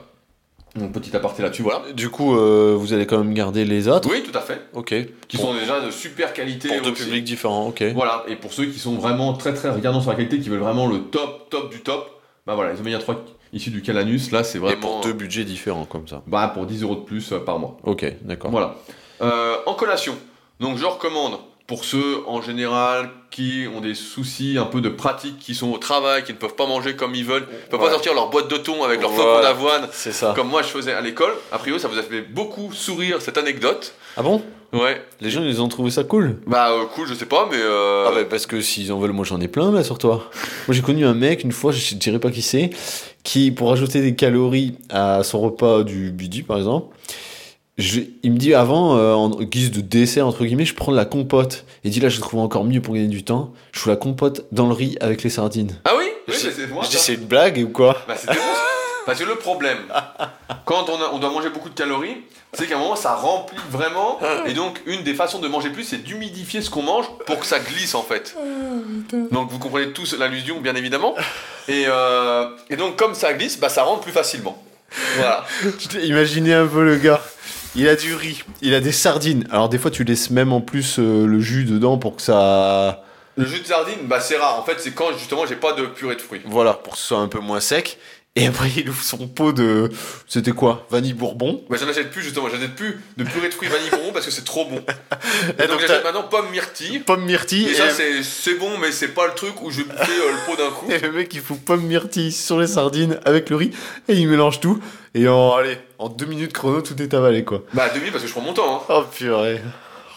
donc 0.75 0.91
petit 0.91 1.15
aparté 1.15 1.41
là-dessus, 1.43 1.61
voilà. 1.61 1.83
Du 1.93 2.09
coup, 2.09 2.35
euh, 2.35 2.75
vous 2.77 2.91
allez 2.91 3.05
quand 3.05 3.19
même 3.19 3.33
garder 3.33 3.63
les 3.63 3.87
autres 3.87 4.09
Oui, 4.11 4.23
tout 4.23 4.37
à 4.37 4.41
fait. 4.41 4.59
Ok. 4.73 4.93
Qui 5.29 5.37
Pour- 5.37 5.45
sont 5.45 5.53
déjà 5.53 5.79
de 5.79 5.89
super 5.91 6.33
qualité. 6.33 6.67
Pour 6.69 6.81
deux 6.81 6.91
aussi. 6.91 7.03
publics 7.03 7.23
différents, 7.23 7.67
ok. 7.67 7.83
Voilà, 7.93 8.23
et 8.27 8.35
pour 8.35 8.51
ceux 8.51 8.65
qui 8.65 8.79
sont 8.79 8.95
vraiment 8.95 9.33
très 9.33 9.53
très 9.53 9.69
regardants 9.69 10.01
sur 10.01 10.09
la 10.09 10.17
qualité, 10.17 10.39
qui 10.39 10.49
veulent 10.49 10.59
vraiment 10.59 10.87
le 10.87 11.03
top, 11.03 11.49
top 11.49 11.71
du 11.71 11.79
top, 11.81 12.09
bah 12.45 12.55
voilà, 12.55 12.73
les 12.73 12.79
oméga 12.81 12.97
3 12.97 13.23
issus 13.53 13.69
du 13.69 13.81
Calanus, 13.83 14.31
là 14.31 14.43
c'est 14.43 14.57
Et 14.57 14.61
vraiment. 14.61 14.81
pour 14.81 15.01
deux 15.01 15.13
budgets 15.13 15.43
différents 15.45 15.85
comme 15.85 16.07
ça. 16.07 16.23
Bah 16.27 16.49
pour 16.53 16.65
10 16.65 16.81
euros 16.81 16.95
de 16.95 17.01
plus 17.01 17.31
euh, 17.31 17.39
par 17.39 17.59
mois. 17.59 17.77
Ok, 17.83 18.03
d'accord. 18.23 18.49
Voilà. 18.51 18.75
Euh, 19.21 19.55
en 19.67 19.75
collation, 19.75 20.17
donc 20.59 20.77
je 20.77 20.85
recommande 20.85 21.37
pour 21.67 21.85
ceux 21.85 22.17
en 22.27 22.41
général 22.41 23.09
qui 23.31 23.65
ont 23.73 23.79
des 23.81 23.95
soucis 23.95 24.57
un 24.59 24.65
peu 24.65 24.81
de 24.81 24.89
pratique, 24.89 25.39
qui 25.39 25.55
sont 25.55 25.71
au 25.71 25.77
travail, 25.77 26.23
qui 26.23 26.33
ne 26.33 26.37
peuvent 26.37 26.55
pas 26.55 26.67
manger 26.67 26.95
comme 26.95 27.15
ils 27.15 27.25
veulent, 27.25 27.43
ne 27.43 27.69
peuvent 27.71 27.79
Ouais. 27.79 27.85
pas 27.87 27.91
sortir 27.93 28.13
leur 28.13 28.29
boîte 28.29 28.49
de 28.49 28.57
thon 28.57 28.83
avec 28.83 29.01
leur 29.01 29.09
Ouais. 29.11 29.15
flocon 29.17 29.41
d'avoine, 29.41 29.87
C'est 29.91 30.11
ça. 30.11 30.33
comme 30.35 30.49
moi 30.49 30.61
je 30.61 30.67
faisais 30.67 30.93
à 30.93 31.01
l'école. 31.01 31.33
A 31.51 31.57
priori, 31.57 31.79
ça 31.79 31.87
vous 31.87 31.97
a 31.97 32.03
fait 32.03 32.21
beaucoup 32.21 32.71
sourire 32.73 33.21
cette 33.21 33.37
anecdote. 33.37 33.93
Ah 34.17 34.21
bon? 34.23 34.43
Ouais. 34.73 35.01
Les 35.21 35.29
gens, 35.29 35.43
ils 35.43 35.61
ont 35.61 35.67
trouvé 35.67 35.89
ça 35.91 36.03
cool? 36.03 36.37
Bah 36.47 36.71
euh, 36.71 36.85
cool, 36.95 37.07
je 37.07 37.13
sais 37.13 37.27
pas, 37.27 37.47
mais. 37.49 37.57
euh, 37.59 38.07
Ah 38.07 38.11
bah 38.13 38.25
parce 38.29 38.45
que 38.47 38.59
s'ils 38.59 38.91
en 38.91 38.99
veulent, 38.99 39.11
moi 39.11 39.23
j'en 39.23 39.39
ai 39.39 39.47
plein 39.47 39.71
là 39.71 39.83
sur 39.83 39.97
toi. 39.99 40.29
Moi 40.67 40.75
j'ai 40.75 40.81
connu 40.81 41.05
un 41.05 41.13
mec 41.13 41.43
une 41.43 41.51
fois, 41.51 41.71
je 41.71 41.95
dirais 41.95 42.19
pas 42.19 42.29
qui 42.31 42.41
c'est, 42.41 42.71
qui 43.23 43.51
pour 43.51 43.69
rajouter 43.69 44.01
des 44.01 44.15
calories 44.15 44.75
à 44.89 45.23
son 45.23 45.39
repas 45.41 45.83
du 45.83 46.11
midi 46.11 46.41
par 46.43 46.57
exemple, 46.57 46.87
je- 47.77 48.01
il 48.23 48.31
me 48.31 48.37
dit 48.37 48.53
avant, 48.53 48.95
euh, 48.97 49.13
en 49.13 49.29
guise 49.29 49.71
de 49.71 49.81
dessert 49.81 50.27
entre 50.27 50.45
guillemets, 50.45 50.65
je 50.65 50.75
prends 50.75 50.91
de 50.91 50.97
la 50.97 51.05
compote. 51.05 51.65
Il 51.83 51.91
dit 51.91 51.99
là 51.99 52.09
je 52.09 52.19
trouve 52.19 52.39
encore 52.39 52.63
mieux 52.63 52.81
pour 52.81 52.93
gagner 52.93 53.07
du 53.07 53.23
temps, 53.23 53.53
je 53.71 53.79
fous 53.79 53.89
la 53.89 53.95
compote 53.95 54.45
dans 54.51 54.67
le 54.67 54.73
riz 54.73 54.97
avec 55.01 55.23
les 55.23 55.29
sardines. 55.29 55.75
Ah 55.85 55.91
oui, 55.97 56.05
oui 56.27 56.33
Je 56.39 56.47
mais 56.47 56.53
c'est 56.55 56.67
moi. 56.67 56.83
je 56.85 56.89
dis 56.89 56.97
c'est 56.97 57.13
une 57.15 57.25
blague 57.25 57.57
ou 57.65 57.69
quoi? 57.69 57.97
Bah 58.07 58.15
c'était 58.17 58.33
bon. 58.35 58.39
Parce 59.05 59.19
que 59.19 59.25
le 59.25 59.35
problème, 59.35 59.79
quand 60.63 60.85
on, 60.89 60.95
a- 60.95 61.09
on 61.11 61.19
doit 61.19 61.29
manger 61.29 61.49
beaucoup 61.49 61.67
de 61.67 61.73
calories, 61.75 62.15
c'est 62.53 62.67
qu'à 62.67 62.77
un 62.77 62.79
moment 62.79 62.95
ça 62.95 63.15
remplit 63.15 63.57
vraiment. 63.69 64.17
Et 64.45 64.53
donc, 64.53 64.81
une 64.85 65.03
des 65.03 65.13
façons 65.13 65.39
de 65.39 65.47
manger 65.49 65.71
plus, 65.71 65.83
c'est 65.83 65.97
d'humidifier 66.01 66.61
ce 66.61 66.69
qu'on 66.69 66.83
mange 66.83 67.07
pour 67.25 67.37
que 67.39 67.45
ça 67.45 67.59
glisse 67.59 67.95
en 67.95 68.01
fait. 68.03 68.33
Donc, 69.31 69.49
vous 69.49 69.59
comprenez 69.59 69.91
tous 69.91 70.17
l'allusion, 70.17 70.61
bien 70.61 70.73
évidemment. 70.75 71.15
Et, 71.67 71.83
euh, 71.87 72.47
et 72.69 72.77
donc, 72.77 72.95
comme 72.95 73.13
ça 73.13 73.33
glisse, 73.33 73.59
bah, 73.59 73.67
ça 73.67 73.83
rentre 73.83 73.99
plus 74.03 74.13
facilement. 74.13 74.61
Voilà. 75.17 75.43
Imaginé 76.03 76.53
un 76.53 76.67
peu 76.67 76.85
le 76.85 76.95
gars. 76.95 77.21
Il 77.75 77.87
a 77.87 77.95
du 77.95 78.13
riz, 78.13 78.43
il 78.61 78.75
a 78.75 78.79
des 78.79 78.91
sardines. 78.91 79.47
Alors 79.49 79.67
des 79.67 79.79
fois 79.79 79.89
tu 79.89 80.03
laisses 80.03 80.29
même 80.29 80.53
en 80.53 80.61
plus 80.61 80.99
euh, 80.99 81.25
le 81.25 81.39
jus 81.39 81.65
dedans 81.65 81.97
pour 81.97 82.15
que 82.15 82.21
ça... 82.21 83.03
Le 83.35 83.45
jus 83.47 83.61
de 83.61 83.65
sardine, 83.65 83.97
bah, 84.03 84.19
c'est 84.19 84.37
rare. 84.37 84.59
En 84.59 84.63
fait, 84.63 84.75
c'est 84.77 84.91
quand 84.91 85.11
justement 85.17 85.47
j'ai 85.47 85.55
pas 85.55 85.73
de 85.73 85.87
purée 85.87 86.15
de 86.15 86.21
fruits. 86.21 86.41
Voilà, 86.45 86.73
pour 86.73 86.93
que 86.93 86.99
ce 86.99 87.07
soit 87.07 87.17
un 87.17 87.27
peu 87.27 87.39
moins 87.39 87.59
sec. 87.59 87.97
Et 88.35 88.47
après 88.47 88.67
il 88.77 88.89
ouvre 88.89 89.03
son 89.03 89.27
pot 89.27 89.53
de... 89.53 89.91
C'était 90.27 90.53
quoi? 90.53 90.87
Vanille 90.89 91.13
bourbon? 91.13 91.63
Bah, 91.69 91.77
j'en 91.79 91.87
achète 91.87 92.09
plus 92.09 92.23
justement, 92.23 92.49
j'achète 92.49 92.73
plus 92.75 92.99
de 93.15 93.23
purée 93.23 93.47
de 93.47 93.53
fruits 93.53 93.69
vanille 93.69 93.91
bonbon 93.91 94.11
parce 94.11 94.25
que 94.25 94.31
c'est 94.31 94.43
trop 94.43 94.65
bon. 94.65 94.77
Et 95.59 95.63
Et 95.63 95.67
donc, 95.67 95.69
donc, 95.69 95.81
j'achète 95.81 96.03
maintenant 96.03 96.23
pomme 96.23 96.49
myrtille. 96.49 96.99
Pomme 97.01 97.25
myrtille. 97.25 97.67
Et 97.67 97.71
Et, 97.71 97.75
ça, 97.75 97.91
c'est 97.91 98.23
c'est 98.23 98.55
bon, 98.55 98.79
mais 98.79 98.91
c'est 98.91 99.09
pas 99.09 99.27
le 99.27 99.35
truc 99.35 99.61
où 99.61 99.69
je 99.69 99.77
vais 99.77 99.83
bouffer 99.83 100.11
euh, 100.11 100.31
le 100.31 100.45
pot 100.47 100.57
d'un 100.57 100.71
coup. 100.71 100.87
et 100.91 100.97
le 100.97 101.11
mec 101.11 101.31
il 101.35 101.41
fout 101.41 101.63
pomme 101.63 101.83
myrtille 101.83 102.31
sur 102.31 102.59
les 102.59 102.65
sardines 102.65 103.19
avec 103.23 103.51
le 103.51 103.55
riz. 103.55 103.71
Et 104.07 104.15
il 104.15 104.27
mélange 104.27 104.59
tout. 104.59 104.81
Et 105.13 105.27
en, 105.27 105.53
allez, 105.53 105.77
en 105.99 106.09
deux 106.09 106.25
minutes 106.25 106.53
chrono, 106.53 106.81
tout 106.81 106.99
est 107.03 107.13
avalé 107.13 107.43
quoi. 107.43 107.61
Bah, 107.73 107.89
demi 107.93 108.09
parce 108.09 108.23
que 108.23 108.27
je 108.27 108.33
prends 108.33 108.41
mon 108.41 108.53
temps. 108.53 108.77
Hein. 108.77 108.81
Oh 108.89 109.03
purée. 109.15 109.61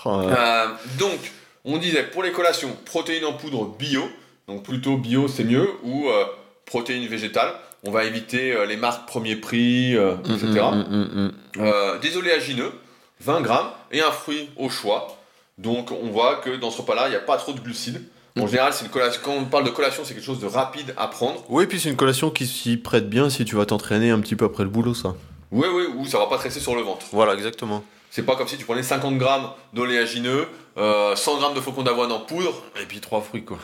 Oh, 0.07 0.23
là 0.23 0.27
là. 0.31 0.65
Euh, 0.65 0.69
donc, 0.99 1.19
on 1.67 1.77
disait 1.77 2.05
pour 2.05 2.23
les 2.23 2.33
collations, 2.33 2.75
protéines 2.87 3.27
en 3.27 3.35
poudre 3.35 3.77
bio. 3.79 4.09
Donc, 4.49 4.63
plutôt 4.63 4.97
bio, 4.97 5.29
c'est 5.29 5.45
mieux. 5.45 5.69
Ou 5.83 6.09
euh, 6.09 6.25
protéines 6.65 7.07
végétales. 7.09 7.53
On 7.87 7.91
va 7.91 8.05
éviter 8.05 8.53
euh, 8.53 8.67
les 8.67 8.77
marques 8.77 9.07
premier 9.07 9.37
prix, 9.37 9.97
euh, 9.97 10.15
etc. 10.25 10.47
Mm, 10.47 10.77
mm, 10.77 10.97
mm, 10.97 11.27
mm. 11.27 11.33
Euh, 11.61 11.99
des 11.99 12.17
oléagineux, 12.17 12.73
20 13.21 13.41
grammes, 13.43 13.69
et 13.93 14.01
un 14.01 14.11
fruit 14.11 14.51
au 14.57 14.69
choix. 14.69 15.17
Donc 15.59 15.91
on 15.93 16.11
voit 16.11 16.37
que 16.37 16.57
dans 16.57 16.71
ce 16.71 16.79
repas-là, 16.83 17.07
il 17.07 17.11
n'y 17.11 17.17
a 17.17 17.21
pas 17.21 17.37
trop 17.37 17.53
de 17.53 17.61
glucides. 17.61 18.03
En 18.39 18.47
général, 18.47 18.75
c'est 18.75 18.85
une 18.85 18.91
collation. 18.91 19.21
quand 19.25 19.33
on 19.33 19.45
parle 19.47 19.65
de 19.65 19.71
collation, 19.71 20.03
c'est 20.05 20.13
quelque 20.13 20.27
chose 20.27 20.41
de 20.41 20.47
rapide 20.47 20.93
à 20.99 21.09
prendre. 21.09 21.43
Oui, 21.49 21.67
puis 21.67 21.81
c'est 21.81 21.89
une 21.89 21.97
collation 21.97 22.29
qui 22.31 22.47
s'y 22.47 22.77
prête 22.77 23.09
bien 23.09 23.31
si 23.31 23.47
tu 23.47 23.57
vas 23.57 23.65
t'entraîner 23.65 24.11
un 24.11 24.21
petit 24.21 24.37
peu 24.37 24.45
après 24.45 24.63
le 24.63 24.69
boulot, 24.69 24.93
ça. 24.93 25.15
Oui, 25.53 25.67
oui, 25.73 25.85
ou 25.97 26.05
ça 26.05 26.19
va 26.19 26.27
pas 26.27 26.37
te 26.37 26.43
rester 26.43 26.61
sur 26.61 26.75
le 26.77 26.83
ventre. 26.83 27.07
Voilà, 27.13 27.33
exactement. 27.33 27.83
C'est 28.11 28.25
pas 28.25 28.37
comme 28.37 28.47
si 28.49 28.59
tu 28.59 28.67
prenais 28.67 28.83
50 28.83 29.17
grammes 29.17 29.49
d'oléagineux, 29.73 30.49
euh, 30.77 31.17
100 31.17 31.39
grammes 31.39 31.55
de 31.55 31.61
flocons 31.61 31.83
d'avoine 31.83 32.13
en 32.13 32.19
poudre. 32.21 32.63
Et 32.83 32.85
puis 32.85 33.01
trois 33.01 33.23
fruits, 33.23 33.45
quoi. 33.45 33.59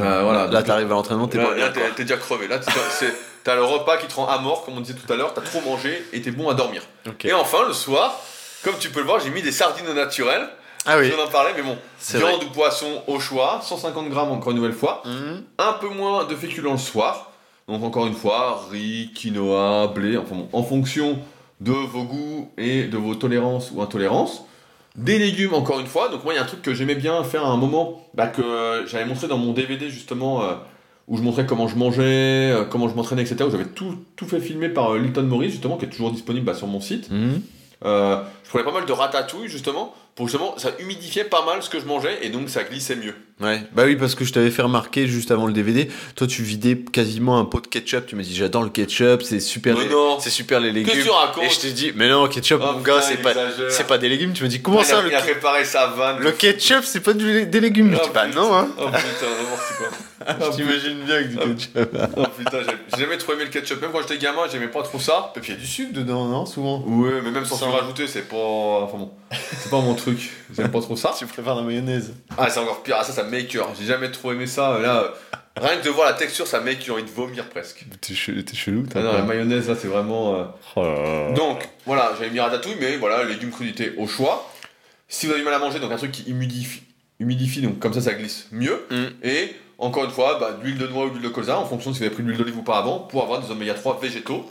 Euh, 0.00 0.22
voilà. 0.22 0.46
Là, 0.46 0.62
t'arrives 0.62 0.86
à 0.86 0.94
l'entraînement, 0.94 1.28
t'es 1.28 1.38
pas 1.38 1.54
bien. 1.54 1.70
t'es 1.94 2.04
déjà 2.04 2.16
crevé. 2.16 2.48
Là, 2.48 2.58
t'es- 2.58 2.70
c'est- 2.90 3.14
t'as 3.48 3.54
le 3.54 3.64
repas 3.64 3.96
qui 3.96 4.06
te 4.06 4.14
rend 4.14 4.26
à 4.26 4.36
mort, 4.36 4.62
comme 4.62 4.76
on 4.76 4.80
disait 4.82 4.92
tout 4.92 5.10
à 5.10 5.16
l'heure. 5.16 5.32
T'as 5.32 5.40
trop 5.40 5.62
mangé 5.62 6.04
et 6.12 6.20
t'es 6.20 6.30
bon 6.30 6.50
à 6.50 6.54
dormir. 6.54 6.82
Et 7.24 7.32
enfin, 7.32 7.66
le 7.66 7.72
soir, 7.72 8.20
comme 8.62 8.74
tu 8.78 8.90
peux 8.90 9.00
le 9.00 9.06
voir, 9.06 9.20
j'ai 9.20 9.30
mis 9.30 9.40
des 9.40 9.52
sardines 9.52 9.88
au 9.88 9.94
naturel. 9.94 10.46
Ah 10.84 10.98
oui. 10.98 11.10
D'en 11.10 11.28
parler, 11.28 11.52
mais 11.56 11.62
bon. 11.62 11.78
Viande 12.12 12.44
ou 12.44 12.50
poisson 12.50 13.02
au 13.06 13.18
choix, 13.18 13.60
150 13.62 14.10
grammes 14.10 14.32
encore 14.32 14.50
une 14.50 14.58
nouvelle 14.58 14.74
fois. 14.74 15.02
Mhm. 15.06 15.44
Un 15.56 15.72
peu 15.80 15.88
moins 15.88 16.24
de 16.24 16.36
féculents 16.36 16.72
le 16.72 16.78
soir. 16.78 17.30
Donc 17.68 17.82
encore 17.82 18.06
une 18.06 18.14
fois, 18.14 18.66
riz, 18.70 19.12
quinoa, 19.14 19.86
blé, 19.94 20.18
enfin 20.18 20.34
bon, 20.34 20.48
en 20.52 20.62
fonction 20.62 21.18
de 21.60 21.72
vos 21.72 22.02
goûts 22.02 22.50
et 22.58 22.84
de 22.84 22.98
vos 22.98 23.14
tolérances 23.14 23.70
ou 23.72 23.80
intolérances. 23.80 24.42
Des 24.94 25.18
légumes 25.18 25.54
encore 25.54 25.80
une 25.80 25.86
fois. 25.86 26.10
Donc 26.10 26.22
moi, 26.22 26.34
il 26.34 26.36
y 26.36 26.38
a 26.38 26.42
un 26.42 26.46
truc 26.46 26.60
que 26.60 26.74
j'aimais 26.74 26.96
bien 26.96 27.24
faire 27.24 27.46
à 27.46 27.48
un 27.48 27.56
moment, 27.56 28.06
bah, 28.12 28.26
que 28.26 28.84
j'avais 28.86 29.06
montré 29.06 29.26
dans 29.26 29.38
mon 29.38 29.54
DVD 29.54 29.88
justement, 29.88 30.42
euh, 30.42 30.54
où 31.08 31.16
je 31.16 31.22
montrais 31.22 31.46
comment 31.46 31.68
je 31.68 31.76
mangeais, 31.76 32.02
euh, 32.52 32.64
comment 32.64 32.88
je 32.88 32.94
m'entraînais, 32.94 33.22
etc. 33.22 33.36
Où 33.46 33.50
j'avais 33.50 33.64
tout, 33.64 33.96
tout 34.16 34.26
fait 34.26 34.40
filmer 34.40 34.68
par 34.68 34.92
euh, 34.94 34.98
Lilton 34.98 35.22
Morris 35.22 35.50
justement, 35.50 35.76
qui 35.76 35.86
est 35.86 35.88
toujours 35.88 36.12
disponible 36.12 36.44
bah, 36.46 36.54
sur 36.54 36.66
mon 36.66 36.80
site. 36.80 37.10
Mhm. 37.10 37.40
Euh, 37.84 38.16
je 38.44 38.48
prenais 38.50 38.64
pas 38.64 38.72
mal 38.72 38.86
de 38.86 38.92
ratatouille 38.92 39.48
justement, 39.48 39.94
pour 40.16 40.26
justement, 40.26 40.54
ça 40.58 40.70
humidifiait 40.80 41.22
pas 41.22 41.44
mal 41.46 41.62
ce 41.62 41.70
que 41.70 41.78
je 41.78 41.84
mangeais 41.84 42.18
et 42.22 42.28
donc 42.28 42.48
ça 42.50 42.64
glissait 42.64 42.96
mieux. 42.96 43.14
Ouais. 43.40 43.62
Bah 43.72 43.84
oui, 43.86 43.94
parce 43.94 44.16
que 44.16 44.24
je 44.24 44.32
t'avais 44.32 44.50
fait 44.50 44.62
remarquer 44.62 45.06
juste 45.06 45.30
avant 45.30 45.46
le 45.46 45.52
DVD, 45.52 45.88
toi 46.16 46.26
tu 46.26 46.42
vidais 46.42 46.76
quasiment 46.76 47.38
un 47.38 47.44
pot 47.44 47.60
de 47.60 47.68
ketchup. 47.68 48.06
Tu 48.06 48.16
m'as 48.16 48.24
dit 48.24 48.34
j'adore 48.34 48.64
le 48.64 48.70
ketchup, 48.70 49.22
c'est 49.22 49.38
super. 49.38 49.76
Mais 49.78 49.84
les... 49.84 49.90
non. 49.90 50.18
C'est 50.18 50.30
super 50.30 50.58
les 50.58 50.72
légumes. 50.72 50.92
Que 50.92 51.02
tu 51.04 51.08
racontes 51.08 51.44
Et 51.44 51.48
je 51.50 51.60
t'ai 51.60 51.70
dit, 51.70 51.92
mais 51.94 52.08
non, 52.08 52.26
ketchup, 52.26 52.60
Oh, 52.60 52.72
mon 52.72 52.80
gars, 52.80 53.00
c'est 53.00 53.18
pas, 53.22 53.32
c'est 53.70 53.86
pas 53.86 53.96
des 53.98 54.08
légumes. 54.08 54.32
Tu 54.32 54.42
me 54.42 54.48
dis 54.48 54.60
comment 54.60 54.80
il 54.80 54.84
ça 54.84 54.98
a, 54.98 55.02
le, 55.02 55.10
il 55.10 55.14
a 55.14 55.20
préparé 55.20 55.64
sa 55.64 55.86
vanne. 55.86 56.18
le 56.18 56.32
ketchup, 56.32 56.82
c'est 56.82 56.98
pas 57.00 57.12
du- 57.12 57.46
des 57.46 57.60
légumes. 57.60 57.94
Oh, 57.94 58.00
je 58.02 58.08
dis 58.08 58.12
bah 58.12 58.26
non, 58.26 58.52
hein. 58.56 58.68
Oh 58.76 58.86
putain, 58.86 58.96
n'importe 59.40 59.78
quoi. 59.78 60.17
Je 60.40 60.56
t'imagine 60.56 61.00
bien 61.04 61.14
avec 61.16 61.30
du 61.30 61.38
Ah. 61.40 61.46
ketchup. 61.46 61.98
Oh 62.16 62.22
putain, 62.36 62.58
j'ai 62.62 62.98
jamais 63.00 63.16
trop 63.18 63.32
aimé 63.32 63.44
le 63.44 63.50
ketchup. 63.50 63.80
Même 63.80 63.90
quand 63.92 64.00
j'étais 64.02 64.18
gamin, 64.18 64.42
j'aimais 64.50 64.68
pas 64.68 64.82
trop 64.82 64.98
ça. 64.98 65.32
Et 65.36 65.40
puis 65.40 65.52
il 65.52 65.54
y 65.54 65.58
a 65.58 65.60
du 65.60 65.66
sucre 65.66 65.92
dedans, 65.92 66.26
non 66.26 66.44
Souvent? 66.46 66.82
Ouais, 66.86 67.20
mais 67.24 67.30
même 67.30 67.44
sans 67.44 67.56
sucre 67.56 67.70
rajouté, 67.70 68.06
c'est 68.06 68.28
pas. 68.28 68.36
Enfin 68.36 68.98
bon, 68.98 69.12
c'est 69.32 69.70
pas 69.70 69.80
mon 69.80 69.94
truc. 69.94 70.30
J'aime 70.54 70.70
pas 70.70 70.80
trop 70.80 70.96
ça. 70.96 71.14
Tu 71.18 71.26
préfères 71.26 71.54
la 71.54 71.62
mayonnaise. 71.62 72.14
Ah, 72.36 72.48
c'est 72.50 72.60
encore 72.60 72.82
pire. 72.82 72.96
Ah, 73.00 73.04
ça, 73.04 73.12
ça 73.12 73.24
m'écœure. 73.24 73.70
J'ai 73.78 73.86
jamais 73.86 74.10
trop 74.10 74.32
aimé 74.32 74.46
ça. 74.46 74.78
Là, 74.78 75.02
euh, 75.02 75.08
rien 75.60 75.78
que 75.78 75.84
de 75.84 75.90
voir 75.90 76.06
la 76.06 76.14
texture, 76.14 76.46
ça 76.46 76.60
m'écœure. 76.60 76.84
J'ai 76.86 76.92
envie 76.92 77.02
de 77.04 77.10
vomir 77.10 77.48
presque. 77.48 77.84
T'es 78.00 78.14
chelou, 78.14 78.42
t'es 78.42 78.56
chelou, 78.56 78.84
Ah 78.86 78.90
t'as 78.94 79.02
non, 79.02 79.10
pas- 79.12 79.16
la 79.18 79.24
mayonnaise, 79.24 79.68
là, 79.68 79.74
c'est 79.80 79.88
vraiment. 79.88 80.34
euh, 80.34 80.44
Oh 80.76 80.82
là 80.82 81.28
là. 81.28 81.32
Donc, 81.32 81.68
voilà, 81.86 82.12
j'avais 82.18 82.30
mis 82.30 82.40
ratatouille, 82.40 82.76
mais 82.80 82.96
voilà, 82.96 83.24
légumes 83.24 83.50
crudités 83.50 83.94
au 83.96 84.06
choix. 84.06 84.50
Si 85.08 85.24
vous 85.26 85.32
avez 85.32 85.40
du 85.40 85.44
mal 85.46 85.54
à 85.54 85.58
manger, 85.58 85.80
donc 85.80 85.90
un 85.90 85.96
truc 85.96 86.12
qui 86.12 86.30
humidifie, 86.30 86.82
humidifie 87.18 87.62
donc 87.62 87.78
comme 87.78 87.94
ça, 87.94 88.02
ça 88.02 88.12
glisse 88.14 88.46
mieux. 88.52 88.84
Mm. 88.90 89.04
Et 89.26 89.56
encore 89.78 90.04
une 90.04 90.10
fois, 90.10 90.38
bah, 90.40 90.52
de 90.52 90.64
l'huile 90.64 90.78
de 90.78 90.86
noix 90.88 91.04
ou 91.06 91.08
de 91.10 91.14
l'huile 91.14 91.24
de 91.24 91.28
colza, 91.28 91.58
en 91.58 91.64
fonction 91.64 91.90
de 91.90 91.94
si 91.96 92.00
vous 92.00 92.06
avez 92.06 92.14
pris 92.14 92.22
de 92.24 92.28
l'huile 92.28 92.38
d'olive 92.38 92.58
ou 92.58 92.62
pas 92.62 92.78
avant, 92.78 92.98
pour 92.98 93.22
avoir 93.22 93.40
des 93.40 93.50
oméga 93.50 93.74
3 93.74 93.98
végétaux. 94.00 94.44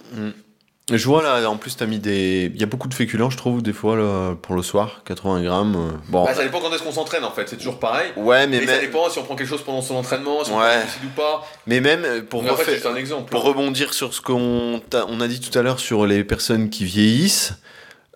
Je 0.90 1.06
vois 1.06 1.22
là, 1.22 1.50
en 1.50 1.58
plus, 1.58 1.76
t'as 1.76 1.86
mis 1.86 2.00
des. 2.00 2.50
Il 2.56 2.62
y 2.62 2.64
a 2.64 2.66
beaucoup 2.66 2.88
de 2.88 2.94
féculents, 2.94 3.30
je 3.30 3.36
trouve, 3.36 3.62
des 3.62 3.74
fois, 3.74 3.98
là, 3.98 4.36
pour 4.42 4.56
le 4.56 4.62
soir, 4.62 5.02
80 5.04 5.44
grammes. 5.44 5.76
euh, 5.76 5.98
Bon. 6.08 6.24
Bah, 6.24 6.34
ça 6.34 6.44
dépend 6.46 6.62
quand 6.62 6.72
est-ce 6.72 6.82
qu'on 6.82 6.94
s'entraîne 6.94 7.26
en 7.26 7.32
fait, 7.32 7.50
c'est 7.50 7.58
toujours 7.58 7.78
pareil. 7.78 8.12
ouais, 8.16 8.48
mais, 8.48 8.60
Et 8.64 8.68
ça 8.68 8.78
dépend 8.80 9.10
si 9.10 9.20
on 9.20 9.24
prend 9.24 9.36
quelque 9.36 9.50
chose 9.50 9.64
pendant 9.64 9.82
son 9.82 9.96
entraînement, 9.96 10.46
si 10.46 10.52
on 10.52 10.60
Ouais. 10.60 10.80
prend 10.80 11.06
ou 11.06 11.10
pas. 11.14 11.46
mais 11.66 11.82
même 11.82 12.06
euh, 12.06 12.22
pour, 12.22 12.42
Mais 12.42 12.52
en 12.52 12.56
fait, 12.56 12.72
refaire- 12.76 12.92
un 12.94 12.96
exemple. 12.96 13.30
pour 13.30 13.44
rebondir 13.44 13.94
sur 13.94 14.14
ce 14.14 14.22
qu'on 14.22 14.82
on 14.94 15.20
a 15.22 15.28
dit 15.28 15.42
tout 15.42 15.60
à 15.60 15.62
l'heure 15.62 15.82
sur 15.82 16.06
les 16.06 16.24
personnes 16.24 16.70
qui 16.70 16.86
vieillissent, 16.86 17.56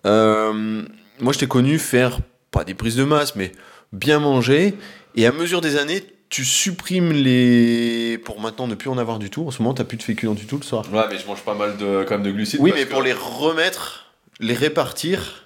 euh, 0.06 0.82
moi 1.20 1.34
je 1.34 1.38
t'ai 1.40 1.46
connu 1.48 1.78
faire, 1.78 2.20
pas 2.50 2.64
des 2.64 2.72
prises 2.74 2.96
de 2.96 3.04
masse, 3.04 3.36
mais 3.36 3.52
bien 3.92 4.18
manger. 4.18 4.74
Et 5.14 5.26
à 5.26 5.32
mesure 5.32 5.60
des 5.60 5.76
années, 5.76 6.02
tu 6.32 6.46
supprimes 6.46 7.12
les. 7.12 8.16
Pour 8.24 8.40
maintenant 8.40 8.66
ne 8.66 8.74
plus 8.74 8.88
en 8.88 8.96
avoir 8.96 9.18
du 9.18 9.28
tout. 9.28 9.46
En 9.46 9.50
ce 9.50 9.60
moment, 9.62 9.74
t'as 9.74 9.84
plus 9.84 9.98
de 9.98 10.02
féculents 10.02 10.32
du 10.32 10.46
tout 10.46 10.56
le 10.56 10.62
soir. 10.62 10.82
Ouais, 10.90 11.02
mais 11.10 11.18
je 11.18 11.26
mange 11.26 11.42
pas 11.42 11.52
mal 11.54 11.76
de, 11.76 12.04
quand 12.08 12.14
même 12.14 12.22
de 12.22 12.30
glucides. 12.32 12.58
Oui, 12.60 12.70
parce 12.70 12.80
mais 12.80 12.86
que- 12.88 12.92
pour 12.92 13.02
les 13.02 13.12
remettre, 13.12 14.06
les 14.40 14.54
répartir 14.54 15.42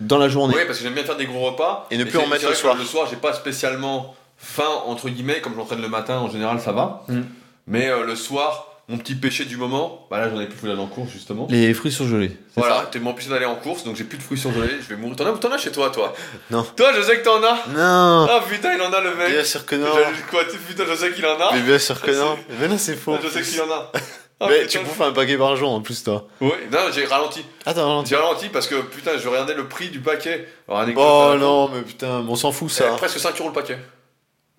dans 0.00 0.16
la 0.16 0.28
journée. 0.28 0.54
Oui, 0.56 0.62
parce 0.64 0.78
que 0.78 0.84
j'aime 0.84 0.94
bien 0.94 1.02
faire 1.02 1.16
des 1.16 1.26
gros 1.26 1.40
repas. 1.44 1.88
Et 1.90 1.98
ne 1.98 2.04
plus 2.04 2.12
c'est- 2.12 2.18
en 2.24 2.28
mettre 2.28 2.42
c'est 2.42 2.46
le 2.46 2.52
que 2.52 2.58
soir. 2.58 2.76
Le 2.76 2.84
soir, 2.84 3.08
j'ai 3.10 3.16
pas 3.16 3.32
spécialement 3.32 4.14
faim, 4.36 4.70
entre 4.86 5.08
guillemets, 5.08 5.40
comme 5.40 5.54
je 5.54 5.58
m'entraîne 5.58 5.82
le 5.82 5.88
matin, 5.88 6.18
en 6.20 6.30
général, 6.30 6.60
ça 6.60 6.70
va. 6.70 7.04
Mm. 7.08 7.22
Mais 7.66 7.88
euh, 7.88 8.04
le 8.06 8.14
soir, 8.14 8.67
mon 8.88 8.96
petit 8.98 9.14
péché 9.14 9.44
du 9.44 9.56
moment, 9.58 10.06
bah 10.10 10.18
là, 10.18 10.30
j'en 10.30 10.40
ai 10.40 10.46
plus 10.46 10.56
faut 10.56 10.66
aller 10.66 10.80
en 10.80 10.86
course, 10.86 11.10
justement. 11.10 11.46
Les 11.50 11.74
fruits 11.74 11.92
surgelés. 11.92 12.34
Voilà, 12.56 12.88
t'es 12.90 12.98
m'empêché 12.98 13.28
d'aller 13.28 13.44
en 13.44 13.54
course, 13.56 13.84
donc 13.84 13.96
j'ai 13.96 14.04
plus 14.04 14.16
de 14.18 14.22
fruits 14.22 14.38
surgelés, 14.38 14.76
je 14.80 14.88
vais 14.88 14.96
mourir. 14.96 15.14
T'en 15.16 15.26
as, 15.26 15.38
t'en 15.38 15.52
as 15.52 15.58
chez 15.58 15.70
toi, 15.70 15.90
toi? 15.90 16.14
Non. 16.50 16.66
Toi, 16.76 16.92
je 16.96 17.02
sais 17.02 17.18
que 17.18 17.24
t'en 17.24 17.42
as? 17.42 17.66
Non 17.68 18.26
Ah 18.30 18.40
putain, 18.48 18.74
il 18.74 18.80
en 18.80 18.90
a 18.92 19.00
le 19.00 19.14
mec 19.14 19.30
Bien 19.30 19.44
sûr 19.44 19.66
que 19.66 19.76
non 19.76 19.86
J'ai- 19.94 20.22
Quoi, 20.30 20.44
tu- 20.50 20.56
putain, 20.58 20.84
je 20.88 20.94
sais 20.94 21.12
qu'il 21.12 21.26
en 21.26 21.38
a? 21.38 21.52
Mais 21.52 21.60
bien 21.60 21.78
sûr 21.78 22.00
que 22.00 22.10
non 22.12 22.38
Mais 22.60 22.66
non, 22.68 22.78
c'est 22.78 22.96
faux. 22.96 23.14
Ah, 23.16 23.20
Je 23.22 23.28
sais 23.28 23.42
qu'il 23.42 23.60
en 23.60 23.70
a 23.70 23.92
Ah, 24.40 24.46
Mais 24.48 24.60
putain. 24.62 24.78
tu 24.78 24.84
bouffes 24.86 25.00
un 25.00 25.10
paquet 25.12 25.36
par 25.36 25.56
jour 25.56 25.70
en 25.72 25.80
plus, 25.80 26.04
toi. 26.04 26.28
Ouais, 26.40 26.68
non, 26.70 26.78
j'ai 26.94 27.04
ralenti. 27.06 27.44
Attends, 27.66 28.04
J'ai 28.04 28.14
ralenti 28.14 28.48
parce 28.48 28.68
que 28.68 28.76
putain, 28.82 29.18
je 29.18 29.28
regardais 29.28 29.54
le 29.54 29.66
prix 29.66 29.88
du 29.88 29.98
paquet. 29.98 30.46
Alors, 30.68 30.80
anecdote, 30.80 31.04
Oh 31.04 31.34
non, 31.36 31.68
mais 31.74 31.82
putain, 31.82 32.24
on 32.28 32.36
s'en 32.36 32.52
fout 32.52 32.70
c'est 32.70 32.84
ça. 32.84 32.90
Presque 32.90 33.18
5 33.18 33.36
euros 33.40 33.48
le 33.48 33.54
paquet. 33.54 33.78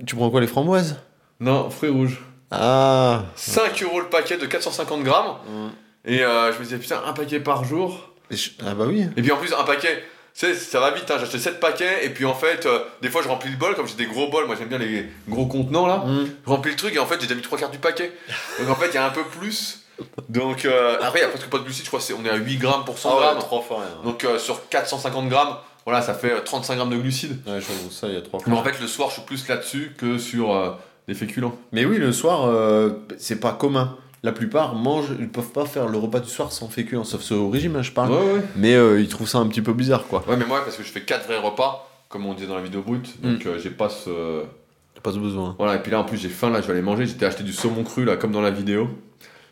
Tu 0.05 0.15
prends 0.17 0.29
quoi, 0.29 0.41
les 0.41 0.47
framboises? 0.47 0.97
Non, 1.39 1.69
fruits 1.69 1.89
rouges. 1.89 2.19
Ah 2.51 3.23
5 3.35 3.81
euros 3.83 3.99
le 3.99 4.07
paquet 4.07 4.37
de 4.37 4.45
450 4.45 5.03
grammes. 5.03 5.35
Et 6.05 6.23
euh, 6.23 6.51
je 6.53 6.57
me 6.59 6.63
disais, 6.63 6.77
putain, 6.77 7.01
un 7.05 7.13
paquet 7.13 7.39
par 7.39 7.63
jour. 7.63 8.09
Et 8.31 8.35
je- 8.35 8.51
Ah 8.65 8.73
bah 8.73 8.85
oui. 8.87 9.05
Et 9.17 9.21
puis 9.21 9.31
en 9.31 9.37
plus, 9.37 9.53
un 9.53 9.63
paquet, 9.63 10.03
tu 10.33 10.45
sais, 10.45 10.53
ça 10.55 10.79
va 10.79 10.91
vite. 10.91 11.09
Hein. 11.11 11.17
Acheté 11.21 11.37
7 11.39 11.59
paquets. 11.59 12.05
Et 12.05 12.09
puis 12.09 12.25
en 12.25 12.33
fait, 12.33 12.65
euh, 12.65 12.79
des 13.01 13.09
fois, 13.09 13.21
je 13.21 13.27
remplis 13.27 13.51
le 13.51 13.57
bol. 13.57 13.75
Comme 13.75 13.87
j'ai 13.87 13.95
des 13.95 14.05
gros 14.05 14.29
bols, 14.29 14.45
moi 14.45 14.55
j'aime 14.57 14.69
bien 14.69 14.77
les 14.77 15.05
gros 15.27 15.45
contenants 15.45 15.85
là. 15.87 15.97
Mm. 15.97 16.29
Je 16.45 16.49
remplis 16.49 16.71
le 16.71 16.77
truc 16.77 16.95
et 16.95 16.99
en 16.99 17.05
fait, 17.05 17.15
j'ai 17.15 17.27
déjà 17.27 17.35
mis 17.35 17.41
3 17.41 17.57
quarts 17.57 17.71
du 17.71 17.79
paquet. 17.79 18.11
Donc 18.59 18.69
en 18.69 18.75
fait, 18.75 18.87
il 18.87 18.95
y 18.95 18.97
a 18.97 19.05
un 19.05 19.09
peu 19.11 19.23
plus. 19.23 19.83
Donc 20.29 20.63
euh, 20.65 20.95
après, 21.01 21.19
il 21.19 21.23
n'y 21.23 21.27
a 21.27 21.29
presque 21.29 21.49
pas 21.49 21.57
de 21.59 21.63
glucides. 21.63 21.83
Je 21.85 21.89
crois 21.89 21.99
qu'on 21.99 22.25
est 22.25 22.29
à 22.29 22.35
8 22.37 22.57
grammes 22.57 22.85
pour 22.85 22.97
100 22.97 23.17
grammes. 23.17 23.37
trois 23.39 23.61
fois 23.61 23.79
rien. 23.81 24.03
Donc 24.11 24.25
sur 24.39 24.67
450 24.69 25.27
grammes, 25.27 25.55
voilà, 25.85 26.01
ça 26.01 26.13
fait 26.13 26.31
euh, 26.31 26.39
35 26.41 26.75
grammes 26.77 26.89
de 26.91 26.97
glucides. 26.97 27.41
Ouais, 27.45 27.59
j'avoue, 27.59 27.91
ça, 27.91 28.07
il 28.07 28.13
y 28.13 28.17
a 28.17 28.21
trois 28.21 28.39
Mais 28.45 28.51
fois. 28.53 28.61
en 28.61 28.63
fait, 28.63 28.79
le 28.79 28.87
soir, 28.87 29.09
je 29.09 29.15
suis 29.15 29.23
plus 29.23 29.47
là-dessus 29.47 29.93
que 29.97 30.17
sur 30.17 30.53
des 31.09 31.15
féculents. 31.15 31.57
Mais 31.71 31.85
oui, 31.85 31.97
le 31.97 32.11
soir, 32.13 32.45
euh, 32.45 32.91
c'est 33.17 33.39
pas 33.39 33.51
commun. 33.51 33.97
La 34.21 34.31
plupart 34.31 34.75
mangent, 34.75 35.13
ils 35.19 35.29
peuvent 35.29 35.51
pas 35.51 35.65
faire 35.65 35.87
le 35.87 35.97
repas 35.97 36.19
du 36.19 36.29
soir 36.29 36.51
sans 36.51 36.67
féculents, 36.67 37.03
sauf 37.03 37.21
ceux 37.21 37.35
au 37.35 37.49
régime, 37.49 37.75
hein, 37.75 37.81
je 37.81 37.91
parle. 37.91 38.11
ouais. 38.11 38.41
Mais 38.55 38.75
euh, 38.75 39.01
ils 39.01 39.07
trouvent 39.07 39.27
ça 39.27 39.39
un 39.39 39.47
petit 39.47 39.61
peu 39.61 39.73
bizarre, 39.73 40.07
quoi. 40.07 40.23
Ouais, 40.27 40.37
mais 40.37 40.45
moi, 40.45 40.61
parce 40.63 40.77
que 40.77 40.83
je 40.83 40.89
fais 40.91 41.01
4 41.01 41.25
vrais 41.27 41.39
repas, 41.39 41.89
comme 42.09 42.25
on 42.25 42.33
disait 42.33 42.47
dans 42.47 42.55
la 42.55 42.61
vidéo 42.61 42.81
brute, 42.81 43.21
donc 43.21 43.45
euh, 43.45 43.57
j'ai 43.61 43.69
pas 43.69 43.89
ce. 43.89 44.43
T'as 44.93 45.01
pas 45.01 45.11
ce 45.11 45.19
besoin. 45.19 45.55
Voilà, 45.57 45.75
et 45.75 45.79
puis 45.79 45.91
là, 45.91 45.99
en 45.99 46.03
plus, 46.03 46.17
j'ai 46.17 46.29
faim, 46.29 46.49
là, 46.49 46.61
je 46.61 46.67
vais 46.67 46.73
aller 46.73 46.81
manger. 46.81 47.05
J'étais 47.05 47.25
acheté 47.25 47.43
du 47.43 47.53
saumon 47.53 47.83
cru, 47.83 48.03
là, 48.05 48.17
comme 48.17 48.31
dans 48.31 48.41
la 48.41 48.51
vidéo. 48.51 48.89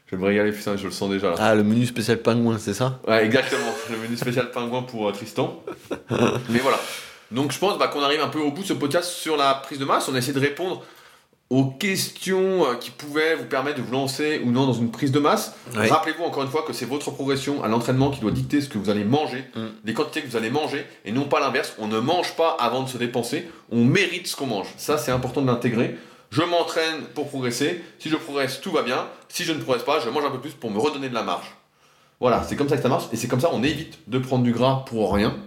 Je 0.06 0.16
vais 0.16 0.22
me 0.22 0.28
régaler, 0.28 0.52
putain, 0.52 0.76
je 0.78 0.86
le 0.86 0.92
sens 0.92 1.10
déjà 1.10 1.30
là. 1.30 1.36
Ah, 1.40 1.56
le 1.56 1.64
menu 1.64 1.86
spécial 1.86 2.18
pingouin, 2.18 2.58
c'est 2.58 2.74
ça? 2.74 3.00
Ouais, 3.08 3.26
exactement. 3.26 3.74
Le 3.92 3.98
menu 3.98 4.16
spécial 4.16 4.52
pingouin 4.52 4.84
pour 4.84 5.08
euh, 5.08 5.12
Tristan. 5.12 5.62
Mais 6.50 6.60
voilà. 6.60 6.80
Donc 7.32 7.52
je 7.52 7.60
pense 7.60 7.78
bah, 7.78 7.88
qu'on 7.88 8.02
arrive 8.02 8.22
un 8.22 8.30
peu 8.30 8.40
au 8.40 8.52
bout 8.52 8.62
de 8.62 8.68
ce 8.68 8.74
podcast 8.74 9.10
sur 9.10 9.36
la 9.36 9.54
prise 9.56 9.80
de 9.80 9.86
masse. 9.86 10.08
On 10.08 10.16
a 10.16 10.18
essayé 10.18 10.34
de 10.34 10.40
répondre 10.40 10.84
aux 11.50 11.66
questions 11.66 12.66
euh, 12.66 12.76
qui 12.76 12.92
pouvaient 12.92 13.36
vous 13.36 13.46
permettre 13.46 13.78
de 13.78 13.82
vous 13.82 13.94
lancer 13.94 14.42
ou 14.44 14.52
non 14.52 14.66
dans 14.68 14.74
une 14.74 14.92
prise 14.92 15.12
de 15.14 15.20
masse. 15.20 15.56
Rappelez-vous 15.74 16.24
encore 16.24 16.44
une 16.44 16.50
fois 16.50 16.64
que 16.64 16.74
c'est 16.74 16.86
votre 16.86 17.10
progression 17.12 17.64
à 17.64 17.70
l'entraînement 17.70 18.12
qui 18.12 18.20
doit 18.20 18.32
dicter 18.32 18.60
ce 18.60 18.68
que 18.68 18.78
vous 18.78 18.90
allez 18.90 19.06
manger, 19.06 19.46
Mm. 19.56 19.68
les 19.86 19.94
quantités 19.94 20.22
que 20.22 20.28
vous 20.28 20.36
allez 20.36 20.50
manger, 20.50 20.86
et 21.06 21.12
non 21.14 21.24
pas 21.24 21.40
l'inverse. 21.40 21.74
On 21.80 21.88
ne 21.88 22.00
mange 22.00 22.36
pas 22.36 22.58
avant 22.60 22.84
de 22.84 22.90
se 22.90 22.98
dépenser, 22.98 23.50
on 23.72 23.86
mérite 23.86 24.28
ce 24.28 24.36
qu'on 24.36 24.48
mange. 24.48 24.68
Ça, 24.78 24.98
c'est 24.98 25.12
important 25.12 25.42
de 25.42 25.48
l'intégrer. 25.48 25.96
Je 26.32 26.42
m'entraîne 26.42 27.04
pour 27.16 27.30
progresser. 27.30 27.82
Si 28.00 28.10
je 28.10 28.18
progresse, 28.18 28.60
tout 28.60 28.72
va 28.72 28.82
bien. 28.82 29.08
Si 29.30 29.46
je 29.46 29.54
ne 29.54 29.60
progresse 29.62 29.84
pas, 29.84 30.02
je 30.02 30.10
mange 30.10 30.26
un 30.26 30.32
peu 30.32 30.40
plus 30.42 30.52
pour 30.52 30.70
me 30.70 30.80
redonner 30.80 31.08
de 31.08 31.14
la 31.14 31.24
marge. 31.24 31.56
Voilà, 32.20 32.44
c'est 32.44 32.58
comme 32.58 32.68
ça 32.68 32.76
que 32.76 32.84
ça 32.84 32.90
marche. 32.90 33.06
Et 33.14 33.16
c'est 33.16 33.30
comme 33.30 33.40
ça 33.40 33.50
on 33.54 33.64
évite 33.64 34.00
de 34.08 34.20
prendre 34.20 34.44
du 34.44 34.52
gras 34.52 34.84
pour 34.86 35.14
rien. 35.14 35.38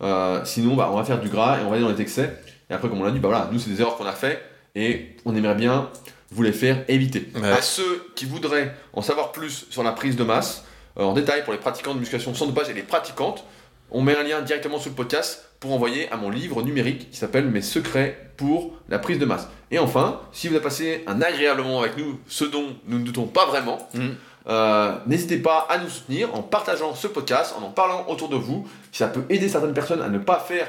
Euh, 0.00 0.40
sinon, 0.44 0.74
bah, 0.76 0.88
on 0.90 0.96
va 0.96 1.04
faire 1.04 1.20
du 1.20 1.28
gras 1.28 1.58
et 1.58 1.64
on 1.64 1.68
va 1.68 1.74
aller 1.76 1.84
dans 1.84 1.90
les 1.90 2.00
excès. 2.00 2.40
Et 2.70 2.72
après, 2.72 2.88
comme 2.88 3.00
on 3.00 3.04
l'a 3.04 3.10
dit, 3.10 3.18
bah 3.18 3.28
voilà, 3.28 3.50
nous, 3.52 3.58
c'est 3.58 3.68
des 3.68 3.80
erreurs 3.82 3.96
qu'on 3.96 4.06
a 4.06 4.12
fait 4.12 4.42
et 4.78 5.16
on 5.24 5.34
aimerait 5.36 5.54
bien 5.54 5.90
vous 6.30 6.42
les 6.42 6.52
faire 6.52 6.84
éviter. 6.88 7.28
Ouais. 7.34 7.48
À 7.50 7.62
ceux 7.62 8.06
qui 8.14 8.24
voudraient 8.26 8.74
en 8.92 9.02
savoir 9.02 9.32
plus 9.32 9.66
sur 9.70 9.82
la 9.82 9.92
prise 9.92 10.14
de 10.16 10.24
masse, 10.24 10.64
euh, 10.98 11.02
en 11.04 11.12
détail 11.14 11.42
pour 11.44 11.52
les 11.52 11.58
pratiquants 11.58 11.94
de 11.94 12.00
musculation 12.00 12.34
sans 12.34 12.46
dopage 12.46 12.68
et 12.68 12.74
les 12.74 12.82
pratiquantes, 12.82 13.44
on 13.90 14.02
met 14.02 14.14
un 14.16 14.22
lien 14.22 14.42
directement 14.42 14.78
sous 14.78 14.90
le 14.90 14.94
podcast 14.94 15.46
pour 15.60 15.72
envoyer 15.72 16.10
à 16.12 16.16
mon 16.16 16.28
livre 16.30 16.62
numérique 16.62 17.10
qui 17.10 17.16
s'appelle 17.16 17.46
Mes 17.46 17.62
secrets 17.62 18.30
pour 18.36 18.74
la 18.88 18.98
prise 18.98 19.18
de 19.18 19.24
masse. 19.24 19.48
Et 19.70 19.78
enfin, 19.78 20.20
si 20.32 20.46
vous 20.48 20.54
avez 20.54 20.62
passé 20.62 21.02
un 21.06 21.20
agréable 21.22 21.62
moment 21.62 21.80
avec 21.80 21.96
nous, 21.96 22.20
ce 22.28 22.44
dont 22.44 22.76
nous 22.86 22.98
ne 22.98 23.04
doutons 23.04 23.26
pas 23.26 23.46
vraiment, 23.46 23.88
Mm. 23.94 24.08
euh, 24.48 24.92
n'hésitez 25.06 25.38
pas 25.38 25.66
à 25.70 25.78
nous 25.78 25.88
soutenir 25.88 26.34
en 26.34 26.42
partageant 26.42 26.94
ce 26.94 27.06
podcast, 27.08 27.54
en 27.58 27.64
en 27.64 27.70
parlant 27.70 28.04
autour 28.08 28.28
de 28.28 28.36
vous. 28.36 28.68
Si 28.92 28.98
ça 28.98 29.08
peut 29.08 29.24
aider 29.30 29.48
certaines 29.48 29.74
personnes 29.74 30.02
à 30.02 30.08
ne 30.08 30.18
pas 30.18 30.38
faire 30.38 30.68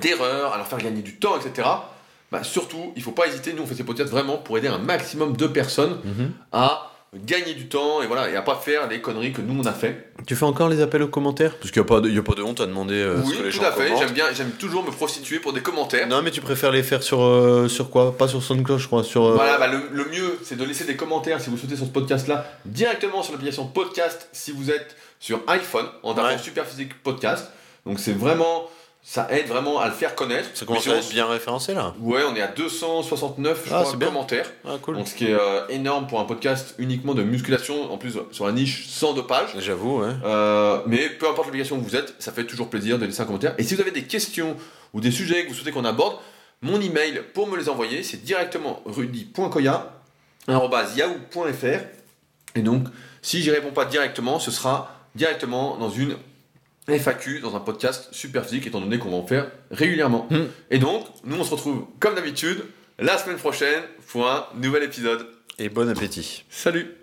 d'erreurs, 0.00 0.52
à 0.54 0.56
leur 0.58 0.66
faire 0.66 0.78
gagner 0.78 1.02
du 1.02 1.16
temps, 1.16 1.36
etc. 1.38 1.68
Bah, 2.32 2.44
surtout, 2.44 2.92
il 2.94 3.00
ne 3.00 3.04
faut 3.04 3.10
pas 3.12 3.26
hésiter. 3.26 3.52
Nous, 3.52 3.62
on 3.62 3.66
fait 3.66 3.74
ces 3.74 3.84
podcasts 3.84 4.10
vraiment 4.10 4.36
pour 4.38 4.56
aider 4.58 4.68
un 4.68 4.78
maximum 4.78 5.36
de 5.36 5.46
personnes 5.46 5.98
Mhm. 6.04 6.30
à 6.52 6.86
gagner 7.26 7.54
du 7.54 7.66
temps 7.66 8.02
et 8.02 8.06
voilà 8.06 8.30
et 8.30 8.36
à 8.36 8.42
pas 8.42 8.54
faire 8.54 8.86
les 8.88 9.00
conneries 9.00 9.32
que 9.32 9.40
nous 9.40 9.60
on 9.60 9.66
a 9.66 9.72
fait. 9.72 10.12
Tu 10.28 10.36
fais 10.36 10.44
encore 10.44 10.68
les 10.68 10.80
appels 10.80 11.02
aux 11.02 11.08
commentaires? 11.08 11.56
Parce 11.56 11.72
qu'il 11.72 11.82
n'y 11.82 11.86
a, 11.86 11.88
pas 11.88 12.00
de- 12.00 12.08
y 12.08 12.16
a 12.16 12.22
pas 12.22 12.34
de 12.36 12.42
honte 12.42 12.60
à 12.60 12.66
demander 12.66 12.94
euh, 12.94 13.16
oui, 13.24 13.32
ce 13.32 13.38
que 13.38 13.42
les 13.42 13.50
tout 13.50 13.56
gens 13.56 13.64
à 13.64 13.72
fait. 13.72 13.96
J'aime 13.98 14.12
bien, 14.12 14.26
j'aime 14.32 14.52
toujours 14.52 14.84
me 14.84 14.92
prostituer 14.92 15.40
pour 15.40 15.52
des 15.52 15.60
commentaires. 15.60 16.06
Non, 16.06 16.22
mais 16.22 16.30
tu 16.30 16.40
préfères 16.40 16.70
les 16.70 16.84
faire 16.84 17.02
sur, 17.02 17.20
euh, 17.20 17.66
sur 17.66 17.90
quoi? 17.90 18.16
Pas 18.16 18.28
sur 18.28 18.40
SoundCloud, 18.40 18.78
je 18.78 18.86
crois. 18.86 19.02
Sur, 19.02 19.24
euh, 19.24 19.34
Voilà, 19.34 19.58
bah, 19.58 19.66
le, 19.66 19.80
le 19.90 20.04
mieux, 20.08 20.38
c'est 20.44 20.54
de 20.54 20.62
laisser 20.64 20.84
des 20.84 20.94
commentaires 20.94 21.40
si 21.40 21.50
vous 21.50 21.56
souhaitez 21.58 21.74
sur 21.74 21.86
ce 21.86 21.90
podcast-là, 21.90 22.46
directement 22.64 23.24
sur 23.24 23.32
l'application 23.32 23.66
podcast 23.66 24.28
si 24.30 24.52
vous 24.52 24.70
êtes 24.70 24.94
sur 25.18 25.40
iPhone, 25.48 25.86
en 26.04 26.14
tapant 26.14 26.28
Ouais. 26.28 26.38
Superphysique 26.38 27.02
Podcast. 27.02 27.50
Donc 27.86 27.98
c'est 27.98 28.12
vraiment, 28.16 28.70
ça 29.02 29.28
aide 29.30 29.46
vraiment 29.46 29.78
à 29.80 29.86
le 29.86 29.92
faire 29.92 30.14
connaître. 30.14 30.48
Ça 30.54 30.66
commence 30.66 30.86
à 30.86 30.96
être 30.96 31.08
bien 31.10 31.26
référencé 31.26 31.72
là. 31.74 31.94
Ouais, 32.00 32.22
on 32.30 32.34
est 32.36 32.42
à 32.42 32.48
269 32.48 33.62
je 33.66 33.74
Ah, 33.74 33.82
crois, 33.84 33.98
commentaires. 33.98 34.50
Ah, 34.66 34.76
cool. 34.82 34.96
Donc 34.96 35.08
ce 35.08 35.14
qui 35.14 35.26
est 35.26 35.34
euh, 35.34 35.66
énorme 35.68 36.06
pour 36.06 36.20
un 36.20 36.24
podcast 36.24 36.74
uniquement 36.78 37.14
de 37.14 37.22
musculation, 37.22 37.90
en 37.92 37.98
plus 37.98 38.16
sur 38.30 38.46
la 38.46 38.52
niche 38.52 38.86
sans 38.88 39.14
dopage. 39.14 39.50
J'avoue, 39.58 40.00
ouais. 40.02 40.12
Euh, 40.24 40.80
mais 40.86 41.08
peu 41.08 41.28
importe 41.28 41.46
l'application 41.46 41.76
où 41.78 41.82
vous 41.82 41.96
êtes, 41.96 42.14
ça 42.18 42.32
fait 42.32 42.44
toujours 42.44 42.68
plaisir 42.68 42.98
de 42.98 43.06
laisser 43.06 43.22
un 43.22 43.26
commentaire. 43.26 43.54
Et 43.58 43.62
si 43.62 43.74
vous 43.74 43.80
avez 43.80 43.90
des 43.90 44.04
questions 44.04 44.56
ou 44.92 45.00
des 45.00 45.10
sujets 45.10 45.44
que 45.44 45.48
vous 45.48 45.54
souhaitez 45.54 45.72
qu'on 45.72 45.84
aborde, 45.84 46.16
mon 46.62 46.78
email 46.80 47.22
pour 47.32 47.46
me 47.48 47.56
les 47.56 47.68
envoyer, 47.70 48.02
c'est 48.02 48.22
directement 48.22 48.82
rudy.koya.yahoo.fr. 48.86 51.84
Et 52.56 52.62
donc, 52.62 52.84
si 53.22 53.42
j'y 53.42 53.50
réponds 53.50 53.70
pas 53.72 53.84
directement, 53.86 54.38
ce 54.38 54.50
sera 54.50 54.94
directement 55.14 55.76
dans 55.78 55.88
une 55.90 56.16
FAQ, 56.88 57.40
dans 57.40 57.54
un 57.56 57.60
podcast 57.60 58.08
super 58.12 58.44
physique, 58.44 58.66
étant 58.66 58.80
donné 58.80 58.98
qu'on 58.98 59.10
va 59.10 59.16
en 59.16 59.26
faire 59.26 59.50
régulièrement. 59.70 60.26
Hmm. 60.30 60.46
Et 60.70 60.78
donc, 60.78 61.06
nous, 61.24 61.36
on 61.36 61.44
se 61.44 61.50
retrouve 61.50 61.86
comme 61.98 62.14
d'habitude 62.14 62.64
la 62.98 63.16
semaine 63.18 63.38
prochaine 63.38 63.82
pour 64.08 64.28
un 64.28 64.46
nouvel 64.56 64.82
épisode. 64.82 65.26
Et 65.58 65.68
bon 65.68 65.88
appétit. 65.88 66.44
Salut 66.50 66.99